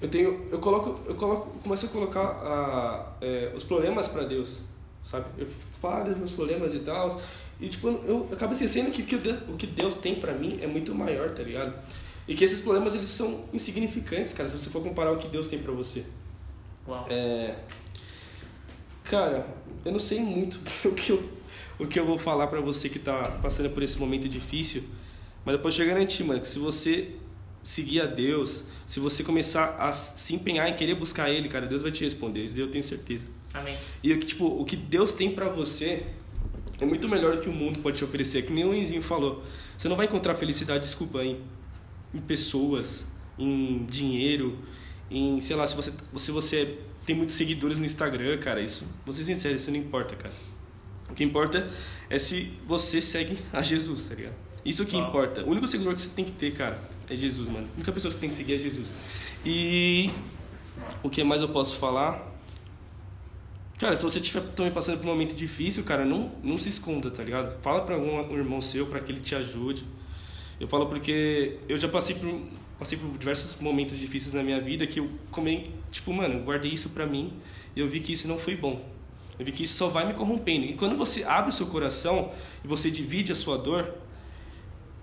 Eu 0.00 0.08
tenho, 0.08 0.48
eu 0.50 0.58
coloco, 0.58 1.00
eu 1.08 1.14
coloco, 1.14 1.50
eu 1.56 1.62
começo 1.62 1.86
a 1.86 1.88
colocar 1.88 2.22
a, 2.22 3.12
é, 3.20 3.52
os 3.54 3.64
problemas 3.64 4.08
para 4.08 4.22
Deus, 4.22 4.60
sabe? 5.04 5.26
Eu 5.36 5.46
falo 5.46 6.04
dos 6.04 6.16
meus 6.16 6.32
problemas 6.32 6.72
e 6.72 6.78
tal, 6.78 7.20
e 7.60 7.68
tipo, 7.68 7.88
eu 7.88 8.28
acabo 8.32 8.52
esquecendo 8.52 8.90
que, 8.90 9.02
que 9.02 9.16
o, 9.16 9.18
Deus, 9.18 9.38
o 9.48 9.56
que 9.56 9.66
Deus 9.66 9.96
tem 9.96 10.14
para 10.14 10.32
mim 10.32 10.58
é 10.62 10.66
muito 10.66 10.94
maior, 10.94 11.30
tá 11.30 11.42
ligado? 11.42 11.74
E 12.26 12.34
que 12.34 12.44
esses 12.44 12.62
problemas 12.62 12.94
eles 12.94 13.08
são 13.08 13.44
insignificantes, 13.52 14.32
cara, 14.32 14.48
se 14.48 14.58
você 14.58 14.70
for 14.70 14.82
comparar 14.82 15.12
o 15.12 15.18
que 15.18 15.28
Deus 15.28 15.48
tem 15.48 15.58
para 15.58 15.72
você. 15.72 16.04
Uau. 16.88 17.06
É, 17.10 17.56
cara, 19.04 19.46
eu 19.84 19.92
não 19.92 19.98
sei 19.98 20.20
muito 20.20 20.60
o 20.84 20.92
que 20.92 21.10
eu, 21.10 21.28
o 21.78 21.86
que 21.86 21.98
eu 21.98 22.06
vou 22.06 22.18
falar 22.18 22.46
para 22.46 22.60
você 22.60 22.88
que 22.88 22.98
tá 22.98 23.38
passando 23.42 23.70
por 23.70 23.82
esse 23.82 23.98
momento 23.98 24.28
difícil, 24.28 24.84
mas 25.44 25.54
eu 25.54 25.60
posso 25.60 25.76
te 25.76 25.84
garantir, 25.84 26.24
mano, 26.24 26.40
que 26.40 26.46
se 26.46 26.58
você 26.58 27.14
seguir 27.62 28.00
a 28.00 28.06
Deus, 28.06 28.64
se 28.86 29.00
você 29.00 29.22
começar 29.22 29.76
a 29.78 29.92
se 29.92 30.34
empenhar 30.34 30.68
em 30.68 30.74
querer 30.74 30.94
buscar 30.94 31.30
Ele, 31.30 31.48
cara, 31.48 31.66
Deus 31.66 31.82
vai 31.82 31.90
te 31.92 32.04
responder. 32.04 32.44
Isso 32.44 32.58
eu 32.58 32.70
tenho 32.70 32.84
certeza. 32.84 33.26
Amém. 33.52 33.76
E 34.02 34.16
que 34.16 34.26
tipo, 34.26 34.46
o 34.46 34.64
que 34.64 34.76
Deus 34.76 35.12
tem 35.12 35.32
para 35.34 35.48
você 35.48 36.06
é 36.80 36.86
muito 36.86 37.08
melhor 37.08 37.36
do 37.36 37.42
que 37.42 37.48
o 37.48 37.52
mundo 37.52 37.80
pode 37.80 37.98
te 37.98 38.04
oferecer. 38.04 38.42
Que 38.42 38.52
nem 38.52 38.64
o 38.64 38.74
Enzinho 38.74 39.02
falou. 39.02 39.42
Você 39.76 39.88
não 39.88 39.96
vai 39.96 40.06
encontrar 40.06 40.34
felicidade, 40.34 40.84
desculpa, 40.84 41.22
em, 41.22 41.40
em 42.14 42.20
pessoas, 42.20 43.04
em 43.38 43.84
dinheiro, 43.86 44.58
em, 45.10 45.40
sei 45.40 45.56
lá, 45.56 45.66
se 45.66 45.76
você, 45.76 45.92
se 46.16 46.30
você 46.30 46.78
tem 47.06 47.16
muitos 47.16 47.34
seguidores 47.34 47.78
no 47.78 47.84
Instagram, 47.84 48.38
cara, 48.38 48.60
isso, 48.60 48.84
vou 49.04 49.14
ser 49.14 49.24
sincero, 49.24 49.56
isso 49.56 49.70
não 49.70 49.78
importa, 49.78 50.16
cara. 50.16 50.34
O 51.08 51.14
que 51.14 51.24
importa 51.24 51.68
é 52.08 52.18
se 52.18 52.52
você 52.66 53.00
segue 53.00 53.38
a 53.52 53.62
Jesus, 53.62 54.04
tá 54.04 54.14
ligado? 54.14 54.34
Isso 54.64 54.84
que 54.84 54.96
Uau. 54.96 55.08
importa. 55.08 55.42
O 55.42 55.50
único 55.50 55.66
seguidor 55.66 55.94
que 55.94 56.02
você 56.02 56.10
tem 56.10 56.24
que 56.24 56.32
ter, 56.32 56.52
cara, 56.52 56.80
é 57.08 57.16
Jesus, 57.16 57.48
mano. 57.48 57.68
A 57.72 57.76
única 57.76 57.92
pessoa 57.92 58.10
que 58.10 58.14
você 58.14 58.20
tem 58.20 58.28
que 58.28 58.34
seguir 58.34 58.54
é 58.54 58.58
Jesus. 58.58 58.92
E 59.44 60.10
o 61.02 61.10
que 61.10 61.24
mais 61.24 61.42
eu 61.42 61.48
posso 61.48 61.76
falar? 61.76 62.28
Cara, 63.78 63.96
se 63.96 64.02
você 64.02 64.20
estiver 64.20 64.42
também 64.54 64.70
passando 64.70 64.98
por 64.98 65.06
um 65.06 65.10
momento 65.10 65.34
difícil, 65.34 65.82
cara, 65.82 66.04
não, 66.04 66.32
não 66.42 66.58
se 66.58 66.68
esconda, 66.68 67.10
tá 67.10 67.24
ligado? 67.24 67.58
Fala 67.62 67.80
pra 67.80 67.94
algum 67.94 68.36
irmão 68.36 68.60
seu 68.60 68.86
para 68.86 69.00
que 69.00 69.10
ele 69.10 69.20
te 69.20 69.34
ajude. 69.34 69.84
Eu 70.60 70.68
falo 70.68 70.86
porque 70.86 71.56
eu 71.66 71.78
já 71.78 71.88
passei 71.88 72.14
por 72.14 72.28
passei 72.80 72.96
por 72.96 73.10
diversos 73.18 73.60
momentos 73.60 73.98
difíceis 73.98 74.32
na 74.32 74.42
minha 74.42 74.58
vida 74.58 74.86
que 74.86 75.00
eu 75.00 75.10
comei, 75.30 75.70
tipo, 75.92 76.10
mano, 76.14 76.42
guardei 76.42 76.72
isso 76.72 76.88
pra 76.88 77.06
mim 77.06 77.34
e 77.76 77.80
eu 77.80 77.86
vi 77.86 78.00
que 78.00 78.14
isso 78.14 78.26
não 78.26 78.38
foi 78.38 78.56
bom. 78.56 78.82
Eu 79.38 79.44
vi 79.44 79.52
que 79.52 79.64
isso 79.64 79.74
só 79.74 79.88
vai 79.88 80.06
me 80.06 80.14
corrompendo. 80.14 80.64
E 80.64 80.74
quando 80.74 80.96
você 80.96 81.22
abre 81.22 81.50
o 81.50 81.52
seu 81.52 81.66
coração 81.66 82.32
e 82.64 82.66
você 82.66 82.90
divide 82.90 83.32
a 83.32 83.34
sua 83.34 83.58
dor, 83.58 83.94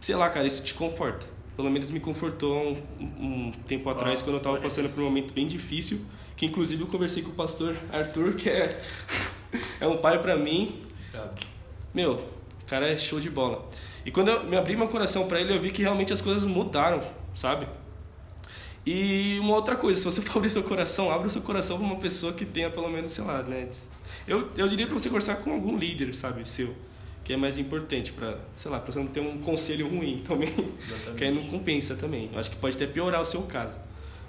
sei 0.02 0.16
lá, 0.16 0.28
cara, 0.28 0.48
isso 0.48 0.64
te 0.64 0.74
conforta. 0.74 1.28
Pelo 1.56 1.70
menos 1.70 1.92
me 1.92 2.00
confortou 2.00 2.78
um, 3.00 3.06
um 3.06 3.52
tempo 3.68 3.88
atrás, 3.92 4.24
quando 4.24 4.38
eu 4.38 4.42
tava 4.42 4.58
passando 4.58 4.90
por 4.90 5.02
um 5.02 5.06
momento 5.06 5.32
bem 5.34 5.46
difícil, 5.46 6.02
que 6.36 6.48
inclusive 6.48 6.82
eu 6.82 6.88
conversei 6.88 7.22
com 7.22 7.30
o 7.30 7.34
pastor 7.34 7.76
Arthur, 7.94 8.34
que 8.34 8.50
é, 8.50 8.80
é 9.80 9.88
um 9.88 9.98
pai 9.98 10.20
pra 10.20 10.36
mim. 10.36 10.82
Meu, 11.94 12.14
o 12.14 12.66
cara 12.66 12.88
é 12.88 12.98
show 12.98 13.20
de 13.20 13.30
bola. 13.30 13.70
E 14.04 14.12
quando 14.12 14.30
eu 14.30 14.44
me 14.46 14.56
abri 14.56 14.76
meu 14.76 14.88
coração 14.88 15.28
pra 15.28 15.40
ele, 15.40 15.54
eu 15.54 15.62
vi 15.62 15.72
que 15.72 15.82
realmente 15.82 16.14
as 16.14 16.22
coisas 16.22 16.46
mudaram, 16.46 17.02
sabe? 17.38 17.68
E 18.84 19.38
uma 19.40 19.54
outra 19.54 19.76
coisa, 19.76 20.00
se 20.00 20.06
você 20.06 20.22
for 20.24 20.40
abrir 20.40 20.50
seu 20.50 20.64
coração, 20.64 21.12
abra 21.12 21.30
seu 21.30 21.42
coração 21.42 21.78
pra 21.78 21.86
uma 21.86 21.98
pessoa 21.98 22.34
que 22.34 22.46
tenha 22.46 22.70
pelo 22.72 22.90
menos, 22.90 23.12
sei 23.12 23.24
lá, 23.24 23.44
né? 23.44 23.70
Eu, 24.28 24.50
eu 24.58 24.68
diria 24.68 24.88
pra 24.88 24.98
você 24.98 25.08
conversar 25.08 25.36
com 25.36 25.54
algum 25.54 25.78
líder, 25.78 26.14
sabe, 26.16 26.48
seu 26.50 26.76
que 27.24 27.34
é 27.34 27.38
mais 27.38 27.58
importante 27.58 28.14
para, 28.14 28.40
sei 28.56 28.72
lá, 28.72 28.80
para 28.80 28.90
você 28.90 29.00
não 29.00 29.08
ter 29.08 29.20
um 29.20 29.38
conselho 29.40 29.90
ruim 29.90 30.20
também, 30.26 30.48
que 31.18 31.26
aí 31.26 31.30
não 31.30 31.44
compensa 31.44 31.94
também. 31.94 32.30
Eu 32.32 32.40
acho 32.40 32.50
que 32.50 32.56
pode 32.56 32.78
até 32.78 32.88
piorar 32.88 33.20
o 33.20 33.26
seu 33.26 33.42
caso. 33.42 33.78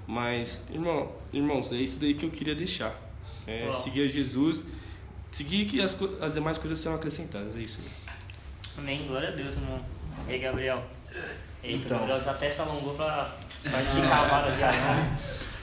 Mas, 0.05 0.63
irmão, 0.69 1.13
irmãos, 1.33 1.71
é 1.71 1.77
isso 1.77 2.01
daí 2.01 2.15
que 2.15 2.27
eu 2.27 2.31
queria 2.31 2.57
deixar. 2.57 2.93
É, 3.47 3.73
seguir 3.73 4.03
a 4.03 4.09
Jesus, 4.09 4.65
seguir 5.31 5.67
que 5.67 5.81
as, 5.81 5.97
as 6.21 6.35
demais 6.35 6.59
coisas 6.59 6.81
serão 6.81 6.97
acrescentadas, 6.97 7.55
é 7.55 7.61
isso. 7.61 7.79
Amém. 8.77 9.07
Glória 9.07 9.29
a 9.29 9.33
Deus, 9.33 9.55
irmão. 9.55 9.81
E 10.27 10.33
aí, 10.33 10.39
Gabriel? 10.41 10.85
Eita, 11.63 11.95
Então. 11.95 12.05
o 12.05 12.21
já 12.21 12.31
até 12.31 12.51
se 12.51 12.61
alongou 12.61 12.95
pra, 12.95 13.37
pra 13.63 13.83
esticar 13.83 14.25
a 14.25 14.29
vara 14.29 14.51
já. 14.57 14.71
né? 14.73 15.17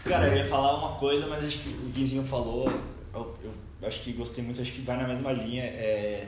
Cara, 0.04 0.28
eu 0.28 0.38
ia 0.38 0.46
falar 0.46 0.78
uma 0.78 0.98
coisa, 1.00 1.26
mas 1.28 1.44
acho 1.44 1.60
que 1.60 1.70
o 1.70 1.90
Guizinho 1.90 2.24
falou, 2.24 2.68
eu, 3.14 3.36
eu 3.44 3.88
acho 3.88 4.02
que 4.02 4.14
gostei 4.14 4.44
muito, 4.44 4.62
acho 4.62 4.72
que 4.72 4.82
vai 4.82 4.98
na 4.98 5.08
mesma 5.08 5.32
linha. 5.32 5.64
É, 5.64 6.28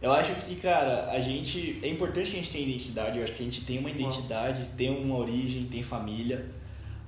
eu 0.00 0.12
acho 0.12 0.32
que, 0.34 0.56
cara, 0.56 1.10
a 1.10 1.18
gente. 1.18 1.80
É 1.82 1.88
importante 1.88 2.30
que 2.30 2.36
a 2.36 2.40
gente 2.40 2.50
tenha 2.50 2.66
identidade, 2.68 3.18
eu 3.18 3.24
acho 3.24 3.32
que 3.32 3.42
a 3.42 3.44
gente 3.44 3.62
tem 3.62 3.78
uma 3.78 3.90
identidade, 3.90 4.68
tem 4.76 4.90
uma 4.90 5.16
origem, 5.16 5.64
tem 5.64 5.82
família. 5.82 6.46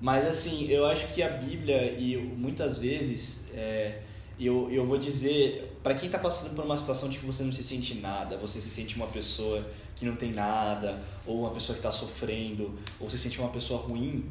Mas 0.01 0.27
assim, 0.27 0.67
eu 0.69 0.87
acho 0.87 1.07
que 1.09 1.23
a 1.23 1.29
Bíblia, 1.29 1.93
e 1.99 2.17
muitas 2.17 2.79
vezes, 2.79 3.43
é, 3.53 3.99
eu, 4.41 4.69
eu 4.71 4.87
vou 4.87 4.97
dizer, 4.97 5.77
para 5.83 5.95
quem 5.95 6.09
tá 6.09 6.19
passando 6.19 6.55
por 6.55 6.65
uma 6.65 6.79
situação 6.79 7.09
de 7.09 7.19
que 7.19 7.27
você 7.27 7.43
não 7.43 7.53
se 7.53 7.63
sente 7.65 7.95
nada, 7.95 8.37
você 8.37 8.61
se 8.61 8.71
sente 8.71 8.95
uma 8.97 9.09
pessoa 9.09 9.65
que 9.99 10.07
não 10.07 10.15
tem 10.17 10.33
nada, 10.33 11.01
ou 11.27 11.41
uma 11.41 11.51
pessoa 11.51 11.75
que 11.77 11.83
tá 11.83 11.91
sofrendo, 11.91 12.75
ou 13.01 13.11
você 13.11 13.17
se 13.17 13.25
sente 13.25 13.41
uma 13.41 13.49
pessoa 13.51 13.81
ruim, 13.81 14.25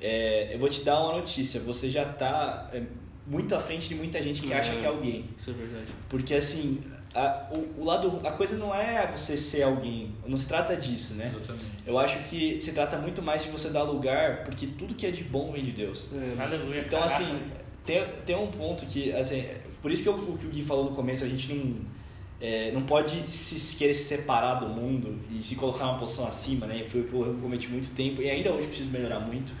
é, 0.00 0.54
eu 0.54 0.58
vou 0.58 0.68
te 0.68 0.82
dar 0.82 1.00
uma 1.00 1.14
notícia, 1.18 1.58
você 1.60 1.90
já 1.90 2.04
tá 2.04 2.70
é, 2.72 2.82
muito 3.26 3.54
à 3.54 3.60
frente 3.60 3.88
de 3.88 3.94
muita 3.94 4.22
gente 4.22 4.40
que 4.42 4.52
acha 4.52 4.74
que 4.76 4.84
é 4.84 4.88
alguém. 4.88 5.24
Isso 5.36 5.50
é 5.50 5.52
verdade. 5.54 5.86
Porque 6.08 6.34
assim, 6.34 6.80
a, 7.14 7.48
o, 7.52 7.80
o 7.82 7.84
lado, 7.84 8.20
a 8.24 8.30
coisa 8.30 8.56
não 8.56 8.72
é 8.74 9.10
você 9.10 9.36
ser 9.36 9.62
alguém, 9.62 10.12
não 10.26 10.36
se 10.38 10.46
trata 10.46 10.76
disso, 10.76 11.14
né? 11.14 11.32
Exatamente. 11.34 11.66
Eu 11.84 11.98
acho 11.98 12.18
que 12.28 12.60
se 12.60 12.72
trata 12.72 12.96
muito 12.96 13.20
mais 13.20 13.42
de 13.42 13.50
você 13.50 13.70
dar 13.70 13.82
lugar, 13.82 14.44
porque 14.44 14.66
tudo 14.68 14.94
que 14.94 15.04
é 15.04 15.10
de 15.10 15.24
bom 15.24 15.50
vem 15.50 15.64
de 15.64 15.72
Deus. 15.72 16.10
É, 16.14 16.40
Aleluia. 16.42 16.82
Então, 16.86 17.00
caraca. 17.00 17.16
assim, 17.24 17.40
tem, 17.84 18.04
tem 18.24 18.36
um 18.36 18.46
ponto 18.50 18.86
que, 18.86 19.12
assim, 19.12 19.46
por 19.82 19.90
isso 19.90 20.02
que 20.02 20.08
eu- 20.08 20.14
o 20.14 20.38
que 20.38 20.46
o 20.46 20.50
Gui 20.50 20.62
falou 20.62 20.84
no 20.90 20.94
começo, 20.94 21.24
a 21.24 21.28
gente 21.28 21.52
não, 21.52 21.76
é, 22.40 22.70
não 22.72 22.82
pode 22.82 23.30
se 23.30 23.76
querer 23.76 23.94
se 23.94 24.04
separar 24.04 24.54
do 24.54 24.68
mundo 24.68 25.18
e 25.30 25.42
se 25.42 25.56
colocar 25.56 25.86
numa 25.86 25.98
posição 25.98 26.26
acima, 26.26 26.66
né? 26.66 26.84
Foi 26.88 27.00
o 27.00 27.04
que 27.04 27.12
eu 27.12 27.38
cometi 27.42 27.68
muito 27.68 27.90
tempo 27.90 28.22
e 28.22 28.30
ainda 28.30 28.52
hoje 28.52 28.68
preciso 28.68 28.90
melhorar 28.90 29.20
muito. 29.20 29.52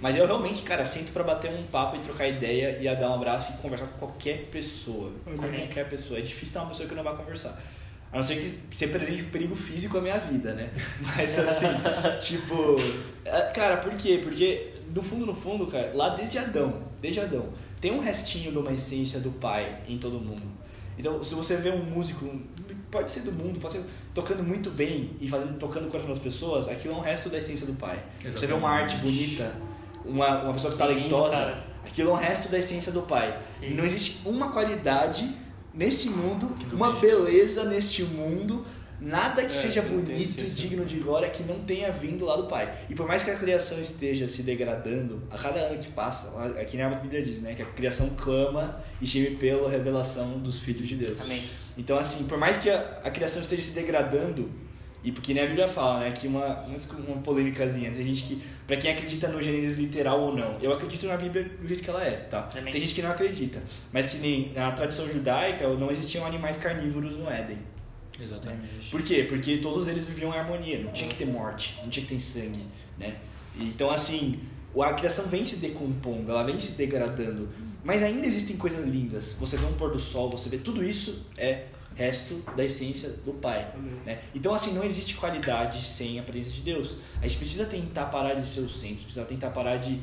Mas 0.00 0.16
eu 0.16 0.26
realmente, 0.26 0.62
cara, 0.62 0.84
sento 0.84 1.12
pra 1.12 1.22
bater 1.22 1.52
um 1.52 1.62
papo 1.64 1.96
e 1.96 2.00
trocar 2.00 2.26
ideia 2.26 2.78
e 2.80 2.88
a 2.88 2.94
dar 2.94 3.10
um 3.10 3.14
abraço 3.14 3.52
e 3.52 3.56
conversar 3.58 3.86
com 3.86 3.98
qualquer 3.98 4.46
pessoa. 4.46 5.12
Com 5.24 5.44
Amém. 5.46 5.60
qualquer 5.60 5.88
pessoa. 5.88 6.18
É 6.18 6.22
difícil 6.22 6.54
ter 6.54 6.58
uma 6.58 6.68
pessoa 6.68 6.88
que 6.88 6.94
não 6.94 7.04
vai 7.04 7.14
conversar. 7.14 7.62
A 8.10 8.16
não 8.16 8.22
ser 8.22 8.36
que 8.36 8.76
você 8.76 8.88
presente 8.88 9.22
um 9.22 9.30
perigo 9.30 9.54
físico 9.54 9.96
à 9.98 10.00
minha 10.00 10.18
vida, 10.18 10.54
né? 10.54 10.70
Mas 11.00 11.38
assim, 11.38 11.66
tipo. 12.20 12.76
é, 13.24 13.42
Cara, 13.52 13.76
por 13.76 13.92
quê? 13.94 14.20
Porque 14.22 14.72
no 14.94 15.02
fundo, 15.02 15.24
no 15.24 15.34
fundo, 15.34 15.66
cara, 15.66 15.92
lá 15.94 16.10
desde 16.10 16.36
Adão, 16.38 16.82
desde 17.00 17.20
Adão, 17.20 17.50
tem 17.80 17.92
um 17.92 18.00
restinho 18.00 18.50
de 18.50 18.58
uma 18.58 18.72
essência 18.72 19.20
do 19.20 19.30
pai 19.30 19.78
em 19.88 19.98
todo 19.98 20.18
mundo. 20.18 20.42
Então, 20.98 21.22
se 21.22 21.34
você 21.34 21.56
vê 21.56 21.70
um 21.70 21.82
músico, 21.84 22.28
pode 22.90 23.10
ser 23.10 23.20
do 23.20 23.32
mundo, 23.32 23.58
pode 23.58 23.74
ser 23.74 23.84
tocando 24.14 24.42
muito 24.42 24.70
bem 24.70 25.10
e 25.20 25.28
fazendo, 25.28 25.58
tocando 25.58 25.88
o 25.88 25.90
coração 25.90 26.10
das 26.10 26.18
pessoas, 26.18 26.68
aquilo 26.68 26.94
é 26.94 26.96
um 26.96 27.00
resto 27.00 27.28
da 27.28 27.38
essência 27.38 27.66
do 27.66 27.72
pai. 27.72 28.02
Você 28.30 28.46
vê 28.46 28.52
uma 28.52 28.68
arte 28.68 28.96
bonita, 28.96 29.54
uma, 30.04 30.42
uma 30.42 30.52
pessoa 30.52 30.72
Lindo, 30.72 30.84
talentosa, 30.84 31.36
cara. 31.36 31.64
aquilo 31.84 32.10
é 32.10 32.12
um 32.12 32.16
resto 32.16 32.48
da 32.50 32.58
essência 32.58 32.92
do 32.92 33.02
pai. 33.02 33.36
Isso. 33.62 33.74
Não 33.74 33.84
existe 33.84 34.20
uma 34.24 34.50
qualidade 34.50 35.34
nesse 35.72 36.10
mundo, 36.10 36.54
Que 36.58 36.74
uma 36.74 36.92
beleza 36.92 37.64
neste 37.64 38.02
mundo, 38.02 38.64
nada 39.02 39.44
que 39.44 39.54
É, 39.54 39.60
seja 39.60 39.82
que 39.82 39.88
bonito 39.88 40.40
e 40.40 40.44
digno 40.44 40.84
de 40.84 40.98
glória 40.98 41.28
que 41.28 41.42
não 41.42 41.58
tenha 41.60 41.90
vindo 41.90 42.24
lá 42.24 42.36
do 42.36 42.44
pai. 42.44 42.72
E 42.88 42.94
por 42.94 43.06
mais 43.06 43.22
que 43.22 43.30
a 43.30 43.36
criação 43.36 43.80
esteja 43.80 44.28
se 44.28 44.42
degradando, 44.42 45.22
a 45.30 45.36
cada 45.36 45.60
ano 45.60 45.78
que 45.78 45.90
passa, 45.90 46.32
aqui 46.60 46.76
na 46.76 46.88
Bíblia 46.90 47.22
diz, 47.22 47.38
né, 47.38 47.54
que 47.54 47.62
a 47.62 47.66
criação 47.66 48.10
clama 48.16 48.80
e 49.00 49.06
geme 49.06 49.36
pela 49.36 49.68
revelação 49.68 50.38
dos 50.38 50.58
filhos 50.58 50.88
de 50.88 50.96
Deus. 50.96 51.20
Amém. 51.20 51.42
Então, 51.76 51.98
assim, 51.98 52.24
por 52.24 52.38
mais 52.38 52.56
que 52.56 52.70
a, 52.70 53.00
a 53.02 53.10
criação 53.10 53.42
esteja 53.42 53.62
se 53.62 53.70
degradando, 53.72 54.50
e 55.04 55.10
porque 55.10 55.34
nem 55.34 55.42
a 55.42 55.46
Bíblia 55.46 55.66
fala, 55.66 56.00
né, 56.00 56.12
que 56.12 56.28
uma, 56.28 56.60
uma, 56.62 56.76
uma 57.08 57.22
polêmicazinha, 57.22 57.90
tem 57.90 58.04
gente 58.04 58.22
que, 58.22 58.42
pra 58.66 58.76
quem 58.76 58.92
acredita 58.92 59.26
no 59.26 59.42
Gênesis 59.42 59.76
literal 59.76 60.20
ou 60.20 60.36
não, 60.36 60.58
eu 60.62 60.72
acredito 60.72 61.06
na 61.06 61.16
Bíblia 61.16 61.50
do 61.60 61.66
jeito 61.66 61.82
que 61.82 61.90
ela 61.90 62.04
é, 62.04 62.12
tá? 62.12 62.48
Amém. 62.56 62.72
Tem 62.72 62.80
gente 62.80 62.94
que 62.94 63.02
não 63.02 63.10
acredita, 63.10 63.60
mas 63.92 64.06
que 64.06 64.16
nem 64.18 64.52
na 64.54 64.70
tradição 64.70 65.08
judaica 65.08 65.66
não 65.68 65.90
existiam 65.90 66.24
animais 66.24 66.56
carnívoros 66.56 67.16
no 67.16 67.28
Éden. 67.28 67.58
Exatamente. 68.24 68.90
Por 68.90 69.02
quê? 69.02 69.24
Porque 69.28 69.58
todos 69.58 69.88
eles 69.88 70.06
viviam 70.06 70.32
em 70.34 70.38
harmonia, 70.38 70.80
não 70.80 70.92
tinha 70.92 71.08
que 71.08 71.16
ter 71.16 71.26
morte, 71.26 71.78
não 71.82 71.90
tinha 71.90 72.04
que 72.04 72.14
ter 72.14 72.20
sangue, 72.20 72.64
né? 72.98 73.16
Então, 73.58 73.90
assim, 73.90 74.40
a 74.80 74.92
criação 74.94 75.26
vem 75.26 75.44
se 75.44 75.56
decompondo, 75.56 76.30
ela 76.30 76.44
vem 76.44 76.58
se 76.58 76.72
degradando. 76.72 77.48
mas 77.84 78.02
ainda 78.02 78.26
existem 78.26 78.56
coisas 78.56 78.86
lindas. 78.86 79.34
Você 79.40 79.56
vê 79.56 79.66
um 79.66 79.72
pôr 79.72 79.90
do 79.90 79.98
sol, 79.98 80.30
você 80.30 80.48
vê 80.48 80.58
tudo 80.58 80.84
isso 80.84 81.24
é 81.36 81.66
resto 81.94 82.42
da 82.56 82.64
essência 82.64 83.08
do 83.24 83.32
Pai. 83.32 83.70
Né? 84.04 84.20
Então, 84.34 84.54
assim, 84.54 84.72
não 84.72 84.82
existe 84.82 85.14
qualidade 85.14 85.84
sem 85.84 86.18
a 86.18 86.22
presença 86.22 86.56
de 86.56 86.62
Deus. 86.62 86.96
A 87.20 87.26
gente 87.26 87.38
precisa 87.38 87.66
tentar 87.66 88.06
parar 88.06 88.34
de 88.34 88.46
ser 88.46 88.60
o 88.60 88.68
centro, 88.68 89.04
precisa 89.04 89.24
tentar 89.24 89.50
parar 89.50 89.76
de, 89.76 90.00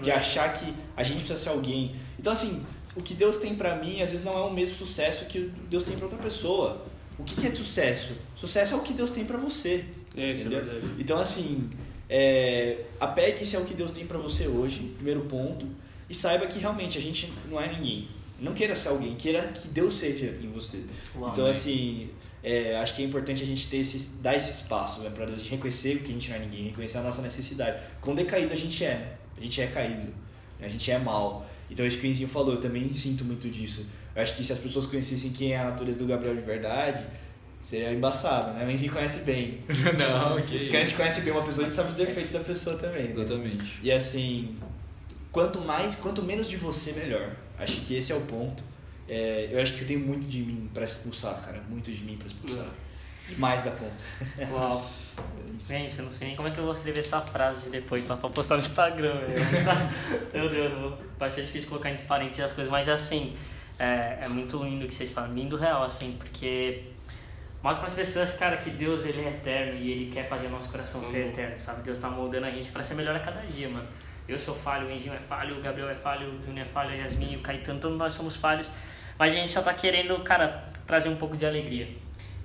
de 0.00 0.10
achar 0.10 0.52
que 0.52 0.74
a 0.96 1.02
gente 1.02 1.18
precisa 1.18 1.38
ser 1.38 1.48
alguém. 1.50 1.94
Então, 2.18 2.32
assim, 2.32 2.64
o 2.96 3.02
que 3.02 3.14
Deus 3.14 3.36
tem 3.36 3.54
pra 3.54 3.76
mim, 3.76 4.02
às 4.02 4.10
vezes 4.10 4.24
não 4.24 4.36
é 4.36 4.42
o 4.42 4.52
mesmo 4.52 4.74
sucesso 4.74 5.24
que 5.26 5.50
Deus 5.68 5.84
tem 5.84 5.96
pra 5.96 6.04
outra 6.04 6.18
pessoa. 6.18 6.84
O 7.22 7.24
que, 7.24 7.40
que 7.40 7.46
é 7.46 7.54
sucesso? 7.54 8.12
Sucesso 8.34 8.74
é 8.74 8.76
o 8.76 8.80
que 8.80 8.92
Deus 8.92 9.10
tem 9.10 9.24
pra 9.24 9.38
você. 9.38 9.84
É, 10.16 10.32
isso 10.32 10.48
é 10.48 10.50
verdade. 10.50 10.80
Então, 10.98 11.18
assim, 11.18 11.70
é, 12.08 12.84
apegue-se 12.98 13.56
ao 13.56 13.64
que 13.64 13.74
Deus 13.74 13.92
tem 13.92 14.04
pra 14.04 14.18
você 14.18 14.48
hoje, 14.48 14.92
primeiro 14.96 15.20
ponto, 15.20 15.66
e 16.10 16.14
saiba 16.14 16.46
que 16.46 16.58
realmente 16.58 16.98
a 16.98 17.00
gente 17.00 17.32
não 17.48 17.60
é 17.60 17.72
ninguém. 17.72 18.08
Não 18.40 18.52
queira 18.52 18.74
ser 18.74 18.88
alguém, 18.88 19.14
queira 19.14 19.40
que 19.48 19.68
Deus 19.68 19.94
seja 19.94 20.36
em 20.42 20.50
você. 20.50 20.84
Uau, 21.14 21.30
então, 21.30 21.44
né? 21.44 21.52
assim, 21.52 22.10
é, 22.42 22.76
acho 22.76 22.96
que 22.96 23.02
é 23.02 23.04
importante 23.04 23.42
a 23.42 23.46
gente 23.46 23.68
ter 23.68 23.76
esse, 23.76 24.10
dar 24.20 24.36
esse 24.36 24.50
espaço 24.50 25.00
né, 25.00 25.10
pra 25.10 25.26
gente 25.26 25.48
reconhecer 25.48 26.02
que 26.02 26.10
a 26.10 26.12
gente 26.12 26.28
não 26.28 26.36
é 26.36 26.40
ninguém, 26.40 26.64
reconhecer 26.64 26.98
a 26.98 27.02
nossa 27.02 27.22
necessidade. 27.22 27.80
Quão 28.00 28.16
decaído 28.16 28.52
a 28.52 28.56
gente 28.56 28.84
é, 28.84 28.96
né? 28.96 29.12
A 29.38 29.40
gente 29.40 29.60
é 29.60 29.66
caído, 29.68 30.12
a 30.60 30.68
gente 30.68 30.90
é 30.90 30.98
mal. 30.98 31.46
Então, 31.70 31.86
isso 31.86 31.98
que 31.98 32.06
o 32.06 32.10
Enzinho 32.10 32.28
falou, 32.28 32.54
eu 32.54 32.60
também 32.60 32.92
sinto 32.92 33.24
muito 33.24 33.48
disso. 33.48 33.86
Eu 34.14 34.22
acho 34.22 34.34
que 34.34 34.44
se 34.44 34.52
as 34.52 34.58
pessoas 34.58 34.86
conhecessem 34.86 35.30
quem 35.30 35.52
é 35.54 35.58
a 35.58 35.64
natureza 35.64 35.98
do 35.98 36.06
Gabriel 36.06 36.34
de 36.34 36.42
verdade, 36.42 37.04
seria 37.62 37.92
embaçado, 37.92 38.52
né? 38.52 38.64
O 38.66 38.70
Enzinho 38.70 38.92
conhece 38.92 39.20
bem. 39.20 39.60
Não, 39.68 40.42
que 40.42 40.58
Porque 40.58 40.76
a 40.76 40.84
gente 40.84 40.96
conhece 40.96 41.20
bem 41.22 41.32
uma 41.32 41.42
pessoa, 41.42 41.62
a 41.62 41.70
gente 41.70 41.76
sabe 41.76 41.90
os 41.90 41.96
defeitos 41.96 42.32
da 42.32 42.40
pessoa 42.40 42.76
também. 42.76 43.04
né? 43.08 43.12
Exatamente. 43.22 43.78
E 43.82 43.90
assim, 43.90 44.56
quanto 45.30 45.60
mais, 45.60 45.96
quanto 45.96 46.22
menos 46.22 46.48
de 46.48 46.56
você, 46.56 46.92
melhor. 46.92 47.30
Acho 47.58 47.80
que 47.82 47.94
esse 47.96 48.12
é 48.12 48.14
o 48.16 48.20
ponto. 48.22 48.62
É, 49.08 49.48
eu 49.50 49.60
acho 49.60 49.74
que 49.74 49.82
eu 49.82 49.86
tenho 49.86 50.00
muito 50.00 50.26
de 50.26 50.38
mim 50.42 50.68
pra 50.72 50.84
expulsar, 50.84 51.34
cara. 51.44 51.62
Muito 51.68 51.90
de 51.90 52.02
mim 52.04 52.16
pra 52.16 52.26
expulsar. 52.28 52.66
Mais 53.38 53.62
da 53.62 53.70
conta. 53.70 54.50
Uau. 54.52 54.90
Gente, 55.60 55.98
eu 55.98 56.06
não 56.06 56.12
sei 56.12 56.28
nem 56.28 56.36
como 56.36 56.48
é 56.48 56.50
que 56.50 56.58
eu 56.58 56.64
vou 56.64 56.72
escrever 56.74 57.00
essa 57.00 57.20
frase 57.20 57.68
depois 57.70 58.04
pra 58.04 58.16
pra 58.16 58.28
postar 58.30 58.54
no 58.56 58.60
Instagram. 58.60 59.14
Meu 60.34 60.48
Deus, 60.48 60.72
vou- 60.72 60.98
vai 61.18 61.30
ser 61.30 61.42
difícil 61.42 61.68
colocar 61.68 61.90
entre 61.90 62.04
parênteses 62.06 62.40
as 62.46 62.52
coisas, 62.52 62.70
mas 62.70 62.88
assim, 62.88 63.34
é, 63.78 64.18
é 64.22 64.28
muito 64.28 64.62
lindo 64.62 64.84
o 64.84 64.88
que 64.88 64.94
vocês 64.94 65.10
falam, 65.10 65.34
lindo 65.34 65.56
real, 65.56 65.82
assim, 65.82 66.16
porque 66.18 66.84
mostra 67.62 67.84
para 67.84 67.92
as 67.92 67.94
pessoas, 67.94 68.30
cara, 68.30 68.56
que 68.56 68.70
Deus 68.70 69.04
ele 69.04 69.24
é 69.24 69.28
eterno 69.28 69.80
e 69.80 69.90
ele 69.90 70.10
quer 70.12 70.28
fazer 70.28 70.46
o 70.46 70.50
nosso 70.50 70.70
coração 70.70 71.04
ser 71.04 71.28
eterno, 71.28 71.58
sabe? 71.58 71.82
Deus 71.82 71.98
tá 71.98 72.08
moldando 72.08 72.46
a 72.46 72.50
gente 72.50 72.70
pra 72.70 72.82
ser 72.82 72.94
melhor 72.94 73.14
a 73.14 73.20
cada 73.20 73.40
dia, 73.42 73.68
mano. 73.68 73.86
Eu 74.28 74.38
sou 74.38 74.54
falho, 74.54 74.86
o 74.86 74.90
Enzinho 74.90 75.14
é 75.14 75.18
falho, 75.18 75.58
o 75.58 75.60
Gabriel 75.60 75.90
é 75.90 75.94
falho, 75.94 76.28
o 76.28 76.44
Júnior 76.44 76.66
é 76.66 76.68
falho, 76.68 76.90
a 76.90 76.94
Yasmin, 76.94 77.36
o 77.36 77.40
Caetano, 77.40 77.80
todos 77.80 77.98
nós 77.98 78.14
somos 78.14 78.36
falhos, 78.36 78.70
mas 79.18 79.32
a 79.32 79.36
gente 79.36 79.50
só 79.50 79.62
tá 79.62 79.74
querendo, 79.74 80.16
cara, 80.20 80.70
trazer 80.86 81.08
um 81.08 81.16
pouco 81.16 81.36
de 81.36 81.44
alegria. 81.44 81.88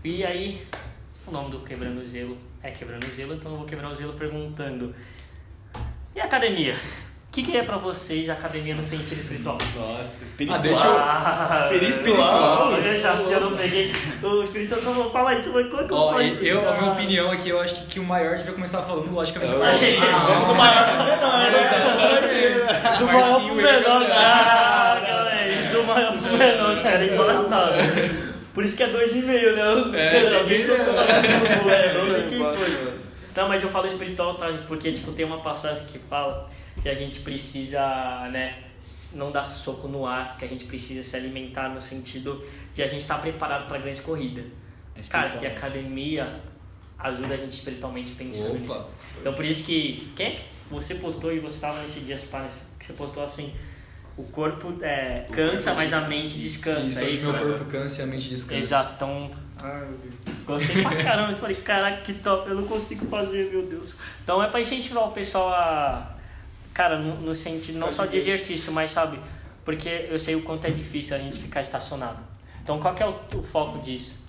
E 0.04 0.24
aí, 0.24 0.66
o 1.26 1.32
nome 1.32 1.52
do 1.52 1.60
Quebrando 1.60 2.02
o 2.02 2.06
Zelo 2.06 2.38
é 2.64 2.72
Quebrando 2.72 3.06
o 3.06 3.12
Zelo, 3.12 3.36
então 3.36 3.52
eu 3.52 3.58
vou 3.58 3.68
quebrar 3.68 3.90
o 3.90 3.96
zelo 3.96 4.14
perguntando: 4.14 4.94
E 6.16 6.20
a 6.20 6.26
academia? 6.26 6.76
O 7.38 7.40
que, 7.40 7.52
que 7.52 7.56
é 7.58 7.62
pra 7.62 7.78
vocês 7.78 8.28
a 8.32 8.34
academia 8.34 8.74
no 8.74 8.82
sentido 8.82 9.20
espiritual? 9.20 9.60
Nossa. 9.76 10.24
Espiritual. 10.24 10.58
Ah, 10.58 10.62
deixa 10.64 10.88
eu. 10.88 10.98
Ah, 10.98 11.70
Espiritual. 11.88 12.72
Eu 12.72 13.28
que 13.28 13.32
eu 13.32 13.40
não 13.42 13.56
peguei. 13.56 13.94
O 14.24 14.42
espiritual, 14.42 14.82
como 14.82 15.10
fala 15.12 15.36
isso, 15.36 15.52
mas 15.54 15.68
como 15.70 15.84
é 15.84 15.86
que 15.86 15.92
eu 15.94 15.98
Ó, 15.98 16.10
falo 16.10 16.22
eu, 16.24 16.28
isso? 16.30 16.44
eu- 16.44 16.58
a 16.58 16.62
minha 16.64 16.74
cara? 16.80 16.92
opinião 16.94 17.32
aqui, 17.32 17.50
eu 17.50 17.62
acho 17.62 17.76
que, 17.76 17.86
que 17.86 18.00
o 18.00 18.04
maior 18.04 18.38
devia 18.38 18.54
começar 18.54 18.82
falando 18.82 19.14
logicamente 19.14 19.54
o 19.54 19.58
Ah, 19.58 19.66
Marcinho. 19.68 20.00
do 20.48 20.56
maior 20.56 20.86
pro 20.96 21.06
menor, 21.06 21.38
né? 21.38 22.98
Do 22.98 23.06
maior 23.06 23.22
pro 23.22 23.32
Marcinho, 23.32 23.54
menor. 23.56 24.08
velho. 24.08 25.72
Do 25.74 25.84
maior 25.84 26.18
pro 26.18 26.38
menor, 26.38 26.82
caras 26.82 27.12
encostaram. 27.14 27.78
Por 28.52 28.66
isso 28.66 28.76
que 28.76 28.82
é 28.82 28.88
dois 28.88 29.12
e 29.12 29.20
meio, 29.20 29.56
né? 29.56 29.62
É, 29.96 30.30
no 30.32 30.40
Google, 30.40 31.72
é, 31.72 31.86
não 31.86 31.92
sei 31.92 32.24
quem 32.30 32.40
foi. 32.40 32.98
Não, 33.36 33.48
mas 33.48 33.62
eu 33.62 33.70
falo 33.70 33.86
espiritual, 33.86 34.34
tá? 34.34 34.52
Porque, 34.68 34.92
tipo, 34.92 35.12
tem 35.12 35.24
uma 35.24 35.38
passagem 35.42 35.84
que 35.86 36.00
fala 36.00 36.50
que 36.82 36.90
a 36.90 36.94
gente 36.94 37.20
precisa, 37.20 37.80
né, 38.32 38.64
não 39.14 39.32
dar 39.32 39.44
soco 39.50 39.88
no 39.88 40.06
ar, 40.06 40.38
que 40.38 40.46
a 40.46 40.48
gente 40.48 40.66
precisa 40.66 41.04
se 41.04 41.16
alimentar 41.16 41.70
no 41.70 41.82
sentido 41.82 42.44
de 42.74 42.84
a 42.84 42.88
gente 42.88 43.02
estar 43.02 43.20
preparado 43.20 43.68
para 43.68 43.78
a 43.78 43.82
grande 43.82 44.02
corrida. 44.02 44.44
É 44.96 45.02
Cara, 45.02 45.40
e 45.42 45.48
academia 45.48 46.42
ajuda 46.98 47.36
a 47.36 47.38
gente 47.38 47.52
espiritualmente 47.52 48.12
pensando 48.14 48.56
Opa. 48.56 48.60
nisso. 48.60 48.86
Então, 49.20 49.34
por 49.34 49.46
isso 49.46 49.64
que, 49.64 50.12
quem 50.16 50.26
é 50.28 50.32
que 50.32 50.42
você 50.70 50.96
postou 50.96 51.34
e 51.34 51.40
você 51.40 51.60
tava 51.60 51.82
nesse 51.82 52.00
dia, 52.02 52.18
que 52.18 52.86
você 52.86 52.94
postou 52.94 53.24
assim, 53.24 53.54
o 54.18 54.24
corpo 54.24 54.74
é, 54.82 55.26
cansa, 55.32 55.74
mas 55.76 55.94
a 55.94 56.02
mente 56.02 56.40
descansa. 56.40 56.84
Isso, 56.84 57.00
é 57.00 57.10
isso, 57.10 57.32
meu 57.32 57.34
né? 57.34 57.40
corpo 57.40 57.66
cansa 57.66 58.02
e 58.02 58.04
a 58.04 58.08
mente 58.08 58.30
descansa. 58.30 58.60
Exato, 58.60 58.94
então 58.96 59.32
Gostei 60.46 60.82
pra 60.82 61.04
caramba, 61.04 61.32
eu 61.32 61.38
falei, 61.38 61.56
caraca, 61.56 62.02
que 62.02 62.14
top, 62.14 62.50
eu 62.50 62.56
não 62.56 62.64
consigo 62.64 63.06
fazer, 63.08 63.52
meu 63.52 63.66
Deus. 63.66 63.94
Então 64.24 64.42
é 64.42 64.48
pra 64.48 64.62
incentivar 64.62 65.08
o 65.08 65.12
pessoal 65.12 65.50
a. 65.50 66.17
Cara, 66.78 67.00
no, 67.00 67.16
no 67.16 67.34
sentido 67.34 67.80
não 67.80 67.92
só 67.92 68.06
de 68.06 68.18
exercício, 68.18 68.72
mas 68.72 68.92
sabe, 68.92 69.20
porque 69.66 69.90
eu 70.12 70.20
sei 70.20 70.36
o 70.36 70.44
quanto 70.44 70.68
é 70.68 70.70
difícil 70.70 71.16
a 71.16 71.20
gente 71.20 71.40
ficar 71.40 71.62
estacionado. 71.62 72.20
Então 72.62 72.80
qual 72.80 72.94
que 72.94 73.02
é 73.02 73.08
o, 73.08 73.16
o 73.36 73.42
foco 73.42 73.80
disso? 73.80 74.24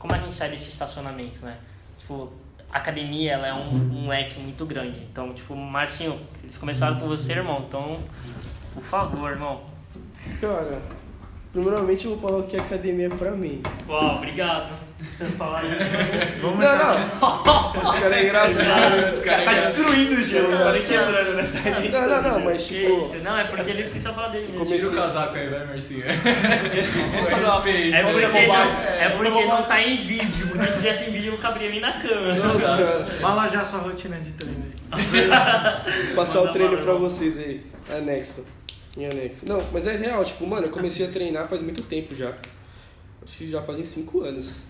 Como 0.00 0.12
a 0.12 0.18
gente 0.18 0.34
sai 0.34 0.50
desse 0.50 0.68
estacionamento, 0.68 1.44
né? 1.44 1.56
Tipo, 2.00 2.32
a 2.72 2.78
academia 2.78 3.34
ela 3.34 3.46
é 3.46 3.54
um, 3.54 4.02
um 4.02 4.08
leque 4.08 4.40
muito 4.40 4.66
grande. 4.66 4.98
Então, 5.12 5.32
tipo, 5.32 5.54
Marcinho, 5.54 6.18
eles 6.42 6.56
começaram 6.56 6.98
com 6.98 7.06
você, 7.06 7.34
irmão. 7.34 7.64
Então, 7.68 8.00
por 8.74 8.82
favor, 8.82 9.30
irmão. 9.30 9.60
Cara, 10.40 10.82
primeiramente 11.52 12.06
eu 12.06 12.16
vou 12.16 12.28
falar 12.28 12.42
o 12.42 12.48
que 12.48 12.56
é 12.56 12.60
academia 12.60 13.10
pra 13.10 13.30
mim. 13.30 13.62
Uau, 13.88 14.16
obrigado. 14.16 14.72
Você 15.12 15.24
falar 15.36 15.64
isso. 15.64 15.90
Vamos 16.40 16.58
Não, 16.58 16.76
não. 16.78 17.90
Esse 17.92 18.00
cara 18.00 18.16
é 18.16 18.24
engraçado. 18.24 19.16
Os 19.16 19.24
caras 19.24 19.44
tá 19.44 19.52
destruindo 19.54 20.14
o 20.20 20.22
gelo, 20.24 20.56
tá 20.58 20.72
nem 20.72 20.82
quebrando, 20.82 21.34
né? 21.34 21.50
Tá 21.90 22.00
Não, 22.00 22.08
não, 22.08 22.22
não, 22.32 22.40
mas 22.44 22.66
tipo. 22.66 23.16
Não, 23.22 23.38
é 23.38 23.44
porque 23.44 23.70
ele 23.70 23.82
precisa 23.84 24.12
falar 24.12 24.28
dele. 24.28 24.52
Comecei- 24.56 24.78
Tira 24.78 24.90
o 24.90 24.94
casaco 24.94 25.34
aí, 25.36 25.48
vai, 25.48 25.66
Marcinho. 25.66 26.04
Vamos 26.06 27.30
fazer 27.30 27.44
uma 27.44 27.62
feia. 27.62 27.96
É 27.96 28.02
porque, 28.02 28.26
não, 28.46 28.56
é 29.00 29.08
porque 29.10 29.44
não 29.46 29.62
tá 29.62 29.80
em 29.82 29.96
vídeo, 30.06 30.48
porque 30.48 30.66
se 30.66 30.72
tivesse 30.74 31.10
em 31.10 31.12
vídeo 31.12 31.32
não 31.32 31.38
caberia 31.38 31.70
nem 31.70 31.80
na 31.80 31.92
câmera. 32.00 32.34
Nossa, 32.36 32.76
cara. 32.76 33.06
Fala 33.20 33.48
já 33.48 33.64
sua 33.64 33.80
rotina 33.80 34.16
de 34.18 34.30
treino 34.32 34.64
aí. 34.92 36.12
Passar 36.14 36.42
o 36.42 36.52
treino 36.52 36.78
pra 36.78 36.92
vocês 36.94 37.38
aí. 37.38 37.64
Anexo. 37.90 38.46
Em 38.96 39.06
anexo. 39.06 39.46
Não, 39.48 39.64
mas 39.72 39.86
é 39.86 39.96
real, 39.96 40.22
tipo, 40.24 40.46
mano, 40.46 40.66
eu 40.66 40.70
comecei 40.70 41.06
a 41.06 41.08
treinar 41.10 41.48
faz 41.48 41.62
muito 41.62 41.82
tempo 41.82 42.14
já. 42.14 42.32
Acho 43.22 43.38
que 43.38 43.48
já 43.48 43.62
fazem 43.62 43.84
5 43.84 44.20
anos. 44.22 44.60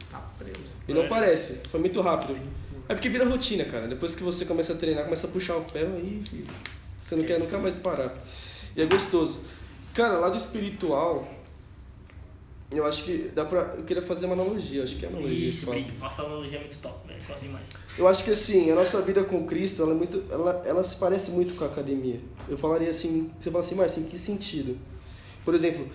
E 0.86 0.92
não 0.92 1.08
parece, 1.08 1.60
foi 1.68 1.80
muito 1.80 2.00
rápido. 2.00 2.38
É 2.88 2.94
porque 2.94 3.08
vira 3.08 3.24
rotina, 3.24 3.64
cara. 3.64 3.88
Depois 3.88 4.14
que 4.14 4.22
você 4.22 4.44
começa 4.44 4.72
a 4.72 4.76
treinar, 4.76 5.04
começa 5.04 5.26
a 5.26 5.30
puxar 5.30 5.56
o 5.56 5.64
ferro 5.64 5.94
aí, 5.94 6.22
você 7.00 7.16
não 7.16 7.24
quer 7.24 7.38
nunca 7.38 7.58
mais 7.58 7.76
parar. 7.76 8.14
E 8.76 8.82
é 8.82 8.86
gostoso. 8.86 9.40
Cara, 9.94 10.18
lado 10.18 10.36
espiritual, 10.36 11.28
eu 12.70 12.86
acho 12.86 13.04
que 13.04 13.30
dá 13.34 13.44
pra. 13.44 13.74
Eu 13.76 13.84
queria 13.84 14.02
fazer 14.02 14.26
uma 14.26 14.34
analogia, 14.34 14.82
acho 14.82 14.96
que 14.96 15.04
é 15.04 15.08
analogia. 15.08 15.52
brinco. 15.66 15.98
Nossa, 15.98 16.22
analogia 16.22 16.58
é 16.58 16.60
muito 16.60 16.78
top, 16.78 17.06
velho. 17.06 17.20
Só 17.26 17.34
demais. 17.34 17.66
Eu 17.96 18.08
acho 18.08 18.24
que 18.24 18.30
assim, 18.30 18.70
a 18.70 18.74
nossa 18.74 19.00
vida 19.02 19.22
com 19.24 19.44
Cristo, 19.44 19.82
ela, 19.82 19.92
é 19.92 19.94
muito, 19.94 20.24
ela, 20.30 20.62
ela 20.66 20.82
se 20.82 20.96
parece 20.96 21.30
muito 21.30 21.54
com 21.54 21.64
a 21.64 21.66
academia. 21.66 22.18
Eu 22.48 22.56
falaria 22.56 22.90
assim, 22.90 23.30
você 23.38 23.50
fala 23.50 23.62
assim, 23.62 23.74
mas 23.74 23.96
em 23.98 24.04
que 24.04 24.18
sentido? 24.18 24.78
Por 25.44 25.54
exemplo, 25.54 25.86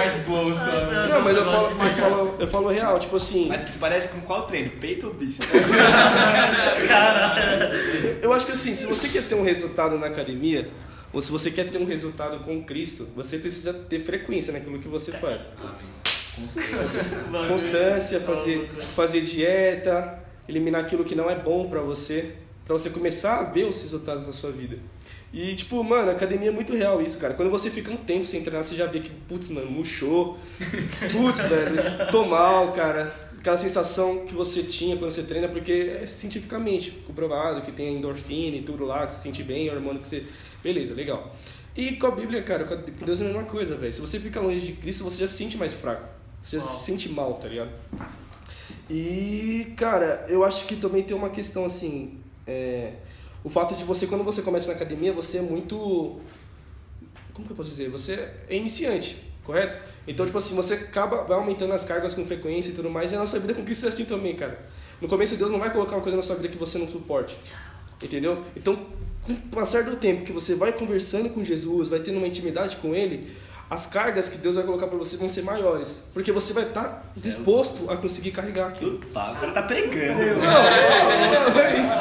não, 1.08 1.10
mas 1.10 1.36
eu 1.36 1.44
falo, 1.44 1.68
eu 1.70 1.92
falo, 1.92 2.36
eu 2.40 2.48
falo 2.48 2.68
real, 2.68 2.98
tipo 2.98 3.16
assim, 3.16 3.48
Mas 3.48 3.60
se 3.70 3.78
parece 3.78 4.08
com 4.08 4.20
qual 4.20 4.46
treino? 4.46 4.70
Peito 4.80 5.06
ou 5.06 5.14
bíceps? 5.14 5.48
eu 8.20 8.32
acho 8.32 8.46
que 8.46 8.52
assim, 8.52 8.74
se 8.74 8.86
você 8.86 9.08
quer 9.08 9.22
ter 9.22 9.34
um 9.34 9.42
resultado 9.42 9.98
na 9.98 10.06
academia, 10.08 10.68
ou 11.12 11.22
se 11.22 11.30
você 11.30 11.50
quer 11.50 11.70
ter 11.70 11.78
um 11.78 11.86
resultado 11.86 12.40
com 12.40 12.62
Cristo, 12.62 13.08
você 13.16 13.38
precisa 13.38 13.72
ter 13.72 14.00
frequência 14.00 14.52
naquilo 14.52 14.78
que 14.78 14.88
você 14.88 15.12
faz. 15.12 15.42
Constância, 17.48 18.20
fazer, 18.20 18.70
fazer 18.94 19.22
dieta, 19.22 20.22
eliminar 20.48 20.82
aquilo 20.82 21.04
que 21.04 21.14
não 21.14 21.28
é 21.28 21.34
bom 21.34 21.68
pra 21.68 21.80
você, 21.80 22.34
pra 22.64 22.74
você 22.74 22.90
começar 22.90 23.40
a 23.40 23.42
ver 23.44 23.64
os 23.64 23.80
resultados 23.82 24.26
na 24.26 24.32
sua 24.32 24.52
vida. 24.52 24.78
E, 25.32 25.54
tipo, 25.54 25.82
mano, 25.84 26.10
a 26.10 26.14
academia 26.14 26.48
é 26.48 26.52
muito 26.52 26.74
real 26.74 27.02
isso, 27.02 27.18
cara. 27.18 27.34
Quando 27.34 27.50
você 27.50 27.70
fica 27.70 27.90
um 27.90 27.96
tempo 27.96 28.24
sem 28.24 28.42
treinar, 28.42 28.64
você 28.64 28.74
já 28.74 28.86
vê 28.86 29.00
que, 29.00 29.10
putz, 29.10 29.50
mano, 29.50 29.70
murchou. 29.70 30.38
Putz, 31.12 31.42
velho, 31.42 31.82
tô 32.10 32.24
mal, 32.24 32.72
cara. 32.72 33.14
Aquela 33.38 33.56
sensação 33.56 34.24
que 34.24 34.34
você 34.34 34.62
tinha 34.62 34.96
quando 34.96 35.10
você 35.10 35.22
treina, 35.22 35.46
porque 35.48 35.96
é 36.02 36.06
cientificamente 36.06 36.90
comprovado 37.06 37.62
que 37.62 37.70
tem 37.70 37.96
endorfina 37.96 38.56
e 38.56 38.62
tudo 38.62 38.84
lá, 38.84 39.06
que 39.06 39.12
você 39.12 39.18
se 39.18 39.22
sente 39.22 39.42
bem, 39.42 39.70
hormônio 39.70 40.00
que 40.00 40.08
você. 40.08 40.24
Beleza, 40.62 40.94
legal. 40.94 41.36
E 41.76 41.92
com 41.92 42.06
a 42.08 42.10
Bíblia, 42.10 42.42
cara, 42.42 42.64
com 42.64 43.04
Deus 43.04 43.20
é 43.20 43.24
a 43.24 43.28
mesma 43.28 43.44
coisa, 43.44 43.76
velho. 43.76 43.92
Se 43.92 44.00
você 44.00 44.18
fica 44.18 44.40
longe 44.40 44.60
de 44.66 44.72
Cristo, 44.72 45.04
você 45.04 45.20
já 45.20 45.26
se 45.26 45.34
sente 45.34 45.56
mais 45.56 45.72
fraco. 45.74 46.08
Você 46.42 46.56
já 46.56 46.62
se 46.62 46.84
sente 46.84 47.08
mal, 47.10 47.34
tá 47.34 47.48
ligado? 47.48 47.70
E, 48.90 49.72
cara, 49.76 50.24
eu 50.28 50.42
acho 50.42 50.66
que 50.66 50.74
também 50.74 51.02
tem 51.02 51.16
uma 51.16 51.30
questão 51.30 51.64
assim. 51.64 52.18
é, 52.46 52.94
o 53.44 53.50
fato 53.50 53.74
de 53.74 53.84
você, 53.84 54.06
quando 54.06 54.24
você 54.24 54.42
começa 54.42 54.68
na 54.68 54.74
academia, 54.74 55.12
você 55.12 55.38
é 55.38 55.42
muito. 55.42 56.20
Como 57.32 57.46
que 57.46 57.52
eu 57.52 57.56
posso 57.56 57.70
dizer? 57.70 57.88
Você 57.90 58.12
é 58.48 58.56
iniciante, 58.56 59.16
correto? 59.44 59.78
Então, 60.06 60.26
tipo 60.26 60.38
assim, 60.38 60.54
você 60.54 60.74
acaba 60.74 61.24
vai 61.24 61.36
aumentando 61.38 61.72
as 61.72 61.84
cargas 61.84 62.14
com 62.14 62.24
frequência 62.24 62.70
e 62.70 62.74
tudo 62.74 62.90
mais, 62.90 63.12
e 63.12 63.14
a 63.14 63.18
nossa 63.18 63.38
vida 63.38 63.54
com 63.54 63.64
Cristo 63.64 63.86
é 63.86 63.88
assim 63.88 64.04
também, 64.04 64.34
cara. 64.34 64.66
No 65.00 65.06
começo, 65.06 65.36
Deus 65.36 65.52
não 65.52 65.58
vai 65.58 65.72
colocar 65.72 65.94
uma 65.96 66.02
coisa 66.02 66.16
na 66.16 66.22
sua 66.22 66.36
vida 66.36 66.48
que 66.48 66.58
você 66.58 66.78
não 66.78 66.88
suporte. 66.88 67.38
Entendeu? 68.02 68.44
Então, 68.56 68.86
com 69.22 69.32
o 69.32 69.36
passar 69.50 69.84
do 69.84 69.96
tempo 69.96 70.24
que 70.24 70.32
você 70.32 70.54
vai 70.54 70.72
conversando 70.72 71.30
com 71.30 71.44
Jesus, 71.44 71.88
vai 71.88 72.00
tendo 72.00 72.18
uma 72.18 72.26
intimidade 72.26 72.76
com 72.76 72.94
Ele, 72.94 73.30
as 73.70 73.84
cargas 73.86 74.30
que 74.30 74.38
Deus 74.38 74.54
vai 74.54 74.64
colocar 74.64 74.86
para 74.86 74.96
você 74.96 75.16
vão 75.18 75.28
ser 75.28 75.42
maiores. 75.42 76.00
Porque 76.14 76.32
você 76.32 76.54
vai 76.54 76.62
estar 76.64 77.04
disposto 77.14 77.90
a 77.90 77.96
conseguir 77.98 78.30
carregar 78.30 78.68
aquilo. 78.68 78.98
Tá, 79.12 79.32
o 79.32 79.40
cara 79.40 79.52
tá 79.52 79.62
pregando. 79.62 80.22
Não, 80.22 80.36
não, 80.36 81.50
não 81.50 81.60
é 81.60 81.80
isso. 81.80 81.98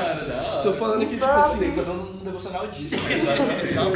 Tô 0.63 0.73
falando 0.73 1.05
que, 1.05 1.15
tipo 1.17 1.25
assim. 1.29 1.59
Tem 1.59 1.71
que 1.71 1.77
fazer 1.77 1.91
um 1.91 2.17
devocional 2.23 2.67
disso. 2.67 2.95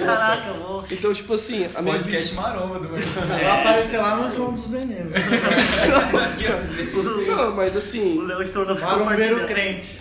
Caraca, 0.06 0.50
eu 0.50 0.60
vou. 0.60 0.84
Então, 0.92 1.14
tipo 1.14 1.34
assim, 1.34 1.68
a 1.74 1.82
minha 1.82 1.96
Podcast 1.96 2.36
maromba 2.36 2.80
do 2.80 2.90
Marcelo. 2.90 3.28
Vai 3.28 3.46
aparecer 3.62 3.98
lá 3.98 4.16
no 4.18 4.36
João 4.36 4.54
dos 4.54 4.68
Venenos. 4.68 5.14
visão- 5.14 7.22
Não, 7.36 7.56
mas 7.56 7.76
O 7.76 7.78
assim. 7.78 8.22
Léo 8.26 8.44
de 8.44 8.52
tornou 8.52 8.78
Marombeiro 8.80 9.46
crente. 9.48 9.98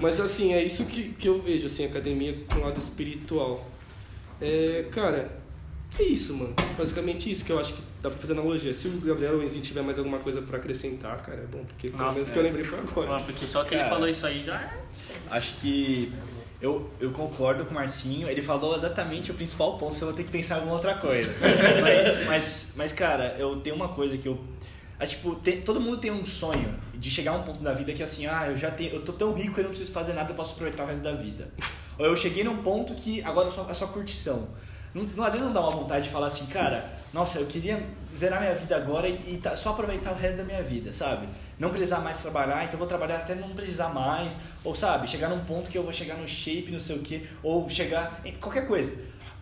Mas 0.00 0.18
assim, 0.18 0.54
é 0.54 0.62
isso 0.62 0.84
que, 0.86 1.10
que 1.10 1.28
eu 1.28 1.40
vejo, 1.40 1.66
assim, 1.66 1.84
academia 1.84 2.34
com 2.52 2.60
o 2.60 2.64
lado 2.64 2.78
espiritual. 2.78 3.66
É, 4.40 4.86
cara, 4.90 5.30
é 5.98 6.02
isso, 6.02 6.34
mano. 6.34 6.54
Basicamente 6.78 7.30
isso 7.30 7.44
que 7.44 7.52
eu 7.52 7.58
acho 7.58 7.74
que 7.74 7.82
dá 8.02 8.08
pra 8.10 8.18
fazer 8.18 8.32
analogia. 8.32 8.72
Se 8.72 8.88
o 8.88 9.00
Gabriel 9.00 9.42
Enzinho 9.42 9.62
tiver 9.62 9.82
mais 9.82 9.98
alguma 9.98 10.18
coisa 10.18 10.40
pra 10.42 10.56
acrescentar, 10.58 11.20
cara, 11.22 11.40
é 11.42 11.46
bom, 11.46 11.64
porque 11.64 11.88
pelo 11.88 11.98
Nossa, 12.02 12.14
menos 12.14 12.28
é. 12.28 12.32
que 12.32 12.38
eu 12.38 12.42
lembrei 12.42 12.64
foi 12.64 12.78
agora. 12.78 13.16
Ah, 13.16 13.20
Porque 13.20 13.44
só 13.46 13.64
que 13.64 13.74
ele 13.74 13.82
Cara. 13.82 13.94
falou 13.94 14.08
isso 14.08 14.26
aí 14.26 14.42
já 14.42 14.54
é. 14.60 14.78
Acho 15.30 15.54
que 15.56 16.12
eu, 16.60 16.90
eu 17.00 17.10
concordo 17.10 17.64
com 17.64 17.72
o 17.72 17.74
Marcinho. 17.74 18.28
Ele 18.28 18.40
falou 18.40 18.74
exatamente 18.76 19.30
o 19.30 19.34
principal 19.34 19.76
ponto, 19.78 19.94
você 19.94 20.04
vai 20.04 20.14
ter 20.14 20.24
que 20.24 20.30
pensar 20.30 20.54
em 20.54 20.58
alguma 20.58 20.74
outra 20.76 20.94
coisa. 20.94 21.30
mas, 21.82 22.26
mas, 22.26 22.68
mas, 22.76 22.92
cara, 22.92 23.36
eu 23.38 23.56
tenho 23.60 23.76
uma 23.76 23.88
coisa 23.88 24.16
que 24.16 24.28
eu. 24.28 24.38
Acho, 24.98 25.12
tipo, 25.16 25.34
tem- 25.36 25.62
todo 25.62 25.80
mundo 25.80 25.96
tem 25.96 26.10
um 26.10 26.24
sonho 26.26 26.74
de 26.94 27.10
chegar 27.10 27.32
a 27.32 27.36
um 27.36 27.42
ponto 27.42 27.62
da 27.62 27.72
vida 27.72 27.90
que 27.94 28.02
assim, 28.02 28.26
ah, 28.26 28.46
eu 28.48 28.56
já 28.56 28.70
tenho, 28.70 28.92
eu 28.94 29.02
tô 29.02 29.14
tão 29.14 29.32
rico 29.32 29.54
que 29.54 29.60
eu 29.60 29.64
não 29.64 29.70
preciso 29.70 29.90
fazer 29.92 30.12
nada, 30.12 30.30
eu 30.32 30.36
posso 30.36 30.52
aproveitar 30.52 30.84
o 30.84 30.86
resto 30.86 31.02
da 31.02 31.12
vida. 31.14 31.50
Ou 31.98 32.04
eu 32.04 32.14
cheguei 32.14 32.44
num 32.44 32.58
ponto 32.58 32.94
que 32.94 33.22
agora 33.22 33.48
é 33.48 33.50
só, 33.50 33.66
é 33.70 33.72
só 33.74 33.86
curtição. 33.86 34.48
Não, 34.94 35.02
não, 35.04 35.24
às 35.24 35.32
vezes 35.32 35.46
não 35.46 35.52
dá 35.52 35.60
uma 35.60 35.70
vontade 35.70 36.04
de 36.04 36.10
falar 36.10 36.26
assim, 36.26 36.46
cara, 36.46 36.84
nossa, 37.12 37.38
eu 37.38 37.46
queria 37.46 37.80
zerar 38.14 38.40
minha 38.40 38.54
vida 38.54 38.76
agora 38.76 39.08
e, 39.08 39.34
e 39.34 39.38
tá- 39.38 39.54
só 39.56 39.70
aproveitar 39.70 40.12
o 40.12 40.14
resto 40.16 40.38
da 40.38 40.44
minha 40.44 40.62
vida, 40.62 40.92
sabe? 40.92 41.28
Não 41.58 41.70
precisar 41.70 42.00
mais 42.00 42.20
trabalhar, 42.20 42.64
então 42.64 42.78
vou 42.78 42.88
trabalhar 42.88 43.16
até 43.16 43.34
não 43.34 43.50
precisar 43.50 43.88
mais, 43.88 44.36
ou 44.64 44.74
sabe, 44.74 45.08
chegar 45.08 45.28
num 45.28 45.40
ponto 45.44 45.70
que 45.70 45.76
eu 45.78 45.82
vou 45.82 45.92
chegar 45.92 46.16
no 46.16 46.26
shape, 46.26 46.70
não 46.70 46.80
sei 46.80 46.96
o 46.96 47.00
quê, 47.00 47.22
ou 47.42 47.68
chegar 47.68 48.20
em 48.24 48.32
qualquer 48.34 48.66
coisa. 48.66 48.92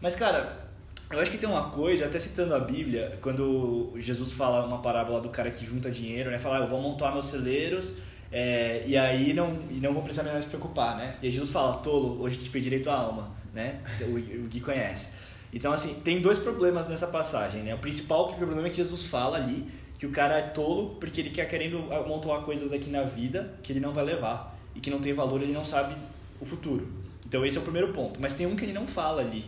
Mas, 0.01 0.15
cara, 0.15 0.69
eu 1.11 1.21
acho 1.21 1.31
que 1.31 1.39
tem 1.39 1.49
uma 1.49 1.71
coisa, 1.71 2.05
até 2.05 2.19
citando 2.19 2.55
a 2.55 2.61
Bíblia, 2.61 3.19
quando 3.23 3.93
Jesus 3.97 4.33
fala 4.33 4.67
uma 4.67 4.79
parábola 4.79 5.21
do 5.21 5.31
cara 5.31 5.51
que 5.51 5.65
junta 5.65 5.91
dinheiro, 5.91 6.31
né? 6.31 6.39
Fala, 6.39 6.59
ah, 6.59 6.61
eu 6.61 6.69
vou 6.69 6.81
montar 6.81 7.11
meus 7.13 7.27
celeiros 7.27 7.95
é, 8.31 8.83
e 8.87 8.97
aí 8.97 9.33
não, 9.33 9.57
e 9.71 9.75
não 9.75 9.95
vou 9.95 10.03
precisar 10.03 10.31
mais 10.31 10.45
me 10.45 10.51
preocupar, 10.51 10.97
né? 10.97 11.15
E 11.23 11.31
Jesus 11.31 11.51
fala, 11.51 11.75
tolo, 11.79 12.23
hoje 12.23 12.37
te 12.37 12.51
pedirei 12.51 12.81
tua 12.81 12.95
alma, 12.95 13.31
né? 13.55 13.81
O, 14.03 14.15
o 14.17 14.49
Gui 14.49 14.61
conhece. 14.61 15.07
Então, 15.53 15.73
assim, 15.73 15.95
tem 15.95 16.21
dois 16.21 16.39
problemas 16.39 16.87
nessa 16.87 17.07
passagem, 17.07 17.63
né? 17.63 17.75
O 17.75 17.79
principal 17.79 18.29
que 18.29 18.35
o 18.35 18.37
problema 18.37 18.67
é 18.67 18.71
que 18.71 18.77
Jesus 18.77 19.05
fala 19.05 19.37
ali 19.37 19.67
que 19.99 20.07
o 20.07 20.11
cara 20.11 20.39
é 20.39 20.43
tolo 20.43 20.97
porque 21.01 21.21
ele 21.21 21.31
quer 21.31 21.47
querendo 21.47 21.93
amontoar 21.93 22.43
coisas 22.43 22.73
aqui 22.73 22.89
na 22.89 23.03
vida 23.03 23.55
que 23.63 23.73
ele 23.73 23.81
não 23.81 23.93
vai 23.93 24.05
levar 24.05 24.57
e 24.75 24.81
que 24.81 24.91
não 24.91 25.01
tem 25.01 25.13
valor, 25.13 25.43
ele 25.43 25.53
não 25.53 25.65
sabe 25.65 25.95
o 26.41 26.45
futuro. 26.45 26.87
Então, 27.27 27.45
esse 27.45 27.57
é 27.57 27.61
o 27.61 27.65
primeiro 27.65 27.93
ponto. 27.93 28.21
Mas 28.21 28.33
tem 28.35 28.47
um 28.47 28.55
que 28.55 28.65
ele 28.65 28.73
não 28.73 28.87
fala 28.87 29.21
ali, 29.21 29.45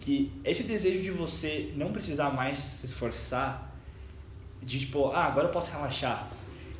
que 0.00 0.32
esse 0.44 0.62
desejo 0.62 1.02
de 1.02 1.10
você 1.10 1.72
não 1.76 1.92
precisar 1.92 2.30
mais 2.30 2.58
se 2.58 2.86
esforçar, 2.86 3.70
de 4.62 4.80
tipo, 4.80 5.08
ah, 5.08 5.24
agora 5.24 5.48
eu 5.48 5.52
posso 5.52 5.70
relaxar. 5.70 6.30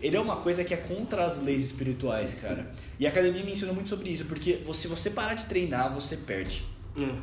Ele 0.01 0.17
é 0.17 0.21
uma 0.21 0.37
coisa 0.37 0.65
que 0.65 0.75
é 0.75 0.77
contra 0.77 1.25
as 1.25 1.41
leis 1.41 1.65
espirituais, 1.65 2.35
cara. 2.35 2.73
E 2.99 3.07
a 3.07 3.11
academia 3.11 3.45
me 3.45 3.53
ensina 3.53 3.73
muito 3.73 3.91
sobre 3.91 4.11
isso, 4.11 4.25
porque 4.25 4.61
se 4.73 4.89
você 4.89 5.11
parar 5.11 5.35
de 5.35 5.47
treinar, 5.47 5.93
você 5.93 6.17
perde. 6.17 6.65
Hum. 6.97 7.21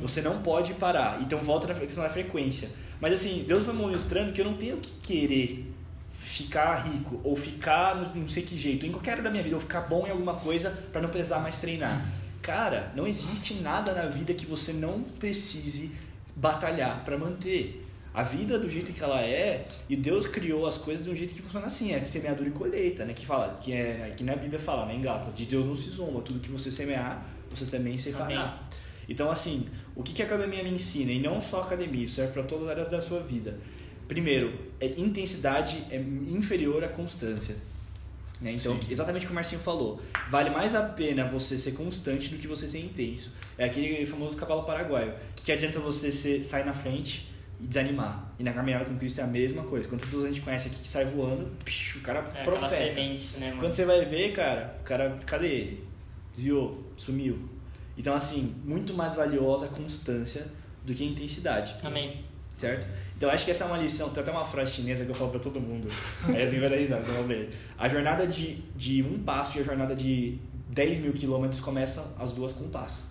Você 0.00 0.20
não 0.20 0.42
pode 0.42 0.74
parar. 0.74 1.20
Então 1.22 1.38
volta 1.40 1.66
na 1.68 1.74
questão 1.74 2.02
da 2.04 2.10
frequência. 2.10 2.68
Mas 3.00 3.14
assim, 3.14 3.44
Deus 3.46 3.64
vai 3.64 3.74
me 3.74 3.82
mostrando 3.82 4.32
que 4.32 4.40
eu 4.40 4.44
não 4.44 4.54
tenho 4.54 4.76
que 4.78 4.90
querer 5.02 5.72
ficar 6.12 6.76
rico 6.76 7.20
ou 7.22 7.36
ficar 7.36 7.94
no- 7.96 8.20
não 8.22 8.28
sei 8.28 8.42
que 8.42 8.56
jeito, 8.58 8.84
em 8.86 8.90
qualquer 8.90 9.12
área 9.12 9.22
da 9.24 9.30
minha 9.30 9.42
vida, 9.42 9.54
ou 9.54 9.60
ficar 9.60 9.82
bom 9.82 10.06
em 10.06 10.10
alguma 10.10 10.34
coisa 10.34 10.70
para 10.92 11.00
não 11.00 11.08
precisar 11.08 11.38
mais 11.38 11.58
treinar. 11.60 12.04
Cara, 12.42 12.92
não 12.96 13.06
existe 13.06 13.54
nada 13.54 13.92
na 13.94 14.06
vida 14.06 14.34
que 14.34 14.44
você 14.46 14.72
não 14.72 15.00
precise 15.02 15.92
batalhar 16.34 17.04
para 17.04 17.16
manter. 17.16 17.82
A 18.12 18.22
vida 18.22 18.58
do 18.58 18.68
jeito 18.70 18.92
que 18.92 19.02
ela 19.02 19.20
é, 19.22 19.66
e 19.88 19.96
Deus 19.96 20.26
criou 20.26 20.66
as 20.66 20.76
coisas 20.78 21.04
de 21.04 21.10
um 21.10 21.16
jeito 21.16 21.34
que 21.34 21.42
funciona 21.42 21.66
assim, 21.66 21.92
é 21.92 22.06
semeadura 22.06 22.48
e 22.48 22.52
colheita, 22.52 23.04
né? 23.04 23.12
Que 23.12 23.26
fala, 23.26 23.58
que 23.60 23.72
é 23.72 24.14
que 24.16 24.22
na 24.22 24.36
Bíblia 24.36 24.58
fala, 24.58 24.86
né, 24.86 24.94
em 24.94 25.00
Gálatas, 25.00 25.34
de 25.34 25.46
Deus 25.46 25.66
não 25.66 25.74
se 25.74 25.90
zomba, 25.90 26.20
tudo 26.20 26.38
que 26.38 26.48
você 26.50 26.70
semear, 26.70 27.26
você 27.50 27.64
também 27.64 27.98
se 27.98 28.12
fará. 28.12 28.60
Então, 29.08 29.30
assim, 29.30 29.66
o 29.96 30.02
que, 30.02 30.12
que 30.12 30.22
a 30.22 30.26
academia 30.26 30.62
me 30.62 30.70
ensina? 30.70 31.10
E 31.12 31.20
não 31.20 31.40
só 31.40 31.60
a 31.60 31.64
academia, 31.64 32.04
isso 32.04 32.14
serve 32.16 32.32
para 32.32 32.42
todas 32.42 32.64
as 32.64 32.70
áreas 32.70 32.88
da 32.88 33.00
sua 33.00 33.20
vida. 33.20 33.58
Primeiro, 34.08 34.52
é 34.80 34.86
intensidade 35.00 35.82
é 35.90 35.96
inferior 35.96 36.82
à 36.84 36.88
constância. 36.88 37.56
Né? 38.40 38.52
Então, 38.52 38.78
exatamente 38.90 39.24
o 39.24 39.28
que 39.28 39.32
o 39.32 39.34
Marcinho 39.34 39.60
falou. 39.60 40.00
Vale 40.28 40.50
mais 40.50 40.74
a 40.74 40.82
pena 40.82 41.24
você 41.24 41.56
ser 41.56 41.72
constante 41.72 42.28
do 42.28 42.36
que 42.36 42.46
você 42.46 42.68
ser 42.68 42.80
intenso. 42.80 43.32
É 43.56 43.64
aquele 43.64 44.04
famoso 44.04 44.36
cavalo 44.36 44.64
paraguaio. 44.64 45.10
O 45.12 45.34
que, 45.36 45.44
que 45.44 45.52
adianta 45.52 45.78
você 45.78 46.10
ser, 46.12 46.44
sair 46.44 46.66
na 46.66 46.74
frente 46.74 47.30
e 47.60 47.66
desanimar? 47.66 48.34
E 48.38 48.42
na 48.42 48.52
caminhada 48.52 48.84
com 48.84 48.96
Cristo 48.98 49.20
é 49.20 49.24
a 49.24 49.26
mesma 49.28 49.62
coisa. 49.62 49.88
Quantas 49.88 50.06
pessoas 50.06 50.24
a 50.24 50.28
gente 50.28 50.40
conhece 50.42 50.66
aqui 50.68 50.78
que 50.78 50.88
sai 50.88 51.04
voando, 51.06 51.50
psh, 51.64 51.96
o 51.96 52.00
cara 52.00 52.30
É 52.34 52.42
profeta. 52.42 52.74
semente, 52.76 53.38
né? 53.38 53.56
Quando 53.58 53.72
você 53.72 53.84
vai 53.86 54.04
ver, 54.04 54.32
cara, 54.32 54.76
o 54.80 54.84
cara, 54.84 55.18
cadê 55.24 55.46
ele? 55.46 55.84
Desviou, 56.34 56.84
sumiu. 56.96 57.38
Então, 57.96 58.14
assim, 58.14 58.54
muito 58.64 58.92
mais 58.94 59.14
valiosa 59.14 59.66
a 59.66 59.68
constância 59.68 60.46
do 60.84 60.92
que 60.92 61.02
a 61.02 61.06
intensidade, 61.06 61.76
Amém. 61.82 62.24
certo? 62.58 62.86
Então, 63.16 63.30
acho 63.30 63.44
que 63.44 63.50
essa 63.50 63.64
é 63.64 63.66
uma 63.66 63.78
lição, 63.78 64.10
tem 64.10 64.22
até 64.22 64.32
uma 64.32 64.44
frase 64.44 64.72
chinesa 64.72 65.04
que 65.04 65.10
eu 65.10 65.14
falo 65.14 65.30
pra 65.30 65.40
todo 65.40 65.60
mundo. 65.60 65.88
Aí 66.28 66.40
Yasmin 66.40 66.60
vai 66.60 66.70
dar 66.70 66.76
risada, 66.76 67.02
vão 67.04 67.24
ver. 67.24 67.50
A 67.78 67.88
jornada 67.88 68.26
de, 68.26 68.56
de 68.76 69.02
um 69.02 69.18
passo 69.22 69.58
e 69.58 69.60
a 69.60 69.64
jornada 69.64 69.94
de 69.94 70.38
10 70.68 70.98
mil 70.98 71.12
quilômetros 71.12 71.60
começam 71.60 72.04
as 72.18 72.32
duas 72.32 72.52
com 72.52 72.64
um 72.64 72.68
passo. 72.68 73.04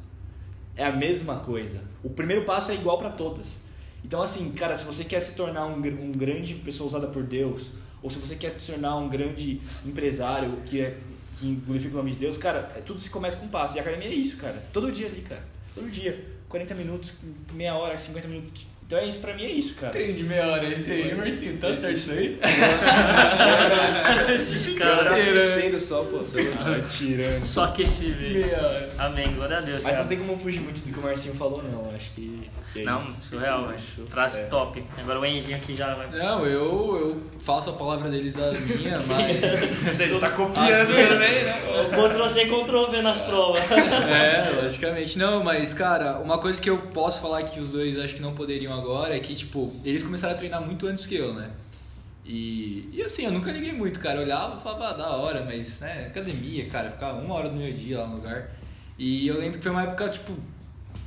É 0.76 0.84
a 0.84 0.92
mesma 0.92 1.38
coisa. 1.38 1.82
O 2.04 2.10
primeiro 2.10 2.44
passo 2.46 2.72
é 2.72 2.76
igual 2.76 2.98
para 2.98 3.10
todas. 3.10 3.62
Então, 4.04 4.22
assim, 4.22 4.52
cara, 4.52 4.76
se 4.76 4.84
você 4.84 5.04
quer 5.04 5.22
se 5.22 5.34
tornar 5.34 5.66
um, 5.66 5.78
um 5.78 6.12
grande 6.12 6.56
pessoa 6.56 6.88
usada 6.88 7.08
por 7.08 7.24
Deus, 7.24 7.72
ou 8.02 8.10
se 8.10 8.20
você 8.20 8.36
quer 8.36 8.52
se 8.60 8.72
tornar 8.72 8.98
um 8.98 9.08
grande 9.08 9.62
empresário 9.86 10.58
que, 10.66 10.82
é, 10.82 10.98
que 11.38 11.56
glorifica 11.66 11.94
o 11.94 11.98
nome 11.98 12.12
de 12.12 12.18
Deus, 12.18 12.38
cara, 12.38 12.72
é- 12.76 12.82
tudo 12.82 13.00
se 13.00 13.10
começa 13.10 13.38
com 13.38 13.46
um 13.46 13.50
passo. 13.50 13.76
E 13.76 13.80
a 13.80 13.82
academia 13.82 14.08
é 14.08 14.14
isso, 14.14 14.38
cara. 14.38 14.62
Todo 14.72 14.92
dia 14.92 15.08
ali, 15.08 15.22
cara. 15.22 15.44
Todo 15.74 15.90
dia. 15.90 16.34
40 16.50 16.76
minutos, 16.76 17.12
meia 17.54 17.76
hora, 17.76 17.98
50 17.98 18.28
minutos. 18.28 18.66
Então 18.86 19.00
é 19.00 19.06
isso, 19.08 19.20
pra 19.20 19.34
mim 19.34 19.44
é 19.44 19.52
isso, 19.52 19.74
cara. 19.76 19.92
Treino 19.92 20.14
de 20.18 20.24
meia 20.24 20.46
hora, 20.48 20.68
esse 20.68 20.92
aí, 20.92 21.16
Marcinho, 21.16 21.58
tá 21.58 21.74
certo 21.76 21.96
isso 21.96 22.12
aí? 22.12 22.38
Esses 24.36 24.78
caras. 24.78 25.08
Tá 25.10 25.16
aquecendo 25.16 25.80
só, 25.80 26.04
pô. 26.04 26.18
você- 26.20 26.54
Ah, 26.60 26.80
tirando. 26.82 27.40
Só 27.46 27.64
aquecido. 27.66 28.22
Meia 28.22 28.58
hora. 28.58 28.88
Amém, 29.00 29.34
glória 29.34 29.58
a 29.58 29.62
Deus. 29.62 29.82
Mas 29.84 29.92
cara. 29.92 30.04
não 30.04 30.10
tem 30.10 30.18
como 30.20 30.38
fugir 30.38 30.60
muito 30.62 30.82
do 30.82 30.92
que 30.94 31.00
o 31.00 31.02
Marcinho 31.02 31.34
falou, 31.36 31.64
não. 31.64 31.92
Acho 31.96 32.12
que, 32.12 32.50
que 32.72 32.82
é 32.82 32.84
Não, 32.84 33.02
isso. 33.02 33.18
surreal, 33.30 33.68
velho. 33.68 33.80
Frase 34.10 34.40
É. 34.40 34.44
top. 34.46 34.84
Agora 35.00 35.20
o 35.20 35.26
Enzinho 35.26 35.58
aqui 35.58 35.76
já 35.76 35.94
vai. 35.96 36.10
Não, 36.12 36.46
eu, 36.46 36.98
eu 36.98 37.24
faço 37.40 37.70
a 37.70 37.74
palavra 37.74 38.10
deles 38.10 38.38
a 38.38 38.52
minha, 38.52 38.98
mas. 39.08 39.96
Você 39.96 40.08
tá 40.20 40.30
copiando 40.32 40.88
também, 40.88 41.44
né? 41.44 41.54
Ctrl 41.92 42.28
C, 42.30 42.46
Ctrl 42.46 42.92
V 42.92 43.02
nas 43.02 43.20
provas. 43.22 43.62
É, 43.72 44.62
logicamente. 44.62 45.18
Não, 45.18 45.44
mas, 45.44 45.74
cara, 45.74 46.20
uma 46.20 46.38
coisa 46.38 46.62
que 46.62 46.70
eu 46.70 46.78
posso 46.78 47.22
falar 47.22 47.44
que 47.44 47.60
os 47.60 47.70
dois 47.70 47.98
acho 48.00 48.16
que 48.16 48.22
não 48.22 48.34
poderiam 48.34 48.73
agora 48.74 49.16
é 49.16 49.20
que, 49.20 49.36
tipo, 49.36 49.74
eles 49.84 50.04
começaram 50.04 50.34
a 50.34 50.38
treinar 50.38 50.62
muito 50.62 50.88
antes 50.88 51.06
que 51.06 51.16
eu, 51.16 51.34
né? 51.34 51.52
E, 52.26 52.90
e 52.94 53.02
assim, 53.02 53.26
eu 53.26 53.32
nunca 53.32 53.52
liguei 53.52 53.74
muito, 53.74 54.00
cara. 54.00 54.20
Eu 54.20 54.24
olhava 54.24 54.58
e 54.58 54.62
falava, 54.62 54.90
ah, 54.90 54.94
da 54.94 55.10
hora, 55.12 55.44
mas, 55.44 55.82
né, 55.82 56.08
academia, 56.08 56.70
cara, 56.70 56.90
ficava 56.90 57.20
uma 57.20 57.36
hora 57.36 57.50
do 57.50 57.56
meu 57.56 57.72
dia 57.74 58.00
lá 58.00 58.08
no 58.08 58.16
lugar. 58.16 58.52
E 58.98 59.28
eu 59.28 59.40
lembro 59.40 59.58
que 59.58 59.64
foi 59.64 59.72
uma 59.72 59.84
época, 59.84 60.10
tipo, 60.10 60.34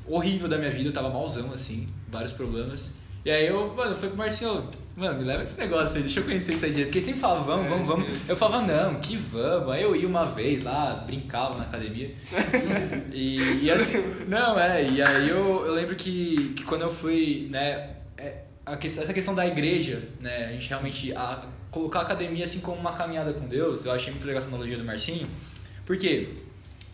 horrível 0.06 0.48
da 0.48 0.58
minha 0.58 0.70
vida, 0.70 0.88
eu 0.88 0.92
tava 0.92 1.08
malzão, 1.08 1.52
assim, 1.52 1.88
vários 2.08 2.32
problemas. 2.32 2.92
E 3.24 3.30
aí 3.30 3.46
eu, 3.46 3.74
mano, 3.74 3.94
falei 3.94 4.10
pro 4.10 4.18
Marcinho, 4.18 4.68
mano, 4.96 5.18
me 5.18 5.24
leva 5.24 5.42
esse 5.42 5.58
negócio 5.58 5.96
aí, 5.96 6.02
deixa 6.02 6.20
eu 6.20 6.24
conhecer 6.24 6.54
isso 6.54 6.64
aí 6.64 6.70
direito. 6.70 6.88
Porque 6.88 7.00
sempre 7.02 7.20
falava, 7.20 7.44
vamos, 7.44 7.68
vamos, 7.68 7.88
vamos. 7.88 8.28
Eu 8.28 8.36
falava, 8.36 8.66
não, 8.66 8.96
que 8.96 9.16
vamos. 9.16 9.70
Aí 9.72 9.82
eu 9.82 9.94
ia 9.94 10.08
uma 10.08 10.24
vez 10.24 10.64
lá, 10.64 11.04
brincava 11.06 11.56
na 11.56 11.64
academia. 11.64 12.10
E, 13.12 13.64
e 13.64 13.70
assim, 13.70 13.98
não, 14.26 14.58
é, 14.58 14.88
e 14.88 15.00
aí 15.00 15.28
eu, 15.28 15.64
eu 15.66 15.74
lembro 15.74 15.94
que, 15.94 16.52
que 16.54 16.64
quando 16.64 16.82
eu 16.82 16.90
fui, 16.90 17.46
né, 17.50 17.90
é, 18.16 18.42
a 18.64 18.76
que- 18.76 18.86
essa 18.86 19.12
questão 19.12 19.34
da 19.34 19.46
igreja, 19.46 20.02
né, 20.20 20.46
a 20.46 20.52
gente 20.52 20.68
realmente, 20.68 21.12
a, 21.14 21.46
colocar 21.70 22.00
a 22.00 22.02
academia 22.02 22.44
assim 22.44 22.60
como 22.60 22.78
uma 22.78 22.92
caminhada 22.92 23.32
com 23.32 23.46
Deus, 23.46 23.84
eu 23.84 23.92
achei 23.92 24.10
muito 24.10 24.26
legal 24.26 24.38
essa 24.38 24.48
analogia 24.48 24.76
do 24.76 24.84
Marcinho, 24.84 25.28
porque 25.84 26.28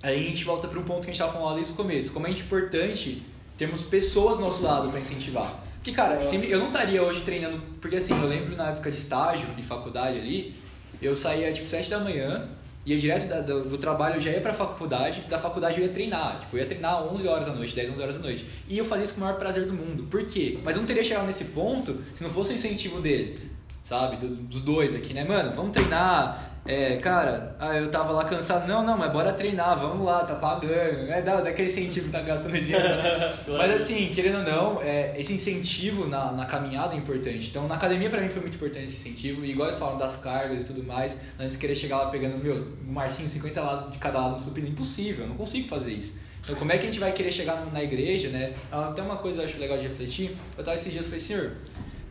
Aí 0.03 0.19
a 0.19 0.29
gente 0.31 0.45
volta 0.45 0.67
para 0.67 0.79
um 0.81 0.83
ponto 0.83 1.03
que 1.03 1.11
a 1.11 1.13
gente 1.13 1.15
estava 1.15 1.33
falando 1.33 1.51
lá 1.51 1.55
desde 1.55 1.73
o 1.73 1.77
começo. 1.77 2.13
Como 2.13 2.27
é 2.27 2.31
importante 2.31 3.23
termos 3.57 3.85
pessoas 3.85 4.37
do 4.37 4.43
nosso 4.43 4.61
lado 4.61 4.91
para 4.91 4.99
incentivar. 4.99 5.63
Porque, 5.83 5.91
cara, 5.93 6.25
sempre, 6.25 6.49
eu 6.49 6.61
não 6.61 6.67
estaria 6.67 7.03
hoje 7.03 7.23
treinando. 7.23 7.61
Porque, 7.81 7.97
assim, 7.97 8.17
eu 8.17 8.29
lembro 8.29 8.55
na 8.55 8.69
época 8.69 8.89
de 8.89 8.97
estágio, 8.97 9.49
de 9.49 9.63
faculdade 9.65 10.17
ali, 10.17 10.55
eu 11.01 11.17
saía 11.17 11.53
tipo 11.53 11.69
7 11.69 11.91
da 11.91 11.99
manhã, 11.99 12.49
ia 12.87 12.97
direto 12.97 13.27
da- 13.29 13.41
do, 13.41 13.65
do 13.65 13.77
trabalho, 13.79 14.15
eu 14.17 14.21
já 14.21 14.31
ia 14.31 14.41
pra 14.41 14.53
faculdade, 14.55 15.23
da 15.29 15.41
faculdade 15.41 15.81
eu 15.81 15.85
ia 15.87 15.93
treinar. 15.93 16.39
Tipo, 16.39 16.57
eu 16.57 16.61
ia 16.61 16.67
treinar 16.67 17.03
11 17.13 17.27
horas 17.27 17.47
da 17.47 17.53
noite, 17.53 17.75
10, 17.75 17.91
11 17.91 18.01
horas 18.01 18.15
da 18.15 18.21
noite. 18.23 18.47
E 18.69 18.79
eu 18.79 18.85
fazia 18.85 19.03
isso 19.03 19.15
com 19.15 19.21
o 19.21 19.25
maior 19.25 19.37
prazer 19.39 19.67
do 19.67 19.73
mundo. 19.73 20.05
Por 20.05 20.25
quê? 20.25 20.61
Mas 20.63 20.77
eu 20.77 20.83
não 20.83 20.87
teria 20.87 21.03
chegado 21.03 21.27
nesse 21.27 21.47
ponto 21.47 21.99
se 22.15 22.23
não 22.23 22.31
fosse 22.31 22.53
o 22.53 22.55
incentivo 22.55 23.01
dele. 23.01 23.51
Sabe? 23.83 24.19
Do- 24.19 24.37
dos 24.37 24.63
dois 24.63 24.95
aqui, 24.95 25.13
né? 25.13 25.25
Mano, 25.25 25.53
vamos 25.53 25.73
treinar. 25.73 26.52
É, 26.65 26.97
cara, 26.97 27.57
ah, 27.59 27.77
eu 27.77 27.91
tava 27.91 28.13
lá 28.13 28.25
cansado. 28.25 28.69
Não, 28.69 28.85
não, 28.85 28.97
mas 28.97 29.13
bora 29.13 29.33
treinar, 29.33 29.77
vamos 29.77 30.07
lá, 30.07 30.25
tá 30.25 30.37
pagando. 30.37 31.11
É, 31.11 31.21
dá, 31.21 31.41
dá 31.41 31.51
aquele 31.51 31.69
incentivo 31.69 32.07
que 32.07 32.13
tá 32.13 32.21
gastando 32.21 32.53
dinheiro. 32.53 32.85
mas 33.59 33.83
assim, 33.83 34.09
querendo 34.09 34.39
ou 34.39 34.45
não, 34.45 34.83
é, 34.83 35.19
esse 35.21 35.33
incentivo 35.33 36.07
na, 36.07 36.31
na 36.31 36.47
caminhada 36.47 36.95
é 36.95 36.97
importante. 36.97 37.49
Então, 37.51 37.67
na 37.67 37.75
academia 37.75 38.09
pra 38.09 38.21
mim 38.21 38.29
foi 38.29 38.43
muito 38.43 38.55
importante 38.55 38.85
esse 38.85 38.97
incentivo. 39.09 39.45
E 39.45 39.51
igual 39.51 39.69
eles 39.69 39.79
falam 39.79 39.99
das 39.99 40.17
cargas 40.17 40.63
e 40.63 40.65
tudo 40.65 40.85
mais, 40.85 41.19
antes 41.39 41.53
de 41.55 41.59
querer 41.59 41.75
chegar 41.75 41.97
lá 41.99 42.11
pegando, 42.11 42.39
meu, 42.39 42.69
Marcinho, 42.87 43.29
50 43.29 43.61
lados 43.61 43.93
de 43.93 43.99
cada 43.99 44.21
lado 44.21 44.33
no 44.33 44.39
supino, 44.39 44.69
impossível, 44.69 45.25
eu 45.25 45.29
não 45.31 45.37
consigo 45.37 45.67
fazer 45.67 45.93
isso. 45.93 46.15
Então, 46.45 46.55
como 46.57 46.71
é 46.73 46.79
que 46.79 46.85
a 46.85 46.87
gente 46.87 47.01
vai 47.01 47.13
querer 47.13 47.33
chegar 47.33 47.67
na 47.73 47.83
igreja, 47.83 48.29
né? 48.29 48.53
Ah, 48.71 48.89
Até 48.89 49.03
uma 49.03 49.17
coisa 49.17 49.41
eu 49.41 49.45
acho 49.45 49.59
legal 49.59 49.79
de 49.79 49.85
refletir. 49.85 50.37
Eu 50.57 50.63
tava 50.63 50.77
esses 50.77 50.93
dias 50.93 51.05
e 51.05 51.09
falei, 51.09 51.21
senhor, 51.21 51.53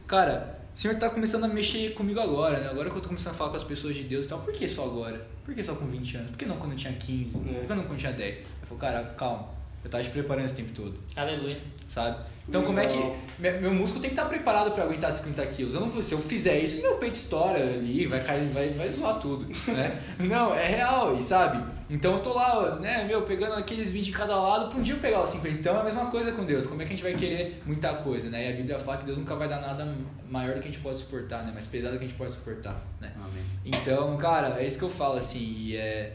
cara, 0.07 0.60
o 0.73 0.77
senhor 0.77 0.97
tá 0.97 1.09
começando 1.09 1.43
a 1.43 1.47
mexer 1.47 1.93
comigo 1.93 2.19
agora, 2.19 2.59
né? 2.59 2.69
Agora 2.69 2.89
que 2.89 2.95
eu 2.95 3.01
tô 3.01 3.09
começando 3.09 3.33
a 3.33 3.37
falar 3.37 3.49
com 3.49 3.57
as 3.57 3.63
pessoas 3.63 3.95
de 3.95 4.03
Deus 4.03 4.25
e 4.25 4.29
tal, 4.29 4.39
por 4.39 4.53
que 4.53 4.67
só 4.67 4.85
agora? 4.85 5.27
Por 5.43 5.53
que 5.53 5.63
só 5.63 5.75
com 5.75 5.85
20 5.85 6.17
anos? 6.17 6.29
Por 6.31 6.37
que 6.37 6.45
não 6.45 6.57
quando 6.57 6.71
eu 6.71 6.77
tinha 6.77 6.93
15? 6.93 7.37
Por 7.37 7.43
que 7.43 7.73
não 7.75 7.83
quando 7.83 7.91
eu 7.91 7.97
tinha 7.97 8.13
10? 8.13 8.37
Eu 8.37 8.43
falei, 8.63 8.79
cara, 8.79 9.03
calma. 9.15 9.60
Eu 9.83 9.89
tava 9.89 10.03
te 10.03 10.09
preparando 10.11 10.45
esse 10.45 10.53
tempo 10.55 10.71
todo, 10.75 10.93
Aleluia. 11.15 11.57
sabe? 11.87 12.17
Então, 12.47 12.61
como 12.63 12.79
é 12.79 12.85
que. 12.85 12.97
me- 13.39 13.51
Meu 13.59 13.73
músculo 13.73 14.01
tem 14.01 14.09
que 14.11 14.15
estar 14.15 14.27
preparado 14.29 14.71
pra 14.71 14.83
aguentar 14.83 15.11
50 15.11 15.45
quilos. 15.47 15.73
Eu 15.73 15.81
não, 15.81 16.01
se 16.01 16.13
eu 16.13 16.19
fizer 16.19 16.57
isso, 16.59 16.81
meu 16.81 16.95
peito 16.97 17.15
estoura 17.15 17.57
ali, 17.63 18.05
vai 18.05 18.23
cair, 18.23 18.47
vai, 18.49 18.69
vai 18.69 18.89
zoar 18.89 19.19
tudo, 19.19 19.45
né? 19.71 19.99
Não, 20.19 20.53
é 20.53 20.67
real, 20.67 21.15
e 21.17 21.21
sabe? 21.21 21.63
Então 21.89 22.13
eu 22.13 22.19
tô 22.19 22.33
lá, 22.33 22.75
né, 22.79 23.05
meu, 23.05 23.21
pegando 23.23 23.53
aqueles 23.55 23.89
20 23.89 24.05
de 24.05 24.11
cada 24.11 24.35
lado, 24.35 24.69
pra 24.69 24.79
um 24.79 24.83
dia 24.83 24.93
eu 24.95 24.99
pegar 24.99 25.23
os 25.23 25.29
50. 25.29 25.57
Então 25.57 25.75
é 25.75 25.79
a 25.81 25.83
mesma 25.83 26.05
coisa 26.07 26.31
com 26.31 26.43
Deus. 26.45 26.67
Como 26.67 26.81
é 26.81 26.85
que 26.85 26.93
a 26.93 26.95
gente 26.95 27.03
vai 27.03 27.13
querer 27.15 27.61
muita 27.65 27.93
coisa, 27.95 28.29
né? 28.29 28.49
E 28.49 28.53
a 28.53 28.55
Bíblia 28.55 28.77
fala 28.79 28.97
que 28.97 29.05
Deus 29.05 29.17
nunca 29.17 29.35
vai 29.35 29.47
dar 29.47 29.59
nada 29.61 29.87
maior 30.29 30.53
do 30.55 30.61
que 30.61 30.67
a 30.67 30.71
gente 30.71 30.81
pode 30.81 30.97
suportar, 30.99 31.43
né? 31.43 31.51
Mais 31.51 31.65
pesado 31.67 31.93
do 31.93 31.99
que 31.99 32.05
a 32.05 32.07
gente 32.07 32.17
pode 32.17 32.31
suportar, 32.33 32.75
né? 32.99 33.11
Amém. 33.15 33.43
Então, 33.65 34.15
cara, 34.17 34.59
é 34.61 34.65
isso 34.65 34.77
que 34.77 34.83
eu 34.83 34.89
falo, 34.89 35.15
assim, 35.17 35.39
e 35.39 35.75
é... 35.77 36.13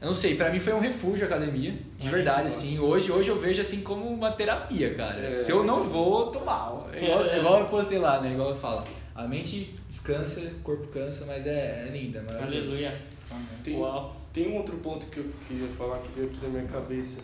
Eu 0.00 0.06
não 0.06 0.14
sei, 0.14 0.36
pra 0.36 0.50
mim 0.50 0.60
foi 0.60 0.72
um 0.72 0.78
refúgio 0.78 1.24
a 1.24 1.26
academia, 1.26 1.76
de 1.98 2.08
verdade, 2.08 2.46
assim. 2.46 2.78
Hoje, 2.78 3.10
hoje 3.10 3.30
eu 3.30 3.38
vejo, 3.38 3.60
assim, 3.60 3.80
como 3.80 4.06
uma 4.06 4.30
terapia, 4.30 4.94
cara. 4.94 5.18
É. 5.18 5.42
Se 5.42 5.50
eu 5.50 5.64
não 5.64 5.82
vou, 5.82 6.26
eu 6.26 6.26
tô 6.26 6.40
mal. 6.40 6.88
É 6.92 7.04
igual, 7.04 7.24
é 7.24 7.38
igual 7.38 7.60
eu 7.60 7.66
postei 7.66 7.98
lá, 7.98 8.20
né? 8.20 8.32
Igual 8.32 8.50
eu 8.50 8.54
falo. 8.54 8.84
A 9.12 9.26
mente 9.26 9.74
descansa, 9.88 10.40
o 10.40 10.62
corpo 10.62 10.86
cansa, 10.86 11.24
mas 11.26 11.44
é, 11.46 11.88
é 11.88 11.90
linda. 11.90 12.24
Aleluia. 12.40 12.96
Tem, 13.64 13.76
Uau. 13.76 14.16
tem 14.32 14.48
um 14.48 14.56
outro 14.56 14.76
ponto 14.76 15.06
que 15.06 15.18
eu 15.18 15.26
queria 15.48 15.66
falar 15.76 15.98
que 15.98 16.08
veio 16.14 16.28
aqui 16.28 16.38
na 16.42 16.48
minha 16.48 16.66
cabeça. 16.66 17.16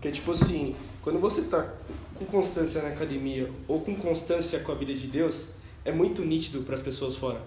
Que 0.00 0.08
é 0.08 0.10
tipo 0.10 0.32
assim, 0.32 0.74
quando 1.00 1.20
você 1.20 1.42
tá 1.42 1.72
com 2.16 2.24
constância 2.24 2.82
na 2.82 2.88
academia 2.88 3.48
ou 3.68 3.80
com 3.80 3.94
constância 3.94 4.58
com 4.58 4.72
a 4.72 4.74
vida 4.74 4.92
de 4.92 5.06
Deus, 5.06 5.46
é 5.84 5.92
muito 5.92 6.22
nítido 6.22 6.62
para 6.62 6.74
as 6.74 6.82
pessoas 6.82 7.14
fora. 7.14 7.40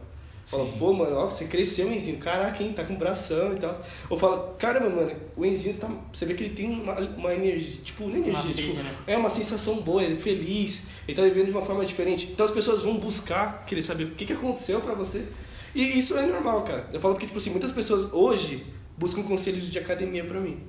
Fala, 0.45 0.71
pô, 0.77 0.93
mano, 0.93 1.15
ó, 1.15 1.25
você 1.29 1.45
cresceu, 1.45 1.91
Enzinho. 1.91 2.17
Caraca, 2.17 2.61
hein, 2.61 2.71
tá 2.71 2.83
com 2.83 2.95
bração 2.95 3.53
e 3.53 3.57
tal. 3.57 3.75
Ou 4.09 4.17
fala, 4.17 4.55
caramba, 4.59 4.89
mano, 4.89 5.11
o 5.35 5.43
Enzinho 5.43 5.75
tá. 5.75 5.89
Você 6.13 6.25
vê 6.25 6.35
que 6.35 6.43
ele 6.43 6.53
tem 6.53 6.69
uma, 6.69 6.99
uma 6.99 7.33
energia, 7.33 7.81
tipo, 7.83 8.03
não 8.07 8.17
energia, 8.17 8.33
Uma 8.33 8.53
tipo, 8.53 8.73
né? 8.83 8.95
é 9.07 9.17
uma 9.17 9.29
sensação 9.29 9.81
boa, 9.81 10.03
ele 10.03 10.13
é 10.13 10.17
feliz, 10.17 10.83
ele 11.07 11.17
tá 11.17 11.23
vivendo 11.23 11.45
de 11.45 11.51
uma 11.51 11.63
forma 11.63 11.83
diferente. 11.83 12.29
Então 12.31 12.45
as 12.45 12.51
pessoas 12.51 12.83
vão 12.83 12.97
buscar 12.97 13.65
querer 13.65 13.81
saber 13.81 14.03
o 14.03 14.11
que, 14.11 14.25
que 14.25 14.33
aconteceu 14.33 14.79
pra 14.81 14.93
você. 14.93 15.25
E 15.73 15.97
isso 15.97 16.15
é 16.15 16.25
normal, 16.25 16.61
cara. 16.63 16.87
Eu 16.93 17.01
falo 17.01 17.15
porque, 17.15 17.25
tipo 17.25 17.37
assim, 17.39 17.49
muitas 17.49 17.71
pessoas 17.71 18.13
hoje 18.13 18.65
buscam 18.97 19.23
conselhos 19.23 19.69
de 19.69 19.79
academia 19.79 20.23
pra 20.23 20.39
mim. 20.39 20.59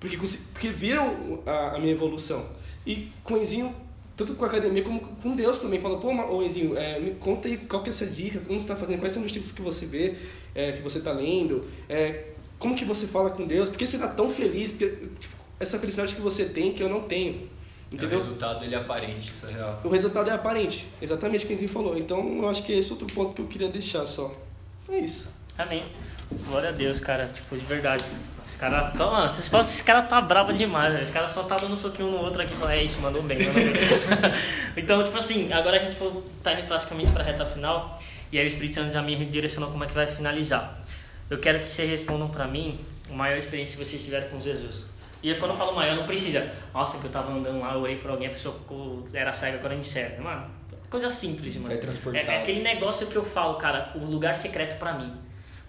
Porque, 0.00 0.16
porque 0.52 0.68
viram 0.68 1.42
a, 1.46 1.76
a 1.76 1.78
minha 1.78 1.92
evolução. 1.92 2.44
E 2.86 3.12
com 3.22 3.34
o 3.34 3.38
Enzinho, 3.38 3.74
tanto 4.16 4.34
com 4.34 4.44
a 4.44 4.48
academia 4.48 4.82
como 4.82 5.00
com 5.00 5.34
Deus 5.34 5.58
também. 5.58 5.80
Fala, 5.80 5.98
pô, 5.98 6.42
Enzinho, 6.42 6.76
é, 6.76 6.98
me 6.98 7.12
conta 7.12 7.48
aí 7.48 7.56
qual 7.56 7.82
que 7.82 7.90
é 7.90 7.92
essa 7.92 8.06
dica, 8.06 8.40
como 8.40 8.60
você 8.60 8.68
tá 8.68 8.76
fazendo, 8.76 9.00
quais 9.00 9.12
são 9.12 9.24
os 9.24 9.32
tipos 9.32 9.52
que 9.52 9.62
você 9.62 9.86
vê, 9.86 10.14
é, 10.54 10.72
que 10.72 10.82
você 10.82 11.00
tá 11.00 11.12
lendo, 11.12 11.64
é, 11.88 12.26
como 12.58 12.74
que 12.74 12.84
você 12.84 13.06
fala 13.06 13.30
com 13.30 13.46
Deus, 13.46 13.68
por 13.68 13.78
que 13.78 13.86
você 13.86 13.98
tá 13.98 14.08
tão 14.08 14.28
feliz, 14.30 14.72
porque, 14.72 15.08
tipo, 15.18 15.34
essa 15.58 15.78
felicidade 15.78 16.14
que 16.14 16.20
você 16.20 16.44
tem 16.44 16.72
que 16.72 16.82
eu 16.82 16.88
não 16.88 17.02
tenho. 17.02 17.48
Entendeu? 17.92 18.20
O 18.20 18.22
resultado 18.22 18.64
ele 18.64 18.74
é 18.74 18.78
aparente, 18.78 19.32
isso 19.34 19.46
é 19.46 19.52
real. 19.52 19.80
O 19.82 19.88
resultado 19.88 20.30
é 20.30 20.32
aparente, 20.32 20.86
exatamente 21.02 21.44
o 21.44 21.48
que 21.48 21.52
o 21.52 21.54
Enzinho 21.54 21.70
falou. 21.70 21.98
Então 21.98 22.38
eu 22.38 22.48
acho 22.48 22.62
que 22.62 22.72
esse 22.72 22.88
é 22.88 22.92
outro 22.92 23.06
ponto 23.08 23.34
que 23.34 23.42
eu 23.42 23.46
queria 23.46 23.68
deixar 23.68 24.06
só. 24.06 24.34
É 24.88 24.98
isso. 24.98 25.28
Amém. 25.58 25.82
Glória 26.46 26.68
a 26.68 26.72
Deus, 26.72 27.00
cara. 27.00 27.26
Tipo, 27.26 27.56
de 27.56 27.64
verdade. 27.64 28.04
Os 28.46 28.56
caras 28.56 28.92
tão. 28.96 29.10
Mano, 29.10 29.30
vocês 29.30 29.48
falam, 29.48 29.66
esse 29.66 29.82
cara 29.82 30.02
tá 30.02 30.20
bravo 30.20 30.52
demais, 30.52 30.92
velho. 30.92 31.04
Os 31.04 31.10
caras 31.10 31.32
só 31.32 31.42
tá 31.42 31.56
dando 31.56 31.74
um 31.74 31.76
soquinho 31.76 32.08
um 32.08 32.12
no 32.12 32.18
outro 32.18 32.42
aqui. 32.42 32.52
Fala, 32.54 32.74
é 32.74 32.82
isso, 32.82 33.00
mandou 33.00 33.22
bem, 33.22 33.38
mandou 33.38 33.62
bem. 33.62 33.72
então, 34.76 35.02
tipo 35.04 35.16
assim, 35.16 35.52
agora 35.52 35.76
a 35.76 35.80
gente 35.80 35.92
tipo, 35.92 36.22
tá 36.42 36.52
indo 36.52 36.66
praticamente 36.66 37.10
pra 37.12 37.22
reta 37.22 37.44
final. 37.44 38.00
E 38.32 38.38
aí 38.38 38.44
o 38.44 38.48
Espírito 38.48 38.76
Santo 38.76 38.92
já 38.92 39.02
me 39.02 39.14
redirecionou 39.14 39.70
como 39.70 39.84
é 39.84 39.86
que 39.86 39.94
vai 39.94 40.06
finalizar. 40.06 40.80
Eu 41.28 41.38
quero 41.38 41.60
que 41.60 41.68
vocês 41.68 41.88
respondam 41.88 42.28
pra 42.28 42.46
mim 42.46 42.78
a 43.08 43.12
maior 43.12 43.36
experiência 43.36 43.76
que 43.76 43.84
vocês 43.84 44.02
tiveram 44.02 44.28
com 44.28 44.40
Jesus. 44.40 44.86
E 45.22 45.34
quando 45.34 45.50
eu 45.50 45.56
falo 45.56 45.74
maior, 45.74 45.96
não 45.96 46.06
precisa. 46.06 46.50
Nossa, 46.72 46.98
que 46.98 47.04
eu 47.04 47.10
tava 47.10 47.32
andando 47.32 47.60
lá, 47.60 47.74
eu 47.74 47.80
orei 47.80 47.96
por 47.96 48.10
alguém, 48.10 48.28
a 48.28 48.30
pessoa 48.30 48.54
ficou, 48.54 49.06
era 49.12 49.32
cega, 49.32 49.58
agora 49.58 49.74
enxerga. 49.74 50.22
Mano, 50.22 50.46
coisa 50.88 51.10
simples, 51.10 51.56
mano. 51.56 51.74
É, 52.14 52.24
é 52.24 52.42
aquele 52.42 52.62
negócio 52.62 53.06
que 53.06 53.16
eu 53.16 53.24
falo, 53.24 53.54
cara, 53.54 53.92
o 53.94 54.04
lugar 54.04 54.34
secreto 54.34 54.78
pra 54.78 54.94
mim. 54.94 55.12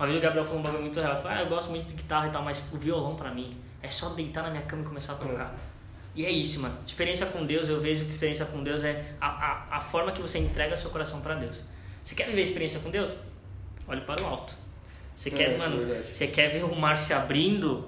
Uma 0.02 0.08
vez 0.08 0.18
o 0.18 0.22
Gabriel 0.24 0.44
falou 0.44 0.62
um 0.62 0.64
bagulho 0.64 0.82
muito 0.82 1.00
real. 1.00 1.12
Ele 1.14 1.22
falou, 1.22 1.38
ah, 1.38 1.42
eu 1.42 1.48
gosto 1.48 1.70
muito 1.70 1.86
de 1.86 1.94
guitarra 1.94 2.28
e 2.28 2.32
tal, 2.32 2.42
mas 2.42 2.64
o 2.74 2.78
violão 2.80 3.16
pra 3.16 3.30
mim 3.30 3.56
é 3.84 3.88
só 3.88 4.10
deitar 4.10 4.42
na 4.42 4.50
minha 4.50 4.64
cama 4.64 4.82
e 4.82 4.86
começar 4.86 5.14
a 5.14 5.16
tocar. 5.18 5.54
E 6.16 6.26
é 6.26 6.30
isso, 6.32 6.60
mano. 6.60 6.76
Experiência 6.84 7.28
com 7.28 7.46
Deus, 7.46 7.70
eu 7.70 7.80
vejo 7.80 8.06
que 8.06 8.10
experiência 8.10 8.48
com 8.48 8.64
Deus 8.64 8.84
é 8.84 9.14
a, 9.22 9.28
a, 9.28 9.78
a 9.78 9.80
forma 9.80 10.12
que 10.12 10.20
você 10.20 10.40
entrega 10.40 10.76
seu 10.76 10.90
coração 10.90 11.22
pra 11.22 11.36
Deus. 11.36 11.66
Você 12.04 12.16
quer 12.16 12.26
viver 12.26 12.42
experiência 12.42 12.80
com 12.80 12.90
Deus? 12.90 13.14
Olhe 13.88 14.02
para 14.02 14.24
o 14.24 14.26
alto. 14.26 14.56
Você 15.16 15.30
É, 15.30 15.34
quer, 15.34 15.52
é 15.54 15.58
mano, 15.60 15.86
verdade. 15.86 16.16
você 16.16 16.26
quer 16.26 16.48
ver 16.50 16.64
o 16.66 16.76
mar 16.76 16.98
se 16.98 17.14
abrindo? 17.14 17.88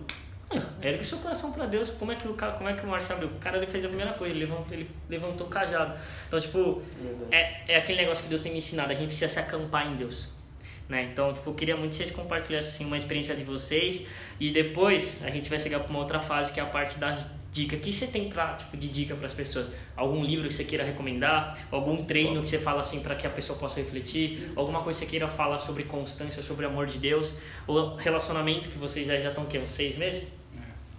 Ergue 0.84 1.03
seu 1.03 1.18
coração 1.18 1.52
pra 1.52 1.65
Deus. 1.65 1.90
Como 1.90 2.11
é 2.11 2.15
que 2.15 2.27
o 2.27 2.35
cara, 2.35 2.52
como 2.52 2.69
é 2.69 2.73
que 2.76 2.85
o 2.85 2.88
mar 2.88 3.02
se 3.02 3.11
abriu? 3.11 3.27
O 3.30 3.40
cara 3.40 3.57
ele 3.57 3.65
fez 3.65 3.84
a 3.84 3.88
primeira 3.88 4.14
coisa, 4.14 4.35
ele 4.35 4.45
levantou, 4.45 4.68
ele 4.72 4.88
levantou 5.10 5.48
o 5.48 5.49
cajado. 5.49 5.95
Então, 6.27 6.40
tipo, 6.40 6.84
é, 7.31 7.73
é 7.73 7.77
aquele 7.77 7.98
negócio 7.98 8.23
que 8.23 8.30
Deus 8.30 8.40
tem 8.41 8.52
me 8.52 8.60
ensinado. 8.60 8.91
A 8.91 8.94
gente 8.94 9.07
precisa 9.07 9.27
se 9.34 9.40
acampar 9.40 9.88
em 9.88 9.95
Deus. 9.95 10.43
Né? 10.88 11.10
Então, 11.11 11.34
tipo, 11.34 11.49
eu 11.49 11.53
queria 11.53 11.77
muito 11.77 11.91
que 11.91 11.97
vocês 11.97 12.11
compartilhassem 12.11 12.69
assim, 12.69 12.85
uma 12.85 12.97
experiência 12.97 13.35
de 13.35 13.43
vocês. 13.43 14.05
E 14.39 14.51
depois 14.51 15.23
a 15.23 15.30
gente 15.30 15.49
vai 15.49 15.60
chegar 15.60 15.80
para 15.80 15.89
uma 15.89 15.99
outra 15.99 16.19
fase 16.19 16.51
que 16.51 16.60
é 16.60 16.64
a 16.64 16.65
parte 16.65 16.97
das 16.99 17.26
dicas. 17.51 17.80
O 17.80 17.81
que 17.81 17.93
você 17.93 18.07
tem 18.07 18.30
pra, 18.30 18.55
tipo, 18.55 18.76
de 18.76 18.89
dica 18.89 19.15
para 19.15 19.26
as 19.26 19.34
pessoas? 19.34 19.72
Algum 19.95 20.23
livro 20.23 20.47
que 20.47 20.53
você 20.53 20.64
queira 20.64 20.84
recomendar? 20.84 21.57
Algum 21.72 22.03
treino 22.03 22.41
que 22.41 22.49
você 22.49 22.60
fala 22.60 22.81
assim 22.81 22.99
para 22.99 23.15
que 23.15 23.26
a 23.26 23.30
pessoa 23.30 23.57
possa 23.57 23.80
refletir? 23.80 24.51
Alguma 24.55 24.81
coisa 24.81 24.99
que 24.99 25.05
você 25.05 25.11
queira 25.11 25.27
falar 25.27 25.60
sobre 25.60 25.84
constância, 25.84 26.43
sobre 26.43 26.65
amor 26.65 26.88
de 26.88 26.97
Deus? 26.97 27.34
Ou 27.65 27.95
relacionamento 27.95 28.69
que 28.69 28.77
vocês 28.77 29.07
já 29.07 29.15
estão, 29.15 29.45
o 29.45 29.47
quê? 29.47 29.60
Uns 29.60 29.72
seis 29.72 29.95
meses? 29.95 30.23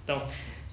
Então, 0.02 0.22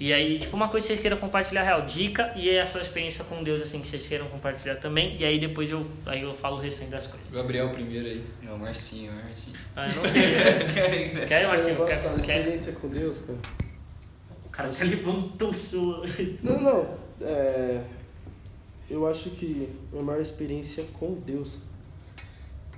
e 0.02 0.11
aí, 0.11 0.40
tipo, 0.40 0.56
uma 0.56 0.68
coisa 0.68 0.88
que 0.88 0.94
vocês 0.94 0.99
queiram 0.99 1.15
compartilhar 1.15 1.61
real, 1.61 1.86
dica 1.86 2.34
e 2.36 2.57
a 2.57 2.65
sua 2.65 2.82
experiência 2.82 3.23
com 3.23 3.44
Deus, 3.44 3.61
assim, 3.61 3.80
que 3.80 3.88
vocês 3.88 4.07
queiram 4.07 4.28
compartilhar 4.30 4.78
também. 4.78 5.15
E 5.19 5.23
aí 5.23 5.40
depois 5.40 5.69
eu, 5.69 5.86
aí 6.07 6.23
eu 6.23 6.34
falo 6.34 6.57
o 6.57 6.60
restante 6.60 6.90
das 6.90 7.06
coisas. 7.06 7.30
Gabriel 7.30 7.69
primeiro 7.69 8.07
aí. 8.07 8.26
É 8.44 8.52
o 8.52 8.57
Marcinho, 8.57 9.11
o 9.11 9.15
Marcinho. 9.15 9.56
Ah, 9.76 9.88
eu 9.88 9.95
não 9.98 10.06
sei. 10.07 11.10
Quer, 11.28 11.48
Marcinho? 11.48 11.86
Quer, 11.86 12.02
quer? 12.02 12.18
experiência 12.18 12.73
com 12.73 12.88
Deus, 12.88 13.22
cara. 13.22 13.38
O 14.44 14.49
cara 14.49 14.69
tá 14.69 14.86
levantou 14.86 15.53
sua. 15.53 16.03
Não, 16.41 16.60
não. 16.60 16.98
É, 17.22 17.84
eu 18.90 19.06
acho 19.06 19.30
que 19.30 19.69
a 19.90 19.91
minha 19.91 20.03
maior 20.03 20.22
experiência 20.23 20.84
com 20.94 21.14
Deus. 21.14 21.60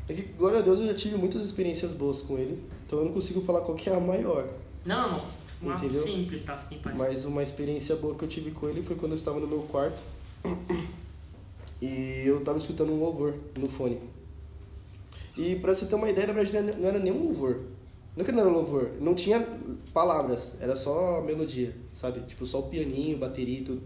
É 0.10 0.14
que, 0.14 0.24
glória 0.24 0.60
a 0.60 0.62
Deus, 0.62 0.82
eu 0.82 0.88
já 0.88 0.94
tive 0.94 1.16
muitas 1.16 1.46
experiências 1.46 1.94
boas 1.94 2.22
com 2.22 2.38
Ele. 2.38 2.62
Então 2.86 3.00
eu 3.00 3.06
não 3.06 3.14
consigo 3.14 3.40
falar 3.40 3.62
qual 3.62 3.78
que 3.78 3.90
é 3.90 3.96
a 3.96 4.00
maior. 4.02 4.50
Não, 4.86 5.12
não. 5.14 5.43
Entendeu? 5.72 6.02
simples, 6.04 6.42
tá? 6.42 6.68
Em 6.72 6.78
paz. 6.80 6.96
Mas 6.96 7.26
uma 7.26 7.42
experiência 7.44 7.96
boa 7.96 8.16
que 8.16 8.24
eu 8.24 8.28
tive 8.28 8.52
com 8.52 8.68
Ele 8.68 8.82
foi 8.82 8.96
quando 8.96 9.12
eu 9.14 9.18
estava 9.18 9.40
no 9.40 9.48
meu 9.48 9.60
quarto. 9.64 10.04
E 11.82 12.24
eu 12.26 12.40
estava 12.40 12.58
escutando 12.58 12.92
um 12.92 13.00
louvor 13.00 13.36
no 13.58 13.68
fone. 13.68 14.00
E 15.38 15.56
pra 15.56 15.74
você 15.76 15.86
ter 15.86 15.96
uma 15.96 16.10
ideia, 16.10 16.28
na 16.28 16.34
verdade 16.34 16.78
não 16.80 16.88
era 16.88 17.00
nenhum 17.00 17.24
louvor. 17.24 17.62
Não 18.16 18.24
que 18.24 18.32
não 18.32 18.42
era 18.42 18.50
louvor, 18.50 18.92
não 19.02 19.16
tinha 19.16 19.44
palavras, 19.92 20.54
era 20.62 20.76
só 20.76 21.20
melodia, 21.22 21.74
sabe? 21.96 22.20
Tipo, 22.28 22.46
só 22.46 22.60
o 22.60 22.64
pianinho, 22.70 23.18
bateria 23.18 23.60
e 23.60 23.64
tudo. 23.64 23.82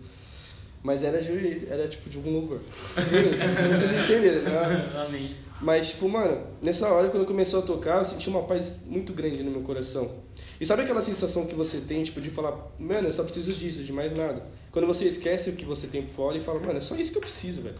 Mas 0.83 1.01
era, 1.01 1.21
de- 1.21 1.65
era 1.69 1.87
tipo 1.87 2.09
de 2.09 2.17
um 2.19 2.33
louvor. 2.33 2.59
Não 2.97 3.77
vocês 3.77 3.91
entenderam, 3.91 4.41
né? 4.43 4.91
Amém. 5.07 5.35
Mas, 5.61 5.89
tipo, 5.89 6.07
mano, 6.09 6.45
nessa 6.61 6.87
hora, 6.91 7.09
quando 7.09 7.25
começou 7.25 7.61
a 7.61 7.63
tocar, 7.63 7.99
eu 7.99 8.05
senti 8.05 8.29
uma 8.29 8.43
paz 8.43 8.83
muito 8.85 9.11
grande 9.13 9.41
no 9.41 9.49
meu 9.49 9.61
coração. 9.61 10.11
E 10.59 10.65
sabe 10.65 10.81
aquela 10.83 11.01
sensação 11.01 11.45
que 11.45 11.53
você 11.53 11.79
tem, 11.79 12.03
tipo, 12.03 12.19
de 12.19 12.29
falar, 12.29 12.71
mano, 12.79 13.07
eu 13.07 13.13
só 13.13 13.23
preciso 13.23 13.53
disso, 13.53 13.83
de 13.83 13.93
mais 13.93 14.15
nada. 14.15 14.43
Quando 14.71 14.87
você 14.87 15.05
esquece 15.05 15.49
o 15.49 15.53
que 15.53 15.65
você 15.65 15.87
tem 15.87 16.03
por 16.03 16.13
fora 16.13 16.37
e 16.37 16.43
fala, 16.43 16.59
mano, 16.59 16.77
é 16.77 16.81
só 16.81 16.95
isso 16.95 17.11
que 17.11 17.17
eu 17.17 17.21
preciso, 17.21 17.61
velho. 17.61 17.77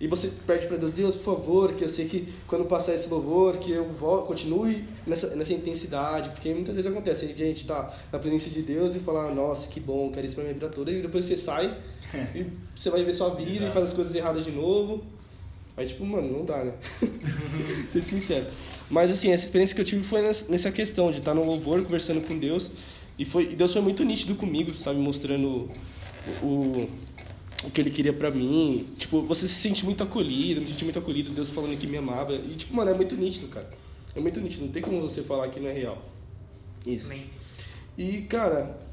E 0.00 0.06
você 0.06 0.30
pede 0.46 0.66
para 0.66 0.76
Deus, 0.76 0.92
Deus, 0.92 1.16
por 1.16 1.36
favor, 1.36 1.74
que 1.74 1.82
eu 1.82 1.88
sei 1.88 2.06
que 2.06 2.32
quando 2.46 2.64
passar 2.66 2.94
esse 2.94 3.08
louvor, 3.08 3.56
que 3.58 3.72
eu 3.72 3.84
vou, 3.84 4.22
continue 4.22 4.84
nessa, 5.04 5.34
nessa 5.34 5.52
intensidade, 5.52 6.30
porque 6.30 6.54
muitas 6.54 6.74
vezes 6.74 6.88
acontece, 6.88 7.24
a 7.24 7.28
gente 7.28 7.66
tá 7.66 7.92
na 8.12 8.18
presença 8.18 8.48
de 8.48 8.62
Deus 8.62 8.94
e 8.94 9.00
falar, 9.00 9.34
nossa, 9.34 9.66
que 9.66 9.80
bom, 9.80 10.10
quero 10.12 10.24
isso 10.24 10.36
pra 10.36 10.44
minha 10.44 10.54
vida 10.54 10.68
toda, 10.68 10.92
e 10.92 11.02
depois 11.02 11.24
você 11.24 11.36
sai 11.36 11.76
e 12.32 12.46
você 12.76 12.90
vai 12.90 13.02
ver 13.02 13.12
sua 13.12 13.30
vida 13.30 13.66
e 13.66 13.72
faz 13.72 13.86
as 13.86 13.92
coisas 13.92 14.14
erradas 14.14 14.44
de 14.44 14.52
novo. 14.52 15.04
Aí, 15.78 15.86
tipo, 15.86 16.04
mano, 16.04 16.30
não 16.38 16.44
dá, 16.44 16.64
né? 16.64 16.72
Ser 17.88 18.02
sincero. 18.02 18.46
Mas, 18.90 19.10
assim, 19.12 19.30
essa 19.30 19.44
experiência 19.44 19.74
que 19.76 19.80
eu 19.80 19.84
tive 19.84 20.02
foi 20.02 20.20
nessa- 20.22 20.72
questão 20.72 21.10
de 21.12 21.18
estar 21.18 21.34
no 21.34 21.44
louvor, 21.44 21.80
conversando 21.84 22.20
com 22.20 22.36
Deus. 22.36 22.70
E, 23.16 23.24
foi, 23.24 23.52
e 23.52 23.56
Deus 23.56 23.72
foi 23.72 23.80
muito 23.80 24.04
nítido 24.04 24.34
comigo, 24.34 24.74
sabe? 24.74 24.98
Mostrando 24.98 25.70
o, 26.42 26.44
o, 26.46 26.90
o 27.64 27.70
que 27.70 27.80
Ele 27.80 27.90
queria 27.90 28.12
pra 28.12 28.28
mim. 28.30 28.88
Tipo, 28.98 29.22
você 29.22 29.46
se 29.46 29.54
sente 29.54 29.84
muito 29.84 30.02
acolhido, 30.02 30.60
me 30.60 30.66
senti 30.66 30.82
muito 30.82 30.98
acolhido, 30.98 31.30
Deus 31.30 31.48
falando 31.48 31.78
que 31.78 31.86
me 31.86 31.96
amava. 31.96 32.34
E, 32.34 32.56
tipo, 32.56 32.74
mano, 32.74 32.90
é 32.90 32.94
muito 32.94 33.14
nítido, 33.16 33.46
cara. 33.46 33.70
É 34.16 34.20
muito 34.20 34.40
nítido, 34.40 34.64
não 34.66 34.72
tem 34.72 34.82
como 34.82 35.00
você 35.00 35.22
falar 35.22 35.48
que 35.48 35.60
não 35.60 35.68
é 35.68 35.72
real. 35.72 36.02
Isso. 36.84 37.06
Amém. 37.06 37.24
E, 37.96 38.22
cara... 38.22 38.87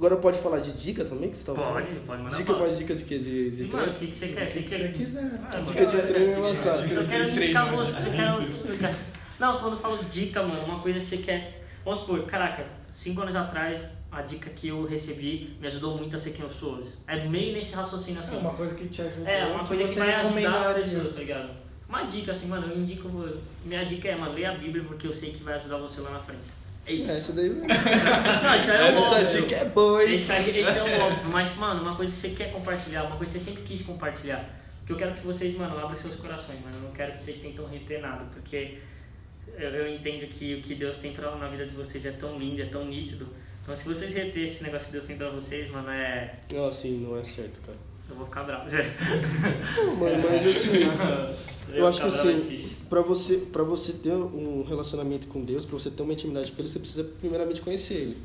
Agora 0.00 0.16
pode 0.16 0.38
falar 0.38 0.60
de 0.60 0.72
dica 0.72 1.04
também, 1.04 1.28
que 1.28 1.36
você 1.36 1.44
tava 1.44 1.58
Pode, 1.60 1.86
falando? 1.88 2.06
pode 2.06 2.22
mandar 2.22 2.36
Dica, 2.38 2.52
mais 2.54 2.78
dica 2.78 2.94
de 2.94 3.04
quê? 3.04 3.18
De, 3.18 3.50
de 3.50 3.66
Mano, 3.66 3.92
o 3.92 3.94
que, 3.96 4.06
que 4.06 4.16
você 4.16 4.28
quer? 4.28 4.44
O 4.44 4.50
que, 4.50 4.62
que 4.62 4.74
Se 4.74 4.82
você 4.82 4.92
quiser. 4.94 5.30
Ah, 5.44 5.60
Dica 5.60 5.84
de 5.86 5.96
treino 5.98 6.32
é 6.32 6.38
lançado. 6.38 6.80
Eu 6.84 7.06
quero 7.06 7.06
Treino, 7.06 7.30
indicar 7.36 7.70
você. 7.70 8.08
Eu 8.08 8.12
quero, 8.12 8.42
eu 8.72 8.78
quero- 8.78 8.96
Não, 9.38 9.58
quando 9.58 9.72
eu 9.74 9.78
falo 9.78 10.02
dica, 10.06 10.42
mano, 10.42 10.64
uma 10.64 10.78
coisa 10.80 10.98
que 10.98 11.04
você 11.04 11.18
quer. 11.18 11.62
Vamos 11.84 11.98
supor, 12.00 12.22
caraca, 12.24 12.64
cinco 12.88 13.20
anos 13.20 13.36
atrás, 13.36 13.84
a 14.10 14.22
dica 14.22 14.48
que 14.48 14.68
eu 14.68 14.86
recebi 14.86 15.54
me 15.60 15.66
ajudou 15.66 15.98
muito 15.98 16.16
a 16.16 16.18
ser 16.18 16.30
quem 16.30 16.46
eu 16.46 16.50
sou 16.50 16.76
hoje. 16.76 16.94
É 17.06 17.22
meio 17.28 17.52
nesse 17.52 17.74
raciocínio 17.74 18.20
É 18.20 18.20
assim. 18.20 18.38
uma 18.38 18.54
coisa 18.54 18.74
que 18.74 18.88
te 18.88 19.02
ajudou. 19.02 19.26
É, 19.26 19.44
uma 19.44 19.66
coisa 19.66 19.84
que 19.84 19.90
você 19.90 19.98
vai 19.98 20.14
ajudar 20.14 20.70
as 20.70 20.76
pessoas, 20.76 21.12
tá 21.12 21.20
ligado? 21.20 21.50
Uma 21.86 22.04
dica, 22.04 22.32
assim, 22.32 22.46
mano, 22.46 22.68
eu 22.72 22.78
indico. 22.78 23.06
Minha 23.66 23.84
dica 23.84 24.08
é, 24.08 24.16
mano, 24.16 24.32
leia 24.32 24.52
a 24.52 24.54
Bíblia 24.54 24.82
porque 24.82 25.06
eu 25.06 25.12
sei 25.12 25.30
que 25.32 25.42
vai 25.44 25.56
ajudar 25.56 25.76
você 25.76 26.00
lá 26.00 26.12
na 26.12 26.20
frente. 26.20 26.40
É 26.90 26.94
isso. 26.94 27.10
É, 27.10 27.18
isso 27.18 27.32
daí... 27.32 27.48
Não, 27.50 28.56
isso 28.56 28.70
aí 28.70 28.76
é 28.80 28.98
Essa 28.98 29.14
óbvio. 29.16 29.42
dica 29.42 29.56
é 29.56 29.64
boa, 29.66 30.02
hein? 30.02 30.08
Aí- 30.10 30.14
esse 30.16 30.58
é 30.60 30.82
o 30.82 31.00
óbvio, 31.00 31.30
mas, 31.30 31.54
mano, 31.56 31.82
uma 31.82 31.96
coisa 31.96 32.12
que 32.12 32.18
você 32.18 32.30
quer 32.30 32.52
compartilhar, 32.52 33.04
uma 33.04 33.16
coisa 33.16 33.32
que 33.32 33.38
você 33.38 33.44
sempre 33.44 33.62
quis 33.62 33.82
compartilhar. 33.82 34.48
Que 34.86 34.92
eu 34.92 34.96
quero 34.96 35.12
que 35.14 35.20
vocês, 35.20 35.56
mano, 35.56 35.78
abram 35.78 35.96
seus 35.96 36.16
corações, 36.16 36.60
mano. 36.60 36.74
Eu 36.76 36.82
não 36.82 36.92
quero 36.92 37.12
que 37.12 37.18
vocês 37.20 37.38
tentem 37.38 37.64
reter 37.68 38.00
nada, 38.00 38.24
porque 38.32 38.78
eu, 39.56 39.70
eu 39.70 39.94
entendo 39.94 40.26
que 40.26 40.54
o 40.54 40.60
que 40.62 40.74
Deus 40.74 40.96
tem 40.96 41.12
pra, 41.12 41.34
na 41.36 41.48
vida 41.48 41.64
de 41.66 41.74
vocês 41.74 42.04
é 42.04 42.10
tão 42.12 42.38
lindo, 42.38 42.60
é 42.60 42.66
tão 42.66 42.84
nítido. 42.86 43.28
Então, 43.62 43.76
se 43.76 43.84
vocês 43.84 44.12
reter 44.14 44.44
esse 44.44 44.62
negócio 44.64 44.86
que 44.86 44.92
Deus 44.92 45.04
tem 45.04 45.16
pra 45.16 45.28
vocês, 45.30 45.70
mano, 45.70 45.90
é. 45.90 46.34
Não, 46.52 46.66
assim, 46.66 46.98
não 46.98 47.16
é 47.18 47.22
certo, 47.22 47.60
cara. 47.60 47.78
Eu 48.10 48.16
vou 48.16 48.26
ficar 48.26 48.42
bravo. 48.42 48.64
Não, 49.76 49.96
mano, 49.96 50.22
mas 50.28 50.46
assim, 50.46 50.70
eu 51.72 51.86
acho 51.86 52.00
que 52.00 52.06
é 52.06 52.10
assim, 52.10 52.76
pra 52.88 53.02
você, 53.02 53.36
pra 53.36 53.62
você 53.62 53.92
ter 53.92 54.12
um 54.12 54.62
relacionamento 54.62 55.26
com 55.28 55.44
Deus, 55.44 55.64
pra 55.64 55.78
você 55.78 55.90
ter 55.90 56.02
uma 56.02 56.12
intimidade 56.12 56.52
com 56.52 56.60
Ele, 56.60 56.68
você 56.68 56.78
precisa 56.78 57.04
primeiramente 57.04 57.60
conhecer 57.60 57.94
Ele. 57.94 58.18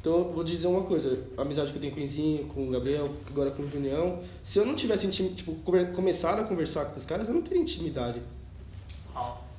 Então, 0.00 0.18
eu 0.18 0.32
vou 0.32 0.44
dizer 0.44 0.66
uma 0.66 0.82
coisa, 0.82 1.18
a 1.38 1.42
amizade 1.42 1.70
que 1.70 1.78
eu 1.78 1.80
tenho 1.80 1.94
com 1.94 2.00
o 2.00 2.02
Enzinho, 2.02 2.44
com 2.48 2.68
o 2.68 2.70
Gabriel, 2.70 3.10
agora 3.26 3.50
com 3.50 3.62
o 3.62 3.68
Junião, 3.68 4.20
se 4.42 4.58
eu 4.58 4.66
não 4.66 4.74
tivesse 4.74 5.08
tipo, 5.08 5.54
começado 5.94 6.40
a 6.40 6.44
conversar 6.44 6.84
com 6.86 6.98
os 6.98 7.06
caras, 7.06 7.28
eu 7.28 7.34
não 7.34 7.40
teria 7.40 7.62
intimidade. 7.62 8.20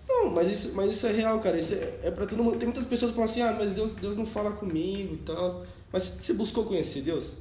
Não, 0.08 0.30
mas 0.30 0.48
isso, 0.48 0.74
mas 0.76 0.92
isso 0.92 1.08
é 1.08 1.12
real, 1.12 1.40
cara. 1.40 1.58
Isso 1.58 1.74
é, 1.74 2.00
é 2.04 2.12
pra 2.12 2.26
todo 2.26 2.44
mundo. 2.44 2.58
Tem 2.58 2.68
muitas 2.68 2.86
pessoas 2.86 3.12
que 3.12 3.16
falam 3.16 3.30
assim, 3.30 3.42
ah, 3.42 3.56
mas 3.58 3.74
Deus, 3.74 3.96
Deus 3.96 4.16
não 4.16 4.26
fala 4.26 4.52
comigo 4.52 5.16
e 5.16 5.18
tal. 5.18 5.66
Mas 5.92 6.04
você 6.04 6.34
buscou 6.34 6.66
conhecer 6.66 7.02
Deus? 7.02 7.32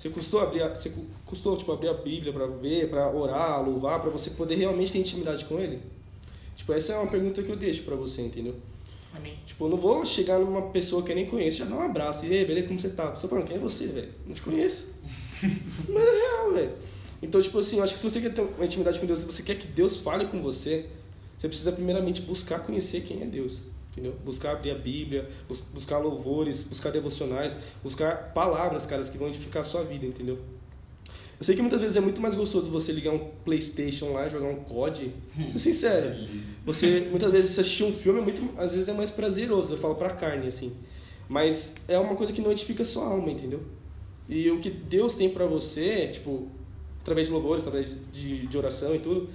Você 0.00 0.08
custou 0.08 0.40
abrir, 0.40 0.62
a- 0.62 0.74
você 0.74 0.88
cu- 0.88 1.04
custou 1.26 1.54
tipo 1.58 1.70
abrir 1.72 1.88
a 1.88 1.92
Bíblia 1.92 2.32
pra 2.32 2.46
ver, 2.46 2.88
pra 2.88 3.10
orar, 3.12 3.62
louvar, 3.62 4.00
pra 4.00 4.08
você 4.08 4.30
poder 4.30 4.54
realmente 4.54 4.92
ter 4.92 4.98
intimidade 4.98 5.44
com 5.44 5.60
Ele? 5.60 5.78
Tipo, 6.56 6.72
essa 6.72 6.94
é 6.94 6.96
uma 6.96 7.10
pergunta 7.10 7.42
que 7.42 7.50
eu 7.50 7.56
deixo 7.56 7.82
pra 7.82 7.94
você, 7.96 8.22
entendeu? 8.22 8.54
amém. 9.14 9.36
Tipo, 9.44 9.66
eu 9.66 9.68
não 9.68 9.76
vou 9.76 10.06
chegar 10.06 10.38
numa 10.38 10.62
pessoa 10.70 11.02
que 11.02 11.12
eu 11.12 11.16
nem 11.16 11.26
conheço, 11.26 11.58
já 11.58 11.66
dar 11.66 11.76
um 11.76 11.82
abraço. 11.82 12.24
E 12.24 12.32
aí, 12.34 12.46
beleza, 12.46 12.66
como 12.68 12.80
você 12.80 12.88
tá? 12.88 13.08
Pessoa 13.10 13.28
falando, 13.28 13.46
quem 13.46 13.56
é 13.56 13.58
você, 13.58 13.88
velho? 13.88 14.08
Não 14.26 14.32
te 14.34 14.40
conheço. 14.40 14.86
Mas 15.86 16.02
é 16.02 16.10
real, 16.18 16.52
velho. 16.54 16.72
Então, 17.22 17.38
tipo 17.42 17.58
assim, 17.58 17.76
eu 17.76 17.82
acho 17.84 17.92
que 17.92 18.00
se 18.00 18.08
você 18.08 18.22
quer 18.22 18.32
ter 18.32 18.40
uma 18.40 18.64
intimidade 18.64 18.98
com 18.98 19.04
Deus, 19.04 19.20
se 19.20 19.26
você 19.26 19.42
quer 19.42 19.56
que 19.56 19.66
Deus 19.66 19.98
fale 19.98 20.24
com 20.28 20.40
você, 20.40 20.86
você 21.36 21.46
precisa 21.46 21.72
primeiramente 21.72 22.22
buscar 22.22 22.60
conhecer 22.60 23.02
quem 23.02 23.20
é 23.20 23.26
Deus. 23.26 23.58
Entendeu? 23.92 24.14
Buscar 24.24 24.52
abrir 24.52 24.70
a 24.70 24.74
Bíblia, 24.76 25.28
bus- 25.48 25.60
buscar 25.74 25.98
louvores, 25.98 26.62
buscar 26.62 26.90
devocionais, 26.90 27.58
buscar 27.82 28.32
palavras, 28.32 28.86
caras, 28.86 29.10
que 29.10 29.18
vão 29.18 29.28
edificar 29.28 29.62
a 29.62 29.64
sua 29.64 29.82
vida, 29.82 30.06
entendeu? 30.06 30.38
Eu 31.38 31.44
sei 31.44 31.56
que 31.56 31.62
muitas 31.62 31.80
vezes 31.80 31.96
é 31.96 32.00
muito 32.00 32.20
mais 32.20 32.34
gostoso 32.34 32.68
você 32.70 32.92
ligar 32.92 33.12
um 33.12 33.30
Playstation 33.44 34.12
lá 34.12 34.26
e 34.26 34.30
jogar 34.30 34.46
um 34.48 34.56
COD. 34.56 35.10
Sou 35.50 35.58
sincero. 35.58 36.14
Você, 36.66 37.06
muitas 37.10 37.32
vezes, 37.32 37.52
você 37.52 37.62
assistir 37.62 37.82
um 37.84 37.92
filme, 37.92 38.20
é 38.20 38.22
muito, 38.22 38.42
às 38.58 38.72
vezes 38.72 38.88
é 38.88 38.92
mais 38.92 39.10
prazeroso, 39.10 39.72
eu 39.74 39.78
falo 39.78 39.94
pra 39.96 40.10
carne, 40.10 40.46
assim. 40.46 40.72
Mas 41.28 41.72
é 41.88 41.98
uma 41.98 42.14
coisa 42.14 42.32
que 42.32 42.40
não 42.42 42.52
edifica 42.52 42.82
a 42.82 42.86
sua 42.86 43.06
alma, 43.06 43.30
entendeu? 43.30 43.60
E 44.28 44.50
o 44.50 44.60
que 44.60 44.68
Deus 44.70 45.14
tem 45.14 45.30
pra 45.30 45.46
você, 45.46 46.08
tipo, 46.08 46.46
através 47.00 47.26
de 47.28 47.32
louvores, 47.32 47.66
através 47.66 47.96
de, 48.12 48.46
de 48.46 48.58
oração 48.58 48.94
e 48.94 48.98
tudo, 48.98 49.28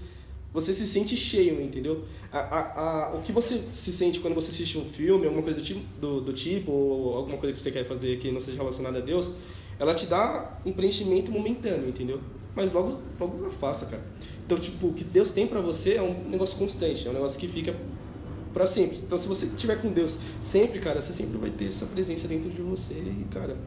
você 0.56 0.72
se 0.72 0.88
sente 0.88 1.18
cheio, 1.18 1.62
entendeu? 1.62 2.06
A, 2.32 2.40
a, 2.40 3.10
a, 3.10 3.16
o 3.16 3.22
que 3.22 3.34
você 3.34 3.62
se 3.74 3.92
sente 3.92 4.22
quando 4.22 4.34
você 4.34 4.52
assiste 4.52 4.78
um 4.78 4.86
filme, 4.86 5.26
alguma 5.26 5.44
coisa 5.44 5.60
do 5.60 5.66
tipo, 5.66 5.82
do, 6.00 6.22
do 6.22 6.32
tipo, 6.32 6.72
ou 6.72 7.18
alguma 7.18 7.38
coisa 7.38 7.54
que 7.54 7.62
você 7.62 7.70
quer 7.70 7.84
fazer 7.84 8.20
que 8.20 8.32
não 8.32 8.40
seja 8.40 8.56
relacionada 8.56 9.00
a 9.00 9.02
Deus, 9.02 9.34
ela 9.78 9.94
te 9.94 10.06
dá 10.06 10.58
um 10.66 10.72
preenchimento 10.72 11.30
momentâneo, 11.30 11.90
entendeu? 11.90 12.22
Mas 12.56 12.72
logo, 12.72 13.02
logo 13.20 13.48
afasta, 13.48 13.86
cara. 13.86 14.02
Então, 14.46 14.58
tipo, 14.58 14.88
o 14.88 14.94
que 14.94 15.04
Deus 15.04 15.30
tem 15.32 15.46
pra 15.46 15.60
você 15.60 15.96
é 15.96 16.02
um 16.02 16.30
negócio 16.30 16.58
constante, 16.58 17.06
é 17.06 17.10
um 17.10 17.14
negócio 17.14 17.38
que 17.38 17.50
fica 17.50 17.76
pra 18.54 18.66
sempre. 18.66 18.98
Então, 18.98 19.18
se 19.18 19.28
você 19.28 19.48
estiver 19.48 19.82
com 19.82 19.92
Deus 19.92 20.18
sempre, 20.40 20.80
cara, 20.80 21.02
você 21.02 21.12
sempre 21.12 21.38
vai 21.38 21.50
ter 21.50 21.66
essa 21.66 21.86
presença 21.86 22.30
dentro 22.30 22.50
de 22.50 22.62
você 22.62 22.94
e, 22.94 23.26
cara, 23.30 23.58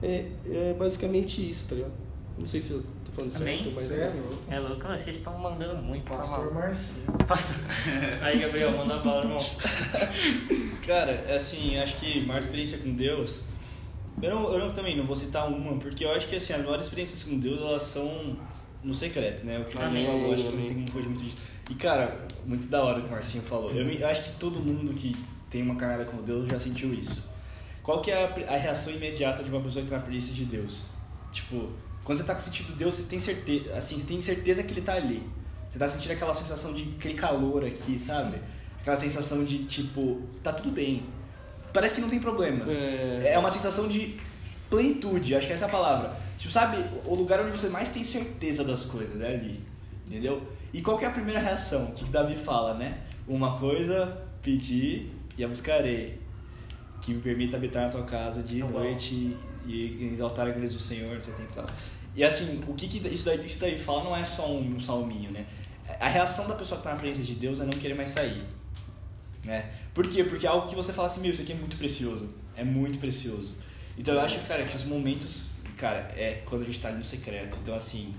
é, 0.00 0.26
é 0.48 0.76
basicamente 0.78 1.50
isso, 1.50 1.64
tá 1.68 1.74
ligado? 1.74 1.94
Não 2.38 2.46
sei 2.46 2.60
se 2.60 2.70
eu 2.70 2.84
tô 3.14 3.22
falando 3.22 3.36
Amém. 3.36 3.62
certo, 3.64 3.74
mas 3.74 3.90
é 3.90 4.08
louco. 4.20 4.38
É 4.50 4.58
louco, 4.58 4.86
vocês 4.88 5.16
estão 5.16 5.38
mandando 5.38 5.82
muito. 5.82 6.04
tá 6.04 6.16
Pastor 6.16 6.38
maluco. 6.38 6.54
Marcinho. 6.54 7.04
Pastor. 7.26 7.56
Aí, 8.22 8.38
Gabriel, 8.40 8.70
manda 8.76 8.94
a 8.96 8.98
bola, 8.98 9.22
irmão. 9.24 9.38
Cara, 10.86 11.12
é 11.28 11.36
assim, 11.36 11.76
acho 11.78 11.96
que 11.96 12.24
maior 12.26 12.40
experiência 12.40 12.78
com 12.78 12.92
Deus. 12.94 13.42
Eu, 14.20 14.30
não, 14.34 14.52
eu 14.52 14.58
não- 14.58 14.70
também 14.70 14.96
não 14.96 15.04
vou 15.06 15.16
citar 15.16 15.48
uma, 15.48 15.76
porque 15.78 16.04
eu 16.04 16.12
acho 16.12 16.28
que 16.28 16.36
assim, 16.36 16.52
as 16.52 16.60
maiores 16.62 16.84
experiências 16.84 17.22
com 17.22 17.38
Deus 17.38 17.60
elas 17.60 17.82
são 17.82 18.36
no 18.82 18.92
secreto, 18.94 19.44
né? 19.44 19.58
O 19.60 19.64
que 19.64 19.78
Amém, 19.78 20.06
falou, 20.06 20.34
acho 20.34 20.42
que 20.44 20.50
não 20.56 20.62
tem 20.66 20.74
como 20.74 20.90
fugir 20.90 21.08
muito 21.08 21.22
disso. 21.24 21.36
E 21.70 21.74
cara, 21.74 22.26
muito 22.44 22.66
da 22.68 22.82
hora 22.82 22.98
o 22.98 23.02
que 23.02 23.08
o 23.08 23.10
Marcinho 23.10 23.42
falou. 23.44 23.70
Eu, 23.70 23.84
me- 23.86 24.02
acho 24.02 24.22
que 24.32 24.36
todo 24.38 24.58
mundo 24.60 24.92
que 24.94 25.16
tem 25.48 25.62
uma 25.62 25.76
caminhada 25.76 26.04
com 26.04 26.20
Deus 26.22 26.48
já 26.48 26.58
sentiu 26.58 26.92
isso. 26.92 27.24
Qual 27.82 28.00
que 28.02 28.10
é 28.10 28.24
a, 28.48 28.54
a 28.54 28.56
reação 28.56 28.92
imediata 28.92 29.42
de 29.42 29.50
uma 29.50 29.60
pessoa 29.60 29.84
que 29.84 29.90
tá 29.90 29.96
na 29.98 30.02
presença 30.02 30.32
de 30.32 30.44
Deus? 30.44 30.88
Tipo, 31.32 31.68
quando 32.04 32.18
você 32.18 32.24
tá 32.24 32.36
sentindo 32.38 32.72
Deus, 32.76 32.96
você 32.96 33.04
tem 33.04 33.20
certeza, 33.20 33.74
assim, 33.74 33.98
você 33.98 34.04
tem 34.04 34.20
certeza 34.20 34.62
que 34.62 34.72
ele 34.72 34.82
tá 34.82 34.94
ali. 34.94 35.22
Você 35.68 35.78
tá 35.78 35.88
sentindo 35.88 36.12
aquela 36.12 36.34
sensação 36.34 36.72
de 36.72 36.94
aquele 36.98 37.14
calor 37.14 37.64
aqui, 37.64 37.98
sabe? 37.98 38.38
Aquela 38.80 38.96
sensação 38.96 39.44
de 39.44 39.64
tipo, 39.64 40.20
tá 40.42 40.52
tudo 40.52 40.70
bem. 40.70 41.04
Parece 41.72 41.94
que 41.94 42.00
não 42.00 42.10
tem 42.10 42.18
problema. 42.20 42.70
É. 42.70 43.32
É 43.32 43.38
uma 43.38 43.50
sensação 43.50 43.88
de 43.88 44.20
plenitude, 44.68 45.34
acho 45.34 45.46
que 45.46 45.52
essa 45.52 45.64
é 45.64 45.68
a 45.68 45.70
palavra. 45.70 46.16
Tipo, 46.38 46.52
sabe, 46.52 46.84
o 47.06 47.14
lugar 47.14 47.40
onde 47.40 47.52
você 47.52 47.68
mais 47.68 47.88
tem 47.88 48.02
certeza 48.02 48.64
das 48.64 48.84
coisas 48.84 49.20
é 49.20 49.34
ali. 49.34 49.60
Entendeu? 50.06 50.42
E 50.72 50.82
qual 50.82 50.98
que 50.98 51.04
é 51.04 51.08
a 51.08 51.12
primeira 51.12 51.40
reação? 51.40 51.86
O 51.86 51.92
que, 51.92 52.04
que 52.04 52.10
Davi 52.10 52.36
fala, 52.36 52.74
né? 52.74 52.98
Uma 53.26 53.58
coisa, 53.58 54.20
pedir 54.42 55.10
e 55.38 55.44
a 55.44 55.48
buscarei. 55.48 56.20
Que 57.00 57.14
me 57.14 57.20
permita 57.20 57.56
habitar 57.56 57.84
na 57.84 57.88
tua 57.88 58.02
casa 58.02 58.42
de 58.42 58.58
noite 58.58 59.36
e 59.66 60.10
exaltar 60.12 60.46
a 60.46 60.50
grandeza 60.50 60.74
do 60.74 60.80
Senhor, 60.80 61.16
o 61.16 61.20
tempo 61.20 61.42
e 61.42 61.54
tal. 61.54 61.66
E 62.14 62.22
assim, 62.22 62.62
o 62.66 62.74
que, 62.74 62.88
que 62.88 62.98
isso, 63.08 63.24
daí, 63.24 63.44
isso 63.46 63.60
daí 63.60 63.78
fala 63.78 64.04
não 64.04 64.16
é 64.16 64.24
só 64.24 64.50
um, 64.50 64.76
um 64.76 64.80
salminho, 64.80 65.30
né? 65.30 65.46
A 66.00 66.08
reação 66.08 66.46
da 66.46 66.54
pessoa 66.54 66.78
que 66.78 66.84
tá 66.84 66.94
na 66.94 67.00
presença 67.00 67.22
de 67.22 67.34
Deus 67.34 67.60
é 67.60 67.64
não 67.64 67.70
querer 67.70 67.94
mais 67.94 68.10
sair. 68.10 68.42
Né? 69.44 69.72
Por 69.92 70.06
quê? 70.08 70.24
Porque 70.24 70.46
é 70.46 70.48
algo 70.48 70.68
que 70.68 70.74
você 70.74 70.92
fala 70.92 71.08
assim, 71.08 71.20
meu, 71.20 71.30
isso 71.30 71.42
aqui 71.42 71.52
é 71.52 71.56
muito 71.56 71.76
precioso. 71.76 72.28
É 72.56 72.62
muito 72.62 72.98
precioso. 72.98 73.56
Então 73.96 74.14
eu 74.14 74.20
acho, 74.20 74.38
cara, 74.40 74.64
que 74.64 74.76
os 74.76 74.84
momentos, 74.84 75.48
cara, 75.76 76.12
é 76.16 76.42
quando 76.44 76.62
a 76.62 76.64
gente 76.64 76.80
tá 76.80 76.88
ali 76.88 76.98
no 76.98 77.04
secreto. 77.04 77.58
Então, 77.60 77.74
assim, 77.74 78.14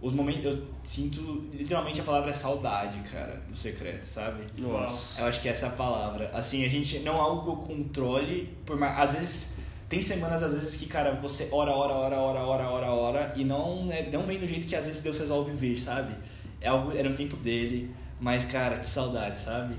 os 0.00 0.12
momentos, 0.12 0.44
eu 0.44 0.66
sinto, 0.82 1.48
literalmente 1.52 2.00
a 2.00 2.04
palavra 2.04 2.30
é 2.30 2.34
saudade, 2.34 2.98
cara, 3.10 3.42
no 3.48 3.56
secreto, 3.56 4.04
sabe? 4.04 4.44
Nossa. 4.58 5.20
Eu 5.20 5.26
acho 5.26 5.40
que 5.40 5.48
essa 5.48 5.66
é 5.66 5.68
a 5.68 5.72
palavra. 5.72 6.30
Assim, 6.34 6.64
a 6.64 6.68
gente, 6.68 6.98
não 7.00 7.14
é 7.14 7.20
algo 7.20 7.42
que 7.42 7.48
eu 7.48 7.76
controle, 7.76 8.56
por 8.64 8.76
mais, 8.76 8.98
às 8.98 9.12
vezes, 9.14 9.54
tem 9.92 10.00
semanas, 10.00 10.42
às 10.42 10.54
vezes, 10.54 10.74
que, 10.74 10.86
cara, 10.86 11.12
você 11.16 11.48
ora, 11.52 11.70
ora, 11.70 11.92
ora, 11.92 12.16
ora, 12.18 12.40
ora, 12.40 12.70
ora, 12.70 12.90
ora, 12.92 13.32
e 13.36 13.44
não, 13.44 13.92
é, 13.92 14.08
não 14.10 14.22
vem 14.22 14.38
do 14.38 14.48
jeito 14.48 14.66
que 14.66 14.74
às 14.74 14.86
vezes 14.86 15.02
Deus 15.02 15.18
resolve 15.18 15.52
vir, 15.52 15.78
sabe? 15.78 16.14
É 16.62 16.68
algo, 16.68 16.92
era 16.96 17.10
no 17.10 17.14
tempo 17.14 17.36
dele, 17.36 17.94
mas, 18.18 18.46
cara, 18.46 18.78
que 18.78 18.86
saudade, 18.86 19.38
sabe? 19.38 19.74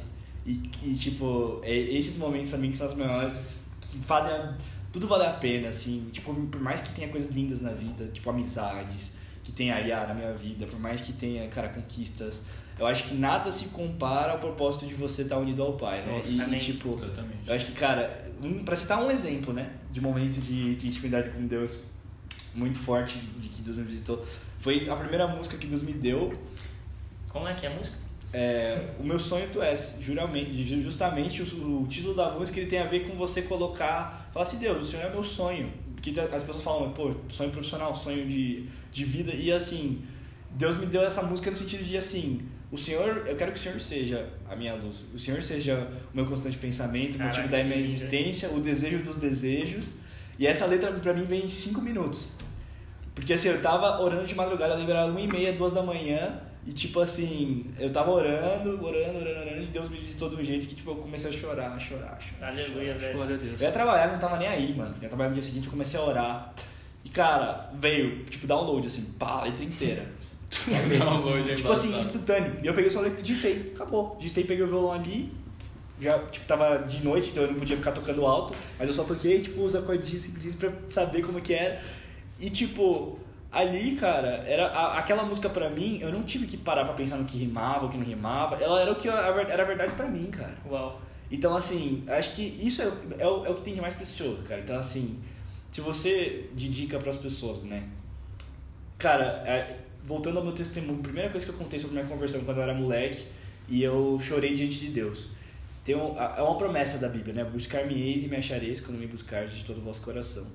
E, 0.45 0.69
e 0.83 0.93
tipo, 0.93 1.59
é 1.63 1.75
esses 1.75 2.15
momentos 2.17 2.51
pra 2.51 2.59
mim 2.59 2.69
que 2.69 2.77
são 2.77 2.85
os 2.85 2.93
melhores, 2.93 3.55
que 3.81 3.97
fazem 3.97 4.31
a- 4.31 4.55
tudo 4.91 5.07
valer 5.07 5.29
a 5.29 5.33
pena, 5.33 5.69
assim. 5.69 6.07
Tipo, 6.11 6.31
por 6.31 6.61
mais 6.61 6.79
que 6.79 6.91
tenha 6.93 7.07
coisas 7.07 7.31
lindas 7.31 7.61
na 7.61 7.71
vida, 7.71 8.05
tipo 8.13 8.29
amizades, 8.29 9.13
que 9.43 9.51
tenha 9.51 9.73
a 9.75 9.79
Yara 9.79 10.09
na 10.09 10.13
minha 10.13 10.33
vida, 10.35 10.67
por 10.67 10.79
mais 10.79 11.01
que 11.01 11.11
tenha, 11.13 11.47
cara, 11.47 11.69
conquistas, 11.69 12.43
eu 12.79 12.85
acho 12.87 13.03
que 13.05 13.13
nada 13.13 13.51
se 13.51 13.65
compara 13.65 14.31
ao 14.33 14.39
propósito 14.39 14.85
de 14.85 14.93
você 14.93 15.21
estar 15.23 15.37
unido 15.37 15.61
ao 15.61 15.73
Pai, 15.73 16.01
né? 16.05 16.17
Nossa, 16.17 16.55
e, 16.55 16.59
tipo, 16.59 16.97
Exatamente. 16.97 17.47
eu 17.47 17.53
acho 17.53 17.65
que, 17.67 17.71
cara, 17.73 18.31
um, 18.41 18.63
pra 18.63 18.75
citar 18.75 19.01
um 19.03 19.09
exemplo, 19.11 19.53
né, 19.53 19.69
de 19.91 20.01
momento 20.01 20.39
de, 20.39 20.75
de 20.75 20.87
intimidade 20.87 21.29
com 21.29 21.45
Deus 21.45 21.79
muito 22.55 22.77
forte, 22.79 23.17
de 23.17 23.49
que 23.49 23.61
Deus 23.61 23.77
me 23.77 23.83
visitou, 23.83 24.23
foi 24.59 24.89
a 24.89 24.95
primeira 24.95 25.27
música 25.27 25.57
que 25.57 25.67
Deus 25.67 25.81
me 25.83 25.93
deu, 25.93 26.33
Como 27.29 27.47
é 27.47 27.53
que 27.53 27.65
é 27.65 27.73
a 27.73 27.75
música? 27.75 27.97
é, 28.31 28.89
o 28.99 29.03
meu 29.03 29.19
sonho 29.19 29.47
tu 29.51 29.61
és, 29.61 29.97
juramente, 30.01 30.63
ju- 30.63 30.81
justamente 30.81 31.41
o, 31.43 31.81
o 31.83 31.87
título 31.87 32.15
da 32.15 32.31
música 32.31 32.59
ele 32.59 32.69
tem 32.69 32.79
a 32.79 32.85
ver 32.85 33.07
com 33.07 33.15
você 33.15 33.43
colocar, 33.43 34.29
falar 34.33 34.43
assim, 34.45 34.57
Deus, 34.57 34.81
o 34.81 34.85
Senhor 34.91 35.05
é 35.05 35.09
meu 35.11 35.23
sonho. 35.23 35.71
Porque 35.95 36.19
as 36.19 36.43
pessoas 36.43 36.63
falam, 36.63 36.91
pô, 36.91 37.13
sonho 37.29 37.51
profissional, 37.51 37.93
sonho 37.95 38.27
de, 38.27 38.65
de 38.91 39.05
vida, 39.05 39.31
e 39.33 39.51
assim, 39.51 40.01
Deus 40.51 40.75
me 40.75 40.85
deu 40.87 41.01
essa 41.01 41.21
música 41.23 41.49
no 41.49 41.55
sentido 41.55 41.83
de 41.83 41.95
assim, 41.97 42.41
o 42.73 42.77
Senhor, 42.77 43.23
eu 43.27 43.35
quero 43.35 43.51
que 43.51 43.59
o 43.59 43.61
Senhor 43.61 43.79
seja 43.79 44.27
a 44.49 44.55
minha 44.55 44.73
luz, 44.73 45.05
o 45.13 45.19
Senhor 45.19 45.43
seja 45.43 45.87
o 46.11 46.15
meu 46.15 46.25
constante 46.25 46.57
pensamento, 46.57 47.13
o 47.13 47.17
Caraca, 47.19 47.37
motivo 47.37 47.55
da 47.55 47.63
minha 47.63 47.77
existência, 47.77 48.49
o 48.49 48.59
desejo 48.59 48.97
dos 49.03 49.17
desejos, 49.17 49.93
e 50.39 50.47
essa 50.47 50.65
letra 50.65 50.91
pra 50.91 51.13
mim 51.13 51.23
vem 51.23 51.45
em 51.45 51.49
cinco 51.49 51.79
minutos. 51.81 52.33
Porque 53.13 53.33
assim, 53.33 53.49
eu 53.49 53.61
tava 53.61 54.01
orando 54.01 54.25
de 54.25 54.33
madrugada, 54.33 54.73
eu 54.73 54.79
lembro 54.79 54.91
era 54.91 55.05
uma 55.05 55.21
e 55.21 55.27
meia, 55.27 55.53
duas 55.53 55.71
da 55.71 55.83
manhã, 55.83 56.41
e 56.65 56.73
tipo 56.73 56.99
assim, 56.99 57.71
eu 57.77 57.91
tava 57.91 58.09
orando, 58.09 58.83
orando, 58.83 59.19
orando, 59.19 59.19
orando, 59.19 59.61
e 59.61 59.67
Deus 59.67 59.87
me 59.87 59.99
visitou 59.99 60.27
de 60.29 60.37
um 60.37 60.43
jeito 60.43 60.67
que 60.67 60.73
tipo, 60.73 60.89
eu 60.89 60.95
comecei 60.95 61.29
a 61.29 61.33
chorar, 61.33 61.79
chorar, 61.79 62.19
chorar. 62.19 62.47
Aleluia, 62.47 62.87
chorar, 62.87 62.97
velho. 62.97 63.13
Glória 63.13 63.35
a 63.35 63.37
Deus. 63.37 63.61
eu 63.61 63.67
ia 63.67 63.71
trabalhar, 63.71 64.07
não 64.07 64.17
tava 64.17 64.39
nem 64.39 64.47
aí, 64.47 64.75
mano. 64.75 64.95
Eu 64.97 65.03
ia 65.03 65.09
trabalhar 65.09 65.29
no 65.29 65.35
dia 65.35 65.43
seguinte, 65.43 65.65
eu 65.65 65.71
comecei 65.71 65.99
a 65.99 66.03
orar. 66.03 66.55
E, 67.05 67.09
cara, 67.09 67.69
veio, 67.75 68.25
tipo, 68.25 68.47
download, 68.47 68.87
assim, 68.87 69.03
pá, 69.19 69.41
a 69.41 69.43
letra 69.43 69.63
inteira. 69.63 70.07
É 70.67 71.55
tipo 71.55 71.71
assim, 71.71 71.89
embaçado. 71.89 71.97
instantâneo. 72.17 72.59
E 72.63 72.67
eu 72.67 72.73
peguei 72.73 72.95
a 72.95 73.01
letra 73.01 73.19
e 73.19 73.23
digitei, 73.23 73.71
acabou. 73.75 74.15
Digitei, 74.19 74.43
peguei 74.43 74.63
o 74.63 74.67
violão 74.67 74.91
ali, 74.91 75.31
já, 75.99 76.19
tipo, 76.27 76.45
tava 76.45 76.79
de 76.79 77.03
noite, 77.03 77.29
então 77.29 77.43
eu 77.43 77.51
não 77.51 77.55
podia 77.59 77.77
ficar 77.77 77.91
tocando 77.91 78.25
alto, 78.25 78.53
mas 78.77 78.87
eu 78.87 78.93
só 78.93 79.03
toquei, 79.03 79.41
tipo, 79.41 79.63
os 79.63 79.75
acordinhos 79.75 80.21
simples 80.21 80.55
pra 80.55 80.71
saber 80.89 81.21
como 81.23 81.41
que 81.41 81.53
era. 81.53 81.81
E, 82.39 82.49
tipo, 82.49 83.19
ali, 83.51 83.95
cara, 83.95 84.43
era 84.47 84.67
a- 84.67 84.97
aquela 84.97 85.23
música 85.23 85.49
pra 85.49 85.69
mim, 85.69 85.99
eu 86.01 86.11
não 86.11 86.23
tive 86.23 86.45
que 86.45 86.57
parar 86.57 86.83
pra 86.85 86.93
pensar 86.93 87.17
no 87.17 87.25
que 87.25 87.37
rimava, 87.37 87.85
o 87.85 87.89
que 87.89 87.97
não 87.97 88.05
rimava. 88.05 88.55
Ela 88.61 88.81
era 88.81 88.91
o 88.91 88.95
que 88.95 89.07
a 89.07 89.13
era 89.49 89.61
a 89.63 89.65
verdade 89.65 89.93
pra 89.93 90.07
mim, 90.07 90.25
cara. 90.31 90.55
Uau. 90.69 90.99
Então, 91.31 91.55
assim, 91.55 92.03
acho 92.07 92.33
que 92.35 92.41
isso 92.61 92.81
é, 92.81 92.91
é, 93.19 93.27
o, 93.27 93.45
é 93.45 93.49
o 93.49 93.55
que 93.55 93.61
tem 93.61 93.73
de 93.73 93.81
mais 93.81 93.93
precioso, 93.93 94.41
cara. 94.43 94.61
Então, 94.61 94.77
assim, 94.77 95.17
se 95.71 95.81
você 95.81 96.49
de 96.53 96.69
dica 96.69 96.99
pras 96.99 97.15
pessoas, 97.15 97.63
né? 97.63 97.83
Cara, 98.97 99.43
é, 99.45 99.77
voltando 100.05 100.37
ao 100.37 100.43
meu 100.43 100.53
testemunho, 100.53 100.99
a 100.99 101.03
primeira 101.03 101.29
coisa 101.29 101.45
que 101.45 101.51
eu 101.51 101.57
contei 101.57 101.79
sobre 101.79 101.95
minha 101.95 102.07
conversão 102.07 102.41
quando 102.43 102.57
eu 102.57 102.63
era 102.63 102.73
moleque 102.73 103.23
e 103.67 103.81
eu 103.81 104.19
chorei 104.19 104.53
diante 104.55 104.79
de 104.79 104.89
Deus. 104.89 105.29
Tem 105.83 105.95
um, 105.95 106.17
é 106.17 106.41
uma 106.41 106.57
promessa 106.57 106.97
da 106.97 107.09
Bíblia, 107.09 107.33
né? 107.33 107.43
Buscar-me-eis 107.43 108.23
e 108.23 108.27
me 108.27 108.37
achareis 108.37 108.79
quando 108.79 108.97
me 108.97 109.07
buscardes 109.07 109.57
de 109.57 109.65
todo 109.65 109.79
o 109.79 109.81
vosso 109.81 110.01
coração. 110.01 110.47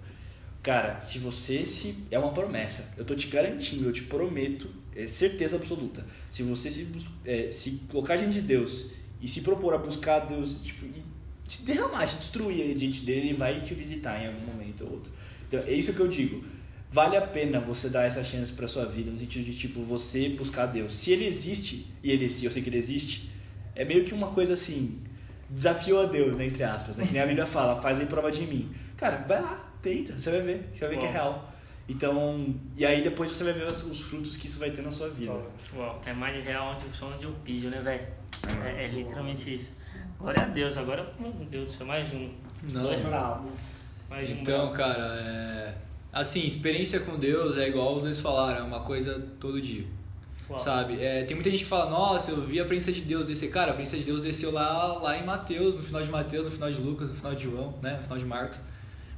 Cara, 0.63 1.01
se 1.01 1.19
você 1.19 1.65
se. 1.65 1.95
É 2.11 2.19
uma 2.19 2.33
promessa. 2.33 2.93
Eu 2.97 3.05
tô 3.05 3.15
te 3.15 3.29
garantindo, 3.29 3.87
eu 3.87 3.93
te 3.93 4.03
prometo, 4.03 4.69
é 4.95 5.07
certeza 5.07 5.57
absoluta. 5.57 6.05
Se 6.31 6.43
você 6.43 6.71
se, 6.71 6.87
é, 7.25 7.51
se 7.51 7.83
colocar 7.89 8.17
diante 8.17 8.35
de 8.35 8.43
Deus 8.43 8.89
e 9.21 9.29
se 9.29 9.43
propor 9.43 9.75
a 9.75 9.79
buscar 9.79 10.21
Deus, 10.21 10.59
tipo, 10.63 10.87
e 10.87 11.05
se 11.47 11.63
derramar, 11.63 12.07
se 12.07 12.17
destruir 12.17 12.75
diante 12.75 13.03
dele, 13.03 13.29
ele 13.29 13.35
vai 13.35 13.61
te 13.61 13.75
visitar 13.75 14.23
em 14.23 14.27
algum 14.27 14.47
momento 14.47 14.85
ou 14.85 14.93
outro. 14.93 15.13
Então, 15.47 15.61
é 15.61 15.73
isso 15.73 15.93
que 15.93 16.01
eu 16.01 16.09
digo. 16.09 16.45
Vale 16.91 17.17
a 17.17 17.23
pena 17.23 17.61
você 17.61 17.91
dar 17.91 18.05
essa 18.05 18.25
chance 18.25 18.51
pra 18.51 18.67
sua 18.67 18.87
vida, 18.87 19.11
no 19.11 19.19
sentido 19.19 19.45
de, 19.45 19.55
tipo, 19.55 19.83
você 19.83 20.31
buscar 20.31 20.67
Deus. 20.67 20.95
Se 20.95 21.13
ele 21.13 21.27
existe, 21.27 21.87
e 22.03 22.11
ele 22.11 22.29
se 22.31 22.47
eu 22.47 22.51
sei 22.51 22.63
que 22.63 22.71
ele 22.71 22.79
existe, 22.79 23.31
é 23.75 23.85
meio 23.85 24.05
que 24.05 24.15
uma 24.15 24.29
coisa 24.29 24.55
assim, 24.55 24.99
desafio 25.51 26.01
a 26.01 26.07
Deus, 26.07 26.35
né, 26.37 26.47
entre 26.47 26.65
aspas, 26.65 26.97
né? 26.97 27.07
Que 27.07 27.13
nem 27.13 27.23
a 27.23 27.27
Bíblia 27.27 27.47
fala, 27.47 27.81
fazem 27.81 28.07
prova 28.07 28.33
de 28.33 28.41
mim. 28.43 28.73
Cara, 28.97 29.19
vai 29.29 29.41
lá, 29.43 29.71
tenta, 29.83 30.19
você 30.19 30.31
vai 30.31 30.41
ver, 30.41 30.71
você 30.73 30.81
vai 30.87 30.95
ver 30.95 30.99
que 30.99 31.05
é 31.05 31.09
Uau. 31.09 31.13
real. 31.13 31.53
Então, 31.87 32.55
e 32.77 32.85
aí 32.85 33.03
depois 33.03 33.31
você 33.31 33.45
vai 33.45 33.53
ver 33.53 33.67
os, 33.67 33.83
os 33.83 34.01
frutos 34.01 34.37
que 34.37 34.47
isso 34.47 34.59
vai 34.59 34.71
ter 34.71 34.83
na 34.83 34.91
sua 34.91 35.11
vida. 35.11 35.33
Uau. 35.77 36.01
É 36.07 36.13
mais 36.13 36.43
real 36.43 36.75
onde 36.75 36.87
o 36.87 36.95
som 36.95 37.13
onde 37.15 37.25
eu 37.25 37.33
piso, 37.45 37.69
né, 37.69 37.81
velho? 37.81 38.07
É, 38.65 38.85
é 38.85 38.89
literalmente 38.89 39.55
isso. 39.55 39.77
Glória 40.19 40.43
a 40.43 40.47
Deus, 40.47 40.77
agora, 40.77 41.15
meu 41.21 41.31
Deus 41.33 41.67
do 41.67 41.73
céu, 41.73 41.87
mais 41.87 42.13
um. 42.13 42.31
Não. 42.73 42.83
Dois, 42.83 43.01
mais 44.11 44.31
um. 44.31 44.33
Então, 44.33 44.73
cara, 44.73 45.17
é... 45.21 45.75
assim, 46.13 46.45
experiência 46.45 47.01
com 47.01 47.17
Deus 47.17 47.57
é 47.57 47.69
igual 47.69 47.97
os 47.97 48.03
dois 48.03 48.21
falaram, 48.21 48.61
é 48.61 48.63
uma 48.63 48.81
coisa 48.81 49.23
todo 49.39 49.61
dia. 49.61 49.85
Uau. 50.49 50.59
Sabe? 50.59 51.03
É, 51.03 51.25
tem 51.25 51.35
muita 51.35 51.51
gente 51.51 51.63
que 51.63 51.69
fala, 51.69 51.91
nossa, 51.91 52.31
eu 52.31 52.41
vi 52.41 52.59
a 52.59 52.65
presença 52.65 52.91
de 52.91 53.03
Deus 53.03 53.27
descer. 53.27 53.51
Cara, 53.51 53.73
a 53.73 53.75
presença 53.75 53.99
de 53.99 54.05
Deus 54.05 54.21
desceu 54.21 54.51
lá, 54.51 54.95
lá 54.95 55.19
em 55.19 55.25
Mateus, 55.25 55.77
no 55.77 55.83
final 55.83 56.03
de 56.03 56.11
Mateus, 56.11 56.47
no 56.47 56.51
final 56.51 56.71
de 56.71 56.81
Lucas, 56.81 57.09
no 57.09 57.15
final 57.15 57.35
de 57.35 57.45
João, 57.45 57.75
né? 57.83 57.97
No 57.97 58.03
final 58.03 58.19
de 58.19 58.25
Marcos. 58.25 58.63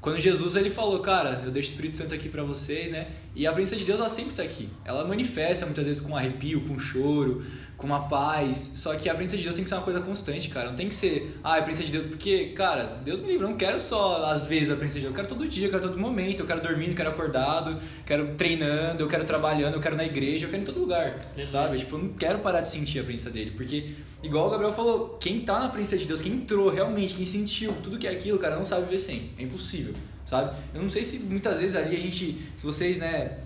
Quando 0.01 0.19
Jesus 0.19 0.57
ele 0.57 0.71
falou, 0.71 0.99
cara, 1.01 1.43
eu 1.45 1.51
deixo 1.51 1.69
o 1.69 1.73
Espírito 1.73 1.97
Santo 1.97 2.15
aqui 2.15 2.29
pra 2.29 2.43
vocês, 2.43 2.91
né? 2.91 3.07
E 3.35 3.47
a 3.47 3.53
presença 3.53 3.77
de 3.77 3.85
Deus 3.85 4.01
ela 4.01 4.09
sempre 4.09 4.33
tá 4.33 4.43
aqui. 4.43 4.69
Ela 4.85 5.07
manifesta 5.07 5.65
muitas 5.65 5.87
vezes 5.87 6.03
com 6.03 6.17
arrepio, 6.17 6.61
com 6.63 6.79
choro, 6.79 7.45
com 7.77 7.87
uma 7.87 8.09
paz. 8.09 8.73
Só 8.75 8.95
que 8.95 9.09
a 9.09 9.15
presença 9.15 9.37
de 9.37 9.45
Deus 9.45 9.55
tem 9.55 9.63
que 9.65 9.71
ser 9.71 9.77
uma 9.77 9.85
coisa 9.85 10.01
constante, 10.01 10.49
cara. 10.49 10.69
Não 10.69 10.77
tem 10.77 10.89
que 10.89 10.95
ser, 10.95 11.39
ah, 11.43 11.57
a 11.57 11.63
presença 11.63 11.87
de 11.87 11.93
Deus, 11.93 12.07
porque, 12.09 12.47
cara, 12.49 13.01
Deus 13.05 13.21
me 13.21 13.29
livre, 13.29 13.45
eu 13.45 13.51
não 13.51 13.57
quero 13.57 13.79
só 13.79 14.25
às 14.31 14.47
vezes 14.47 14.69
a 14.69 14.77
presença 14.77 14.99
de 14.99 15.07
Deus, 15.07 15.13
eu 15.13 15.17
quero 15.17 15.29
todo 15.29 15.49
dia, 15.49 15.67
eu 15.67 15.71
quero 15.71 15.83
todo 15.83 15.99
momento, 15.99 16.41
eu 16.41 16.47
quero 16.47 16.61
dormindo, 16.61 16.91
eu 16.91 16.97
quero 16.97 17.11
acordado, 17.11 17.81
quero 18.05 18.35
treinando, 18.35 19.03
eu 19.03 19.09
quero 19.09 19.25
trabalhando, 19.25 19.75
eu 19.75 19.81
quero 19.81 19.97
na 19.97 20.05
igreja, 20.05 20.47
eu 20.47 20.51
quero 20.51 20.63
em 20.63 20.67
todo 20.67 20.81
lugar, 20.81 21.17
Exato. 21.37 21.51
sabe? 21.51 21.79
Tipo, 21.79 21.97
eu 21.97 22.03
não 22.03 22.09
quero 22.11 22.41
parar 22.41 22.61
de 22.61 22.67
sentir 22.67 22.99
a 22.99 23.05
presença 23.05 23.31
dele, 23.31 23.53
porque, 23.53 23.95
igual 24.23 24.49
o 24.49 24.51
Gabriel 24.51 24.73
falou, 24.73 25.17
quem 25.21 25.41
tá 25.41 25.61
na 25.61 25.69
presença 25.69 25.97
de 25.97 26.05
Deus, 26.05 26.21
quem 26.21 26.33
entrou 26.33 26.69
realmente, 26.69 27.15
quem 27.15 27.25
sentiu 27.25 27.73
tudo 27.83 27.97
que 27.97 28.07
é 28.07 28.11
aquilo, 28.11 28.39
cara, 28.39 28.57
não 28.57 28.65
sabe 28.65 28.83
viver 28.85 28.99
sem. 28.99 29.31
É 29.39 29.43
impossível, 29.43 29.95
sabe? 30.31 30.57
Eu 30.73 30.81
não 30.81 30.89
sei 30.89 31.03
se 31.03 31.19
muitas 31.19 31.59
vezes 31.59 31.75
ali 31.75 31.97
a 31.97 31.99
gente, 31.99 32.41
se 32.57 32.63
vocês, 32.63 32.99
né, 32.99 33.39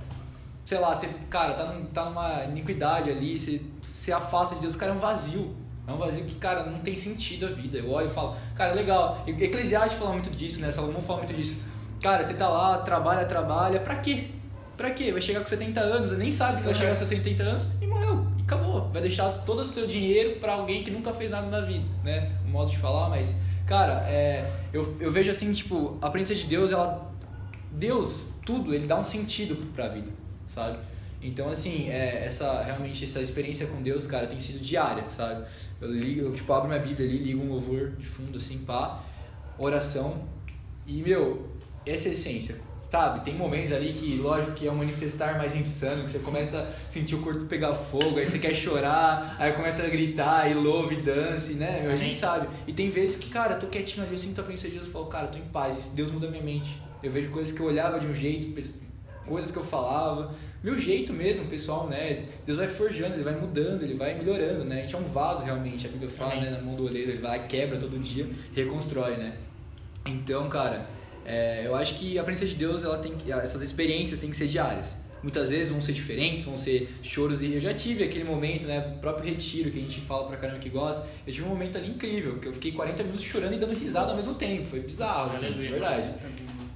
sei 0.67 0.79
lá, 0.79 0.95
você, 0.95 1.09
cara, 1.31 1.55
tá, 1.55 1.65
num, 1.65 1.87
tá 1.87 2.05
numa 2.05 2.45
iniquidade 2.45 3.11
ali, 3.11 3.39
você 3.39 3.63
se 3.83 4.13
afasta 4.13 4.57
de 4.57 4.61
Deus, 4.61 4.77
cara, 4.77 4.93
é 4.93 4.95
um 4.95 4.99
vazio. 4.99 5.57
É 5.89 5.93
um 5.93 5.97
vazio 5.97 6.25
que, 6.25 6.35
cara, 6.35 6.65
não 6.65 6.81
tem 6.81 6.95
sentido 6.95 7.47
a 7.47 7.51
vida. 7.51 7.79
Eu 7.79 7.91
olho 7.91 8.07
e 8.07 8.11
falo, 8.11 8.37
cara, 8.55 8.75
legal. 8.75 9.23
Eclesiastes 9.27 9.99
fala 9.99 10.13
muito 10.13 10.31
disso, 10.31 10.61
né? 10.61 10.71
Salomão 10.71 11.01
fala 11.01 11.19
muito 11.19 11.35
disso. 11.35 11.57
Cara, 12.03 12.23
você 12.23 12.35
tá 12.35 12.49
lá, 12.49 12.79
trabalha, 12.79 13.25
trabalha, 13.25 13.81
pra 13.81 13.97
quê? 13.97 14.29
Pra 14.77 14.91
quê? 14.91 15.11
Vai 15.13 15.23
chegar 15.23 15.41
com 15.41 15.47
70 15.47 15.81
anos, 15.81 16.11
você 16.11 16.17
nem 16.17 16.33
sabe 16.33 16.59
que 16.59 16.65
vai 16.65 16.75
chegar 16.75 16.91
com 16.91 16.97
seus 16.97 17.09
70 17.09 17.43
anos 17.43 17.69
e 17.81 17.87
morreu. 17.87 18.27
E 18.39 18.43
acabou. 18.43 18.91
Vai 18.91 19.01
deixar 19.01 19.31
todo 19.31 19.61
o 19.61 19.65
seu 19.65 19.87
dinheiro 19.87 20.39
pra 20.39 20.55
alguém 20.55 20.83
que 20.83 20.91
nunca 20.91 21.13
fez 21.13 21.31
nada 21.31 21.47
na 21.47 21.61
vida, 21.61 21.85
né? 22.03 22.31
Um 22.47 22.51
modo 22.51 22.71
de 22.71 22.79
falar, 22.79 23.09
mas, 23.09 23.37
cara, 23.67 24.09
é, 24.09 24.51
eu, 24.73 24.97
eu 25.01 25.11
vejo 25.11 25.31
assim, 25.31 25.53
tipo, 25.53 25.99
a 26.01 26.11
presença 26.11 26.41
de 26.41 26.47
Deus, 26.47 26.73
ela. 26.73 27.13
Deus, 27.73 28.27
tudo, 28.45 28.73
ele 28.73 28.87
dá 28.87 28.99
um 28.99 29.03
sentido 29.03 29.57
pra 29.75 29.89
vida, 29.89 30.11
sabe? 30.47 30.79
Então, 31.23 31.49
assim, 31.49 31.89
é, 31.89 32.27
essa 32.27 32.63
realmente 32.63 33.03
essa 33.03 33.21
experiência 33.21 33.67
com 33.67 33.83
Deus, 33.83 34.07
cara, 34.07 34.27
tem 34.27 34.39
sido 34.39 34.63
diária, 34.63 35.05
sabe? 35.11 35.45
Eu 35.81 35.91
ligo, 35.91 36.21
eu, 36.21 36.33
tipo, 36.33 36.53
abro 36.53 36.69
minha 36.69 36.81
Bíblia 36.81 37.09
ali, 37.09 37.19
ligo 37.19 37.43
um 37.43 37.49
louvor 37.49 37.93
de 37.93 38.07
fundo, 38.07 38.37
assim, 38.37 38.59
pá, 38.59 39.03
oração. 39.59 40.23
E, 40.87 41.03
meu, 41.03 41.49
essa 41.87 42.09
é 42.09 42.11
a 42.11 42.13
essência, 42.13 42.57
sabe? 42.95 43.25
Tem 43.25 43.35
momentos 43.35 43.73
ali 43.73 43.93
que, 43.93 44.17
lógico, 44.19 44.53
que 44.53 44.69
é 44.69 44.71
um 44.71 44.77
manifestar 44.77 45.37
mais 45.37 45.57
insano, 45.57 46.05
que 46.05 46.13
você 46.13 46.21
começa 46.21 46.61
a 46.61 46.91
sentir 46.93 47.17
o 47.17 47.19
corpo 47.19 47.45
pegar 47.47 47.75
fogo, 47.75 48.21
aí 48.21 48.25
você 48.25 48.39
quer 48.39 48.55
chorar, 48.55 49.35
aí 49.37 49.53
começa 49.53 49.83
a 49.83 49.89
gritar, 49.89 50.49
e 50.49 50.55
louve, 50.55 50.95
dance, 51.03 51.55
né? 51.55 51.85
A 51.93 51.97
gente 51.97 52.15
sabe. 52.15 52.47
E 52.69 52.73
tem 52.73 52.91
vezes 52.91 53.17
que, 53.17 53.29
cara, 53.29 53.55
eu 53.55 53.59
tô 53.59 53.67
quietinho 53.67 54.07
ali, 54.07 54.15
eu 54.15 54.19
sinto 54.19 54.41
a 54.41 54.45
presença 54.45 54.69
de 54.69 54.75
Deus 54.75 54.87
e 54.87 54.91
falo, 54.91 55.07
cara, 55.07 55.27
eu 55.27 55.33
tô 55.33 55.39
em 55.39 55.49
paz, 55.49 55.91
Deus 55.93 56.13
muda 56.13 56.31
minha 56.31 56.43
mente. 56.43 56.81
Eu 57.03 57.11
vejo 57.11 57.31
coisas 57.31 57.53
que 57.53 57.61
eu 57.61 57.67
olhava 57.67 57.99
de 57.99 58.07
um 58.07 58.15
jeito, 58.15 58.47
coisas 59.27 59.51
que 59.51 59.59
eu 59.59 59.65
falava, 59.65 60.33
meu 60.63 60.79
jeito 60.79 61.13
mesmo, 61.13 61.47
pessoal, 61.47 61.89
né? 61.89 62.27
Deus 62.47 62.59
vai 62.59 62.69
forjando, 62.69 63.15
ele 63.15 63.25
vai 63.25 63.35
mudando, 63.35 63.83
ele 63.83 63.95
vai 63.95 64.15
melhorando, 64.15 64.65
né? 64.65 64.79
A 64.79 64.81
gente 64.83 64.95
é 64.95 64.99
um 64.99 65.09
vaso 65.09 65.45
realmente, 65.45 65.85
a 65.85 65.91
Bíblia 65.91 66.09
fala, 66.09 66.35
Amém. 66.35 66.45
né? 66.45 66.51
Na 66.53 66.63
mão 66.63 66.77
do 66.77 66.85
oleiro, 66.85 67.11
ele 67.11 67.21
vai, 67.21 67.45
quebra 67.49 67.77
todo 67.77 67.99
dia, 67.99 68.29
reconstrói, 68.55 69.17
né? 69.17 69.35
Então, 70.07 70.49
cara, 70.49 70.83
é, 71.25 71.63
eu 71.67 71.75
acho 71.75 71.95
que 71.97 72.19
a 72.19 72.25
presença 72.25 72.47
de 72.47 72.55
Deus, 72.57 72.85
ela 72.85 72.99
tem 72.99 73.15
que- 73.17 73.31
essas 73.33 73.63
experiências 73.63 74.21
têm 74.21 74.31
que 74.31 74.37
ser 74.37 74.49
diárias. 74.49 74.97
muitas 75.25 75.49
vezes 75.49 75.73
vão 75.73 75.81
ser 75.81 75.95
diferentes, 75.95 76.45
vão 76.45 76.59
ser 76.59 76.87
choros 77.03 77.41
e 77.41 77.55
eu 77.55 77.59
já 77.59 77.73
tive 77.73 78.05
aquele 78.05 78.25
momento, 78.25 78.67
né, 78.67 78.95
próprio 79.01 79.25
retiro 79.33 79.71
que 79.71 79.79
a 79.79 79.81
gente 79.81 79.99
fala 80.03 80.27
pra 80.29 80.37
caramba 80.37 80.59
que 80.59 80.69
gosta, 80.69 81.07
eu 81.27 81.33
tive 81.33 81.47
um 81.47 81.49
momento 81.49 81.79
ali 81.79 81.89
incrível, 81.89 82.39
que 82.39 82.47
eu 82.47 82.53
fiquei 82.53 82.73
40 82.73 83.03
minutos 83.03 83.25
chorando 83.25 83.55
e 83.55 83.57
dando 83.57 83.73
risada 83.75 84.11
ao 84.11 84.17
mesmo 84.17 84.35
tempo, 84.35 84.67
foi 84.67 84.81
bizarro, 84.81 85.31
assim, 85.31 85.47
de 85.53 85.69
verdade. 85.69 86.11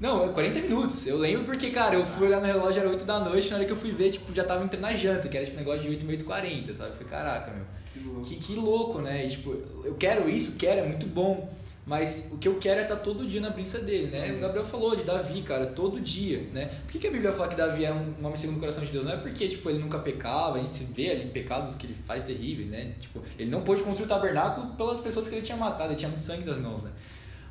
Não, 0.01 0.33
40 0.33 0.61
minutos. 0.61 1.07
Eu 1.07 1.19
lembro 1.19 1.45
porque, 1.45 1.69
cara, 1.69 1.95
eu 1.97 2.07
fui 2.07 2.29
olhar 2.29 2.41
no 2.41 2.47
relógio, 2.47 2.81
era 2.81 2.89
8 2.89 3.05
da 3.05 3.21
noite, 3.21 3.51
na 3.51 3.57
hora 3.57 3.67
que 3.67 3.73
eu 3.73 3.77
fui 3.77 3.91
ver, 3.91 4.13
tipo, 4.13 4.35
já 4.35 4.45
tava 4.45 4.65
entrando 4.65 4.81
na 4.81 4.95
janta, 4.95 5.29
que 5.29 5.37
era 5.37 5.45
tipo 5.45 5.59
negócio 5.59 5.83
de 5.83 5.89
8, 5.91 6.07
8 6.09 6.25
40, 6.25 6.73
sabe? 6.73 6.89
Eu 6.89 6.95
falei, 6.95 7.09
caraca, 7.11 7.53
meu. 7.53 8.23
Que, 8.23 8.37
que 8.37 8.55
louco, 8.55 9.03
né? 9.03 9.27
E, 9.27 9.29
tipo, 9.29 9.51
eu 9.85 9.95
quero 9.99 10.27
isso, 10.27 10.53
quero, 10.57 10.81
é 10.81 10.87
muito 10.89 11.05
bom. 11.07 11.53
Mas 11.89 12.29
o 12.31 12.37
que 12.37 12.47
eu 12.47 12.57
quero 12.57 12.81
é 12.81 12.83
estar 12.83 12.97
todo 12.97 13.27
dia 13.27 13.41
na 13.41 13.51
presença 13.51 13.79
dele, 13.79 14.09
né? 14.09 14.31
O 14.35 14.41
Gabriel 14.41 14.65
falou 14.65 14.95
de 14.95 15.05
Davi, 15.05 15.41
cara, 15.41 15.65
todo 15.65 15.99
dia, 15.99 16.47
né? 16.53 16.67
Por 16.85 16.93
que, 16.93 16.99
que 16.99 17.07
a 17.07 17.11
Bíblia 17.11 17.33
fala 17.33 17.49
que 17.49 17.57
Davi 17.57 17.83
era 17.83 17.95
um 17.95 18.15
homem 18.21 18.37
segundo 18.37 18.59
o 18.59 18.61
coração 18.61 18.85
de 18.85 18.93
Deus? 18.93 19.07
Não 19.07 19.13
é 19.13 19.17
porque, 19.17 19.49
tipo, 19.49 19.71
ele 19.71 19.79
nunca 19.79 19.99
pecava, 19.99 20.59
a 20.59 20.61
gente 20.61 20.85
vê 20.85 21.11
ali 21.11 21.31
pecados 21.31 21.75
que 21.77 21.87
ele 21.87 21.95
faz 21.95 22.25
terríveis, 22.25 22.69
né? 22.69 22.93
Tipo, 23.01 23.23
ele 23.39 23.51
não 23.51 23.63
pôde 23.63 23.83
construir 23.83 24.05
o 24.05 24.09
tabernáculo 24.09 24.75
pelas 24.75 25.01
pessoas 25.01 25.29
que 25.29 25.35
ele 25.35 25.41
tinha 25.41 25.57
matado, 25.57 25.91
ele 25.91 25.99
tinha 25.99 26.11
muito 26.11 26.23
sangue 26.23 26.45
das 26.45 26.59
mãos, 26.59 26.83
né? 26.83 26.91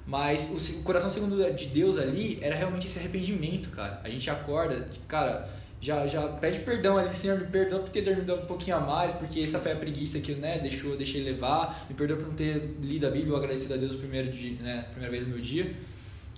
Mas 0.05 0.71
o 0.79 0.83
coração 0.83 1.09
segundo 1.09 1.35
de 1.53 1.65
Deus 1.65 1.97
ali 1.97 2.37
era 2.39 2.55
realmente 2.55 2.85
esse 2.85 2.99
arrependimento, 2.99 3.71
cara. 3.71 3.99
A 4.03 4.09
gente 4.09 4.29
acorda, 4.29 4.87
cara, 5.07 5.49
já, 5.87 6.05
já 6.05 6.27
pede 6.27 6.59
perdão 6.59 6.97
ali, 6.97 7.13
Senhor, 7.13 7.39
me 7.39 7.47
perdoa 7.47 7.79
por 7.79 7.87
ter 7.89 8.01
dormido 8.01 8.35
um 8.35 8.45
pouquinho 8.45 8.75
a 8.75 8.79
mais, 8.81 9.13
porque 9.13 9.39
essa 9.39 9.57
foi 9.57 9.71
a 9.71 9.75
preguiça 9.77 10.19
que 10.19 10.33
né, 10.33 10.59
deixou, 10.59 10.97
deixei 10.97 11.23
levar. 11.23 11.85
Me 11.89 11.95
perdoa 11.95 12.17
por 12.17 12.27
não 12.27 12.35
ter 12.35 12.75
lido 12.81 13.07
a 13.07 13.09
Bíblia 13.09 13.31
ou 13.31 13.37
agradecido 13.37 13.73
a 13.73 13.77
Deus 13.77 13.95
primeiro 13.95 14.29
de, 14.29 14.51
né, 14.55 14.85
primeira 14.91 15.09
vez 15.09 15.23
no 15.23 15.29
meu 15.29 15.39
dia. 15.39 15.73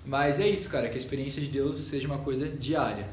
Mas 0.05 0.39
é 0.39 0.47
isso, 0.47 0.69
cara, 0.69 0.87
que 0.87 0.93
a 0.93 0.97
experiência 0.97 1.41
de 1.41 1.47
Deus 1.47 1.79
seja 1.79 2.07
uma 2.07 2.19
coisa 2.19 2.47
diária. 2.47 3.07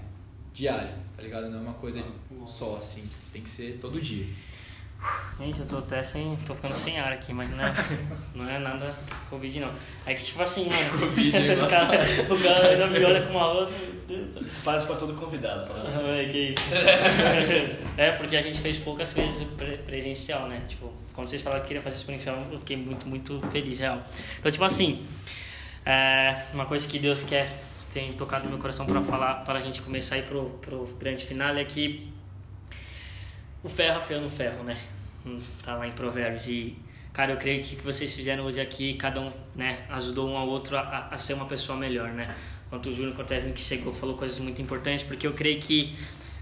Diária, 0.53 0.95
tá 1.17 1.23
ligado? 1.23 1.49
Não 1.49 1.59
é 1.59 1.63
uma 1.63 1.73
coisa 1.73 2.05
só, 2.47 2.77
assim. 2.77 3.05
Tem 3.33 3.41
que 3.41 3.49
ser 3.49 3.79
todo 3.81 3.99
dia. 3.99 4.27
Gente, 5.39 5.61
eu 5.61 5.67
tô 5.67 5.79
até 5.79 6.03
sem. 6.03 6.35
tô 6.47 6.55
ficando 6.55 6.75
sem 6.75 6.99
ar 6.99 7.13
aqui, 7.13 7.33
mas 7.33 7.51
não 7.51 7.63
é, 7.65 7.75
não 8.35 8.49
é 8.49 8.59
nada 8.59 8.95
Covid 9.29 9.61
não. 9.61 9.73
É 10.07 10.15
que 10.15 10.25
tipo 10.25 10.43
assim, 10.43 10.65
mano. 10.71 11.07
Covid, 11.07 11.39
né? 11.41 11.53
os 11.53 11.63
cara, 11.63 11.99
o 12.31 12.43
cara 12.43 12.69
ainda 12.69 12.87
me 12.87 13.05
olha 13.05 13.23
com 13.23 13.31
uma 13.33 13.47
outra. 13.53 13.77
Faz 14.63 14.85
pra 14.85 14.97
todo 14.97 15.15
convidado. 15.15 15.67
fala. 15.67 16.13
É, 16.17 16.25
que 16.25 16.39
isso. 16.51 16.61
é, 17.99 18.13
porque 18.13 18.37
a 18.37 18.43
gente 18.43 18.61
fez 18.61 18.79
poucas 18.79 19.13
vezes 19.13 19.47
pre- 19.57 19.79
presencial, 19.79 20.49
né? 20.49 20.63
Tipo, 20.69 20.93
quando 21.13 21.27
vocês 21.27 21.43
falaram 21.43 21.63
que 21.63 21.69
queria 21.69 21.83
fazer 21.83 21.97
experiencial, 21.97 22.47
eu 22.51 22.59
fiquei 22.59 22.77
muito, 22.77 23.07
muito 23.07 23.41
feliz, 23.53 23.79
real. 23.79 24.03
Então, 24.39 24.51
tipo 24.51 24.65
assim, 24.65 25.05
é, 25.85 26.35
uma 26.55 26.65
coisa 26.65 26.87
que 26.89 26.99
Deus 26.99 27.23
quer, 27.23 27.51
tem 27.93 28.13
tocado 28.15 28.45
no 28.45 28.51
meu 28.51 28.59
coração 28.59 28.87
para 28.87 29.03
falar, 29.03 29.37
para 29.45 29.59
a 29.59 29.63
gente 29.63 29.83
começar 29.83 30.15
a 30.15 30.19
ir 30.19 30.23
pro, 30.25 30.51
pro 30.63 30.85
grande 30.99 31.25
final, 31.27 31.55
é 31.57 31.65
que 31.65 32.09
o 33.67 33.69
ferro 33.69 33.99
afiando 33.99 34.27
o 34.27 34.29
ferro, 34.29 34.63
né? 34.65 34.77
Hum, 35.27 35.39
Tá 35.65 35.75
lá 35.75 35.87
em 35.87 35.93
Provérbios. 35.93 36.49
E, 36.49 36.77
cara, 37.13 37.33
eu 37.33 37.37
creio 37.37 37.63
que 37.63 37.75
o 37.75 37.79
que 37.79 37.85
vocês 37.85 38.15
fizeram 38.15 38.45
hoje 38.45 38.61
aqui, 38.61 38.95
cada 38.95 39.21
um, 39.21 39.31
né, 39.55 39.85
ajudou 39.91 40.29
um 40.31 40.37
ao 40.37 40.49
outro 40.49 40.77
a, 40.77 41.09
a 41.11 41.19
ser 41.19 41.35
uma 41.35 41.47
pessoa 41.47 41.77
melhor, 41.77 42.09
né? 42.13 42.35
Quanto 42.71 42.89
o 42.91 42.95
Júnior, 42.95 43.15
quanto 43.15 43.31
o 43.31 43.35
Esme 43.35 43.53
que 43.53 43.61
chegou, 43.61 43.93
falou 43.93 44.17
coisas 44.17 44.39
muito 44.39 44.61
importantes, 44.63 45.03
porque 45.05 45.27
eu 45.27 45.33
creio 45.33 45.61
que 45.61 45.95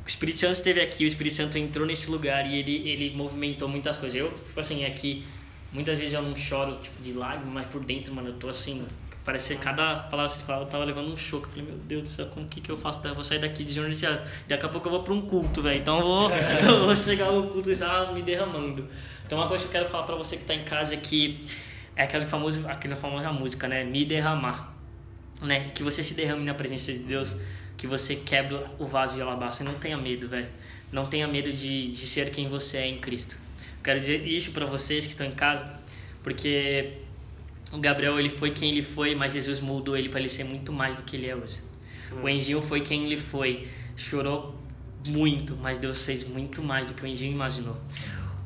o 0.05 0.09
Espírito 0.09 0.39
Santo 0.39 0.53
esteve 0.53 0.81
aqui, 0.81 1.05
o 1.05 1.07
Espírito 1.07 1.35
Santo 1.37 1.57
entrou 1.59 1.87
nesse 1.87 2.11
lugar 2.11 2.47
e 2.47 2.59
ele, 2.59 2.89
ele 2.89 3.17
movimentou 3.17 3.69
muitas 3.69 3.97
coisas. 3.97 4.19
Eu, 4.19 4.31
tipo 4.31 4.59
assim, 4.61 4.85
aqui, 4.85 5.25
muitas 5.73 5.97
vezes 5.99 6.13
eu 6.15 6.23
não 6.23 6.37
choro, 6.37 6.79
tipo, 6.83 7.03
de 7.03 7.13
lágrimas, 7.13 7.53
mas 7.53 7.67
por 7.67 7.83
dentro, 7.85 8.15
mano, 8.15 8.29
eu 8.29 8.35
tô 8.35 8.49
assim, 8.49 8.85
parece 9.25 9.55
que 9.55 9.61
cada 9.61 9.97
palavra 9.97 10.33
que 10.33 10.41
você 10.41 10.47
fala, 10.47 10.63
eu 10.63 10.67
tava 10.67 10.85
levando 10.85 11.13
um 11.13 11.17
choque. 11.17 11.47
Eu 11.47 11.51
falei, 11.51 11.65
meu 11.67 11.79
Deus 11.79 12.03
do 12.03 12.09
céu, 12.09 12.27
como 12.27 12.47
que 12.47 12.61
que 12.61 12.71
eu 12.71 12.77
faço? 12.77 13.01
Eu 13.07 13.15
vou 13.15 13.25
sair 13.25 13.39
daqui 13.39 13.65
de 13.65 13.73
Júnior 13.73 13.95
de. 13.95 14.07
Daqui 14.49 14.67
a 14.67 14.69
pouco 14.69 14.89
eu 14.89 14.93
vou 14.93 15.03
pra 15.03 15.15
um 15.15 15.23
culto, 15.23 15.63
velho. 15.63 15.81
Então 15.81 15.99
eu 15.99 16.05
vou, 16.05 16.31
eu 16.63 16.85
vou 16.87 16.97
chegar 16.97 17.33
no 17.33 17.49
culto 17.49 17.75
já 17.75 18.13
me 18.13 18.23
derramando. 18.23 18.89
Então 19.27 19.39
uma 19.39 19.49
coisa 19.49 19.65
que 19.65 19.69
eu 19.69 19.73
quero 19.73 19.89
falar 19.91 20.05
pra 20.05 20.17
você 20.17 20.37
que 20.37 20.45
tá 20.45 20.55
em 20.55 20.65
casa 20.65 20.95
é 20.95 20.97
que 20.97 21.45
é 21.97 22.05
aquela 22.05 22.25
famosa, 22.27 22.69
aquela 22.71 22.97
famosa 22.97 23.33
música, 23.33 23.67
né? 23.67 23.83
Me 23.85 24.05
derramar 24.05 24.75
né? 25.43 25.71
Que 25.75 25.83
você 25.83 26.03
se 26.03 26.15
derrame 26.15 26.45
na 26.45 26.55
presença 26.55 26.93
de 26.93 26.99
Deus, 27.01 27.37
que 27.77 27.87
você 27.87 28.17
quebra 28.17 28.71
o 28.79 28.87
vaso 28.87 29.15
de 29.15 29.23
alabastro. 29.23 29.65
Não 29.65 29.75
tenha 29.75 29.97
medo, 29.97 30.29
velho. 30.29 30.49
Não 30.93 31.07
tenha 31.07 31.27
medo 31.27 31.53
de, 31.53 31.91
de 31.91 32.07
ser 32.07 32.31
quem 32.31 32.49
você 32.49 32.79
é 32.79 32.87
em 32.87 32.99
Cristo. 32.99 33.37
Quero 33.83 33.99
dizer 33.99 34.27
isso 34.27 34.53
para 34.53 34.65
vocês 34.65 35.07
que 35.07 35.13
estão 35.13 35.27
em 35.27 35.33
casa, 35.33 35.65
porque 36.23 36.99
o 37.73 37.78
Gabriel 37.78 38.19
ele 38.19 38.28
foi 38.31 38.51
quem 38.51 38.70
ele 38.70 38.82
foi, 38.82 39.15
mas 39.15 39.32
Jesus 39.32 39.61
moldou 39.61 39.97
ele 39.97 40.09
para 40.09 40.20
ele 40.20 40.28
ser 40.28 40.45
muito 40.45 40.73
mais 40.73 40.95
do 40.95 41.03
que 41.03 41.16
ele 41.16 41.27
é 41.28 41.35
hoje. 41.36 41.61
O 42.23 42.28
Enzinho 42.28 42.62
foi 42.62 42.81
quem 42.82 43.05
ele 43.05 43.16
foi, 43.16 43.66
chorou 43.97 44.55
muito, 45.09 45.57
mas 45.57 45.78
Deus 45.78 46.03
fez 46.03 46.27
muito 46.27 46.62
mais 46.62 46.86
do 46.86 46.95
que 46.95 47.03
o 47.03 47.07
Enzinho 47.07 47.32
imaginou. 47.32 47.77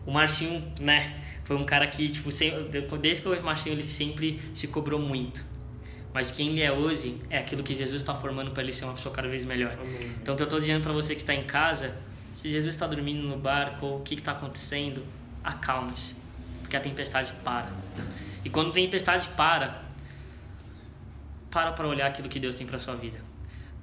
O 0.06 0.10
Marcinho, 0.10 0.64
né, 0.80 1.20
foi 1.44 1.56
um 1.56 1.64
cara 1.64 1.86
que, 1.86 2.08
tipo, 2.08 2.32
sem- 2.32 2.50
desde 2.70 3.20
que 3.22 3.28
eu 3.28 3.30
conheço 3.30 3.42
o 3.42 3.44
Marcinho, 3.44 3.74
ele 3.74 3.82
sempre 3.82 4.40
se 4.54 4.66
cobrou 4.68 4.98
muito. 4.98 5.44
Mas 6.14 6.30
quem 6.30 6.48
ele 6.48 6.62
é 6.62 6.72
hoje 6.72 7.16
é 7.28 7.38
aquilo 7.38 7.62
que 7.62 7.74
Jesus 7.74 8.00
está 8.00 8.14
formando 8.14 8.50
para 8.52 8.62
ele 8.62 8.72
ser 8.72 8.86
uma 8.86 8.94
pessoa 8.94 9.14
cada 9.14 9.28
vez 9.28 9.44
melhor. 9.44 9.76
Então, 10.22 10.32
o 10.32 10.36
que 10.36 10.42
eu 10.42 10.46
estou 10.46 10.58
dizendo 10.58 10.82
para 10.82 10.92
você 10.92 11.14
que 11.14 11.20
está 11.20 11.34
em 11.34 11.42
casa, 11.42 11.94
se 12.32 12.48
Jesus 12.48 12.74
está 12.74 12.86
dormindo 12.86 13.22
no 13.22 13.36
barco 13.36 13.84
ou 13.84 13.98
o 13.98 14.02
que 14.02 14.14
está 14.14 14.32
acontecendo, 14.32 15.04
acalme-se, 15.44 16.16
porque 16.62 16.76
a 16.76 16.80
tempestade 16.80 17.32
para. 17.44 17.70
E 18.48 18.50
quando 18.50 18.70
a 18.70 18.72
tempestade 18.72 19.28
para, 19.36 19.82
para 21.50 21.70
para 21.72 21.86
olhar 21.86 22.06
aquilo 22.06 22.30
que 22.30 22.40
Deus 22.40 22.54
tem 22.54 22.66
para 22.66 22.78
sua 22.78 22.96
vida. 22.96 23.18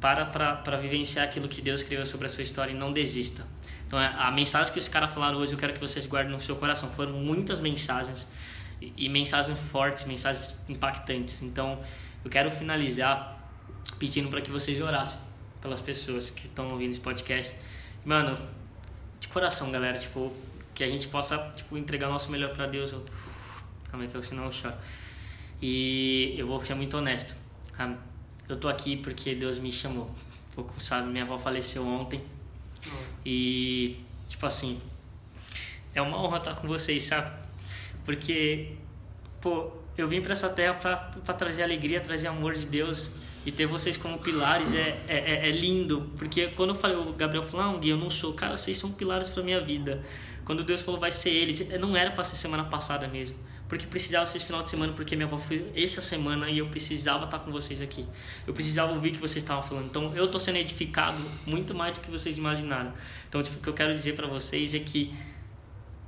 Para 0.01 0.25
para 0.25 0.77
vivenciar 0.77 1.23
aquilo 1.23 1.47
que 1.47 1.61
Deus 1.61 1.83
criou 1.83 2.03
sobre 2.03 2.25
a 2.25 2.29
sua 2.29 2.41
história 2.41 2.71
e 2.71 2.75
não 2.75 2.91
desista. 2.91 3.45
Então, 3.85 3.99
a 3.99 4.25
a 4.27 4.31
mensagem 4.31 4.73
que 4.73 4.79
os 4.79 4.87
caras 4.87 5.11
falaram 5.11 5.37
hoje, 5.37 5.53
eu 5.53 5.59
quero 5.59 5.71
que 5.71 5.79
vocês 5.79 6.07
guardem 6.07 6.31
no 6.31 6.41
seu 6.41 6.55
coração. 6.55 6.89
Foram 6.89 7.11
muitas 7.11 7.59
mensagens 7.59 8.27
e, 8.81 8.91
e 9.05 9.07
mensagens 9.07 9.59
fortes, 9.59 10.05
mensagens 10.05 10.57
impactantes. 10.67 11.43
Então, 11.43 11.79
eu 12.23 12.31
quero 12.31 12.49
finalizar 12.49 13.37
pedindo 13.99 14.29
para 14.29 14.41
que 14.41 14.49
vocês 14.49 14.81
orassem 14.81 15.19
pelas 15.61 15.79
pessoas 15.79 16.31
que 16.31 16.47
estão 16.47 16.71
ouvindo 16.71 16.89
esse 16.89 17.01
podcast. 17.01 17.55
Mano, 18.03 18.35
de 19.19 19.27
coração, 19.27 19.71
galera, 19.71 19.99
tipo, 19.99 20.33
que 20.73 20.83
a 20.83 20.89
gente 20.89 21.07
possa, 21.07 21.37
tipo, 21.55 21.77
entregar 21.77 22.07
o 22.07 22.11
nosso 22.11 22.31
melhor 22.31 22.51
para 22.51 22.65
Deus. 22.65 22.95
Calma 23.95 24.03
aí 24.03 24.09
que 24.09 24.17
eu 24.17 24.43
eu 24.43 24.51
choro. 24.51 24.75
E 25.61 26.35
eu 26.37 26.45
vou 26.47 26.59
ser 26.59 26.73
muito 26.75 26.97
honesto. 26.97 27.33
Eu 28.47 28.57
tô 28.59 28.67
aqui 28.67 28.97
porque 28.97 29.33
Deus 29.33 29.57
me 29.57 29.71
chamou. 29.71 30.13
Pouco 30.53 30.73
sabe, 30.81 31.09
minha 31.09 31.23
avó 31.23 31.39
faleceu 31.39 31.85
ontem. 31.87 32.21
E, 33.25 33.97
tipo 34.27 34.45
assim, 34.45 34.79
é 35.93 36.01
uma 36.01 36.21
honra 36.21 36.37
estar 36.39 36.55
com 36.55 36.67
vocês, 36.67 37.03
sabe? 37.05 37.31
Porque, 38.03 38.73
pô, 39.41 39.71
eu 39.97 40.07
vim 40.09 40.21
pra 40.21 40.33
essa 40.33 40.49
terra 40.49 40.73
pra 40.75 41.33
trazer 41.33 41.63
alegria, 41.63 42.01
trazer 42.01 42.27
amor 42.27 42.53
de 42.53 42.65
Deus. 42.65 43.11
E 43.45 43.51
ter 43.51 43.65
vocês 43.67 43.95
como 43.95 44.17
pilares 44.17 44.73
é, 44.73 45.03
é, 45.07 45.17
é- 45.17 45.47
é 45.49 45.51
lindo. 45.51 46.11
Porque 46.17 46.47
quando 46.47 46.69
eu 46.71 46.75
falei, 46.75 46.97
o 46.97 47.13
Gabriel 47.13 47.43
falou, 47.43 47.65
não, 47.73 47.79
Gui, 47.79 47.89
eu 47.89 47.97
não 47.97 48.09
sou. 48.09 48.33
Cara, 48.33 48.57
vocês 48.57 48.75
são 48.75 48.91
pilares 48.91 49.29
pra 49.29 49.41
minha 49.43 49.61
vida. 49.61 50.03
Quando 50.43 50.63
Deus 50.63 50.81
falou, 50.81 50.99
vai 50.99 51.11
ser 51.11 51.29
eles, 51.29 51.65
não 51.79 51.95
era 51.95 52.11
pra 52.11 52.23
ser 52.23 52.35
semana 52.35 52.63
passada 52.65 53.07
mesmo. 53.07 53.37
Porque 53.67 53.87
precisava 53.87 54.25
ser 54.25 54.37
esse 54.37 54.45
final 54.45 54.61
de 54.61 54.69
semana, 54.69 54.93
porque 54.93 55.15
minha 55.15 55.25
avó 55.25 55.37
foi 55.39 55.71
essa 55.75 55.99
semana 55.99 56.49
e 56.49 56.59
eu 56.59 56.67
precisava 56.67 57.25
estar 57.25 57.39
com 57.39 57.51
vocês 57.51 57.81
aqui. 57.81 58.05
Eu 58.45 58.53
precisava 58.53 58.93
ouvir 58.93 59.09
o 59.09 59.11
que 59.13 59.19
vocês 59.19 59.43
estavam 59.43 59.63
falando. 59.63 59.87
Então 59.87 60.15
eu 60.15 60.27
tô 60.29 60.39
sendo 60.39 60.57
edificado 60.57 61.17
muito 61.45 61.73
mais 61.73 61.93
do 61.93 62.01
que 62.01 62.11
vocês 62.11 62.37
imaginaram. 62.37 62.93
Então, 63.27 63.41
tipo, 63.41 63.57
o 63.57 63.61
que 63.61 63.67
eu 63.67 63.73
quero 63.73 63.93
dizer 63.93 64.15
pra 64.15 64.27
vocês 64.27 64.73
é 64.73 64.79
que 64.79 65.15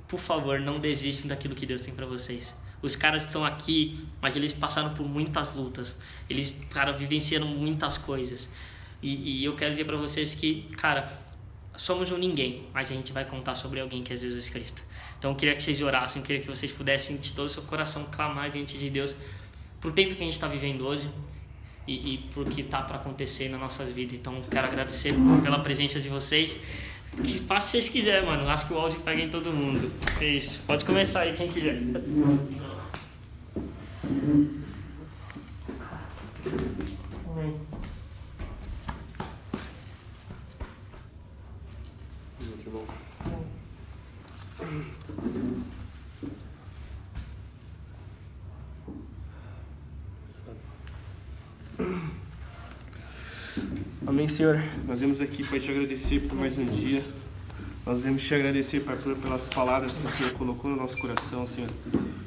por 0.08 0.18
favor, 0.18 0.58
não 0.58 0.80
desistam 0.80 1.28
daquilo 1.28 1.54
que 1.54 1.66
Deus 1.66 1.82
tem 1.82 1.94
pra 1.94 2.06
vocês. 2.06 2.54
Os 2.80 2.96
caras 2.96 3.26
estão 3.26 3.44
aqui, 3.44 4.06
mas 4.22 4.34
eles 4.34 4.54
passaram 4.54 4.94
por 4.94 5.06
muitas 5.06 5.54
lutas. 5.54 5.98
Eles, 6.30 6.56
cara, 6.70 6.92
vivenciaram 6.92 7.46
muitas 7.46 7.98
coisas. 7.98 8.50
E, 9.02 9.40
e 9.40 9.44
eu 9.44 9.54
quero 9.54 9.72
dizer 9.72 9.84
pra 9.84 9.96
vocês 9.96 10.34
que, 10.34 10.62
cara, 10.76 11.20
somos 11.76 12.10
um 12.10 12.16
ninguém, 12.16 12.66
mas 12.72 12.90
a 12.90 12.94
gente 12.94 13.12
vai 13.12 13.24
contar 13.24 13.54
sobre 13.54 13.80
alguém 13.80 14.02
que 14.02 14.12
é 14.12 14.16
Jesus 14.16 14.48
Cristo. 14.48 14.82
Então 15.18 15.32
eu 15.32 15.36
queria 15.36 15.54
que 15.54 15.62
vocês 15.62 15.82
orassem, 15.82 16.20
eu 16.22 16.26
queria 16.26 16.42
que 16.42 16.48
vocês 16.48 16.70
pudessem 16.70 17.16
de 17.16 17.32
todo 17.32 17.46
o 17.46 17.48
seu 17.48 17.62
coração 17.64 18.06
clamar 18.10 18.50
diante 18.50 18.78
de 18.78 18.88
Deus 18.88 19.16
pro 19.80 19.90
tempo 19.92 20.14
que 20.14 20.22
a 20.22 20.24
gente 20.24 20.34
está 20.34 20.46
vivendo 20.46 20.86
hoje 20.86 21.08
e, 21.86 22.14
e 22.14 22.18
pro 22.32 22.44
que 22.44 22.62
tá 22.62 22.82
para 22.82 22.96
acontecer 22.96 23.48
nas 23.48 23.60
nossas 23.60 23.90
vidas. 23.90 24.18
Então 24.18 24.40
quero 24.50 24.66
agradecer 24.66 25.14
pela 25.42 25.58
presença 25.60 26.00
de 26.00 26.08
vocês. 26.08 26.60
Que 27.24 27.40
faça 27.40 27.66
se 27.66 27.72
vocês 27.72 27.88
quiserem, 27.88 28.26
mano. 28.26 28.48
Acho 28.48 28.66
que 28.66 28.72
o 28.74 28.78
áudio 28.78 29.00
pega 29.00 29.20
em 29.22 29.30
todo 29.30 29.50
mundo. 29.50 29.90
É 30.20 30.26
isso. 30.26 30.62
Pode 30.66 30.84
começar 30.84 31.22
aí 31.22 31.34
quem 31.34 31.48
quiser. 31.48 31.80
Amém. 37.26 37.67
Amém, 54.06 54.26
Senhor. 54.26 54.60
Nós 54.86 55.00
vemos 55.00 55.20
aqui, 55.20 55.44
Pai, 55.44 55.60
te 55.60 55.70
agradecer 55.70 56.20
por 56.20 56.34
mais 56.34 56.56
um 56.58 56.64
dia. 56.64 57.04
Nós 57.84 58.00
vemos 58.00 58.22
te 58.22 58.34
agradecer, 58.34 58.80
Pai, 58.80 58.96
pelas 58.96 59.48
palavras 59.48 59.96
que 59.96 60.06
o 60.06 60.10
Senhor 60.10 60.32
colocou 60.32 60.70
no 60.70 60.76
nosso 60.76 60.98
coração, 60.98 61.46
Senhor. 61.46 61.70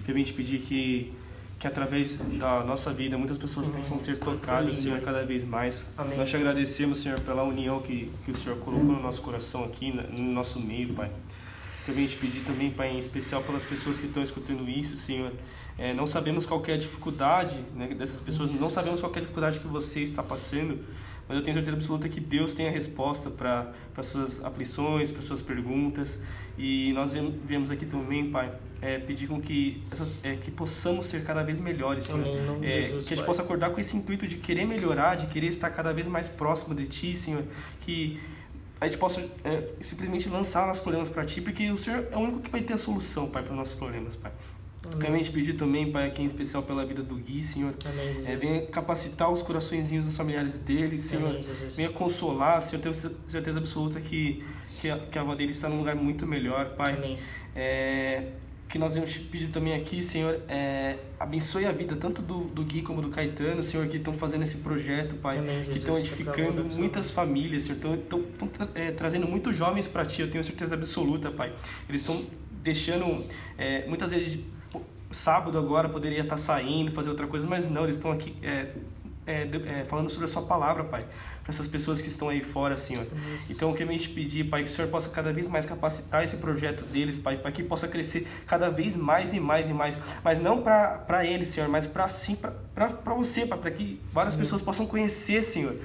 Eu 0.08 0.14
vim 0.14 0.24
te 0.24 0.32
pedir 0.32 0.60
que, 0.60 1.12
que 1.60 1.68
através 1.68 2.18
da 2.18 2.64
nossa 2.64 2.94
vida 2.94 3.18
muitas 3.18 3.38
pessoas 3.38 3.68
possam 3.68 4.00
ser 4.00 4.18
tocadas, 4.18 4.78
Senhor, 4.78 5.02
cada 5.02 5.26
vez 5.26 5.44
mais. 5.44 5.84
Amém. 5.98 6.18
Nós 6.18 6.30
te 6.30 6.36
agradecemos, 6.36 7.00
Senhor, 7.00 7.20
pela 7.20 7.44
união 7.44 7.82
que, 7.82 8.12
que 8.26 8.32
o 8.32 8.36
Senhor 8.36 8.58
colocou 8.60 8.94
no 8.94 9.02
nosso 9.02 9.22
coração 9.22 9.64
aqui, 9.64 9.92
no 9.92 10.32
nosso 10.32 10.60
meio, 10.60 10.94
Pai. 10.94 11.12
Também 11.86 12.06
te 12.06 12.16
pedir 12.16 12.42
também, 12.42 12.70
Pai, 12.70 12.92
em 12.92 13.00
especial 13.00 13.42
pelas 13.42 13.66
pessoas 13.66 14.00
que 14.00 14.06
estão 14.06 14.22
escutando 14.22 14.70
isso, 14.70 14.98
Senhor. 14.98 15.32
É, 15.78 15.94
não 15.94 16.06
sabemos 16.06 16.46
qual 16.46 16.64
é 16.68 16.74
a 16.74 16.78
dificuldade 16.78 17.58
né, 17.76 17.88
dessas 17.96 18.20
pessoas, 18.20 18.54
não 18.54 18.70
sabemos 18.70 19.00
qual 19.00 19.12
é 19.16 19.18
a 19.18 19.22
dificuldade 19.22 19.60
que 19.60 19.68
você 19.68 20.02
está 20.02 20.22
passando, 20.22 20.80
mas 21.28 21.38
eu 21.38 21.44
tenho 21.44 21.56
certeza 21.56 21.76
absoluta 21.76 22.08
que 22.10 22.20
Deus 22.20 22.54
tem 22.54 22.68
a 22.68 22.72
resposta 22.72 23.30
para 23.30 23.72
as 23.96 24.06
suas 24.06 24.44
aflições, 24.44 25.12
para 25.12 25.22
suas 25.22 25.42
perguntas. 25.42 26.20
E 26.58 26.92
nós 26.94 27.12
viemos 27.46 27.72
aqui 27.72 27.86
também, 27.86 28.30
Pai, 28.30 28.52
é, 28.82 29.00
pedir 29.00 29.28
com 29.28 29.42
que, 29.42 29.82
essas, 29.90 30.10
é, 30.24 30.36
que 30.36 30.52
possamos 30.52 31.06
ser 31.06 31.24
cada 31.24 31.42
vez 31.42 31.58
melhores, 31.58 32.06
Senhor. 32.06 32.28
Amém, 32.28 32.70
É, 32.70 32.82
Jesus, 32.82 33.08
que 33.08 33.14
a 33.14 33.16
gente 33.16 33.26
Pai. 33.26 33.28
possa 33.28 33.42
acordar 33.42 33.70
com 33.72 33.80
esse 33.80 33.96
intuito 33.96 34.28
de 34.28 34.36
querer 34.36 34.66
melhorar, 34.66 35.16
de 35.16 35.28
querer 35.28 35.48
estar 35.48 35.70
cada 35.70 35.94
vez 35.94 36.06
mais 36.06 36.28
próximo 36.28 36.76
de 36.76 36.86
Ti, 36.86 37.16
Senhor. 37.16 37.44
Que 37.80 38.20
a 38.82 38.88
gente 38.88 38.98
possa 38.98 39.22
é, 39.44 39.70
simplesmente 39.82 40.28
lançar 40.28 40.66
nossos 40.66 40.82
problemas 40.82 41.08
para 41.08 41.24
Ti, 41.24 41.40
porque 41.40 41.70
o 41.70 41.78
Senhor 41.78 42.08
é 42.12 42.18
o 42.18 42.20
único 42.20 42.40
que 42.40 42.50
vai 42.50 42.62
ter 42.62 42.74
a 42.74 42.78
solução, 42.78 43.28
Pai, 43.28 43.44
para 43.44 43.52
os 43.52 43.58
nossos 43.58 43.76
problemas, 43.76 44.16
Pai. 44.16 44.32
Também 45.00 45.22
te 45.22 45.32
pedir 45.32 45.54
também, 45.54 45.92
Pai, 45.92 46.08
aqui 46.08 46.24
em 46.24 46.26
especial 46.26 46.64
pela 46.64 46.84
vida 46.84 47.04
do 47.04 47.16
Gui, 47.16 47.44
Senhor. 47.44 47.76
Amém, 47.86 48.08
Jesus. 48.08 48.28
É, 48.28 48.36
venha 48.36 48.66
capacitar 48.66 49.32
os 49.32 49.44
coraçõezinhos 49.44 50.06
dos 50.06 50.18
familiares 50.18 50.58
dele, 50.58 50.98
Senhor. 50.98 51.30
Amém. 51.30 51.46
Venha 51.76 51.90
consolar, 51.92 52.60
Senhor. 52.60 52.82
Tenho 52.82 52.96
certeza 53.28 53.60
absoluta 53.60 54.02
que, 54.02 54.44
que, 54.80 54.90
a, 54.90 54.98
que 54.98 55.20
a 55.20 55.22
avó 55.22 55.36
dele 55.36 55.52
está 55.52 55.70
num 55.70 55.78
lugar 55.78 55.96
muito 55.96 56.26
melhor, 56.26 56.76
Pai. 56.76 56.96
Amém. 56.96 57.20
É, 57.56 58.32
que 58.72 58.80
nós 58.80 58.96
vamos 58.96 59.18
pedir 59.18 59.50
também 59.50 59.74
aqui, 59.74 60.02
Senhor, 60.02 60.40
é, 60.48 60.98
abençoe 61.20 61.66
a 61.66 61.74
vida 61.74 61.98
tanto 61.98 62.22
do, 62.22 62.46
do 62.46 62.64
Gui 62.64 62.82
como 62.82 63.02
do 63.02 63.10
Caetano, 63.10 63.62
Senhor, 63.62 63.86
que 63.88 63.98
estão 63.98 64.14
fazendo 64.14 64.44
esse 64.44 64.58
projeto, 64.58 65.16
Pai, 65.16 65.40
Amém, 65.40 65.60
que 65.60 65.74
Jesus. 65.74 65.78
estão 65.78 65.96
É 65.96 66.00
edificando 66.00 66.64
muitas 66.76 67.10
famílias, 67.10 67.64
Senhor, 67.64 67.98
estão, 67.98 68.24
é, 68.74 68.92
trazendo 68.92 69.28
muitos 69.28 69.58
jovens 69.58 69.90
para 69.90 70.06
Ti, 70.06 70.22
eu 70.22 70.32
tenho 70.32 70.42
certeza 70.42 70.76
absoluta, 70.76 71.30
Pai. 71.30 71.54
Eles 71.90 72.00
estão 72.00 72.26
deixando, 72.64 73.26
é, 73.58 73.86
muitas 73.88 74.10
vezes, 74.12 74.40
sábado 75.12 75.58
agora 75.58 75.90
poderia 75.90 76.22
estar 76.22 76.38
saindo, 76.38 76.92
fazer 76.92 77.10
outra 77.10 77.28
coisa, 77.28 77.46
mas 77.46 77.70
não, 77.70 77.84
eles 77.84 77.98
estão 77.98 78.10
aqui 78.10 78.34
é, 78.42 78.70
é, 79.26 79.86
falando 79.86 80.10
sobre 80.10 80.26
a 80.26 80.28
Sua 80.30 80.44
palavra, 80.44 80.86
Pai, 80.86 81.06
essas 81.48 81.68
pessoas 81.68 82.02
que 82.02 82.08
estão 82.08 82.30
aí 82.30 82.42
fora, 82.44 82.78
Senhor. 82.78 83.06
Então, 83.50 83.70
eu 83.70 83.76
quero 83.76 83.98
te 83.98 84.10
pedir, 84.10 84.46
Pai, 84.46 84.64
que 84.64 84.70
o 84.70 84.74
Senhor 84.74 84.90
possa 84.90 85.10
cada 85.10 85.34
vez 85.34 85.48
mais 85.48 85.66
capacitar 85.66 86.24
esse 86.24 86.38
projeto 86.38 86.84
deles, 86.86 87.18
Pai, 87.20 87.38
para 87.38 87.52
que 87.52 87.64
possa 87.64 87.88
crescer 87.88 88.28
cada 88.46 88.70
vez 88.70 88.96
mais 88.96 89.34
e 89.34 89.40
mais 89.40 89.68
e 89.68 89.74
mais. 89.74 90.00
Mas 90.24 90.40
não 90.42 90.62
para 90.62 91.26
eles, 91.26 91.50
Senhor, 91.50 91.70
mas 91.70 91.88
para 91.88 92.08
sim, 92.10 92.36
para 92.36 93.14
você, 93.16 93.46
Pai, 93.46 93.58
para 93.58 93.72
que 93.72 94.00
várias 94.14 94.36
pessoas 94.36 94.62
possam 94.62 94.86
conhecer, 94.86 95.44
Senhor, 95.44 95.78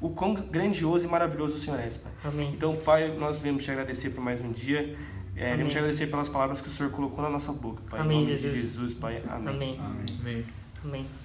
o 0.00 0.10
quão 0.10 0.34
grandioso 0.34 1.06
e 1.06 1.08
maravilhoso 1.08 1.54
o 1.54 1.58
Senhor 1.58 1.78
é, 1.78 1.88
Pai. 1.88 2.12
Amém. 2.24 2.50
Então, 2.52 2.76
Pai, 2.76 3.08
nós 3.16 3.38
viemos 3.38 3.62
te 3.62 3.70
agradecer 3.70 4.10
por 4.10 4.22
mais 4.22 4.40
um 4.40 4.50
dia. 4.50 4.96
É, 5.36 5.44
Amém. 5.44 5.56
viemos 5.56 5.72
te 5.72 5.78
agradecer 5.78 6.08
pelas 6.08 6.28
palavras 6.28 6.60
que 6.60 6.68
o 6.68 6.70
Senhor 6.70 6.90
colocou 6.90 7.22
na 7.22 7.30
nossa 7.30 7.52
boca, 7.52 7.82
Pai. 7.88 8.00
Amém, 8.00 8.18
em 8.18 8.20
nome 8.22 8.36
Jesus. 8.36 8.52
de 8.52 8.60
Jesus, 8.60 8.94
Pai. 8.94 9.22
Amém. 9.28 9.54
Amém. 9.54 9.80
Amém. 10.20 10.44
Amém. 10.84 11.21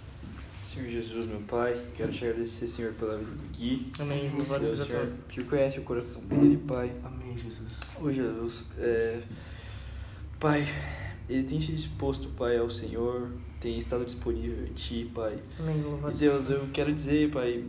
Senhor 0.77 0.91
Jesus, 0.91 1.25
meu 1.25 1.39
Pai, 1.41 1.75
quero 1.95 2.11
te 2.11 2.23
agradecer, 2.23 2.67
Senhor, 2.67 2.93
pela 2.93 3.17
vida 3.17 3.31
do 3.31 3.49
Gui. 3.51 3.91
Amém. 3.99 4.29
Louvado 4.29 4.63
Deus, 4.63 4.77
seja 4.77 4.83
o 4.83 5.01
Senhor, 5.01 5.13
que 5.27 5.43
conhece 5.43 5.79
o 5.79 5.81
coração 5.81 6.21
dele, 6.21 6.55
Pai. 6.67 6.91
Amém, 7.03 7.35
Jesus. 7.35 7.79
Ô 7.99 8.11
Jesus, 8.11 8.63
é... 8.77 9.19
Pai, 10.39 10.67
ele 11.27 11.47
tem 11.47 11.59
se 11.59 11.71
disposto, 11.71 12.29
Pai, 12.37 12.57
ao 12.57 12.69
Senhor, 12.69 13.31
tem 13.59 13.79
estado 13.79 14.05
disponível 14.05 14.67
a 14.69 14.73
Ti, 14.75 15.09
Pai. 15.15 15.39
Amém. 15.59 15.81
Louvado 15.81 16.15
E 16.15 16.19
Deus, 16.19 16.47
eu 16.51 16.67
quero 16.71 16.93
dizer, 16.93 17.31
Pai, 17.31 17.63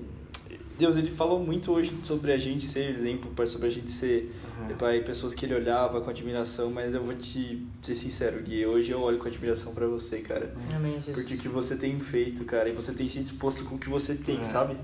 Deus, 0.79 0.97
ele 0.97 1.11
falou 1.11 1.41
muito 1.45 1.73
hoje 1.73 1.93
sobre 2.05 2.33
a 2.33 2.39
gente 2.39 2.65
ser 2.65 2.91
exemplo, 2.99 3.31
Pai, 3.35 3.47
sobre 3.47 3.67
a 3.67 3.71
gente 3.71 3.91
ser, 3.91 4.33
Pai, 4.79 5.01
pessoas 5.01 5.35
que 5.35 5.45
ele 5.45 5.55
olhava 5.55 6.01
com 6.01 6.09
admiração, 6.09 6.71
mas 6.71 6.95
eu 6.95 7.03
vou 7.03 7.15
te 7.17 7.67
ser 7.83 7.95
sincero, 7.97 8.41
Gui, 8.43 8.65
hoje 8.65 8.93
eu 8.93 9.01
olho 9.01 9.19
com 9.19 9.27
admiração 9.27 9.75
pra 9.75 9.87
você, 9.87 10.19
cara. 10.21 10.55
Amém, 10.75 10.93
Jesus. 10.93 11.17
Porque 11.17 11.35
o 11.35 11.39
que 11.39 11.49
você 11.49 11.77
tem 11.77 11.99
feito, 11.99 12.45
cara, 12.45 12.69
e 12.69 12.73
você 12.73 12.93
tem 12.93 13.09
se 13.09 13.19
disposto 13.21 13.65
com 13.65 13.75
o 13.75 13.79
que 13.79 13.89
você 13.89 14.15
tem, 14.15 14.39
É. 14.41 14.45
sabe? 14.45 14.77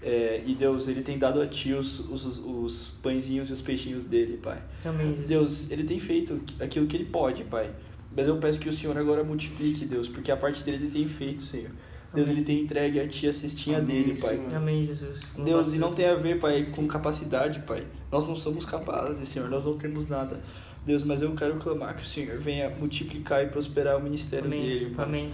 É, 0.00 0.42
e 0.46 0.54
Deus, 0.54 0.86
ele 0.86 1.00
tem 1.02 1.18
dado 1.18 1.40
a 1.40 1.46
ti 1.46 1.72
os, 1.72 1.98
os, 2.00 2.38
os 2.44 2.88
pãezinhos 3.02 3.48
e 3.48 3.52
os 3.54 3.60
peixinhos 3.62 4.04
dele, 4.04 4.36
Pai. 4.36 4.62
Amém, 4.84 5.08
Jesus. 5.10 5.28
Deus, 5.28 5.70
ele 5.70 5.82
tem 5.84 5.98
feito 5.98 6.40
aquilo 6.60 6.86
que 6.86 6.96
ele 6.96 7.06
pode, 7.06 7.42
Pai. 7.44 7.70
Mas 8.16 8.28
eu 8.28 8.36
peço 8.36 8.60
que 8.60 8.68
o 8.68 8.72
Senhor 8.72 8.96
agora 8.96 9.24
multiplique, 9.24 9.84
Deus, 9.86 10.06
porque 10.06 10.30
a 10.30 10.36
parte 10.36 10.62
dele 10.62 10.76
ele 10.84 10.90
tem 10.92 11.08
feito, 11.08 11.42
Senhor. 11.42 11.70
Deus, 12.14 12.28
ele 12.28 12.42
tem 12.42 12.60
entregue 12.60 13.00
a 13.00 13.08
ti 13.08 13.28
a 13.28 13.32
cestinha 13.32 13.78
Amém, 13.78 14.02
dele, 14.02 14.20
Pai. 14.20 14.36
Senhor. 14.36 14.54
Amém, 14.54 14.84
Jesus. 14.84 15.32
Louvado 15.36 15.44
Deus, 15.44 15.74
e 15.74 15.78
não 15.78 15.92
tem 15.92 16.06
a 16.06 16.14
ver, 16.14 16.38
Pai, 16.38 16.66
com 16.74 16.86
capacidade, 16.86 17.60
Pai. 17.60 17.86
Nós 18.10 18.26
não 18.26 18.36
somos 18.36 18.64
capazes, 18.64 19.28
Senhor, 19.28 19.48
nós 19.48 19.64
não 19.64 19.76
temos 19.76 20.08
nada. 20.08 20.40
Deus, 20.84 21.02
mas 21.02 21.22
eu 21.22 21.34
quero 21.34 21.56
clamar 21.56 21.96
que 21.96 22.02
o 22.02 22.06
Senhor 22.06 22.38
venha 22.38 22.68
multiplicar 22.68 23.42
e 23.42 23.48
prosperar 23.48 23.98
o 23.98 24.02
ministério 24.02 24.44
Amém. 24.44 24.62
dele, 24.62 24.94
Pai. 24.94 25.04
Amém. 25.06 25.30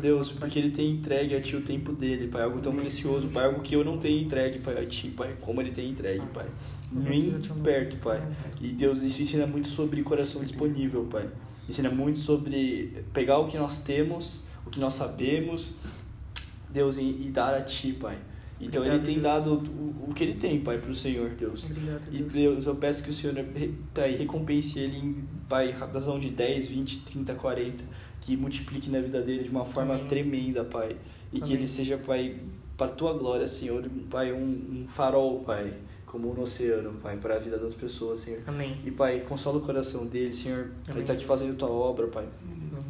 Deus, 0.00 0.32
porque 0.32 0.58
Ele 0.58 0.70
tem 0.70 0.92
entregue 0.92 1.36
a 1.36 1.42
Ti 1.42 1.56
o 1.56 1.60
tempo 1.60 1.92
dele, 1.92 2.26
Pai, 2.28 2.42
algo 2.42 2.58
tão 2.60 2.74
precioso, 2.74 3.28
Pai, 3.28 3.44
algo 3.44 3.60
que 3.60 3.74
eu 3.74 3.84
não 3.84 3.98
tenho 3.98 4.22
entregue, 4.22 4.60
Pai, 4.60 4.82
a 4.82 4.86
Ti, 4.86 5.08
Pai, 5.08 5.36
como 5.42 5.60
Ele 5.60 5.72
tem 5.72 5.90
entregue, 5.90 6.24
Pai. 6.32 6.46
Vem 6.90 7.38
de 7.38 7.50
perto, 7.50 7.96
Pai. 7.98 8.22
E 8.62 8.68
Deus, 8.68 9.02
isso 9.02 9.20
ensina 9.20 9.46
muito 9.46 9.68
sobre 9.68 10.02
coração 10.02 10.42
disponível, 10.42 11.04
Pai. 11.04 11.28
Ensina 11.68 11.90
muito 11.90 12.18
sobre 12.18 13.04
pegar 13.12 13.38
o 13.38 13.46
que 13.46 13.58
nós 13.58 13.78
temos, 13.78 14.42
o 14.66 14.70
que 14.70 14.80
nós 14.80 14.94
sabemos, 14.94 15.72
Deus, 16.74 16.96
e, 16.98 17.02
e 17.02 17.30
dar 17.32 17.54
a 17.54 17.62
Ti, 17.62 17.92
Pai. 17.92 18.18
Então 18.60 18.82
Obrigado, 18.82 19.04
Ele 19.04 19.14
tem 19.14 19.20
Deus. 19.22 19.44
dado 19.44 19.54
o, 19.54 20.10
o 20.10 20.14
que 20.14 20.24
Ele 20.24 20.34
tem, 20.34 20.60
Pai, 20.60 20.78
para 20.78 20.90
o 20.90 20.94
Senhor, 20.94 21.30
Deus. 21.30 21.64
Obrigado, 21.64 22.06
E 22.12 22.18
Deus. 22.18 22.32
Deus, 22.32 22.66
eu 22.66 22.74
peço 22.76 23.02
que 23.02 23.10
o 23.10 23.12
Senhor 23.12 23.34
pai, 23.92 24.16
recompense 24.16 24.78
ele 24.78 24.98
em 24.98 25.24
pai, 25.48 25.70
razão 25.70 26.18
de 26.18 26.30
10, 26.30 26.66
20, 26.66 27.00
30, 27.00 27.34
40, 27.34 27.84
que 28.20 28.36
multiplique 28.36 28.90
na 28.90 29.00
vida 29.00 29.20
dele 29.22 29.44
de 29.44 29.50
uma 29.50 29.64
forma 29.64 29.94
Amém. 29.94 30.06
tremenda, 30.08 30.64
Pai. 30.64 30.96
E 31.32 31.38
que 31.38 31.44
Amém. 31.44 31.56
ele 31.56 31.68
seja, 31.68 31.96
Pai, 31.98 32.36
para 32.76 32.90
tua 32.90 33.12
glória, 33.12 33.46
Senhor, 33.46 33.88
Pai, 34.10 34.32
um, 34.32 34.38
um 34.82 34.86
farol, 34.88 35.40
Pai, 35.40 35.74
como 36.06 36.32
no 36.32 36.42
oceano, 36.42 36.92
Pai, 37.02 37.16
para 37.16 37.36
a 37.36 37.38
vida 37.38 37.58
das 37.58 37.74
pessoas, 37.74 38.20
Senhor. 38.20 38.40
Amém. 38.46 38.76
E, 38.84 38.90
Pai, 38.90 39.20
consola 39.20 39.58
o 39.58 39.60
coração 39.60 40.06
dele, 40.06 40.32
Senhor. 40.32 40.58
Ele 40.60 40.72
Amém, 40.88 41.00
está 41.02 41.12
aqui 41.12 41.22
Jesus. 41.22 41.40
fazendo 41.40 41.56
tua 41.56 41.70
obra, 41.70 42.06
Pai. 42.06 42.26
Amém. 42.42 42.84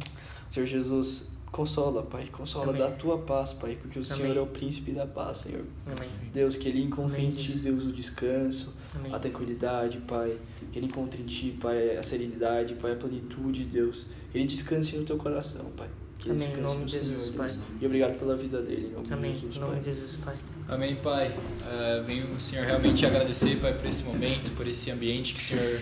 Senhor 0.51 0.65
Jesus, 0.67 1.27
consola, 1.55 2.03
Pai, 2.03 2.27
consola, 2.31 2.69
Amém. 2.69 2.81
dá 2.81 2.87
a 2.89 2.91
tua 2.91 3.17
paz, 3.19 3.53
Pai, 3.53 3.77
porque 3.81 3.97
o 3.99 4.03
Senhor 4.03 4.25
Amém. 4.25 4.37
é 4.37 4.41
o 4.41 4.45
príncipe 4.47 4.91
da 4.91 5.05
paz, 5.05 5.37
Senhor. 5.37 5.63
Amém. 5.87 6.09
Deus, 6.33 6.57
que 6.57 6.67
ele 6.67 6.83
encontre 6.83 7.15
Amém, 7.15 7.27
em 7.29 7.31
ti. 7.31 7.53
Deus, 7.57 7.85
o 7.85 7.93
descanso, 7.93 8.73
Amém. 8.93 9.13
a 9.13 9.19
tranquilidade, 9.19 9.99
Pai. 9.99 10.35
Que 10.71 10.79
ele 10.79 10.87
encontre 10.87 11.21
em 11.21 11.25
ti, 11.25 11.57
Pai, 11.61 11.95
a 11.97 12.03
serenidade, 12.03 12.73
Pai, 12.75 12.91
a 12.91 12.95
plenitude, 12.95 13.63
Deus. 13.63 14.05
Que 14.31 14.37
ele 14.39 14.47
descanse 14.47 14.97
no 14.97 15.05
teu 15.05 15.15
coração, 15.17 15.63
Pai. 15.77 15.87
Que 16.19 16.29
ele 16.29 16.43
Amém, 16.43 16.57
em 16.57 16.61
nome 16.61 16.79
no 16.81 16.85
de 16.85 16.91
Jesus, 16.91 17.21
Senhor, 17.23 17.37
Pai. 17.37 17.47
Deus. 17.47 17.59
E 17.81 17.85
obrigado 17.85 18.19
pela 18.19 18.35
vida 18.35 18.61
dele, 18.61 18.87
em 18.87 18.91
nome 18.91 19.07
Amém. 19.11 19.31
de 19.33 19.37
Jesus, 19.39 19.55
Em 19.55 19.59
nome 19.61 19.71
Pai. 19.71 19.79
de 19.79 19.85
Jesus, 19.85 20.15
Pai. 20.17 20.35
Amém, 20.67 20.95
Pai. 20.97 21.33
Eh, 21.71 22.03
venho 22.05 22.33
o 22.35 22.39
Senhor 22.39 22.65
realmente 22.65 23.05
agradecer, 23.05 23.55
Pai, 23.61 23.73
por 23.73 23.85
esse 23.87 24.03
momento, 24.03 24.51
por 24.57 24.67
esse 24.67 24.91
ambiente 24.91 25.33
que 25.33 25.39
o 25.39 25.43
Senhor 25.43 25.79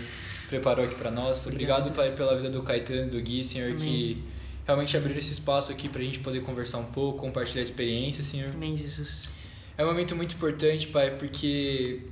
preparou 0.48 0.84
aqui 0.84 0.94
para 0.94 1.10
nós. 1.10 1.44
Obrigado, 1.46 1.80
Obrigado. 1.88 1.96
Pai, 1.96 2.12
pela 2.16 2.36
vida 2.36 2.50
do 2.50 2.62
Caetano 2.62 3.06
e 3.08 3.10
do 3.10 3.20
Gui, 3.20 3.42
Senhor, 3.42 3.70
Amém. 3.70 3.78
que 3.78 4.33
realmente 4.66 4.96
abriram 4.96 5.18
esse 5.18 5.32
espaço 5.32 5.70
aqui 5.70 5.88
para 5.88 6.00
a 6.00 6.04
gente 6.04 6.20
poder 6.20 6.40
conversar 6.40 6.78
um 6.78 6.86
pouco, 6.86 7.18
compartilhar 7.18 7.62
experiências, 7.62 8.26
Senhor. 8.26 8.50
Amém, 8.50 8.76
Jesus. 8.76 9.30
É 9.76 9.84
um 9.84 9.88
momento 9.88 10.14
muito 10.14 10.34
importante, 10.34 10.86
Pai, 10.86 11.16
porque 11.16 12.02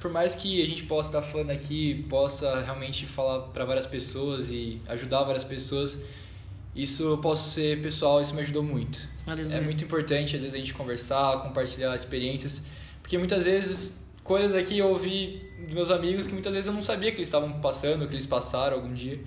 por 0.00 0.10
mais 0.10 0.34
que 0.34 0.62
a 0.62 0.66
gente 0.66 0.84
possa 0.84 1.10
estar 1.10 1.22
falando 1.22 1.50
aqui, 1.50 2.06
possa 2.08 2.60
realmente 2.60 3.06
falar 3.06 3.48
para 3.48 3.64
várias 3.64 3.86
pessoas 3.86 4.50
e 4.50 4.80
ajudar 4.88 5.22
várias 5.24 5.44
pessoas, 5.44 5.98
isso 6.74 7.02
eu 7.02 7.18
posso 7.18 7.50
ser 7.50 7.82
pessoal, 7.82 8.20
isso 8.20 8.34
me 8.34 8.40
ajudou 8.40 8.62
muito. 8.62 9.08
Aleluia. 9.26 9.56
É 9.56 9.60
muito 9.60 9.84
importante, 9.84 10.36
às 10.36 10.42
vezes, 10.42 10.54
a 10.54 10.58
gente 10.58 10.72
conversar, 10.72 11.42
compartilhar 11.42 11.94
experiências, 11.94 12.62
porque 13.02 13.18
muitas 13.18 13.44
vezes, 13.44 14.00
coisas 14.24 14.54
aqui 14.54 14.78
eu 14.78 14.88
ouvi 14.88 15.42
dos 15.64 15.74
meus 15.74 15.90
amigos 15.90 16.26
que 16.26 16.32
muitas 16.32 16.52
vezes 16.52 16.66
eu 16.66 16.72
não 16.72 16.82
sabia 16.82 17.10
que 17.10 17.18
eles 17.18 17.28
estavam 17.28 17.60
passando, 17.60 18.06
que 18.06 18.14
eles 18.14 18.26
passaram 18.26 18.76
algum 18.76 18.94
dia. 18.94 19.20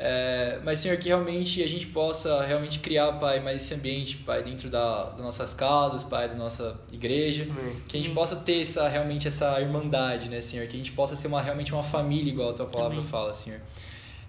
É, 0.00 0.60
mas, 0.64 0.78
Senhor, 0.78 0.96
que 0.96 1.08
realmente 1.08 1.60
a 1.60 1.66
gente 1.66 1.88
possa 1.88 2.40
realmente 2.42 2.78
criar, 2.78 3.12
Pai, 3.14 3.40
mais 3.40 3.64
esse 3.64 3.74
ambiente, 3.74 4.16
Pai, 4.18 4.44
dentro 4.44 4.70
da, 4.70 5.10
das 5.10 5.18
nossas 5.18 5.52
casas, 5.52 6.04
Pai, 6.04 6.28
da 6.28 6.36
nossa 6.36 6.78
igreja, 6.92 7.42
Amém. 7.50 7.76
que 7.88 7.96
a 7.96 8.00
gente 8.00 8.14
possa 8.14 8.36
ter 8.36 8.62
essa, 8.62 8.86
realmente 8.88 9.26
essa 9.26 9.60
irmandade, 9.60 10.28
né, 10.28 10.40
Senhor? 10.40 10.66
Que 10.68 10.74
a 10.74 10.78
gente 10.78 10.92
possa 10.92 11.16
ser 11.16 11.26
uma, 11.26 11.42
realmente 11.42 11.72
uma 11.72 11.82
família, 11.82 12.30
igual 12.30 12.50
a 12.50 12.52
Tua 12.52 12.66
palavra 12.66 12.98
Amém. 12.98 13.08
fala, 13.08 13.34
Senhor. 13.34 13.60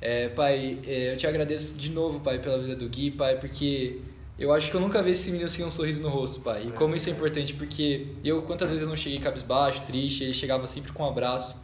É, 0.01 0.29
pai, 0.29 0.79
é, 0.87 1.11
eu 1.13 1.17
te 1.17 1.27
agradeço 1.27 1.75
de 1.75 1.89
novo, 1.91 2.21
Pai, 2.21 2.39
pela 2.39 2.57
vida 2.57 2.75
do 2.75 2.87
Gui, 2.89 3.11
Pai, 3.11 3.37
porque 3.37 3.99
Eu 4.39 4.53
acho 4.53 4.71
que 4.71 4.75
eu 4.75 4.79
nunca 4.79 5.03
vi 5.03 5.11
esse 5.11 5.29
menino 5.29 5.49
sem 5.49 5.65
um 5.65 5.69
sorriso 5.69 6.01
no 6.01 6.07
rosto, 6.07 6.39
pai. 6.39 6.67
E 6.67 6.71
como 6.71 6.95
isso 6.95 7.09
é 7.09 7.11
importante, 7.11 7.53
porque 7.53 8.07
eu, 8.23 8.41
quantas 8.43 8.69
vezes 8.69 8.83
eu 8.83 8.89
não 8.89 8.95
cheguei 8.95 9.19
cabisbaixo, 9.19 9.81
triste, 9.81 10.23
ele 10.23 10.31
chegava 10.33 10.65
sempre 10.65 10.93
com 10.93 11.03
um 11.03 11.09
abraço. 11.09 11.57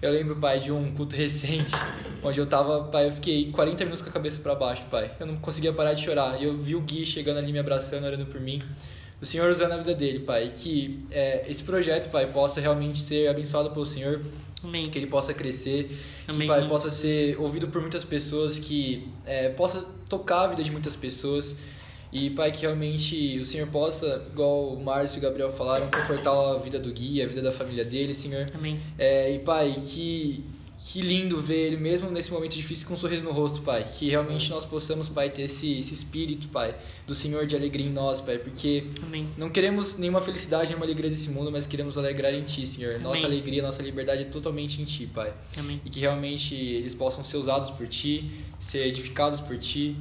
Eu 0.00 0.12
lembro, 0.12 0.36
pai, 0.36 0.60
de 0.60 0.70
um 0.70 0.92
culto 0.94 1.16
recente, 1.16 1.72
onde 2.22 2.38
eu 2.38 2.46
tava, 2.46 2.84
pai, 2.84 3.08
eu 3.08 3.12
fiquei 3.12 3.50
40 3.50 3.84
minutos 3.84 4.02
com 4.02 4.08
a 4.08 4.12
cabeça 4.12 4.38
para 4.38 4.54
baixo, 4.54 4.84
pai. 4.88 5.10
Eu 5.18 5.26
não 5.26 5.36
conseguia 5.36 5.72
parar 5.72 5.92
de 5.92 6.04
chorar. 6.04 6.40
E 6.40 6.44
eu 6.44 6.56
vi 6.56 6.76
o 6.76 6.80
Gui 6.80 7.04
chegando 7.04 7.38
ali 7.38 7.52
me 7.52 7.58
abraçando, 7.58 8.04
orando 8.04 8.26
por 8.26 8.40
mim. 8.40 8.62
O 9.20 9.26
Senhor 9.26 9.50
usando 9.50 9.72
a 9.72 9.76
vida 9.76 9.94
dele, 9.94 10.20
pai. 10.20 10.52
Que 10.54 10.98
é, 11.10 11.44
esse 11.50 11.64
projeto, 11.64 12.10
pai, 12.10 12.26
possa 12.26 12.60
realmente 12.60 13.00
ser 13.00 13.28
abençoado 13.28 13.70
pelo 13.70 13.84
Senhor. 13.84 14.22
Amém. 14.62 14.88
Que 14.88 14.98
ele 14.98 15.08
possa 15.08 15.34
crescer, 15.34 15.98
Amém. 16.28 16.42
que 16.42 16.46
pai, 16.46 16.68
possa 16.68 16.90
ser 16.90 17.36
ouvido 17.40 17.66
por 17.66 17.80
muitas 17.80 18.04
pessoas, 18.04 18.58
que 18.58 19.08
é, 19.26 19.48
possa 19.48 19.84
tocar 20.08 20.42
a 20.42 20.46
vida 20.46 20.62
de 20.62 20.70
muitas 20.70 20.94
pessoas. 20.94 21.56
E, 22.12 22.30
pai, 22.30 22.50
que 22.50 22.62
realmente 22.62 23.38
o 23.38 23.44
Senhor 23.44 23.68
possa, 23.68 24.26
igual 24.30 24.72
o 24.72 24.82
Márcio 24.82 25.16
e 25.16 25.18
o 25.18 25.22
Gabriel 25.22 25.52
falaram, 25.52 25.88
confortar 25.90 26.32
a 26.32 26.58
vida 26.58 26.78
do 26.78 26.90
Gui, 26.90 27.22
a 27.22 27.26
vida 27.26 27.42
da 27.42 27.52
família 27.52 27.84
dele, 27.84 28.14
Senhor. 28.14 28.46
Amém. 28.54 28.80
É, 28.98 29.30
e, 29.30 29.38
pai, 29.40 29.76
que, 29.86 30.42
que 30.78 31.02
lindo 31.02 31.38
ver 31.38 31.66
ele, 31.66 31.76
mesmo 31.76 32.10
nesse 32.10 32.32
momento 32.32 32.54
difícil, 32.54 32.88
com 32.88 32.94
um 32.94 32.96
sorriso 32.96 33.22
no 33.22 33.30
rosto, 33.30 33.60
pai. 33.60 33.84
Que 33.84 34.08
realmente 34.08 34.48
nós 34.48 34.64
possamos, 34.64 35.06
pai, 35.06 35.28
ter 35.28 35.42
esse, 35.42 35.78
esse 35.78 35.92
espírito, 35.92 36.48
pai, 36.48 36.74
do 37.06 37.14
Senhor 37.14 37.46
de 37.46 37.54
alegria 37.54 37.86
em 37.86 37.92
nós, 37.92 38.22
pai. 38.22 38.38
Porque 38.38 38.84
Amém. 39.06 39.28
não 39.36 39.50
queremos 39.50 39.98
nenhuma 39.98 40.22
felicidade, 40.22 40.68
nenhuma 40.68 40.86
alegria 40.86 41.10
desse 41.10 41.28
mundo, 41.28 41.52
mas 41.52 41.66
queremos 41.66 41.98
alegrar 41.98 42.32
em 42.32 42.42
Ti, 42.42 42.64
Senhor. 42.64 42.98
Nossa 43.00 43.26
Amém. 43.26 43.36
alegria, 43.36 43.62
nossa 43.62 43.82
liberdade 43.82 44.22
é 44.22 44.26
totalmente 44.26 44.80
em 44.80 44.86
Ti, 44.86 45.06
pai. 45.06 45.30
Amém. 45.58 45.78
E 45.84 45.90
que 45.90 46.00
realmente 46.00 46.54
eles 46.54 46.94
possam 46.94 47.22
ser 47.22 47.36
usados 47.36 47.68
por 47.68 47.86
Ti, 47.86 48.30
ser 48.58 48.86
edificados 48.86 49.40
por 49.40 49.58
Ti. 49.58 49.94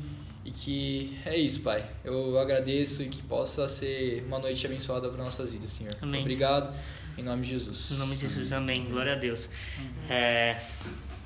E 0.47 0.51
que 0.51 1.19
é 1.25 1.35
isso, 1.35 1.59
Pai. 1.59 1.85
Eu 2.05 2.39
agradeço 2.39 3.03
e 3.03 3.09
que 3.09 3.21
possa 3.21 3.67
ser 3.67 4.23
uma 4.25 4.39
noite 4.39 4.65
abençoada 4.65 5.09
para 5.09 5.21
nossas 5.21 5.51
vidas, 5.51 5.71
Senhor. 5.71 5.93
Amém. 6.01 6.21
Obrigado. 6.21 6.73
Em 7.17 7.21
nome 7.21 7.41
de 7.41 7.49
Jesus. 7.49 7.91
Em 7.91 7.95
nome 7.95 8.15
de 8.15 8.21
Jesus, 8.21 8.53
amém. 8.53 8.85
Glória 8.85 9.11
a 9.11 9.17
Deus. 9.17 9.49
É, 10.09 10.55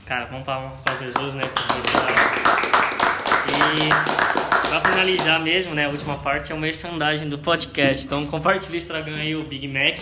cara, 0.07 0.25
vamos 0.25 0.43
falar 0.43 0.71
para 0.71 0.95
Jesus, 0.95 1.35
né? 1.35 1.43
E 3.47 4.69
pra 4.69 4.79
finalizar 4.79 5.39
mesmo, 5.41 5.75
né? 5.75 5.85
A 5.85 5.89
última 5.89 6.17
parte 6.17 6.51
é 6.51 6.55
o 6.55 6.57
merchandising 6.57 7.27
do 7.27 7.37
podcast. 7.37 8.05
Então 8.05 8.25
compartilha 8.25 8.73
o 8.73 8.77
Instagram 8.77 9.17
aí, 9.17 9.35
o 9.35 9.43
Big 9.43 9.67
Mac. 9.67 9.99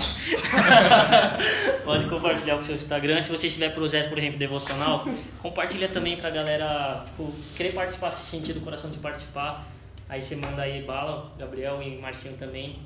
Pode 1.84 2.06
compartilhar 2.06 2.54
com 2.54 2.62
o 2.62 2.64
seu 2.64 2.76
Instagram. 2.76 3.20
Se 3.20 3.32
você 3.32 3.48
estiver 3.48 3.74
projeto, 3.74 4.10
por 4.10 4.18
exemplo, 4.20 4.38
devocional, 4.38 5.08
compartilha 5.40 5.88
também 5.88 6.18
pra 6.18 6.30
galera 6.30 7.04
tipo, 7.08 7.34
querer 7.58 7.74
participar, 7.74 8.12
se 8.12 8.30
sentir 8.30 8.54
do 8.54 8.62
coração 8.62 8.92
de 8.92 9.00
participar. 9.00 9.68
Aí 10.08 10.22
você 10.22 10.36
manda 10.36 10.62
aí 10.62 10.84
bala, 10.84 11.32
Gabriel 11.38 11.82
e 11.82 11.98
Martinho 11.98 12.36
também. 12.38 12.80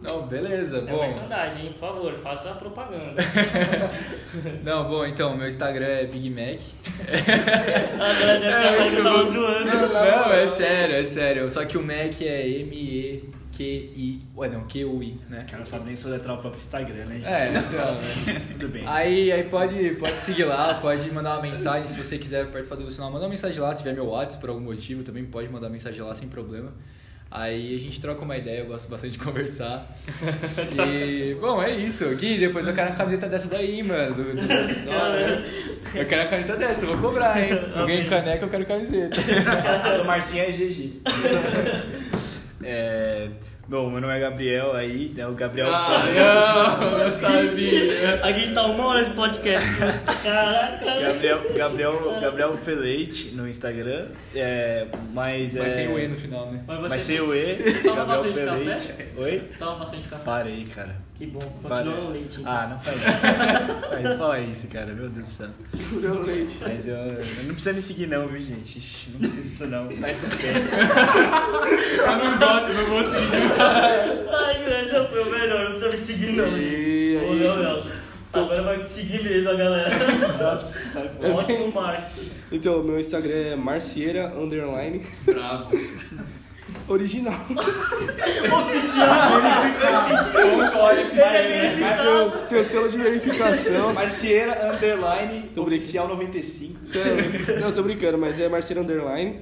Não, 0.00 0.26
beleza. 0.26 0.78
É 0.78 0.80
Bom, 0.82 1.00
merchandising, 1.00 1.66
hein? 1.66 1.72
Por 1.72 1.80
favor, 1.80 2.14
faça 2.18 2.50
a 2.50 2.54
propaganda. 2.54 3.20
não, 4.62 4.88
bom, 4.88 5.04
então, 5.04 5.36
meu 5.36 5.48
Instagram 5.48 5.86
é 5.86 6.06
Big 6.06 6.30
Mac. 6.30 6.60
A 7.98 8.14
galera 8.14 8.40
deve 8.40 8.56
estar 8.56 8.68
achando 8.68 8.90
que 8.90 8.96
eu 8.96 9.04
tava 9.04 9.24
zoando. 9.24 9.88
Não, 9.92 10.32
é 10.32 10.46
sério, 10.46 10.94
é 10.96 11.04
sério. 11.04 11.50
Só 11.50 11.64
que 11.64 11.76
o 11.76 11.82
Mac 11.82 12.20
é 12.20 12.48
M-E-Q-I. 12.48 14.22
Ué, 14.36 14.48
não, 14.48 14.68
Q-U-I, 14.68 15.20
né? 15.28 15.38
Os 15.38 15.42
caras 15.44 15.58
não 15.58 15.66
sabem 15.66 15.86
nem 15.88 15.96
soletrar 15.96 16.36
o 16.36 16.40
próprio 16.40 16.60
Instagram, 16.60 17.04
né, 17.06 17.14
gente? 17.16 17.26
É, 17.26 17.48
então, 17.48 17.94
né? 17.94 18.42
Tudo 18.52 18.68
bem. 18.68 18.84
Aí, 18.86 19.32
aí 19.32 19.42
pode, 19.44 19.90
pode 19.96 20.16
seguir 20.18 20.44
lá, 20.44 20.74
pode 20.74 21.10
mandar 21.10 21.34
uma 21.34 21.42
mensagem 21.42 21.88
se 21.88 21.98
você 21.98 22.16
quiser 22.18 22.46
participar 22.46 22.76
do 22.76 22.82
devocional. 22.82 23.10
Manda 23.10 23.24
uma 23.24 23.30
mensagem 23.30 23.60
lá, 23.60 23.74
se 23.74 23.82
tiver 23.82 23.94
meu 23.94 24.06
WhatsApp 24.06 24.40
por 24.40 24.50
algum 24.50 24.62
motivo, 24.62 25.02
também 25.02 25.24
pode 25.24 25.48
mandar 25.48 25.68
mensagem 25.68 26.00
lá 26.00 26.14
sem 26.14 26.28
problema. 26.28 26.72
Aí 27.30 27.76
a 27.76 27.78
gente 27.78 28.00
troca 28.00 28.22
uma 28.22 28.38
ideia, 28.38 28.60
eu 28.60 28.66
gosto 28.66 28.88
bastante 28.88 29.12
de 29.12 29.18
conversar. 29.18 29.86
E, 30.86 31.34
bom, 31.40 31.62
é 31.62 31.70
isso. 31.72 32.06
Gui, 32.16 32.38
depois 32.38 32.66
eu 32.66 32.72
quero 32.74 32.88
uma 32.90 32.96
camiseta 32.96 33.28
dessa 33.28 33.48
daí, 33.48 33.82
mano. 33.82 34.14
Do, 34.14 34.24
do- 34.24 34.38
eu 35.98 36.06
quero 36.06 36.22
uma 36.22 36.28
camiseta 36.30 36.56
dessa, 36.56 36.84
eu 36.84 36.96
vou 36.96 37.10
cobrar, 37.10 37.38
hein? 37.42 37.50
Alguém 37.76 38.06
caneca, 38.06 38.44
eu 38.44 38.48
quero 38.48 38.64
camiseta. 38.64 39.16
Do 39.98 40.04
Marcinho 40.06 40.44
é 40.44 40.50
GG. 40.52 41.00
É, 42.62 43.28
bom, 43.68 43.90
meu 43.90 44.00
nome 44.00 44.16
é 44.16 44.20
Gabriel 44.20 44.74
aí, 44.74 45.12
né? 45.14 45.26
O 45.26 45.34
Gabriel. 45.34 45.70
não, 45.70 46.98
eu 46.98 47.12
sabia. 47.12 48.24
Aqui 48.24 48.52
tá 48.54 48.66
uma 48.66 48.86
hora 48.86 49.04
de 49.04 49.10
podcast. 49.10 49.68
Caraca. 50.22 50.84
Gabriel, 50.84 51.40
Gabriel, 51.56 52.20
Gabriel 52.20 52.58
Peleite 52.64 53.30
no 53.34 53.46
Instagram. 53.48 54.08
É, 54.34 54.86
mas 55.12 55.54
é. 55.54 55.60
Vai 55.60 55.70
sem 55.70 55.88
o 55.88 55.98
E 55.98 56.08
no 56.08 56.16
final, 56.16 56.50
né? 56.50 56.64
Mas 56.66 56.78
você 56.80 56.88
Mas 56.88 57.02
sem 57.02 57.20
o 57.20 57.34
E. 57.34 57.54
Toma 57.82 58.04
Gabriel 58.04 58.22
bastante 58.24 58.34
Peleite. 58.34 58.86
café? 58.88 59.06
Oi? 59.16 59.42
Toma 59.58 59.74
bastante 59.76 60.08
café. 60.08 60.24
Parei, 60.24 60.64
cara. 60.64 60.96
Que 61.18 61.26
bom. 61.26 61.40
Continua 61.40 61.82
no 62.00 62.10
leite. 62.12 62.40
então. 62.40 62.52
Ah, 62.52 62.66
não 62.68 62.78
faz 62.78 62.96
isso. 62.96 64.02
Não 64.08 64.18
fala 64.18 64.38
isso, 64.40 64.68
cara. 64.68 64.86
Meu 64.94 65.08
Deus 65.08 65.26
do 65.26 65.32
céu. 65.32 65.48
Meu 66.00 66.22
leite. 66.22 66.56
Mas 66.60 66.86
eu, 66.86 66.94
eu 66.94 67.44
não 67.44 67.54
precisa 67.54 67.72
me 67.72 67.82
seguir, 67.82 68.06
não, 68.06 68.28
viu, 68.28 68.40
gente? 68.40 68.78
Ixi, 68.78 69.10
Não 69.10 69.18
precisa 69.18 69.42
disso, 69.42 69.66
não. 69.66 69.88
Tá 69.88 70.06
tudo 70.20 70.36
bem. 70.40 70.54
Eu 71.98 72.16
não 72.18 72.38
gosto, 72.38 72.72
não 72.72 72.84
vou 72.84 73.02
seguir. 73.02 73.60
Ai, 74.30 74.64
meu, 74.64 74.78
esse 74.78 75.08
foi 75.10 75.22
o 75.22 75.30
melhor. 75.30 75.64
Não 75.64 75.70
precisa 75.70 75.90
me 75.90 75.96
seguir, 75.96 76.32
não. 76.34 76.56
E 76.56 77.16
Ô, 77.16 77.34
não, 77.34 77.62
não. 77.64 77.98
Agora 78.30 78.62
vai 78.62 78.84
te 78.84 78.90
seguir 78.90 79.24
mesmo, 79.24 79.50
a 79.50 79.54
galera. 79.54 79.90
Nossa, 80.40 81.00
fora. 81.08 81.34
Ótimo 81.34 81.72
marketing. 81.72 82.30
Então, 82.52 82.82
meu 82.84 83.00
Instagram 83.00 83.34
é 83.34 83.56
Marcieira 83.56 84.32
Underline 84.38 85.02
Bravo. 85.24 85.70
Original. 86.88 87.34
Oficial. 88.52 89.08
Eu 92.04 92.30
tenho 92.48 92.64
selo 92.64 92.88
de 92.88 92.96
verificação. 92.96 93.92
Marcieira 93.92 94.72
Underline 94.72 95.50
Tô 95.54 95.62
Oficial 95.62 96.08
95. 96.08 96.86
Sério? 96.86 97.60
Não, 97.60 97.72
tô 97.72 97.82
brincando, 97.82 98.16
mas 98.18 98.40
é 98.40 98.48
Marcieira 98.48 98.82
Underline. 98.82 99.40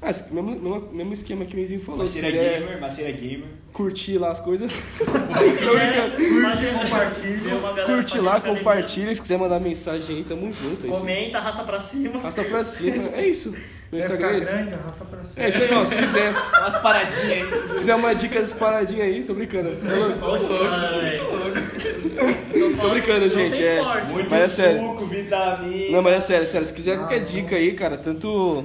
Ah, 0.00 0.12
mesmo, 0.30 0.42
mesmo, 0.52 0.88
mesmo 0.92 1.12
esquema 1.12 1.44
que 1.44 1.54
o 1.54 1.56
Menzinho 1.56 1.80
falou. 1.80 2.06
Quiser 2.06 2.30
Gamer, 2.30 2.80
Marcieira 2.80 3.10
Gamer. 3.10 3.48
curtir 3.72 4.16
lá 4.16 4.30
as 4.30 4.38
coisas, 4.38 4.72
Curte, 5.00 6.66
compartilha. 6.72 7.84
curte 7.84 8.20
lá, 8.20 8.40
compartilha. 8.40 9.12
Se 9.12 9.20
quiser 9.20 9.38
mandar 9.38 9.58
mensagem 9.58 10.18
aí, 10.18 10.22
tamo 10.24 10.52
junto. 10.52 10.86
É. 10.86 10.88
Comenta, 10.88 11.38
arrasta 11.38 11.64
pra 11.64 11.80
cima. 11.80 12.16
Arrasta 12.20 12.44
pra 12.44 12.62
cima. 12.62 13.10
É 13.12 13.26
isso. 13.26 13.52
Meu 13.90 14.00
Instagram 14.00 14.40
ficar 14.40 14.52
é 14.52 14.54
grande, 14.54 14.74
arrasta 14.74 15.04
pra 15.06 15.24
cima. 15.24 15.46
É 15.46 15.48
isso 15.48 15.62
aí, 15.62 15.72
ó. 15.72 15.84
Se 15.84 15.96
quiser, 15.96 16.30
Umas 16.30 16.76
paradinhas 16.76 17.30
aí. 17.30 17.62
se 17.68 17.74
quiser 17.74 17.94
uma 17.94 18.14
dica 18.14 18.40
desse 18.40 18.54
paradinha 18.54 19.04
aí, 19.04 19.22
tô 19.24 19.32
brincando. 19.34 19.70
Nossa, 20.20 20.46
cara, 20.48 21.00
velho. 21.00 22.76
Tô 22.80 22.90
brincando, 22.90 23.30
gente. 23.30 23.64
É, 23.64 23.82
Muito 24.04 24.30
mas 24.30 24.40
é 24.40 24.48
sério. 24.48 24.80
suco, 24.88 25.06
vitamina. 25.06 25.90
Não, 25.92 26.02
mas 26.02 26.14
é 26.14 26.20
sério, 26.20 26.46
sério. 26.46 26.66
Se 26.66 26.72
quiser 26.74 26.98
qualquer 26.98 27.20
dica 27.20 27.56
aí, 27.56 27.72
cara, 27.72 27.96
tanto, 27.96 28.64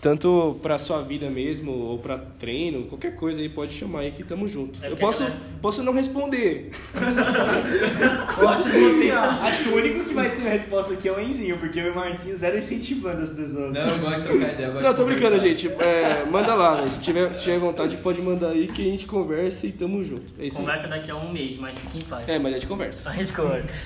tanto 0.00 0.58
pra 0.62 0.78
sua 0.78 1.00
vida 1.02 1.28
mesmo, 1.30 1.72
ou 1.72 1.98
pra 1.98 2.18
treino, 2.18 2.84
qualquer 2.84 3.14
coisa 3.14 3.40
aí, 3.40 3.48
pode 3.48 3.72
chamar 3.72 4.00
aí 4.00 4.12
que 4.12 4.22
tamo 4.22 4.46
junto. 4.46 4.84
É 4.84 4.90
Eu 4.90 4.96
posso, 4.96 5.24
né? 5.24 5.36
posso 5.60 5.82
não 5.82 5.92
responder. 5.92 6.70
Eu 8.38 8.48
acho 8.48 8.64
que, 8.64 8.78
você, 8.78 9.10
acho 9.10 9.62
que 9.64 9.68
o 9.70 9.76
único 9.76 10.04
que 10.04 10.14
vai 10.14 10.30
ter 10.30 10.46
a 10.46 10.50
resposta 10.50 10.92
aqui 10.92 11.08
é 11.08 11.12
o 11.12 11.20
Enzinho, 11.20 11.56
porque 11.58 11.80
eu 11.80 11.86
e 11.86 11.90
o 11.90 11.94
Marcinho 11.94 12.36
zero 12.36 12.58
incentivando 12.58 13.22
as 13.22 13.30
pessoas. 13.30 13.72
Não, 13.72 13.80
eu 13.80 13.98
gosto 13.98 14.16
de 14.20 14.22
trocar 14.28 14.52
ideia. 14.52 14.66
eu 14.66 14.72
gosto 14.72 14.84
Não, 14.84 14.90
de 14.90 14.96
tô 14.96 15.04
brincando, 15.04 15.40
gente. 15.40 15.68
É, 15.68 16.24
manda 16.30 16.54
lá, 16.54 16.82
né? 16.82 16.88
Se 16.88 17.00
tiver, 17.00 17.30
tiver 17.34 17.58
vontade, 17.58 17.96
pode 17.96 18.20
mandar 18.20 18.50
aí 18.50 18.68
que 18.68 18.82
a 18.82 18.90
gente 18.90 19.06
conversa 19.06 19.66
e 19.66 19.72
tamo 19.72 20.04
junto. 20.04 20.24
É 20.38 20.46
isso 20.46 20.58
aí. 20.58 20.64
Conversa 20.64 20.88
daqui 20.88 21.10
a 21.10 21.16
um 21.16 21.32
mês, 21.32 21.56
mas 21.56 21.74
fique 21.76 21.98
em 21.98 22.02
paz. 22.08 22.28
É, 22.28 22.38
mas 22.38 22.52
a 22.52 22.58
gente 22.58 22.66
conversa. 22.68 23.10
Mas. 23.10 23.32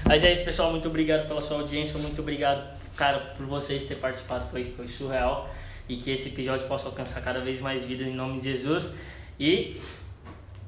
Mas 0.05 0.25
é 0.25 0.33
isso, 0.33 0.45
pessoal. 0.45 0.71
Muito 0.71 0.89
obrigado 0.89 1.29
pela 1.29 1.41
sua 1.41 1.59
audiência. 1.59 1.99
Muito 1.99 2.21
obrigado, 2.21 2.63
cara, 2.97 3.19
por 3.37 3.47
vocês 3.47 3.85
terem 3.85 4.01
participado. 4.01 4.47
Foi, 4.51 4.65
foi 4.77 4.89
surreal. 4.89 5.49
E 5.91 5.97
que 5.97 6.13
esse 6.13 6.29
episódio 6.29 6.69
possa 6.69 6.87
alcançar 6.87 7.21
cada 7.21 7.41
vez 7.41 7.61
mais 7.61 7.83
vidas 7.83 8.07
em 8.07 8.15
nome 8.15 8.39
de 8.39 8.45
Jesus. 8.53 8.95
E 9.41 9.77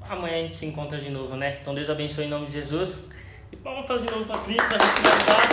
amanhã 0.01 0.35
a 0.35 0.41
gente 0.41 0.53
se 0.53 0.65
encontra 0.65 0.99
de 0.99 1.09
novo, 1.09 1.37
né? 1.37 1.59
Então 1.61 1.73
Deus 1.73 1.89
abençoe 1.89 2.25
em 2.25 2.29
nome 2.29 2.47
de 2.47 2.51
Jesus. 2.51 3.05
E 3.49 3.55
vamos 3.55 3.87
fazer 3.87 4.05
de 4.05 4.11
novo 4.11 4.25
pra 4.25 4.37
Cristo, 4.39 4.67
pra 4.67 4.77
gente 4.77 4.93
finalizar. 4.95 5.49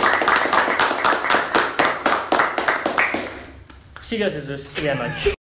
Siga 4.01 4.29
Jesus. 4.29 4.69
E 4.83 4.87
é 4.89 4.93
nóis. 4.93 5.40